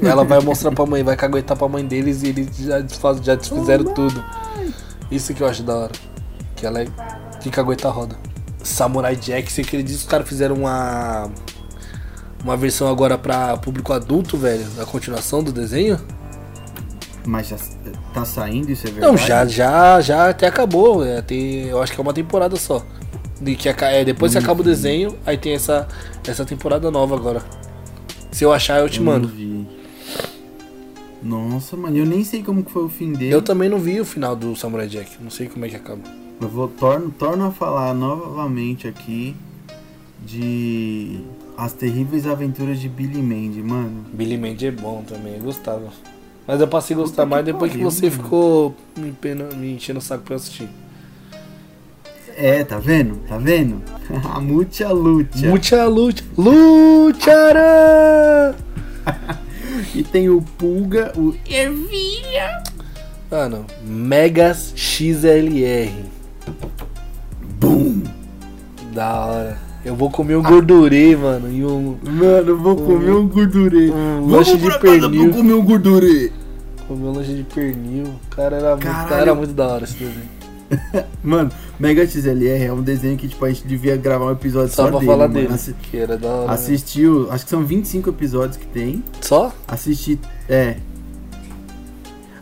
Ela 0.02 0.24
vai 0.24 0.40
mostrar 0.42 0.72
pra 0.72 0.86
mãe, 0.86 1.04
vai 1.04 1.16
caguetar 1.16 1.58
pra 1.58 1.68
mãe 1.68 1.86
deles 1.86 2.24
e 2.24 2.28
eles 2.28 2.56
já, 2.58 2.80
desfaz, 2.80 3.20
já 3.24 3.36
desfizeram 3.36 3.86
tudo. 3.94 4.24
Isso 5.10 5.34
que 5.34 5.42
eu 5.42 5.48
acho 5.48 5.64
da 5.64 5.76
hora. 5.76 5.92
Que 6.56 6.66
ela 6.66 6.82
é. 6.82 6.88
Que 7.42 7.50
cagueta 7.50 7.88
a 7.88 7.92
roda. 7.92 8.16
Samurai 8.64 9.16
Jack, 9.16 9.52
você 9.52 9.62
acredita 9.62 9.98
que 9.98 10.04
os 10.04 10.10
caras 10.10 10.28
fizeram 10.28 10.56
uma. 10.56 11.30
Uma 12.44 12.56
versão 12.58 12.88
agora 12.88 13.18
pra 13.18 13.58
público 13.58 13.92
adulto, 13.94 14.38
velho? 14.38 14.66
Da 14.72 14.86
continuação 14.86 15.44
do 15.44 15.52
desenho? 15.52 16.00
Mas 17.26 17.48
já 17.48 17.58
tá 18.14 18.24
saindo, 18.24 18.72
isso 18.72 18.86
é 18.88 18.92
verdade? 18.92 19.12
Não, 19.12 19.18
já, 19.18 19.46
já, 19.48 20.00
já 20.02 20.30
até 20.30 20.48
acabou. 20.48 21.04
É, 21.04 21.22
tem, 21.22 21.66
eu 21.66 21.82
acho 21.82 21.92
que 21.94 22.00
é 22.00 22.04
uma 22.04 22.14
temporada 22.14 22.56
só. 22.56 22.84
De 23.42 23.56
que 23.56 23.68
é, 23.68 24.06
depois 24.06 24.32
que 24.32 24.38
acaba 24.38 24.62
o 24.62 24.64
desenho, 24.64 25.18
aí 25.26 25.38
tem 25.38 25.54
essa, 25.54 25.88
essa 26.28 26.46
temporada 26.46 26.92
nova 26.92 27.16
agora. 27.16 27.42
Se 28.32 28.44
eu 28.44 28.54
achar, 28.54 28.80
eu 28.80 28.90
te 28.90 29.00
Eu 29.00 29.06
mando. 29.06 29.28
vi. 29.28 29.68
Nossa, 31.26 31.76
mano, 31.76 31.98
eu 31.98 32.06
nem 32.06 32.24
sei 32.24 32.44
como 32.44 32.64
que 32.64 32.72
foi 32.72 32.84
o 32.84 32.90
fim 32.90 33.12
dele. 33.12 33.34
Eu 33.34 33.42
também 33.42 33.68
não 33.68 33.80
vi 33.80 34.00
o 34.00 34.06
final 34.06 34.36
do 34.36 34.56
Samurai 34.56 34.88
Jack. 34.88 35.12
Não 35.22 35.32
sei 35.32 35.48
como 35.50 35.66
é 35.66 35.70
que 35.70 35.76
acaba. 35.76 36.02
Eu 36.40 36.48
vou 36.48 36.68
torno, 36.68 37.10
torno 37.10 37.46
a 37.48 37.52
falar 37.52 37.94
novamente 37.96 38.88
aqui 38.88 39.36
de 40.24 41.20
As 41.58 41.74
Terríveis 41.74 42.28
Aventuras 42.28 42.80
de 42.80 42.88
Billy 42.88 43.22
Mandy, 43.24 43.64
mano. 43.64 44.06
Billy 44.14 44.38
Mandy 44.38 44.68
é 44.68 44.72
bom 44.72 45.04
também, 45.08 45.36
eu 45.38 45.42
gostava. 45.42 45.90
Mas 46.48 46.62
eu 46.62 46.68
passei 46.68 46.96
a 46.96 47.00
gostar 47.00 47.24
Puta 47.24 47.36
mais 47.36 47.44
que 47.46 47.52
depois 47.54 47.72
que 47.72 47.78
pariu, 47.80 47.90
você 47.92 48.08
mano. 48.10 48.24
ficou 48.24 48.76
me, 48.96 49.12
pena- 49.12 49.50
me 49.56 49.74
enchendo 49.74 49.98
o 49.98 50.02
saco 50.02 50.24
pra 50.24 50.34
eu 50.34 50.38
assistir. 50.38 50.70
É, 52.38 52.64
tá 52.64 52.78
vendo? 52.78 53.16
Tá 53.28 53.38
vendo? 53.40 53.82
A 54.32 54.40
Mucha 54.40 54.92
Lucha. 54.92 55.48
Mucha 55.50 55.86
luta. 55.88 56.22
Lucharã! 56.38 57.56
E 59.96 60.04
tem 60.04 60.28
o 60.30 60.42
Pulga, 60.42 61.14
o 61.16 61.34
Mano, 63.32 63.66
Megas 63.82 64.74
XLR. 64.76 65.90
Boom! 67.60 68.04
Da 68.94 69.26
hora. 69.26 69.58
Eu 69.86 69.96
vou 69.96 70.10
comer 70.10 70.36
um 70.36 70.44
gordurê, 70.44 71.16
mano, 71.16 71.50
e 71.50 71.64
um, 71.64 71.96
Mano, 72.04 72.50
eu 72.50 72.58
vou 72.58 72.76
comer 72.76 73.12
um 73.12 73.28
gordurê. 73.28 73.90
um 73.92 74.22
Vamos 74.22 74.32
lanche 74.34 74.58
de 74.58 74.66
pra 74.66 74.80
casa 74.80 75.00
pernil. 75.10 75.32
comer 75.32 75.54
um 75.54 75.64
gordurê. 75.64 76.32
Comer 76.88 77.06
um 77.06 77.12
lanche 77.14 77.34
de 77.34 77.44
pernil. 77.44 78.16
Cara, 78.32 78.58
era 78.58 78.72
muito, 78.72 78.84
Caralho. 78.84 79.22
era 79.22 79.36
muito 79.36 79.54
da 79.54 79.68
hora 79.68 79.84
esse 79.86 79.94
desenho. 79.94 80.35
Mano, 81.24 81.52
Mega 81.80 82.06
XLR 82.08 82.64
é 82.66 82.74
um 82.74 82.82
desenho 82.82 83.18
que 83.18 83.28
tipo, 83.28 83.44
a 83.44 83.50
gente 83.50 83.66
devia 83.68 83.96
gravar 83.98 84.26
um 84.28 84.32
episódio 84.32 84.70
Só, 84.74 84.84
só, 84.84 84.90
pra 84.90 85.00
dele, 85.00 85.12
falar 85.12 85.28
mano. 85.28 85.34
dele. 85.42 85.54
Assi- 85.54 85.74
Que 85.74 85.98
era 85.98 86.18
da 86.18 86.28
hora. 86.30 86.48
né? 86.48 86.54
assistiu, 86.54 87.32
acho 87.32 87.44
que 87.44 87.50
são 87.50 87.64
25 87.66 88.10
episódios 88.10 88.58
que 88.58 88.66
tem. 88.68 89.04
Só? 89.22 89.54
Assisti, 89.68 90.20
é. 90.50 90.78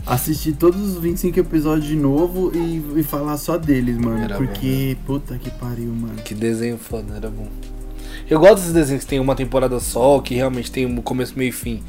Assisti 0.06 0.52
todos 0.52 0.82
os 0.82 0.98
25 1.02 1.40
episódios 1.40 1.88
de 1.88 1.96
novo 1.96 2.52
e, 2.54 3.00
e 3.00 3.04
falar 3.04 3.38
só 3.38 3.58
deles, 3.58 3.98
mano. 3.98 4.22
Era 4.22 4.36
porque, 4.36 4.98
puta 5.06 5.38
que 5.38 5.50
pariu, 5.50 5.88
mano. 5.94 6.16
Que 6.26 6.34
desenho 6.36 6.78
foda, 6.78 7.16
era 7.16 7.30
bom. 7.30 7.48
Eu 8.30 8.38
gosto 8.40 8.56
desses 8.58 8.74
desenhos 8.74 9.04
que 9.06 9.10
tem 9.10 9.20
uma 9.20 9.34
temporada 9.36 9.80
só, 9.80 10.20
que 10.20 10.36
realmente 10.36 10.70
tem 10.70 10.86
um 10.86 10.98
começo, 11.02 11.38
meio 11.38 11.50
e 11.50 11.52
fim. 11.54 11.82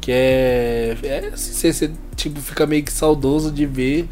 Que 0.00 0.10
é. 0.10 0.96
É 1.04 1.30
assim, 1.32 1.52
você, 1.52 1.72
você, 1.72 1.90
tipo, 2.16 2.40
fica 2.40 2.66
meio 2.66 2.82
que 2.82 2.92
saudoso 2.92 3.52
de 3.52 3.64
ver. 3.64 4.08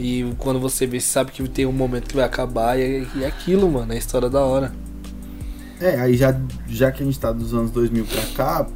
E 0.00 0.34
quando 0.38 0.58
você 0.58 0.86
vê, 0.86 0.98
você 0.98 1.06
sabe 1.06 1.30
que 1.30 1.46
tem 1.48 1.66
um 1.66 1.72
momento 1.72 2.08
que 2.08 2.16
vai 2.16 2.24
acabar. 2.24 2.78
E 2.78 2.82
é, 2.82 3.06
e 3.16 3.24
é 3.24 3.26
aquilo, 3.26 3.70
mano. 3.70 3.92
É 3.92 3.96
a 3.96 3.98
história 3.98 4.30
da 4.30 4.40
hora. 4.40 4.72
É, 5.80 6.00
aí 6.00 6.16
já, 6.16 6.38
já 6.68 6.90
que 6.90 7.02
a 7.02 7.06
gente 7.06 7.18
tá 7.18 7.32
dos 7.32 7.52
anos 7.54 7.70
2000 7.70 8.04
pra 8.06 8.22
cá, 8.34 8.66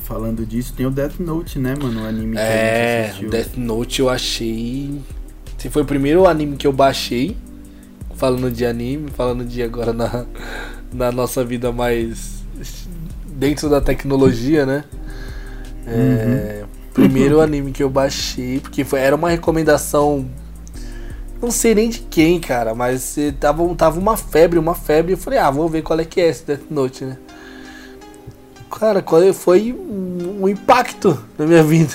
falando 0.00 0.44
disso, 0.46 0.72
tem 0.74 0.86
o 0.86 0.90
Death 0.90 1.18
Note, 1.18 1.58
né, 1.58 1.74
mano? 1.80 2.02
O 2.02 2.06
anime 2.06 2.32
que 2.32 2.38
a 2.38 2.42
gente 2.42 2.52
É, 2.52 3.06
assistiu. 3.06 3.30
Death 3.30 3.56
Note 3.56 4.00
eu 4.00 4.08
achei. 4.08 5.00
Esse 5.58 5.70
foi 5.70 5.82
o 5.82 5.86
primeiro 5.86 6.26
anime 6.26 6.56
que 6.56 6.66
eu 6.66 6.72
baixei. 6.72 7.36
Falando 8.16 8.50
de 8.50 8.64
anime, 8.64 9.10
falando 9.10 9.44
de 9.44 9.62
agora 9.62 9.92
na, 9.92 10.24
na 10.92 11.10
nossa 11.10 11.44
vida 11.44 11.72
mais 11.72 12.44
dentro 13.26 13.68
da 13.68 13.80
tecnologia, 13.80 14.64
né? 14.64 14.84
É, 15.86 16.64
Primeiro 16.94 17.40
anime 17.40 17.72
que 17.72 17.82
eu 17.82 17.90
baixei, 17.90 18.60
porque 18.60 18.84
foi, 18.84 19.00
era 19.00 19.16
uma 19.16 19.28
recomendação. 19.28 20.26
Não 21.42 21.50
sei 21.50 21.74
nem 21.74 21.90
de 21.90 21.98
quem, 21.98 22.38
cara, 22.38 22.72
mas 22.72 23.16
tava, 23.40 23.74
tava 23.74 23.98
uma 23.98 24.16
febre, 24.16 24.60
uma 24.60 24.76
febre. 24.76 25.12
Eu 25.12 25.18
falei, 25.18 25.40
ah, 25.40 25.50
vou 25.50 25.68
ver 25.68 25.82
qual 25.82 25.98
é 25.98 26.04
que 26.04 26.20
é 26.20 26.28
esse 26.28 26.46
Death 26.46 26.70
Note, 26.70 27.04
né? 27.04 27.18
Cara, 28.70 29.02
qual 29.02 29.20
foi 29.34 29.72
um, 29.72 30.48
impacto 30.48 31.20
na 31.36 31.46
minha 31.46 31.64
vida. 31.64 31.94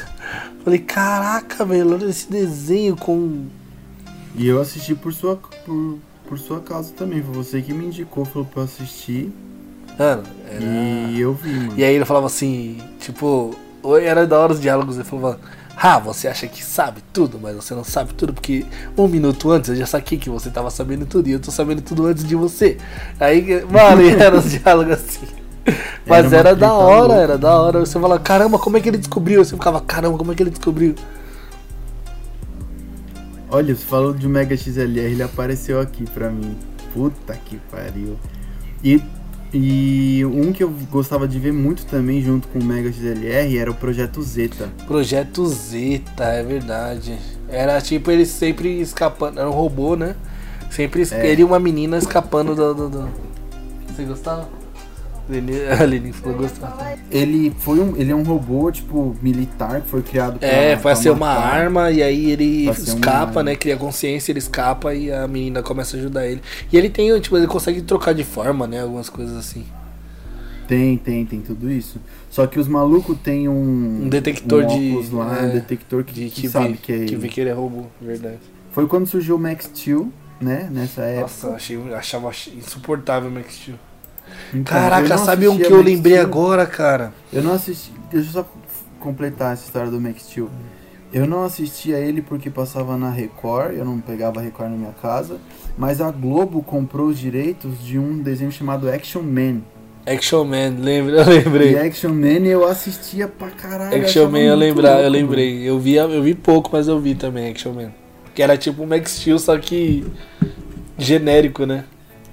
Falei, 0.65 0.79
caraca, 0.79 1.63
velho, 1.63 1.93
olha 1.93 2.05
esse 2.05 2.29
desenho 2.29 2.97
com. 2.97 3.45
E 4.35 4.47
eu 4.47 4.59
assisti 4.59 4.93
por 4.93 5.13
sua, 5.13 5.37
por, 5.37 5.97
por 6.27 6.37
sua 6.37 6.59
causa 6.59 6.91
também. 6.93 7.23
Foi 7.23 7.35
você 7.35 7.61
que 7.61 7.73
me 7.73 7.85
indicou, 7.85 8.25
falou 8.25 8.45
pra 8.45 8.61
eu 8.61 8.65
assistir. 8.65 9.31
Mano, 9.97 10.23
era... 10.45 10.61
E 10.61 11.21
eu 11.21 11.33
vi, 11.33 11.53
mano. 11.53 11.73
E 11.77 11.83
aí 11.85 11.95
ele 11.95 12.05
falava 12.05 12.27
assim, 12.27 12.77
tipo, 12.99 13.55
era 14.01 14.25
da 14.27 14.39
hora 14.39 14.53
os 14.53 14.59
diálogos, 14.59 14.95
ele 14.95 15.03
falava, 15.03 15.39
ah, 15.75 15.97
você 15.97 16.27
acha 16.27 16.45
que 16.47 16.63
sabe 16.63 17.01
tudo, 17.13 17.39
mas 17.41 17.55
você 17.55 17.73
não 17.73 17.83
sabe 17.83 18.13
tudo, 18.13 18.33
porque 18.33 18.65
um 18.97 19.07
minuto 19.07 19.49
antes 19.49 19.69
eu 19.69 19.75
já 19.75 19.85
saquei 19.85 20.17
que 20.17 20.29
você 20.29 20.49
tava 20.49 20.69
sabendo 20.69 21.05
tudo 21.05 21.29
e 21.29 21.31
eu 21.31 21.39
tô 21.39 21.51
sabendo 21.51 21.81
tudo 21.81 22.05
antes 22.05 22.25
de 22.25 22.35
você. 22.35 22.77
Aí, 23.19 23.65
mano, 23.65 24.01
e 24.03 24.09
eram 24.09 24.39
os 24.39 24.51
diálogos 24.51 24.93
assim. 24.93 25.27
Mas 26.05 26.25
uma 26.27 26.37
era, 26.37 26.55
da 26.55 26.73
hora, 26.73 27.07
louca. 27.07 27.21
era 27.21 27.37
da 27.37 27.59
hora. 27.61 27.79
Você 27.79 27.99
falava, 27.99 28.19
caramba, 28.19 28.57
como 28.57 28.77
é 28.77 28.81
que 28.81 28.89
ele 28.89 28.97
descobriu? 28.97 29.43
Você 29.43 29.55
ficava, 29.55 29.79
caramba, 29.79 30.17
como 30.17 30.31
é 30.31 30.35
que 30.35 30.43
ele 30.43 30.49
descobriu? 30.49 30.95
Olha, 33.49 33.75
você 33.75 33.85
falou 33.85 34.13
de 34.13 34.27
Mega 34.27 34.55
XLR, 34.55 35.11
ele 35.11 35.23
apareceu 35.23 35.79
aqui 35.79 36.05
pra 36.05 36.29
mim. 36.29 36.57
Puta 36.93 37.37
que 37.45 37.57
pariu. 37.71 38.17
E, 38.83 39.01
e 39.53 40.23
um 40.25 40.51
que 40.53 40.63
eu 40.63 40.69
gostava 40.91 41.27
de 41.27 41.39
ver 41.39 41.51
muito 41.53 41.85
também, 41.85 42.21
junto 42.21 42.47
com 42.49 42.59
o 42.59 42.63
Mega 42.63 42.91
XLR, 42.91 43.57
era 43.57 43.71
o 43.71 43.73
Projeto 43.73 44.21
Zeta. 44.21 44.69
Projeto 44.85 45.45
Zeta, 45.47 46.23
é 46.25 46.43
verdade. 46.43 47.17
Era 47.49 47.81
tipo 47.81 48.11
ele 48.11 48.25
sempre 48.25 48.79
escapando, 48.79 49.39
era 49.39 49.49
um 49.49 49.53
robô, 49.53 49.95
né? 49.95 50.15
Sempre 50.69 51.03
É. 51.11 51.27
ele 51.27 51.41
e 51.41 51.43
uma 51.45 51.59
menina 51.59 51.97
escapando 51.97 52.53
do. 52.53 52.73
do, 52.75 52.89
do- 52.89 53.09
Você 53.87 54.03
gostava? 54.03 54.47
A 55.79 55.83
Lenin 55.83 56.11
falou 56.11 56.37
gostava. 56.39 56.97
Ele 57.11 57.53
foi 57.59 57.79
um, 57.79 57.95
ele 57.95 58.11
é 58.11 58.15
um 58.15 58.23
robô, 58.23 58.71
tipo, 58.71 59.15
militar, 59.21 59.81
que 59.81 59.87
foi 59.89 60.01
criado 60.01 60.39
pra, 60.39 60.47
É, 60.47 60.75
vai 60.75 60.95
ser 60.95 61.11
uma 61.11 61.29
arma 61.29 61.91
e 61.91 62.01
aí 62.01 62.31
ele 62.31 62.69
escapa, 62.69 63.43
né? 63.43 63.55
Cria 63.55 63.77
consciência, 63.77 64.31
ele 64.31 64.39
escapa 64.39 64.93
e 64.93 65.11
a 65.11 65.27
menina 65.27 65.61
começa 65.61 65.95
a 65.95 65.99
ajudar 65.99 66.25
ele. 66.27 66.41
E 66.71 66.77
ele 66.77 66.89
tem, 66.89 67.19
tipo, 67.19 67.37
ele 67.37 67.47
consegue 67.47 67.81
trocar 67.81 68.13
de 68.13 68.23
forma, 68.23 68.65
né? 68.67 68.81
Algumas 68.81 69.09
coisas 69.09 69.37
assim. 69.37 69.65
Tem, 70.67 70.97
tem, 70.97 71.25
tem 71.25 71.41
tudo 71.41 71.71
isso. 71.71 71.99
Só 72.29 72.45
que 72.45 72.59
os 72.59 72.67
malucos 72.67 73.17
têm 73.23 73.49
um... 73.49 74.03
Um 74.03 74.09
detector 74.09 74.65
um 74.65 74.67
de- 74.67 75.15
lá, 75.15 75.39
é, 75.39 75.45
um 75.47 75.49
detector 75.49 76.03
que, 76.03 76.13
De 76.13 76.29
que 76.29 76.41
que, 76.41 76.49
sabe 76.49 76.73
que 76.73 76.91
é 76.91 76.95
que 76.97 77.01
ele. 77.01 77.15
vê 77.15 77.27
que 77.27 77.41
ele 77.41 77.49
é 77.49 77.53
robô, 77.53 77.85
verdade. 77.99 78.37
Foi 78.71 78.85
quando 78.87 79.07
surgiu 79.07 79.35
o 79.35 79.39
Max 79.39 79.65
Steel, 79.65 80.11
né? 80.39 80.69
Nessa 80.71 81.01
época. 81.01 81.21
Nossa, 81.21 81.47
eu 81.47 81.55
achei, 81.55 81.93
achava 81.95 82.31
insuportável 82.55 83.29
o 83.29 83.33
Max 83.33 83.55
Steel. 83.55 83.77
Então, 84.53 84.81
eu 84.81 84.89
Caraca, 84.89 85.17
sabe 85.17 85.47
um 85.47 85.59
que 85.59 85.71
eu 85.71 85.81
lembrei 85.81 86.17
Steel. 86.17 86.21
agora, 86.21 86.65
cara? 86.65 87.13
Eu 87.31 87.43
não 87.43 87.53
assisti. 87.53 87.91
Deixa 88.11 88.29
eu 88.29 88.33
só 88.43 88.49
completar 88.99 89.53
essa 89.53 89.65
história 89.65 89.91
do 89.91 89.99
Max 90.01 90.23
Steel. 90.23 90.49
Eu 91.11 91.25
não 91.27 91.43
assistia 91.43 91.97
ele 91.97 92.21
porque 92.21 92.49
passava 92.51 92.95
na 92.97 93.09
Record, 93.09 93.75
eu 93.75 93.83
não 93.85 93.99
pegava 93.99 94.41
Record 94.41 94.69
na 94.71 94.77
minha 94.77 94.93
casa, 94.93 95.39
mas 95.77 96.01
a 96.01 96.11
Globo 96.11 96.61
comprou 96.61 97.07
os 97.07 97.17
direitos 97.17 97.83
de 97.83 97.97
um 97.97 98.19
desenho 98.21 98.51
chamado 98.51 98.89
Action 98.89 99.23
Man. 99.23 99.61
Action 100.05 100.43
Man, 100.45 100.75
lembra? 100.79 101.21
Eu 101.23 101.33
E 101.33 101.39
lembrei. 101.43 101.77
Action 101.77 102.13
Man 102.13 102.45
eu 102.47 102.65
assistia 102.67 103.27
pra 103.27 103.49
caralho. 103.51 103.95
Action 103.95 104.29
Man, 104.29 104.39
eu 104.39 104.55
lembrar, 104.55 105.03
eu 105.03 105.09
louco, 105.09 105.09
lembrei. 105.09 105.67
Eu 105.67 105.79
vi, 105.79 105.95
eu 105.95 106.21
vi 106.23 106.33
pouco, 106.35 106.69
mas 106.73 106.87
eu 106.87 106.99
vi 106.99 107.15
também 107.15 107.49
Action 107.51 107.73
Man. 107.73 107.91
Que 108.33 108.41
era 108.43 108.57
tipo 108.57 108.83
um 108.83 108.87
Max 108.87 109.11
Steel, 109.19 109.39
só 109.39 109.57
que 109.57 110.05
genérico, 110.97 111.65
né? 111.65 111.85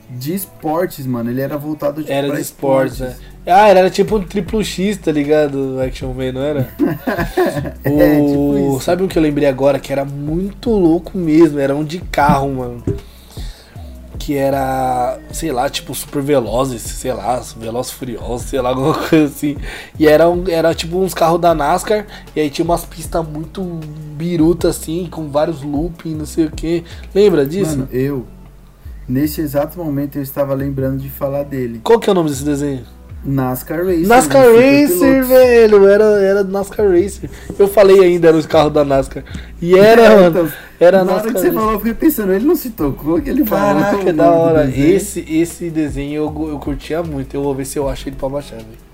De 0.08 0.34
esportes, 0.34 1.04
mano. 1.06 1.30
Ele 1.30 1.40
era 1.40 1.56
voltado 1.58 2.00
tipo, 2.00 2.12
Era 2.12 2.30
de 2.34 2.40
esportes, 2.40 3.00
né? 3.00 3.16
Ah, 3.46 3.68
era 3.68 3.88
tipo 3.90 4.16
um 4.16 4.22
triplo 4.22 4.62
X, 4.64 4.96
tá 4.98 5.10
ligado? 5.12 5.76
O 5.76 5.80
Action 5.80 6.12
Man, 6.12 6.32
não 6.32 6.40
era? 6.42 6.68
É, 7.84 8.18
O- 8.20 8.26
tipo 8.26 8.58
isso. 8.76 8.84
Sabe 8.84 9.02
um 9.02 9.08
que 9.08 9.18
eu 9.18 9.22
lembrei 9.22 9.48
agora 9.48 9.78
que 9.78 9.92
era 9.92 10.04
muito 10.04 10.70
louco 10.70 11.16
mesmo? 11.18 11.58
Era 11.58 11.74
um 11.74 11.84
de 11.84 11.98
carro, 12.00 12.52
mano. 12.54 12.82
Que 14.18 14.34
era, 14.36 15.18
sei 15.30 15.52
lá, 15.52 15.68
tipo 15.68 15.94
Super 15.94 16.20
Velozes, 16.22 16.82
sei 16.82 17.12
lá, 17.12 17.40
Velozes 17.56 17.92
Furiosos, 17.92 18.48
sei 18.48 18.60
lá, 18.60 18.70
alguma 18.74 18.94
coisa 18.94 19.26
assim. 19.26 19.56
E 19.98 20.08
era, 20.08 20.28
um, 20.28 20.44
era 20.48 20.74
tipo 20.74 20.98
uns 20.98 21.14
carros 21.14 21.40
da 21.40 21.54
NASCAR, 21.54 22.06
e 22.34 22.40
aí 22.40 22.50
tinha 22.50 22.64
umas 22.64 22.84
pistas 22.84 23.24
muito 23.28 23.62
birutas 24.16 24.76
assim, 24.78 25.06
com 25.08 25.28
vários 25.28 25.62
looping, 25.62 26.14
não 26.14 26.26
sei 26.26 26.46
o 26.46 26.50
que. 26.50 26.82
Lembra 27.14 27.46
disso? 27.46 27.70
Mano, 27.78 27.88
eu. 27.92 28.26
Nesse 29.08 29.40
exato 29.40 29.78
momento 29.78 30.16
eu 30.16 30.22
estava 30.22 30.52
lembrando 30.54 30.98
de 30.98 31.08
falar 31.08 31.44
dele. 31.44 31.80
Qual 31.82 31.98
que 31.98 32.08
é 32.08 32.12
o 32.12 32.14
nome 32.14 32.30
desse 32.30 32.44
desenho? 32.44 32.84
NASCAR 33.24 33.84
Racer. 33.84 34.06
NASCAR 34.06 34.46
um 34.46 34.54
Super 34.54 34.82
Racer, 34.82 35.24
velho, 35.24 35.88
era, 35.88 36.04
era 36.22 36.44
NASCAR 36.44 36.88
Racer. 36.88 37.28
Eu 37.58 37.66
falei 37.66 38.00
ainda, 38.00 38.28
era 38.28 38.36
os 38.36 38.46
carros 38.46 38.72
da 38.72 38.84
NASCAR. 38.84 39.24
E 39.60 39.76
era, 39.76 40.02
É, 40.02 40.16
mano, 40.16 40.28
então, 40.28 40.52
era 40.78 41.04
Na 41.04 41.12
hora 41.12 41.22
NASCAR 41.22 41.34
que 41.34 41.40
você 41.40 41.52
falou, 41.52 41.72
eu 41.72 41.78
fiquei 41.78 41.94
pensando, 41.94 42.32
ele 42.32 42.44
não 42.46 42.54
se 42.54 42.70
tocou 42.70 43.20
que 43.20 43.30
ele 43.30 43.44
falou. 43.44 43.82
Caraca, 43.82 44.10
é 44.10 44.12
da 44.12 44.30
hora. 44.30 44.70
Esse, 44.70 45.20
esse 45.28 45.70
desenho 45.70 46.14
eu, 46.16 46.48
eu 46.50 46.58
curtia 46.58 47.02
muito. 47.02 47.34
Eu 47.34 47.42
vou 47.42 47.54
ver 47.54 47.64
se 47.64 47.78
eu 47.78 47.88
acho 47.88 48.08
ele 48.08 48.16
pra 48.16 48.28
baixar, 48.28 48.56
velho. 48.56 48.86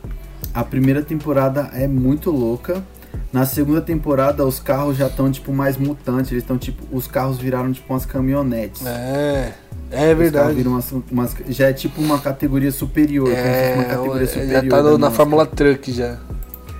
A 0.55 0.65
primeira 0.65 1.03
temporada 1.03 1.71
é 1.75 1.87
muito 1.87 2.31
louca. 2.31 2.83
Na 3.31 3.45
segunda 3.45 3.81
temporada, 3.81 4.45
os 4.45 4.61
carros 4.61 4.97
já 4.97 5.07
estão, 5.07 5.31
tipo, 5.31 5.53
mais 5.53 5.77
mutantes. 5.77 6.31
Eles 6.33 6.43
estão, 6.45 6.57
tipo, 6.57 6.83
os 6.91 7.07
carros 7.07 7.39
viraram, 7.39 7.73
tipo, 7.73 7.93
umas 7.93 8.05
caminhonetes. 8.07 8.85
É, 8.87 9.53
é 9.93 10.15
verdade. 10.15 10.55
viram 10.55 10.73
umas, 10.73 10.93
umas- 11.11 11.35
já 11.49 11.69
é, 11.69 11.73
tipo, 11.73 12.01
uma 12.01 12.19
categoria 12.19 12.73
superior. 12.73 13.31
É, 13.31 13.75
uma 13.77 13.85
categoria 13.85 14.27
superior. 14.27 14.53
já 14.65 14.69
tá 14.69 14.83
no- 14.83 14.99
na. 14.99 15.11
Fórmula 15.11 15.47
Truck 15.47 15.93
já. 15.93 16.19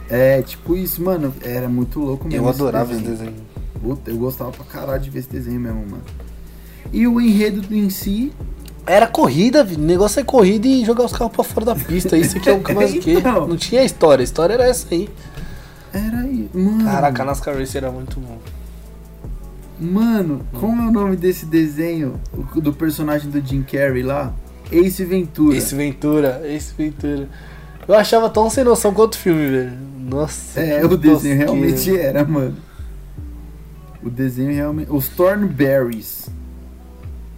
É, 0.09 0.43
tipo 0.43 0.77
isso, 0.77 1.03
mano. 1.03 1.33
Era 1.43 1.69
muito 1.69 1.99
louco 2.01 2.29
mesmo. 2.29 2.45
Eu 2.45 2.49
adorava 2.51 2.93
esse 2.93 3.01
desenho. 3.03 3.19
desenho. 3.33 3.35
Puta, 3.81 4.11
eu 4.11 4.17
gostava 4.17 4.51
pra 4.51 4.65
caralho 4.65 5.01
de 5.03 5.11
ver 5.11 5.21
esse 5.21 5.31
desenho 5.31 5.59
mesmo, 5.61 5.81
mano. 5.81 6.03
E 6.93 7.07
o 7.07 7.21
enredo 7.21 7.75
em 7.75 7.89
si 7.91 8.33
Era 8.85 9.07
corrida, 9.07 9.63
o 9.65 9.79
negócio 9.79 10.19
é 10.19 10.25
corrida 10.25 10.67
e 10.67 10.85
jogar 10.85 11.05
os 11.05 11.13
carros 11.13 11.33
pra 11.33 11.45
fora 11.45 11.67
da 11.67 11.75
pista. 11.77 12.17
Isso 12.17 12.37
aqui 12.37 12.49
é 12.49 12.53
o 12.53 12.61
que 12.61 12.75
mais 12.75 12.93
o 12.95 12.99
quê? 12.99 13.13
Então. 13.13 13.47
Não 13.47 13.57
tinha 13.57 13.85
história, 13.85 14.23
a 14.23 14.25
história 14.25 14.55
era 14.55 14.65
essa 14.65 14.89
aí. 14.91 15.09
era 15.93 16.19
aí. 16.19 16.51
Mano, 16.53 16.85
Caraca, 16.85 17.23
a 17.23 17.27
NASCAR 17.27 17.57
Racer 17.57 17.85
era 17.85 17.93
muito 17.93 18.19
bom. 18.19 18.39
Mano, 19.83 20.41
como 20.53 20.83
é 20.83 20.87
o 20.87 20.91
nome 20.93 21.17
desse 21.17 21.45
desenho 21.47 22.21
do 22.57 22.73
personagem 22.73 23.31
do 23.31 23.41
Jim 23.45 23.63
Carrey 23.63 24.03
lá? 24.03 24.33
Ace 24.71 25.05
Ventura. 25.05 25.57
Esse 25.57 25.75
Ventura, 25.75 26.43
esse 26.47 26.73
Ventura. 26.75 27.29
Eu 27.87 27.95
achava 27.95 28.31
tão 28.31 28.49
sem 28.49 28.65
noção 28.65 28.95
quanto 28.95 29.15
o 29.15 29.19
filme, 29.19 29.47
velho. 29.51 29.73
Nossa. 29.99 30.61
É, 30.61 30.85
o 30.85 30.97
desenho 30.97 31.37
realmente 31.37 31.97
era, 31.99 32.25
mano. 32.25 32.57
O 34.03 34.09
desenho 34.11 34.53
realmente. 34.53 34.91
Os 34.91 35.09
Thornberries. 35.09 36.29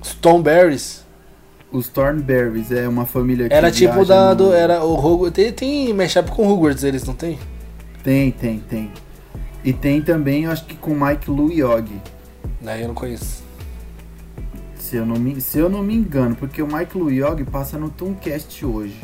Os 0.01 0.14
Tom 0.14 0.42
Berries. 0.42 1.03
Os 1.72 1.88
Thornberries 1.88 2.70
é 2.70 2.86
uma 2.88 3.05
família 3.07 3.49
que 3.49 3.55
Era 3.55 3.70
tipo 3.70 4.05
da. 4.05 4.30
no- 4.30 4.34
Do, 4.36 4.53
era 4.53 4.84
o 4.84 4.95
Hogwarts. 4.95 5.34
Tem, 5.34 5.53
tem 5.53 5.92
mashup 5.95 6.30
com 6.30 6.47
Hogwarts, 6.47 6.84
eles 6.84 7.05
não 7.05 7.14
tem? 7.14 7.38
Tem, 8.03 8.31
tem, 8.31 8.59
tem. 8.60 8.90
E 9.64 9.73
tem 9.73 10.01
também, 10.02 10.44
eu 10.44 10.51
acho 10.52 10.66
que 10.66 10.77
com 10.77 10.94
Mike 10.94 11.31
Luyog. 11.31 11.90
Daí 12.60 12.82
eu 12.82 12.88
não 12.88 12.94
conheço. 12.94 13.42
Se 14.78 14.96
eu, 14.96 15.06
não 15.06 15.16
me, 15.16 15.40
se 15.40 15.58
eu 15.58 15.68
não 15.68 15.82
me 15.82 15.94
engano, 15.94 16.36
porque 16.36 16.62
o 16.62 16.66
Mike 16.66 16.96
Luyog 16.96 17.42
passa 17.44 17.78
no 17.78 17.88
Tooncast 17.90 18.64
hoje. 18.64 18.96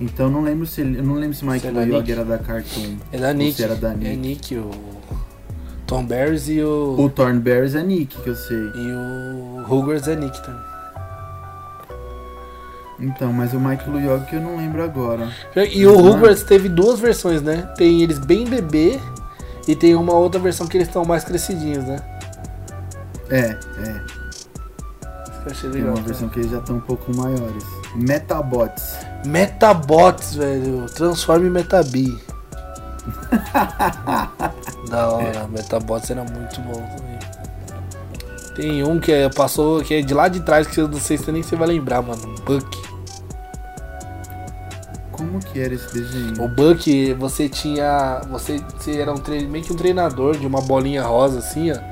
Então 0.00 0.26
eu 0.26 0.32
não 0.32 0.42
lembro 0.42 0.66
se 0.66 0.80
ele, 0.80 0.98
eu 0.98 1.04
não 1.04 1.14
lembro 1.14 1.34
se 1.36 1.40
Se 1.60 1.66
é 1.66 2.12
era 2.12 2.24
da 2.24 2.38
Cartoon. 2.38 2.96
É 3.12 3.18
da 3.18 3.32
Nick. 3.32 3.62
era 3.62 3.76
da 3.76 3.90
É 3.92 3.94
Nick. 3.94 4.16
Nick, 4.16 4.56
o. 4.56 4.70
Tom 5.86 6.04
Berries 6.04 6.48
e 6.48 6.60
o. 6.62 6.96
O 6.98 7.08
Thornberries 7.10 7.74
é 7.74 7.82
Nick, 7.82 8.16
que 8.20 8.26
eu 8.28 8.34
sei. 8.34 8.56
E 8.56 8.92
o 8.92 9.64
Hogwarts 9.68 10.08
é 10.08 10.16
Nick 10.16 10.42
também. 10.42 10.72
Então, 12.98 13.32
mas 13.32 13.52
o 13.52 13.58
Mike 13.60 13.88
Luyog 13.90 14.24
que 14.26 14.36
eu 14.36 14.40
não 14.40 14.56
lembro 14.56 14.82
agora. 14.82 15.28
E 15.72 15.84
o 15.86 15.92
Uhum. 15.92 16.12
Hogwarts 16.12 16.44
teve 16.44 16.68
duas 16.68 17.00
versões, 17.00 17.42
né? 17.42 17.68
Tem 17.76 18.02
eles 18.02 18.18
bem 18.18 18.44
bebê 18.46 18.98
e 19.66 19.74
tem 19.74 19.94
uma 19.94 20.12
outra 20.14 20.40
versão 20.40 20.66
que 20.66 20.76
eles 20.76 20.86
estão 20.86 21.04
mais 21.04 21.24
crescidinhos, 21.24 21.84
né? 21.84 21.96
É, 23.30 23.38
é. 23.78 24.00
Isso 25.30 25.42
achei 25.46 25.70
Tem 25.70 25.80
legal. 25.80 25.94
uma 25.96 26.02
versão 26.02 26.28
que 26.28 26.40
eles 26.40 26.50
já 26.50 26.58
estão 26.58 26.76
um 26.76 26.80
pouco 26.80 27.14
maiores. 27.16 27.64
Metabots. 27.94 28.96
Metabots, 29.26 30.34
velho. 30.34 30.86
Transforme 30.94 31.50
Metabi. 31.50 32.18
da 34.88 35.08
hora, 35.08 35.46
Metabots 35.48 36.10
era 36.10 36.22
muito 36.24 36.60
bom 36.60 36.74
também. 36.96 37.12
Tem 38.54 38.84
um 38.84 39.00
que 39.00 39.10
é- 39.10 39.28
passou, 39.30 39.82
que 39.82 39.94
é 39.94 40.02
de 40.02 40.12
lá 40.14 40.28
de 40.28 40.40
trás, 40.40 40.66
que 40.66 40.78
eu 40.80 40.86
não 40.86 41.00
sei 41.00 41.16
se 41.16 41.32
nem 41.32 41.42
você 41.42 41.56
vai 41.56 41.68
lembrar, 41.68 42.02
mano. 42.02 42.22
Buck. 42.44 42.92
Como 45.10 45.38
que 45.40 45.60
era 45.60 45.72
esse 45.74 45.92
desenho? 45.92 46.42
O 46.44 46.48
Buck, 46.48 47.14
você 47.14 47.48
tinha. 47.48 48.20
Você, 48.30 48.58
você 48.76 49.00
era 49.00 49.12
um 49.12 49.22
meio 49.48 49.64
que 49.64 49.72
um 49.72 49.76
treinador 49.76 50.36
de 50.36 50.46
uma 50.46 50.60
bolinha 50.60 51.02
rosa, 51.02 51.38
assim, 51.38 51.70
ó. 51.72 51.91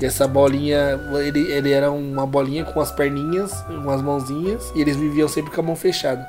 E 0.00 0.04
essa 0.04 0.28
bolinha, 0.28 0.98
ele, 1.24 1.40
ele 1.50 1.72
era 1.72 1.90
uma 1.90 2.26
bolinha 2.26 2.64
com 2.64 2.80
as 2.80 2.92
perninhas, 2.92 3.64
umas 3.68 4.00
mãozinhas, 4.00 4.72
e 4.74 4.80
eles 4.80 4.96
viviam 4.96 5.28
sempre 5.28 5.50
com 5.50 5.60
a 5.60 5.64
mão 5.64 5.76
fechada. 5.76 6.26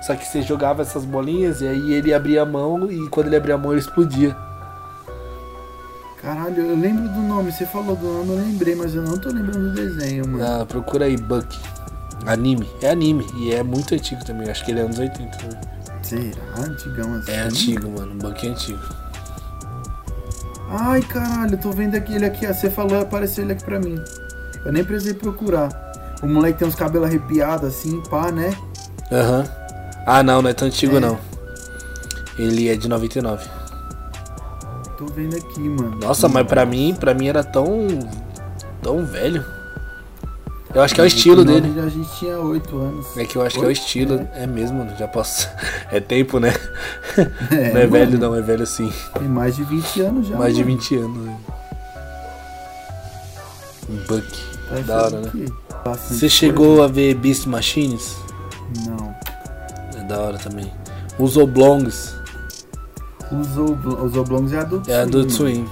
Só 0.00 0.14
que 0.14 0.24
você 0.26 0.42
jogava 0.42 0.82
essas 0.82 1.04
bolinhas 1.04 1.60
e 1.60 1.68
aí 1.68 1.92
ele 1.92 2.14
abria 2.14 2.42
a 2.42 2.46
mão 2.46 2.90
e 2.90 3.08
quando 3.08 3.26
ele 3.26 3.36
abria 3.36 3.54
a 3.54 3.58
mão 3.58 3.72
ele 3.72 3.80
explodia. 3.80 4.34
Caralho, 6.22 6.62
eu 6.62 6.76
lembro 6.76 7.08
do 7.08 7.20
nome. 7.20 7.50
Você 7.50 7.66
falou 7.66 7.96
do 7.96 8.06
nome, 8.06 8.30
eu 8.30 8.36
lembrei, 8.36 8.74
mas 8.74 8.94
eu 8.94 9.02
não 9.02 9.18
tô 9.18 9.30
lembrando 9.30 9.70
do 9.70 9.74
desenho, 9.74 10.26
mano. 10.28 10.44
Ah, 10.44 10.66
procura 10.66 11.06
aí, 11.06 11.16
Buck. 11.16 11.58
Anime. 12.26 12.68
É 12.82 12.90
anime. 12.90 13.26
E 13.36 13.52
é 13.52 13.62
muito 13.62 13.94
antigo 13.94 14.24
também. 14.24 14.48
Acho 14.50 14.64
que 14.64 14.70
ele 14.70 14.80
é 14.80 14.82
anos 14.82 14.98
80 14.98 15.36
também. 15.38 15.58
Será? 16.02 16.42
Antigão 16.58 17.14
assim? 17.14 17.32
É 17.32 17.40
antigo, 17.40 17.90
mano. 17.90 18.14
Buck 18.16 18.46
é 18.46 18.50
antigo. 18.50 18.99
Ai, 20.70 21.00
caralho, 21.02 21.54
eu 21.54 21.58
tô 21.58 21.70
vendo 21.72 21.96
aqui 21.96 22.14
ele 22.14 22.24
aqui. 22.24 22.46
Você 22.46 22.70
falou, 22.70 23.00
apareceu 23.00 23.44
ele 23.44 23.52
aqui 23.52 23.64
pra 23.64 23.80
mim. 23.80 24.00
Eu 24.64 24.72
nem 24.72 24.84
precisei 24.84 25.14
procurar. 25.14 25.68
O 26.22 26.26
moleque 26.26 26.58
tem 26.58 26.68
uns 26.68 26.74
cabelos 26.74 27.08
arrepiados 27.08 27.68
assim, 27.68 28.02
pá, 28.10 28.30
né? 28.30 28.54
Aham. 29.10 29.44
Ah, 30.06 30.22
não, 30.22 30.40
não 30.42 30.50
é 30.50 30.54
tão 30.54 30.68
antigo 30.68 30.96
É. 30.96 31.00
não. 31.00 31.18
Ele 32.38 32.68
é 32.68 32.76
de 32.76 32.88
99. 32.88 33.48
Tô 34.96 35.06
vendo 35.06 35.36
aqui, 35.36 35.60
mano. 35.60 35.96
Nossa, 36.00 36.28
mas 36.28 36.46
pra 36.46 36.64
mim, 36.64 36.94
pra 36.98 37.14
mim 37.14 37.28
era 37.28 37.42
tão. 37.42 37.88
tão 38.82 39.04
velho. 39.04 39.44
Eu 40.72 40.82
acho 40.82 40.94
que 40.94 41.00
é 41.00 41.04
o 41.04 41.06
estilo 41.06 41.44
dele. 41.44 41.80
A 41.80 41.88
gente 41.88 42.08
tinha 42.18 42.38
8 42.38 42.78
anos. 42.78 43.16
É 43.16 43.24
que 43.24 43.36
eu 43.36 43.42
acho 43.42 43.58
que 43.58 43.64
é 43.64 43.68
o 43.68 43.70
estilo. 43.70 44.28
É 44.34 44.46
mesmo, 44.46 44.78
mano. 44.78 44.96
Já 44.96 45.08
posso. 45.08 45.48
É 45.92 45.98
tempo, 45.98 46.38
né? 46.38 46.54
É, 47.50 47.72
não 47.72 47.80
é 47.80 47.86
mano. 47.86 47.90
velho, 47.90 48.18
não, 48.18 48.34
é 48.36 48.40
velho 48.40 48.64
sim. 48.64 48.92
Tem 49.18 49.26
mais 49.26 49.56
de 49.56 49.64
20 49.64 50.00
anos 50.02 50.28
já. 50.28 50.36
Mais 50.36 50.54
de 50.54 50.62
mano. 50.62 50.76
20 50.76 50.96
anos. 50.96 51.26
né? 51.26 51.36
Um 53.88 53.96
Buck. 54.06 54.50
Tá 54.68 54.80
Da 54.86 55.02
hora, 55.02 55.20
né? 55.20 55.32
Você 56.08 56.28
chegou 56.28 56.80
a 56.84 56.86
ver 56.86 57.14
Beast 57.14 57.46
Machines? 57.46 58.16
coisa? 58.72 58.90
Não. 58.90 59.14
É 60.00 60.04
da 60.04 60.20
hora 60.20 60.38
também. 60.38 60.72
Os 61.18 61.36
Oblongs. 61.36 62.14
Os, 63.32 63.58
obl 63.58 64.04
os 64.04 64.16
oblongos 64.16 64.52
é 64.52 64.58
Adult 64.58 64.88
É 64.88 65.02
a 65.02 65.04
do 65.04 65.18
mano. 65.18 65.68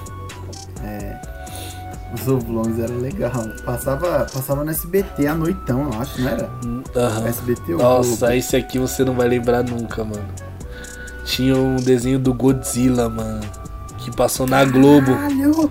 Os 2.15 2.27
oblongos 2.27 2.79
era 2.79 2.93
legal. 2.93 3.49
Passava, 3.65 4.27
passava 4.33 4.65
no 4.65 4.71
SBT 4.71 5.27
à 5.27 5.35
noitão, 5.35 5.91
eu 5.93 6.01
acho, 6.01 6.21
não 6.21 6.29
era? 6.29 6.51
Aham. 6.97 7.27
SBT 7.27 7.75
ou 7.75 7.79
Nossa, 7.79 8.17
Globo? 8.27 8.33
esse 8.35 8.57
aqui 8.57 8.79
você 8.79 9.05
não 9.05 9.15
vai 9.15 9.29
lembrar 9.29 9.63
nunca, 9.63 10.03
mano. 10.05 10.25
Tinha 11.25 11.55
um 11.55 11.77
desenho 11.77 12.19
do 12.19 12.33
Godzilla, 12.33 13.09
mano. 13.09 13.43
Que 13.99 14.11
passou 14.17 14.47
na 14.47 14.65
Globo. 14.65 15.13
Caralho! 15.13 15.71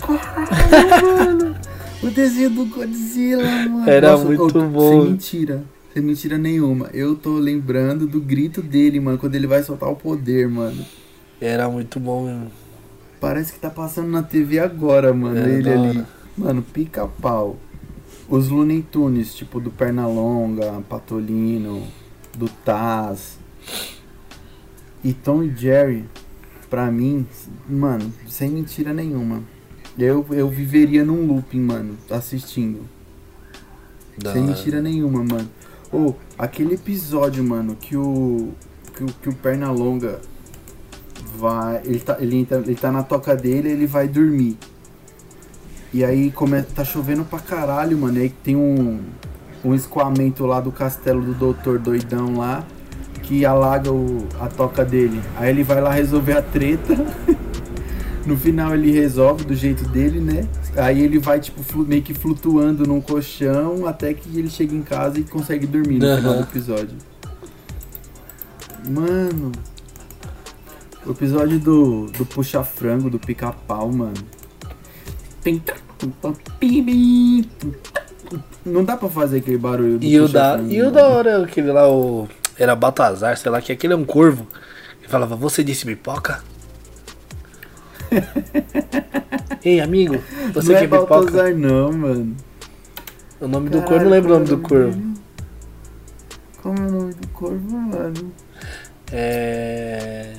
Caralho, 0.00 1.04
mano! 1.04 1.56
O 2.02 2.10
desenho 2.10 2.50
do 2.50 2.64
Godzilla, 2.66 3.42
mano. 3.68 3.88
Era 3.90 4.16
muito 4.16 4.58
ô, 4.58 4.62
bom. 4.62 4.90
Sem 5.02 5.10
mentira. 5.10 5.64
Sem 5.92 6.02
mentira 6.02 6.38
nenhuma. 6.38 6.88
Eu 6.94 7.14
tô 7.14 7.34
lembrando 7.38 8.06
do 8.06 8.20
grito 8.20 8.62
dele, 8.62 8.98
mano, 9.00 9.18
quando 9.18 9.34
ele 9.34 9.46
vai 9.46 9.62
soltar 9.62 9.90
o 9.90 9.96
poder, 9.96 10.48
mano. 10.48 10.84
Era 11.40 11.68
muito 11.68 12.00
bom 12.00 12.24
mesmo. 12.24 12.50
Parece 13.24 13.54
que 13.54 13.58
tá 13.58 13.70
passando 13.70 14.10
na 14.10 14.22
TV 14.22 14.58
agora, 14.58 15.14
mano. 15.14 15.38
Era 15.38 15.48
ele 15.48 15.72
ali. 15.72 16.04
Mano, 16.36 16.60
pica-pau. 16.60 17.56
Os 18.28 18.50
Looney 18.50 18.82
Tunes, 18.82 19.34
tipo 19.34 19.58
do 19.58 19.70
Pernalonga, 19.70 20.82
Patolino, 20.86 21.86
do 22.36 22.50
Taz. 22.50 23.38
E 25.02 25.14
Tom 25.14 25.42
e 25.42 25.56
Jerry, 25.56 26.04
pra 26.68 26.90
mim, 26.90 27.26
mano, 27.66 28.12
sem 28.28 28.50
mentira 28.50 28.92
nenhuma. 28.92 29.42
Eu, 29.98 30.26
eu 30.30 30.50
viveria 30.50 31.02
num 31.02 31.26
looping, 31.26 31.60
mano, 31.60 31.96
assistindo. 32.10 32.82
Da 34.18 34.34
sem 34.34 34.42
hora. 34.42 34.52
mentira 34.52 34.82
nenhuma, 34.82 35.24
mano. 35.24 35.48
Ou, 35.90 36.14
aquele 36.36 36.74
episódio, 36.74 37.42
mano, 37.42 37.74
que 37.74 37.96
o. 37.96 38.52
Que 38.94 39.02
o, 39.02 39.06
que 39.06 39.28
o 39.30 39.34
Pernalonga 39.34 40.20
vai. 41.38 41.82
Ele 41.84 42.00
tá, 42.00 42.16
ele, 42.20 42.48
ele 42.50 42.74
tá 42.74 42.90
na 42.90 43.02
toca 43.02 43.34
dele 43.36 43.70
ele 43.70 43.86
vai 43.86 44.08
dormir. 44.08 44.56
E 45.92 46.04
aí 46.04 46.30
come, 46.30 46.62
tá 46.62 46.84
chovendo 46.84 47.24
pra 47.24 47.38
caralho, 47.38 47.96
mano. 47.96 48.18
E 48.18 48.22
aí 48.22 48.28
tem 48.28 48.56
um. 48.56 49.00
Um 49.64 49.74
escoamento 49.74 50.44
lá 50.44 50.60
do 50.60 50.70
castelo 50.70 51.22
do 51.22 51.32
doutor 51.32 51.78
doidão 51.78 52.36
lá. 52.36 52.64
Que 53.22 53.46
alaga 53.46 53.90
o, 53.90 54.28
a 54.38 54.46
toca 54.48 54.84
dele. 54.84 55.22
Aí 55.36 55.48
ele 55.48 55.62
vai 55.62 55.80
lá 55.80 55.90
resolver 55.90 56.36
a 56.36 56.42
treta. 56.42 56.94
No 58.26 58.38
final 58.38 58.74
ele 58.74 58.90
resolve 58.90 59.44
do 59.44 59.54
jeito 59.54 59.86
dele, 59.88 60.18
né? 60.18 60.48
Aí 60.76 61.02
ele 61.02 61.18
vai, 61.18 61.38
tipo, 61.38 61.62
meio 61.84 62.02
que 62.02 62.14
flutuando 62.14 62.86
num 62.86 63.00
colchão 63.00 63.86
até 63.86 64.14
que 64.14 64.38
ele 64.38 64.48
chega 64.48 64.74
em 64.74 64.80
casa 64.82 65.20
e 65.20 65.24
consegue 65.24 65.66
dormir 65.66 65.98
no 65.98 66.16
final 66.16 66.32
Aham. 66.32 66.36
do 66.36 66.42
episódio. 66.42 66.96
Mano. 68.88 69.52
O 71.06 71.10
episódio 71.10 71.58
do, 71.58 72.06
do 72.06 72.24
puxa-frango, 72.24 73.10
do 73.10 73.18
pica-pau, 73.18 73.92
mano. 73.92 74.14
Não 78.64 78.82
dá 78.82 78.96
pra 78.96 79.08
fazer 79.08 79.38
aquele 79.38 79.58
barulho 79.58 79.98
do 79.98 80.04
E 80.04 80.18
o 80.18 80.26
da, 80.26 80.58
e 80.66 80.80
o 80.80 80.90
da 80.90 81.06
hora, 81.06 81.44
aquele 81.44 81.70
lá, 81.70 81.90
o. 81.90 82.26
Era 82.58 82.74
Baltazar, 82.74 83.36
sei 83.36 83.50
lá, 83.50 83.60
que 83.60 83.70
aquele 83.70 83.92
é 83.92 83.96
um 83.96 84.04
corvo. 84.04 84.46
Ele 85.00 85.08
falava, 85.08 85.36
você 85.36 85.62
disse 85.62 85.84
pipoca? 85.84 86.42
Ei, 89.62 89.80
amigo, 89.80 90.22
você 90.54 90.72
não 90.72 90.78
quer 90.78 90.84
é 90.84 90.88
pipoca? 90.88 91.06
Baltazar, 91.06 91.54
não, 91.54 91.92
mano. 91.92 92.36
O 93.40 93.48
nome 93.48 93.68
do 93.68 93.82
corvo, 93.82 94.04
não 94.04 94.10
lembro 94.10 94.30
o 94.30 94.34
nome 94.34 94.46
do 94.46 94.54
é 94.54 94.68
corvo. 94.68 95.14
Como 96.62 96.78
é 96.78 96.86
o 96.86 96.90
nome 96.90 97.14
do 97.14 97.28
corvo, 97.28 97.76
mano? 97.76 98.32
É. 99.12 100.32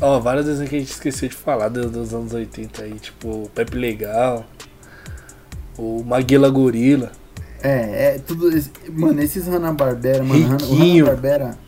Ó, 0.00 0.18
vários 0.18 0.46
desenhos 0.46 0.70
que 0.70 0.76
a 0.76 0.78
gente 0.78 0.92
esqueceu 0.92 1.28
de 1.28 1.34
falar 1.34 1.68
do- 1.68 1.90
dos 1.90 2.14
anos 2.14 2.32
80 2.32 2.82
aí, 2.82 2.94
tipo 2.94 3.28
o 3.28 3.50
Pepe 3.54 3.76
Legal, 3.76 4.46
o 5.78 6.02
Maguila 6.04 6.48
Gorila. 6.48 7.12
É, 7.62 8.14
é 8.14 8.18
tudo. 8.18 8.48
Mano, 8.90 9.20
esses 9.22 9.46
Hanna-Barbera, 9.46 10.22
mano. 10.24 10.56
Riquinho. 10.56 11.04
Hanna-Barbera. 11.04 11.58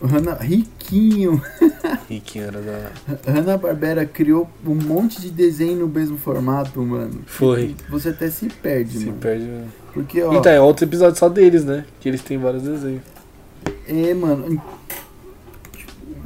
O 0.00 0.06
Hanna. 0.06 0.34
Riquinho. 0.40 1.42
Riquinho 2.08 2.44
era 2.46 2.60
da. 2.62 3.30
Hanna-Barbera 3.30 4.06
criou 4.06 4.48
um 4.66 4.74
monte 4.74 5.20
de 5.20 5.28
desenho 5.30 5.80
no 5.80 5.88
mesmo 5.88 6.16
formato, 6.16 6.80
mano. 6.80 7.20
Foi. 7.26 7.74
Você 7.90 8.08
até 8.10 8.30
se 8.30 8.46
perde, 8.48 8.96
Se 9.00 9.06
mano. 9.06 9.18
perde. 9.18 9.50
Porque, 9.92 10.22
ó. 10.22 10.32
Então, 10.32 10.50
é 10.50 10.58
outro 10.60 10.86
episódio 10.86 11.18
só 11.18 11.28
deles, 11.28 11.64
né? 11.64 11.84
Que 12.00 12.08
eles 12.08 12.22
têm 12.22 12.38
vários 12.38 12.62
desenhos. 12.62 13.02
É, 13.86 14.14
mano. 14.14 14.62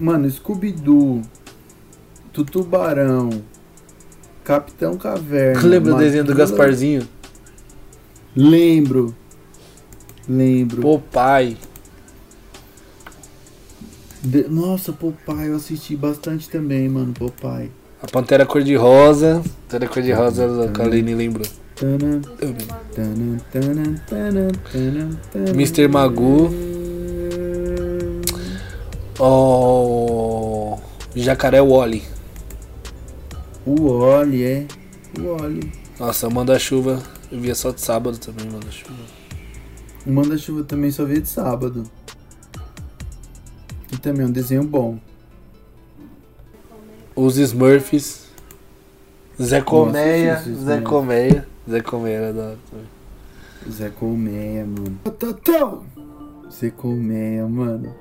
Mano, 0.02 0.28
Scooby-Doo. 0.28 1.22
Tutubarão. 2.32 3.30
Capitão 4.42 4.96
Caverna. 4.96 5.62
Lembra 5.62 5.94
o 5.94 5.98
desenho 5.98 6.24
do 6.24 6.34
Gasparzinho? 6.34 7.06
Lembro. 8.34 9.14
Lembro. 10.28 10.82
Popeye. 10.82 11.56
De- 14.20 14.48
Nossa, 14.48 14.92
Popeye, 14.92 15.46
eu 15.46 15.54
assisti 15.56 15.94
bastante 15.94 16.50
também, 16.50 16.88
mano, 16.88 17.12
Popeye. 17.12 17.70
A 18.02 18.06
Pantera 18.08 18.44
Cor-de-Rosa. 18.44 19.40
Pantera 19.68 19.86
Cor-de-Rosa, 19.88 20.64
a 20.64 20.68
Kaline 20.72 21.14
lembrou. 21.14 21.46
Mr. 25.54 25.86
Magoo. 25.86 26.50
Oh. 29.20 29.71
Jacaré 31.14 31.60
Wally. 31.60 32.02
O 33.66 33.88
Oli, 33.90 34.42
é. 34.42 34.66
O 35.18 35.42
Oli. 35.42 35.72
Nossa, 35.98 36.28
Manda-Chuva. 36.30 37.02
Eu 37.30 37.38
via 37.40 37.54
só 37.54 37.70
de 37.70 37.80
sábado 37.80 38.18
também, 38.18 38.46
Manda-Chuva. 38.50 39.04
O 40.06 40.10
Manda-Chuva 40.10 40.64
também 40.64 40.90
só 40.90 41.04
veio 41.04 41.20
de 41.20 41.28
sábado. 41.28 41.84
E 43.92 43.96
também 43.98 44.24
é 44.24 44.28
um 44.28 44.32
desenho 44.32 44.64
bom. 44.64 44.98
Os 47.14 47.36
Smurfs. 47.36 48.26
Zé 49.40 49.60
Colmeia. 49.60 50.42
Zé. 50.42 50.80
Colmeia. 50.80 51.46
Zé 51.68 51.80
Colmeia 51.80 52.16
era 52.16 52.32
da 52.32 52.42
hora 52.42 52.58
também. 52.70 52.86
Zé 53.70 53.90
Colmeia, 53.90 54.66
mano. 54.66 54.98
Zé 56.50 56.70
Colmeia, 56.70 57.46
mano. 57.46 57.94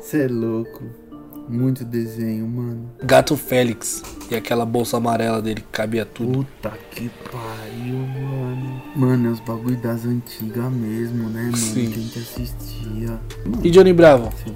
Cê 0.00 0.24
é 0.24 0.28
louco. 0.28 1.01
Muito 1.48 1.84
desenho, 1.84 2.46
mano. 2.46 2.90
Gato 3.02 3.36
Félix. 3.36 4.02
E 4.30 4.34
aquela 4.34 4.64
bolsa 4.64 4.96
amarela 4.96 5.42
dele 5.42 5.60
que 5.60 5.68
cabia 5.70 6.06
tudo. 6.06 6.38
Puta 6.38 6.72
que 6.90 7.10
pariu, 7.30 7.96
mano. 7.96 8.82
Mano, 8.96 9.28
é 9.28 9.32
os 9.32 9.40
bagulho 9.40 9.76
das 9.76 10.04
antigas 10.06 10.72
mesmo, 10.72 11.28
né, 11.28 11.42
mano? 11.44 11.56
Sim. 11.56 11.90
Que 11.90 12.18
assistia. 12.18 13.20
E 13.62 13.70
Johnny 13.70 13.92
Bravo? 13.92 14.32
Sim. 14.44 14.54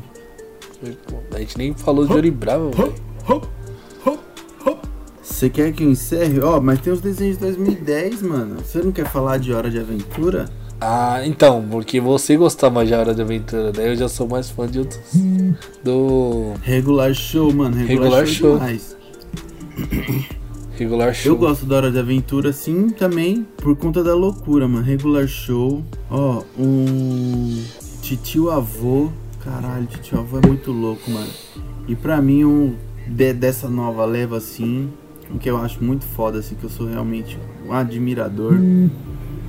A 1.34 1.38
gente 1.38 1.58
nem 1.58 1.74
falou 1.74 2.06
de 2.06 2.14
Johnny 2.14 2.30
Bravo, 2.30 2.70
velho. 2.70 2.94
Você 5.22 5.50
quer 5.50 5.70
que 5.72 5.82
eu 5.82 5.90
encerre? 5.90 6.40
Ó, 6.40 6.58
mas 6.60 6.80
tem 6.80 6.90
os 6.90 7.00
desenhos 7.00 7.36
de 7.36 7.42
2010, 7.42 8.22
mano. 8.22 8.56
Você 8.64 8.78
não 8.78 8.90
quer 8.90 9.06
falar 9.06 9.36
de 9.36 9.52
Hora 9.52 9.70
de 9.70 9.78
Aventura? 9.78 10.48
Ah, 10.80 11.22
então, 11.24 11.64
porque 11.70 12.00
você 12.00 12.36
gostava 12.36 12.84
de 12.84 12.92
Hora 12.92 13.14
de 13.14 13.22
Aventura, 13.22 13.72
daí 13.72 13.88
eu 13.88 13.96
já 13.96 14.08
sou 14.08 14.28
mais 14.28 14.50
fã 14.50 14.66
de 14.66 14.80
outros. 14.80 15.00
Do 15.82 16.52
Regular 16.62 17.14
Show, 17.14 17.52
mano. 17.52 17.74
Regular, 17.76 18.24
Regular 18.24 18.26
show. 18.26 18.58
Show. 18.58 20.26
Regular 20.78 21.14
Show. 21.14 21.32
Eu 21.32 21.38
gosto 21.38 21.64
da 21.64 21.76
Hora 21.76 21.90
de 21.90 21.98
Aventura, 21.98 22.52
sim, 22.52 22.90
também 22.90 23.46
por 23.56 23.74
conta 23.76 24.04
da 24.04 24.14
loucura, 24.14 24.68
mano. 24.68 24.84
Regular 24.84 25.26
Show. 25.26 25.82
Ó, 26.10 26.42
um. 26.58 27.62
Titio 28.02 28.50
Avô. 28.50 29.10
Caralho, 29.42 29.86
Titio 29.86 30.18
Avô 30.18 30.38
é 30.42 30.46
muito 30.46 30.70
louco, 30.72 31.10
mano. 31.10 31.30
E 31.88 31.94
pra 31.96 32.20
mim, 32.20 32.44
um 32.44 32.74
de- 33.06 33.32
dessa 33.32 33.68
nova 33.68 34.04
leva, 34.04 34.36
assim, 34.36 34.90
o 35.34 35.38
que 35.38 35.48
eu 35.48 35.56
acho 35.56 35.82
muito 35.82 36.04
foda, 36.04 36.38
assim, 36.40 36.54
que 36.54 36.64
eu 36.64 36.70
sou 36.70 36.86
realmente 36.86 37.38
um 37.66 37.72
admirador, 37.72 38.54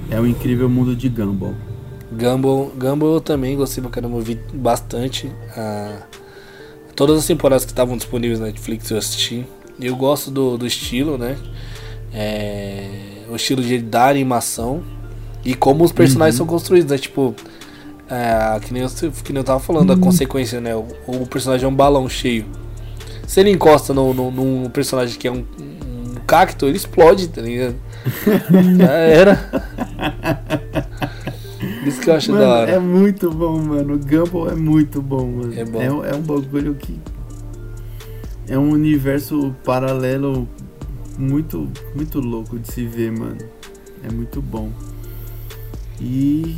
é 0.09 0.19
o 0.19 0.25
incrível 0.25 0.69
mundo 0.69 0.95
de 0.95 1.09
Gumball. 1.09 1.53
Gumball, 2.11 2.71
Gumball 2.77 3.15
eu 3.15 3.21
também 3.21 3.55
gostei 3.55 3.81
pra 3.81 3.91
caramba, 3.91 4.17
eu 4.17 4.21
vi 4.21 4.39
bastante. 4.53 5.31
ah, 5.55 5.99
todas 6.95 7.19
as 7.19 7.27
temporadas 7.27 7.63
que 7.63 7.71
estavam 7.71 7.95
disponíveis 7.95 8.39
na 8.39 8.47
Netflix 8.47 8.89
eu 8.89 8.97
assisti. 8.97 9.45
Eu 9.79 9.95
gosto 9.95 10.31
do, 10.31 10.57
do 10.57 10.65
estilo, 10.65 11.17
né? 11.17 11.37
É, 12.11 12.89
o 13.29 13.35
estilo 13.35 13.61
de 13.61 13.77
da 13.79 14.07
animação 14.07 14.81
e 15.45 15.53
como 15.53 15.83
os 15.83 15.91
personagens 15.91 16.35
são 16.35 16.47
construídos, 16.47 16.89
né? 16.89 16.97
Tipo, 16.97 17.35
é, 18.09 18.59
que, 18.59 18.73
nem 18.73 18.81
eu, 18.81 18.89
que 19.23 19.31
nem 19.31 19.39
eu 19.39 19.43
tava 19.43 19.59
falando, 19.59 19.93
a 19.93 19.97
consequência, 19.97 20.59
né? 20.59 20.75
O, 20.75 20.87
o 21.05 21.27
personagem 21.27 21.65
é 21.65 21.67
um 21.67 21.75
balão 21.75 22.09
cheio. 22.09 22.45
Se 23.27 23.41
ele 23.41 23.51
encosta 23.51 23.93
no, 23.93 24.13
no, 24.13 24.31
num 24.31 24.69
personagem 24.69 25.19
que 25.19 25.27
é 25.27 25.31
um, 25.31 25.45
um 25.59 26.15
cacto, 26.25 26.65
ele 26.65 26.77
explode, 26.77 27.27
tá 27.27 27.41
ligado? 27.41 27.75
Já 28.77 28.91
era. 28.91 29.49
Isso 31.85 32.01
que 32.01 32.09
eu 32.09 32.15
acho 32.15 32.31
Mano, 32.31 32.43
da 32.43 32.49
hora. 32.49 32.71
é 32.71 32.79
muito 32.79 33.31
bom, 33.31 33.59
mano. 33.59 33.95
O 33.95 33.97
Gumball 33.99 34.49
é 34.49 34.55
muito 34.55 35.01
bom, 35.01 35.25
mano. 35.25 35.53
É 35.57 35.63
bom. 35.65 36.03
É, 36.03 36.13
um 36.15 36.21
bagulho 36.21 36.75
que. 36.75 36.99
É 38.47 38.57
um 38.57 38.69
universo 38.71 39.53
paralelo 39.65 40.47
muito, 41.17 41.67
muito 41.95 42.19
louco 42.19 42.57
de 42.59 42.71
se 42.71 42.85
ver, 42.85 43.11
mano. 43.11 43.37
É 44.03 44.11
muito 44.11 44.41
bom. 44.41 44.69
E. 45.99 46.57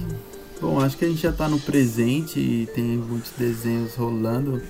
Bom, 0.61 0.79
acho 0.81 0.97
que 0.97 1.05
a 1.05 1.07
gente 1.07 1.21
já 1.21 1.31
tá 1.31 1.47
no 1.47 1.57
presente 1.59 2.37
e 2.39 2.67
tem 2.75 2.83
muitos 2.83 3.31
desenhos 3.37 3.95
rolando. 3.95 4.61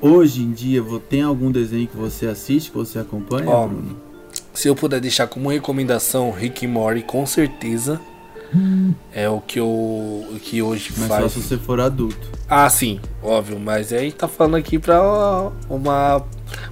Hoje 0.00 0.42
em 0.42 0.52
dia, 0.52 0.80
tem 1.08 1.22
algum 1.22 1.50
desenho 1.50 1.88
que 1.88 1.96
você 1.96 2.26
assiste, 2.26 2.70
que 2.70 2.76
você 2.76 3.00
acompanha, 3.00 3.50
Ó, 3.50 3.66
Bruno? 3.66 3.96
Se 4.52 4.68
eu 4.68 4.74
puder 4.76 5.00
deixar 5.00 5.26
como 5.26 5.48
recomendação 5.50 6.30
Rick 6.30 6.64
e 6.64 6.68
Morty, 6.68 7.02
com 7.02 7.24
certeza 7.26 8.00
é 9.14 9.28
o 9.28 9.40
que 9.40 9.58
eu 9.58 9.66
o 9.66 10.38
que 10.40 10.60
hoje 10.60 10.92
Mas 10.98 11.08
só 11.08 11.20
faz. 11.20 11.32
se 11.32 11.40
você 11.42 11.56
for 11.56 11.80
adulto. 11.80 12.28
Ah, 12.48 12.68
sim, 12.68 13.00
óbvio, 13.22 13.58
mas 13.58 13.92
aí 13.92 14.12
tá 14.12 14.28
falando 14.28 14.56
aqui 14.56 14.78
pra 14.78 15.00
uma 15.70 16.22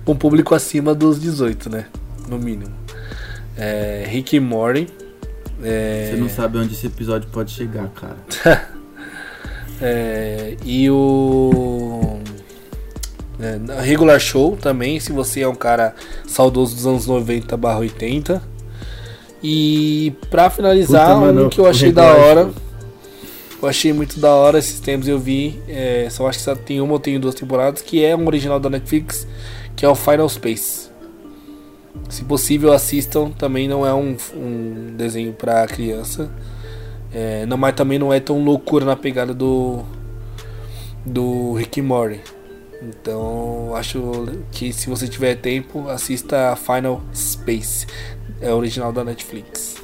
um 0.06 0.14
público 0.14 0.54
acima 0.54 0.94
dos 0.94 1.18
18, 1.20 1.70
né? 1.70 1.86
No 2.28 2.38
mínimo. 2.38 2.70
É, 3.56 4.04
Rick 4.06 4.36
e 4.36 4.40
Morty. 4.40 4.88
É, 5.62 6.10
Você 6.10 6.20
não 6.20 6.28
sabe 6.28 6.58
onde 6.58 6.74
esse 6.74 6.86
episódio 6.86 7.28
pode 7.30 7.50
chegar, 7.52 7.88
cara. 7.90 8.68
É, 9.82 10.58
e 10.62 10.90
o 10.90 11.89
é, 13.40 13.80
Regular 13.82 14.20
Show 14.20 14.56
também, 14.60 15.00
se 15.00 15.12
você 15.12 15.40
é 15.40 15.48
um 15.48 15.54
cara 15.54 15.94
saudoso 16.26 16.74
dos 16.74 16.86
anos 16.86 17.06
90 17.06 17.56
barra 17.56 17.78
80. 17.78 18.42
E 19.42 20.12
pra 20.30 20.50
finalizar, 20.50 21.14
Puta, 21.14 21.20
mano, 21.20 21.46
um 21.46 21.48
que 21.48 21.58
eu 21.58 21.66
achei 21.66 21.90
da 21.90 22.14
hora. 22.14 22.42
Show. 22.44 22.54
Eu 23.62 23.68
achei 23.68 23.92
muito 23.92 24.18
da 24.18 24.34
hora 24.34 24.58
esses 24.58 24.80
tempos 24.80 25.08
eu 25.08 25.18
vi. 25.18 25.60
É, 25.68 26.08
só 26.10 26.26
acho 26.28 26.38
que 26.38 26.44
só 26.44 26.54
tem 26.54 26.80
uma 26.80 26.94
ou 26.94 26.98
tem 26.98 27.18
duas 27.18 27.34
temporadas, 27.34 27.82
que 27.82 28.04
é 28.04 28.16
um 28.16 28.26
original 28.26 28.60
da 28.60 28.70
Netflix, 28.70 29.26
que 29.76 29.84
é 29.84 29.88
o 29.88 29.94
Final 29.94 30.28
Space. 30.28 30.90
Se 32.08 32.24
possível, 32.24 32.72
assistam. 32.72 33.30
Também 33.30 33.68
não 33.68 33.86
é 33.86 33.92
um, 33.92 34.16
um 34.34 34.94
desenho 34.96 35.32
pra 35.32 35.66
criança. 35.66 36.30
É, 37.12 37.44
não, 37.46 37.56
mas 37.56 37.74
também 37.74 37.98
não 37.98 38.12
é 38.12 38.20
tão 38.20 38.42
loucura 38.42 38.84
na 38.84 38.96
pegada 38.96 39.34
do 39.34 39.82
do 41.04 41.54
Rick 41.54 41.80
Morty. 41.80 42.20
Então, 42.82 43.74
acho 43.74 44.26
que 44.50 44.72
se 44.72 44.88
você 44.88 45.06
tiver 45.06 45.36
tempo, 45.36 45.88
assista 45.88 46.56
Final 46.56 47.02
Space. 47.14 47.86
É 48.40 48.52
original 48.52 48.92
da 48.92 49.04
Netflix. 49.04 49.76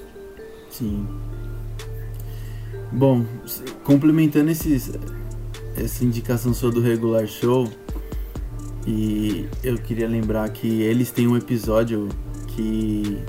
Sim. 0.71 1.07
Bom, 2.91 3.25
complementando 3.85 4.51
esses, 4.51 4.93
essa 5.77 6.05
indicação 6.05 6.55
sua 6.55 6.71
do 6.71 6.81
regular 6.81 7.27
show, 7.27 7.69
e 8.87 9.49
eu 9.63 9.77
queria 9.77 10.09
lembrar 10.09 10.49
que 10.49 10.83
eles 10.83 11.11
têm 11.11 11.27
um 11.27 11.37
episódio 11.37 12.09
que 12.49 13.21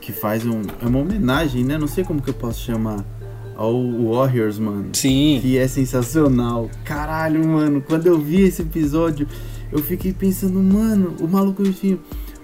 que 0.00 0.12
faz 0.12 0.44
um 0.44 0.60
é 0.82 0.86
uma 0.86 0.98
homenagem, 0.98 1.64
né? 1.64 1.78
Não 1.78 1.86
sei 1.86 2.04
como 2.04 2.20
que 2.20 2.28
eu 2.28 2.34
posso 2.34 2.60
chamar 2.60 3.02
ao 3.56 3.72
Warriors, 4.12 4.58
mano. 4.58 4.86
Sim. 4.92 5.38
Que 5.40 5.58
é 5.58 5.66
sensacional. 5.68 6.68
Caralho, 6.84 7.46
mano, 7.46 7.80
quando 7.80 8.06
eu 8.06 8.18
vi 8.18 8.42
esse 8.42 8.62
episódio, 8.62 9.26
eu 9.72 9.78
fiquei 9.80 10.12
pensando, 10.12 10.60
mano, 10.62 11.14
o 11.20 11.26
maluco 11.28 11.62
enfim, 11.62 11.98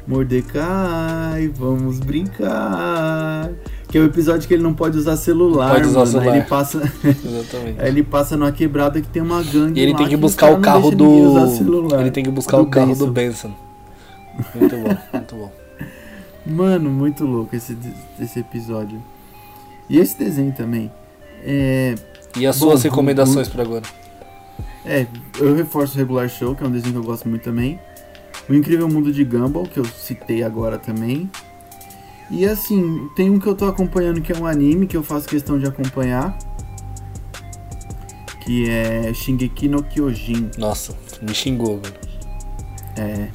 Mordecai, 0.06 1.48
vamos 1.54 2.00
brincar. 2.00 3.50
Que 3.88 3.98
é 3.98 4.00
o 4.00 4.04
episódio 4.04 4.46
que 4.46 4.54
ele 4.54 4.62
não 4.62 4.72
pode 4.72 4.96
usar 4.96 5.16
celular, 5.16 5.74
pode 5.74 5.88
usar 5.88 5.98
mano. 6.00 6.06
Aí 6.06 6.12
celular. 6.12 6.36
ele 6.36 6.44
passa, 6.46 6.78
Exatamente. 7.04 7.80
aí 7.80 7.88
ele 7.88 8.02
passa 8.04 8.36
numa 8.36 8.52
quebrada 8.52 9.00
que 9.00 9.08
tem 9.08 9.20
uma 9.20 9.42
gangue 9.42 9.80
E 9.80 9.82
ele 9.82 9.94
tem 9.96 10.08
que 10.08 10.14
os 10.14 10.20
buscar 10.20 10.52
o 10.52 10.60
carro 10.60 10.90
do. 10.92 11.94
Ele 11.98 12.10
tem 12.10 12.22
que 12.24 12.30
buscar 12.30 12.58
Do 12.58 12.62
o 12.64 12.66
carro 12.66 12.86
Benson. 12.88 13.06
do 13.06 13.12
Benson. 13.12 13.54
Muito 14.54 14.76
bom, 14.76 14.96
muito 15.12 15.34
bom. 15.36 15.52
Mano, 16.46 16.88
muito 16.90 17.26
louco 17.26 17.54
esse, 17.54 17.76
esse 18.18 18.38
episódio. 18.40 19.02
E 19.88 19.98
esse 19.98 20.18
desenho 20.18 20.52
também. 20.52 20.90
É, 21.44 21.94
E 22.36 22.46
as 22.46 22.58
Bom, 22.58 22.66
suas 22.68 22.80
o- 22.80 22.84
recomendações 22.84 23.48
pra 23.48 23.62
agora? 23.62 23.82
É, 24.84 25.06
eu 25.38 25.54
reforço 25.54 25.94
o 25.94 25.98
Regular 25.98 26.28
Show, 26.28 26.54
que 26.54 26.62
é 26.64 26.66
um 26.66 26.70
desenho 26.70 26.92
que 26.92 26.98
eu 26.98 27.04
gosto 27.04 27.28
muito 27.28 27.42
também. 27.42 27.78
O 28.48 28.54
Incrível 28.54 28.88
Mundo 28.88 29.12
de 29.12 29.24
Gumball, 29.24 29.64
que 29.64 29.78
eu 29.78 29.84
citei 29.84 30.42
agora 30.42 30.78
também. 30.78 31.30
E 32.30 32.46
assim, 32.46 33.08
tem 33.16 33.28
um 33.30 33.38
que 33.38 33.46
eu 33.46 33.54
tô 33.54 33.66
acompanhando 33.66 34.20
que 34.20 34.32
é 34.32 34.36
um 34.36 34.46
anime 34.46 34.86
que 34.86 34.96
eu 34.96 35.02
faço 35.02 35.28
questão 35.28 35.58
de 35.58 35.66
acompanhar. 35.66 36.36
Que 38.40 38.68
é 38.70 39.12
Shingeki 39.12 39.68
no 39.68 39.82
Kyojin. 39.82 40.50
Nossa, 40.58 40.94
me 41.22 41.34
xingou, 41.34 41.78
velho. 41.80 41.94
É. 42.96 43.28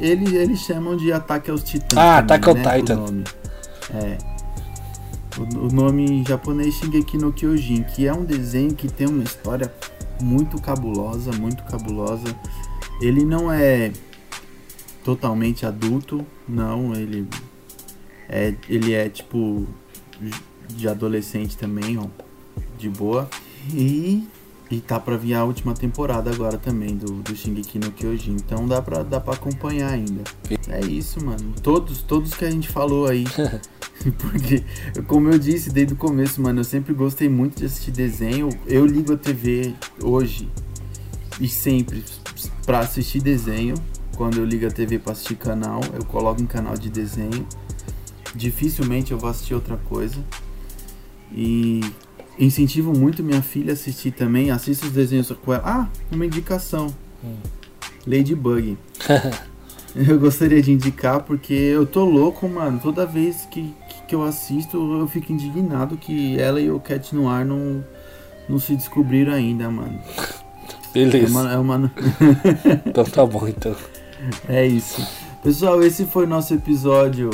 Eles, 0.00 0.32
eles 0.32 0.60
chamam 0.60 0.96
de 0.96 1.12
Ataque 1.12 1.50
aos 1.50 1.62
Titãs. 1.62 1.98
Ah, 1.98 2.22
também, 2.22 2.36
Attack 2.36 2.48
on 2.50 2.54
né, 2.54 2.78
Titan. 2.78 3.00
O. 3.00 3.96
É. 3.96 4.18
O, 5.38 5.72
nome 5.72 6.04
em 6.04 6.26
japonês 6.26 6.74
Shingeki 6.74 7.16
no 7.16 7.32
Kyojin, 7.32 7.84
que 7.84 8.06
é 8.06 8.12
um 8.12 8.24
desenho 8.24 8.74
que 8.74 8.88
tem 8.88 9.06
uma 9.06 9.22
história 9.22 9.72
muito 10.20 10.60
cabulosa, 10.60 11.30
muito 11.32 11.62
cabulosa. 11.64 12.36
Ele 13.00 13.24
não 13.24 13.52
é 13.52 13.92
totalmente 15.04 15.64
adulto, 15.64 16.26
não, 16.48 16.92
ele 16.92 17.28
é, 18.28 18.52
ele 18.68 18.92
é 18.92 19.08
tipo 19.08 19.66
de 20.68 20.88
adolescente 20.88 21.56
também, 21.56 21.96
ó, 21.98 22.06
de 22.76 22.88
boa. 22.88 23.30
E, 23.72 24.26
e 24.68 24.80
tá 24.80 24.98
pra 24.98 25.16
vir 25.16 25.34
a 25.34 25.44
última 25.44 25.72
temporada 25.72 26.30
agora 26.30 26.58
também 26.58 26.96
do, 26.96 27.22
do 27.22 27.36
Shingeki 27.36 27.78
no 27.78 27.92
Kyojin, 27.92 28.32
então 28.32 28.66
dá 28.66 28.82
pra, 28.82 29.04
dá 29.04 29.20
pra 29.20 29.34
acompanhar 29.34 29.92
ainda. 29.92 30.24
É 30.68 30.80
isso, 30.80 31.24
mano. 31.24 31.54
Todos, 31.62 32.02
todos 32.02 32.34
que 32.34 32.44
a 32.44 32.50
gente 32.50 32.68
falou 32.68 33.06
aí. 33.06 33.24
Porque, 34.18 34.62
como 35.06 35.28
eu 35.28 35.38
disse 35.38 35.70
desde 35.70 35.94
o 35.94 35.96
começo, 35.96 36.40
mano, 36.40 36.60
eu 36.60 36.64
sempre 36.64 36.94
gostei 36.94 37.28
muito 37.28 37.58
de 37.58 37.66
assistir 37.66 37.90
desenho. 37.90 38.48
Eu 38.66 38.86
ligo 38.86 39.12
a 39.12 39.16
TV 39.16 39.74
hoje 40.02 40.48
e 41.40 41.48
sempre 41.48 42.04
pra 42.64 42.80
assistir 42.80 43.20
desenho. 43.20 43.74
Quando 44.16 44.38
eu 44.38 44.44
ligo 44.44 44.66
a 44.66 44.70
TV 44.70 44.98
pra 44.98 45.12
assistir 45.12 45.36
canal, 45.36 45.80
eu 45.94 46.04
coloco 46.04 46.42
um 46.42 46.46
canal 46.46 46.74
de 46.74 46.88
desenho. 46.88 47.46
Dificilmente 48.34 49.12
eu 49.12 49.18
vou 49.18 49.30
assistir 49.30 49.54
outra 49.54 49.76
coisa. 49.76 50.24
E 51.32 51.80
incentivo 52.38 52.96
muito 52.96 53.22
minha 53.22 53.42
filha 53.42 53.70
a 53.70 53.74
assistir 53.74 54.12
também. 54.12 54.50
Assista 54.50 54.86
os 54.86 54.92
desenhos 54.92 55.30
com 55.44 55.52
ela. 55.52 55.62
Ah, 55.64 55.88
uma 56.10 56.26
indicação. 56.26 56.94
Ladybug. 58.06 58.76
Eu 59.96 60.18
gostaria 60.18 60.62
de 60.62 60.70
indicar 60.70 61.22
porque 61.22 61.54
eu 61.54 61.86
tô 61.86 62.04
louco, 62.04 62.48
mano. 62.48 62.78
Toda 62.78 63.06
vez 63.06 63.46
que, 63.50 63.74
que, 64.08 64.14
eu 64.14 64.22
assisto, 64.24 64.76
eu 64.98 65.06
fico 65.06 65.32
indignado 65.32 65.96
que 65.96 66.38
ela 66.40 66.60
e 66.60 66.70
o 66.70 66.80
Cat 66.80 67.14
Noir 67.14 67.44
não, 67.44 67.84
não 68.48 68.58
se 68.58 68.74
descobriram 68.74 69.32
ainda, 69.32 69.70
mano. 69.70 70.00
É 70.94 71.04
Beleza. 71.04 71.30
uma, 71.30 71.52
é 71.52 71.58
uma- 71.58 71.92
Então 72.86 73.04
tá 73.04 73.24
bom, 73.26 73.46
então. 73.46 73.76
é 74.48 74.66
isso. 74.66 75.06
Pessoal, 75.42 75.82
esse 75.82 76.04
foi 76.06 76.24
o 76.24 76.28
nosso 76.28 76.52
episódio 76.54 77.30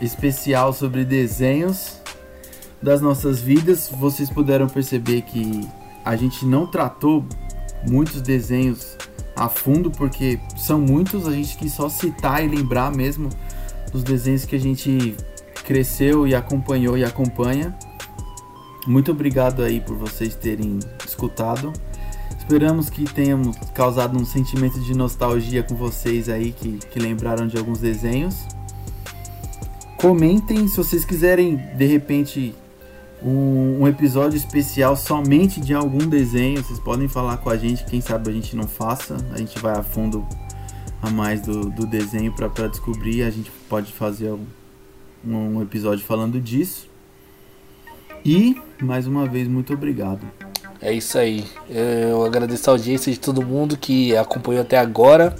especial 0.00 0.72
sobre 0.72 1.04
desenhos. 1.04 2.00
das 2.82 3.00
nossas 3.00 3.40
vidas. 3.40 3.90
Vocês 4.00 4.28
puderam 4.30 4.66
perceber 4.68 5.22
que 5.22 5.68
a 6.04 6.16
gente 6.16 6.44
não 6.44 6.66
tratou 6.66 7.24
muitos 7.88 8.20
desenhos 8.20 8.96
a 9.36 9.48
fundo, 9.48 9.88
porque 9.90 10.38
são 10.56 10.80
muitos, 10.80 11.28
a 11.28 11.32
gente 11.32 11.56
quis 11.56 11.72
só 11.72 11.88
citar 11.88 12.44
e 12.44 12.48
lembrar 12.48 12.90
mesmo 12.92 13.28
dos 13.92 14.02
desenhos 14.02 14.44
que 14.44 14.56
a 14.56 14.58
gente 14.58 15.16
cresceu 15.62 16.26
e 16.26 16.34
acompanhou 16.34 16.96
e 16.96 17.04
acompanha. 17.04 17.76
Muito 18.86 19.12
obrigado 19.12 19.62
aí 19.62 19.80
por 19.80 19.96
vocês 19.96 20.34
terem 20.34 20.78
escutado. 21.06 21.72
Esperamos 22.36 22.90
que 22.90 23.04
tenhamos 23.04 23.56
causado 23.72 24.18
um 24.18 24.24
sentimento 24.24 24.80
de 24.80 24.94
nostalgia 24.96 25.62
com 25.62 25.76
vocês 25.76 26.28
aí 26.28 26.52
que, 26.52 26.78
que 26.90 26.98
lembraram 26.98 27.46
de 27.46 27.56
alguns 27.56 27.78
desenhos. 27.78 28.46
Comentem 29.96 30.66
se 30.66 30.76
vocês 30.76 31.04
quiserem 31.04 31.56
de 31.76 31.86
repente 31.86 32.52
um, 33.24 33.82
um, 33.82 33.88
episódio 33.88 34.36
especial 34.36 34.96
somente 34.96 35.60
de 35.60 35.72
algum 35.72 36.08
desenho. 36.08 36.62
Vocês 36.62 36.80
podem 36.80 37.06
falar 37.06 37.36
com 37.36 37.48
a 37.48 37.56
gente, 37.56 37.84
quem 37.84 38.00
sabe 38.00 38.30
a 38.30 38.32
gente 38.32 38.56
não 38.56 38.66
faça. 38.66 39.16
A 39.32 39.38
gente 39.38 39.56
vai 39.60 39.78
a 39.78 39.82
fundo 39.84 40.26
a 41.00 41.08
mais 41.08 41.40
do, 41.42 41.70
do 41.70 41.86
desenho 41.86 42.32
para 42.32 42.66
descobrir. 42.66 43.22
A 43.22 43.30
gente 43.30 43.50
pode 43.68 43.92
fazer 43.92 44.32
um, 44.32 44.44
um 45.24 45.62
episódio 45.62 46.04
falando 46.04 46.40
disso. 46.40 46.90
E 48.24 48.60
mais 48.80 49.06
uma 49.06 49.26
vez, 49.26 49.48
muito 49.48 49.72
obrigado. 49.72 50.26
É 50.80 50.92
isso 50.92 51.16
aí. 51.18 51.44
Eu 51.68 52.24
agradeço 52.24 52.68
a 52.68 52.72
audiência 52.72 53.12
de 53.12 53.18
todo 53.18 53.44
mundo 53.44 53.76
que 53.76 54.16
acompanhou 54.16 54.62
até 54.62 54.78
agora. 54.78 55.36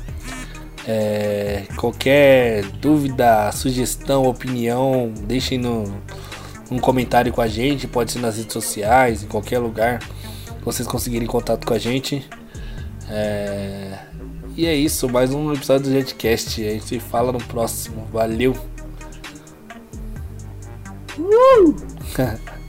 É, 0.87 1.65
qualquer 1.77 2.65
dúvida, 2.81 3.51
sugestão, 3.53 4.25
opinião, 4.25 5.13
deixem 5.27 5.59
no, 5.59 5.85
um 6.71 6.79
comentário 6.79 7.33
com 7.33 7.41
a 7.41 7.49
gente. 7.49 7.87
Pode 7.87 8.13
ser 8.13 8.21
nas 8.21 8.37
redes 8.37 8.53
sociais, 8.53 9.23
em 9.23 9.27
qualquer 9.27 9.59
lugar 9.59 9.99
que 9.99 10.65
vocês 10.65 10.87
conseguirem 10.87 11.27
contato 11.27 11.67
com 11.67 11.75
a 11.75 11.79
gente. 11.79 12.29
É, 13.09 13.99
e 14.57 14.67
é 14.67 14.75
isso, 14.75 15.09
mais 15.09 15.33
um 15.33 15.53
episódio 15.53 15.87
do 15.87 15.93
Jetcast. 15.93 16.65
A 16.65 16.71
gente 16.71 16.85
se 16.87 17.01
fala 17.01 17.33
no 17.33 17.39
próximo. 17.39 18.07
Valeu! 18.13 18.72
Uh! 21.19 22.37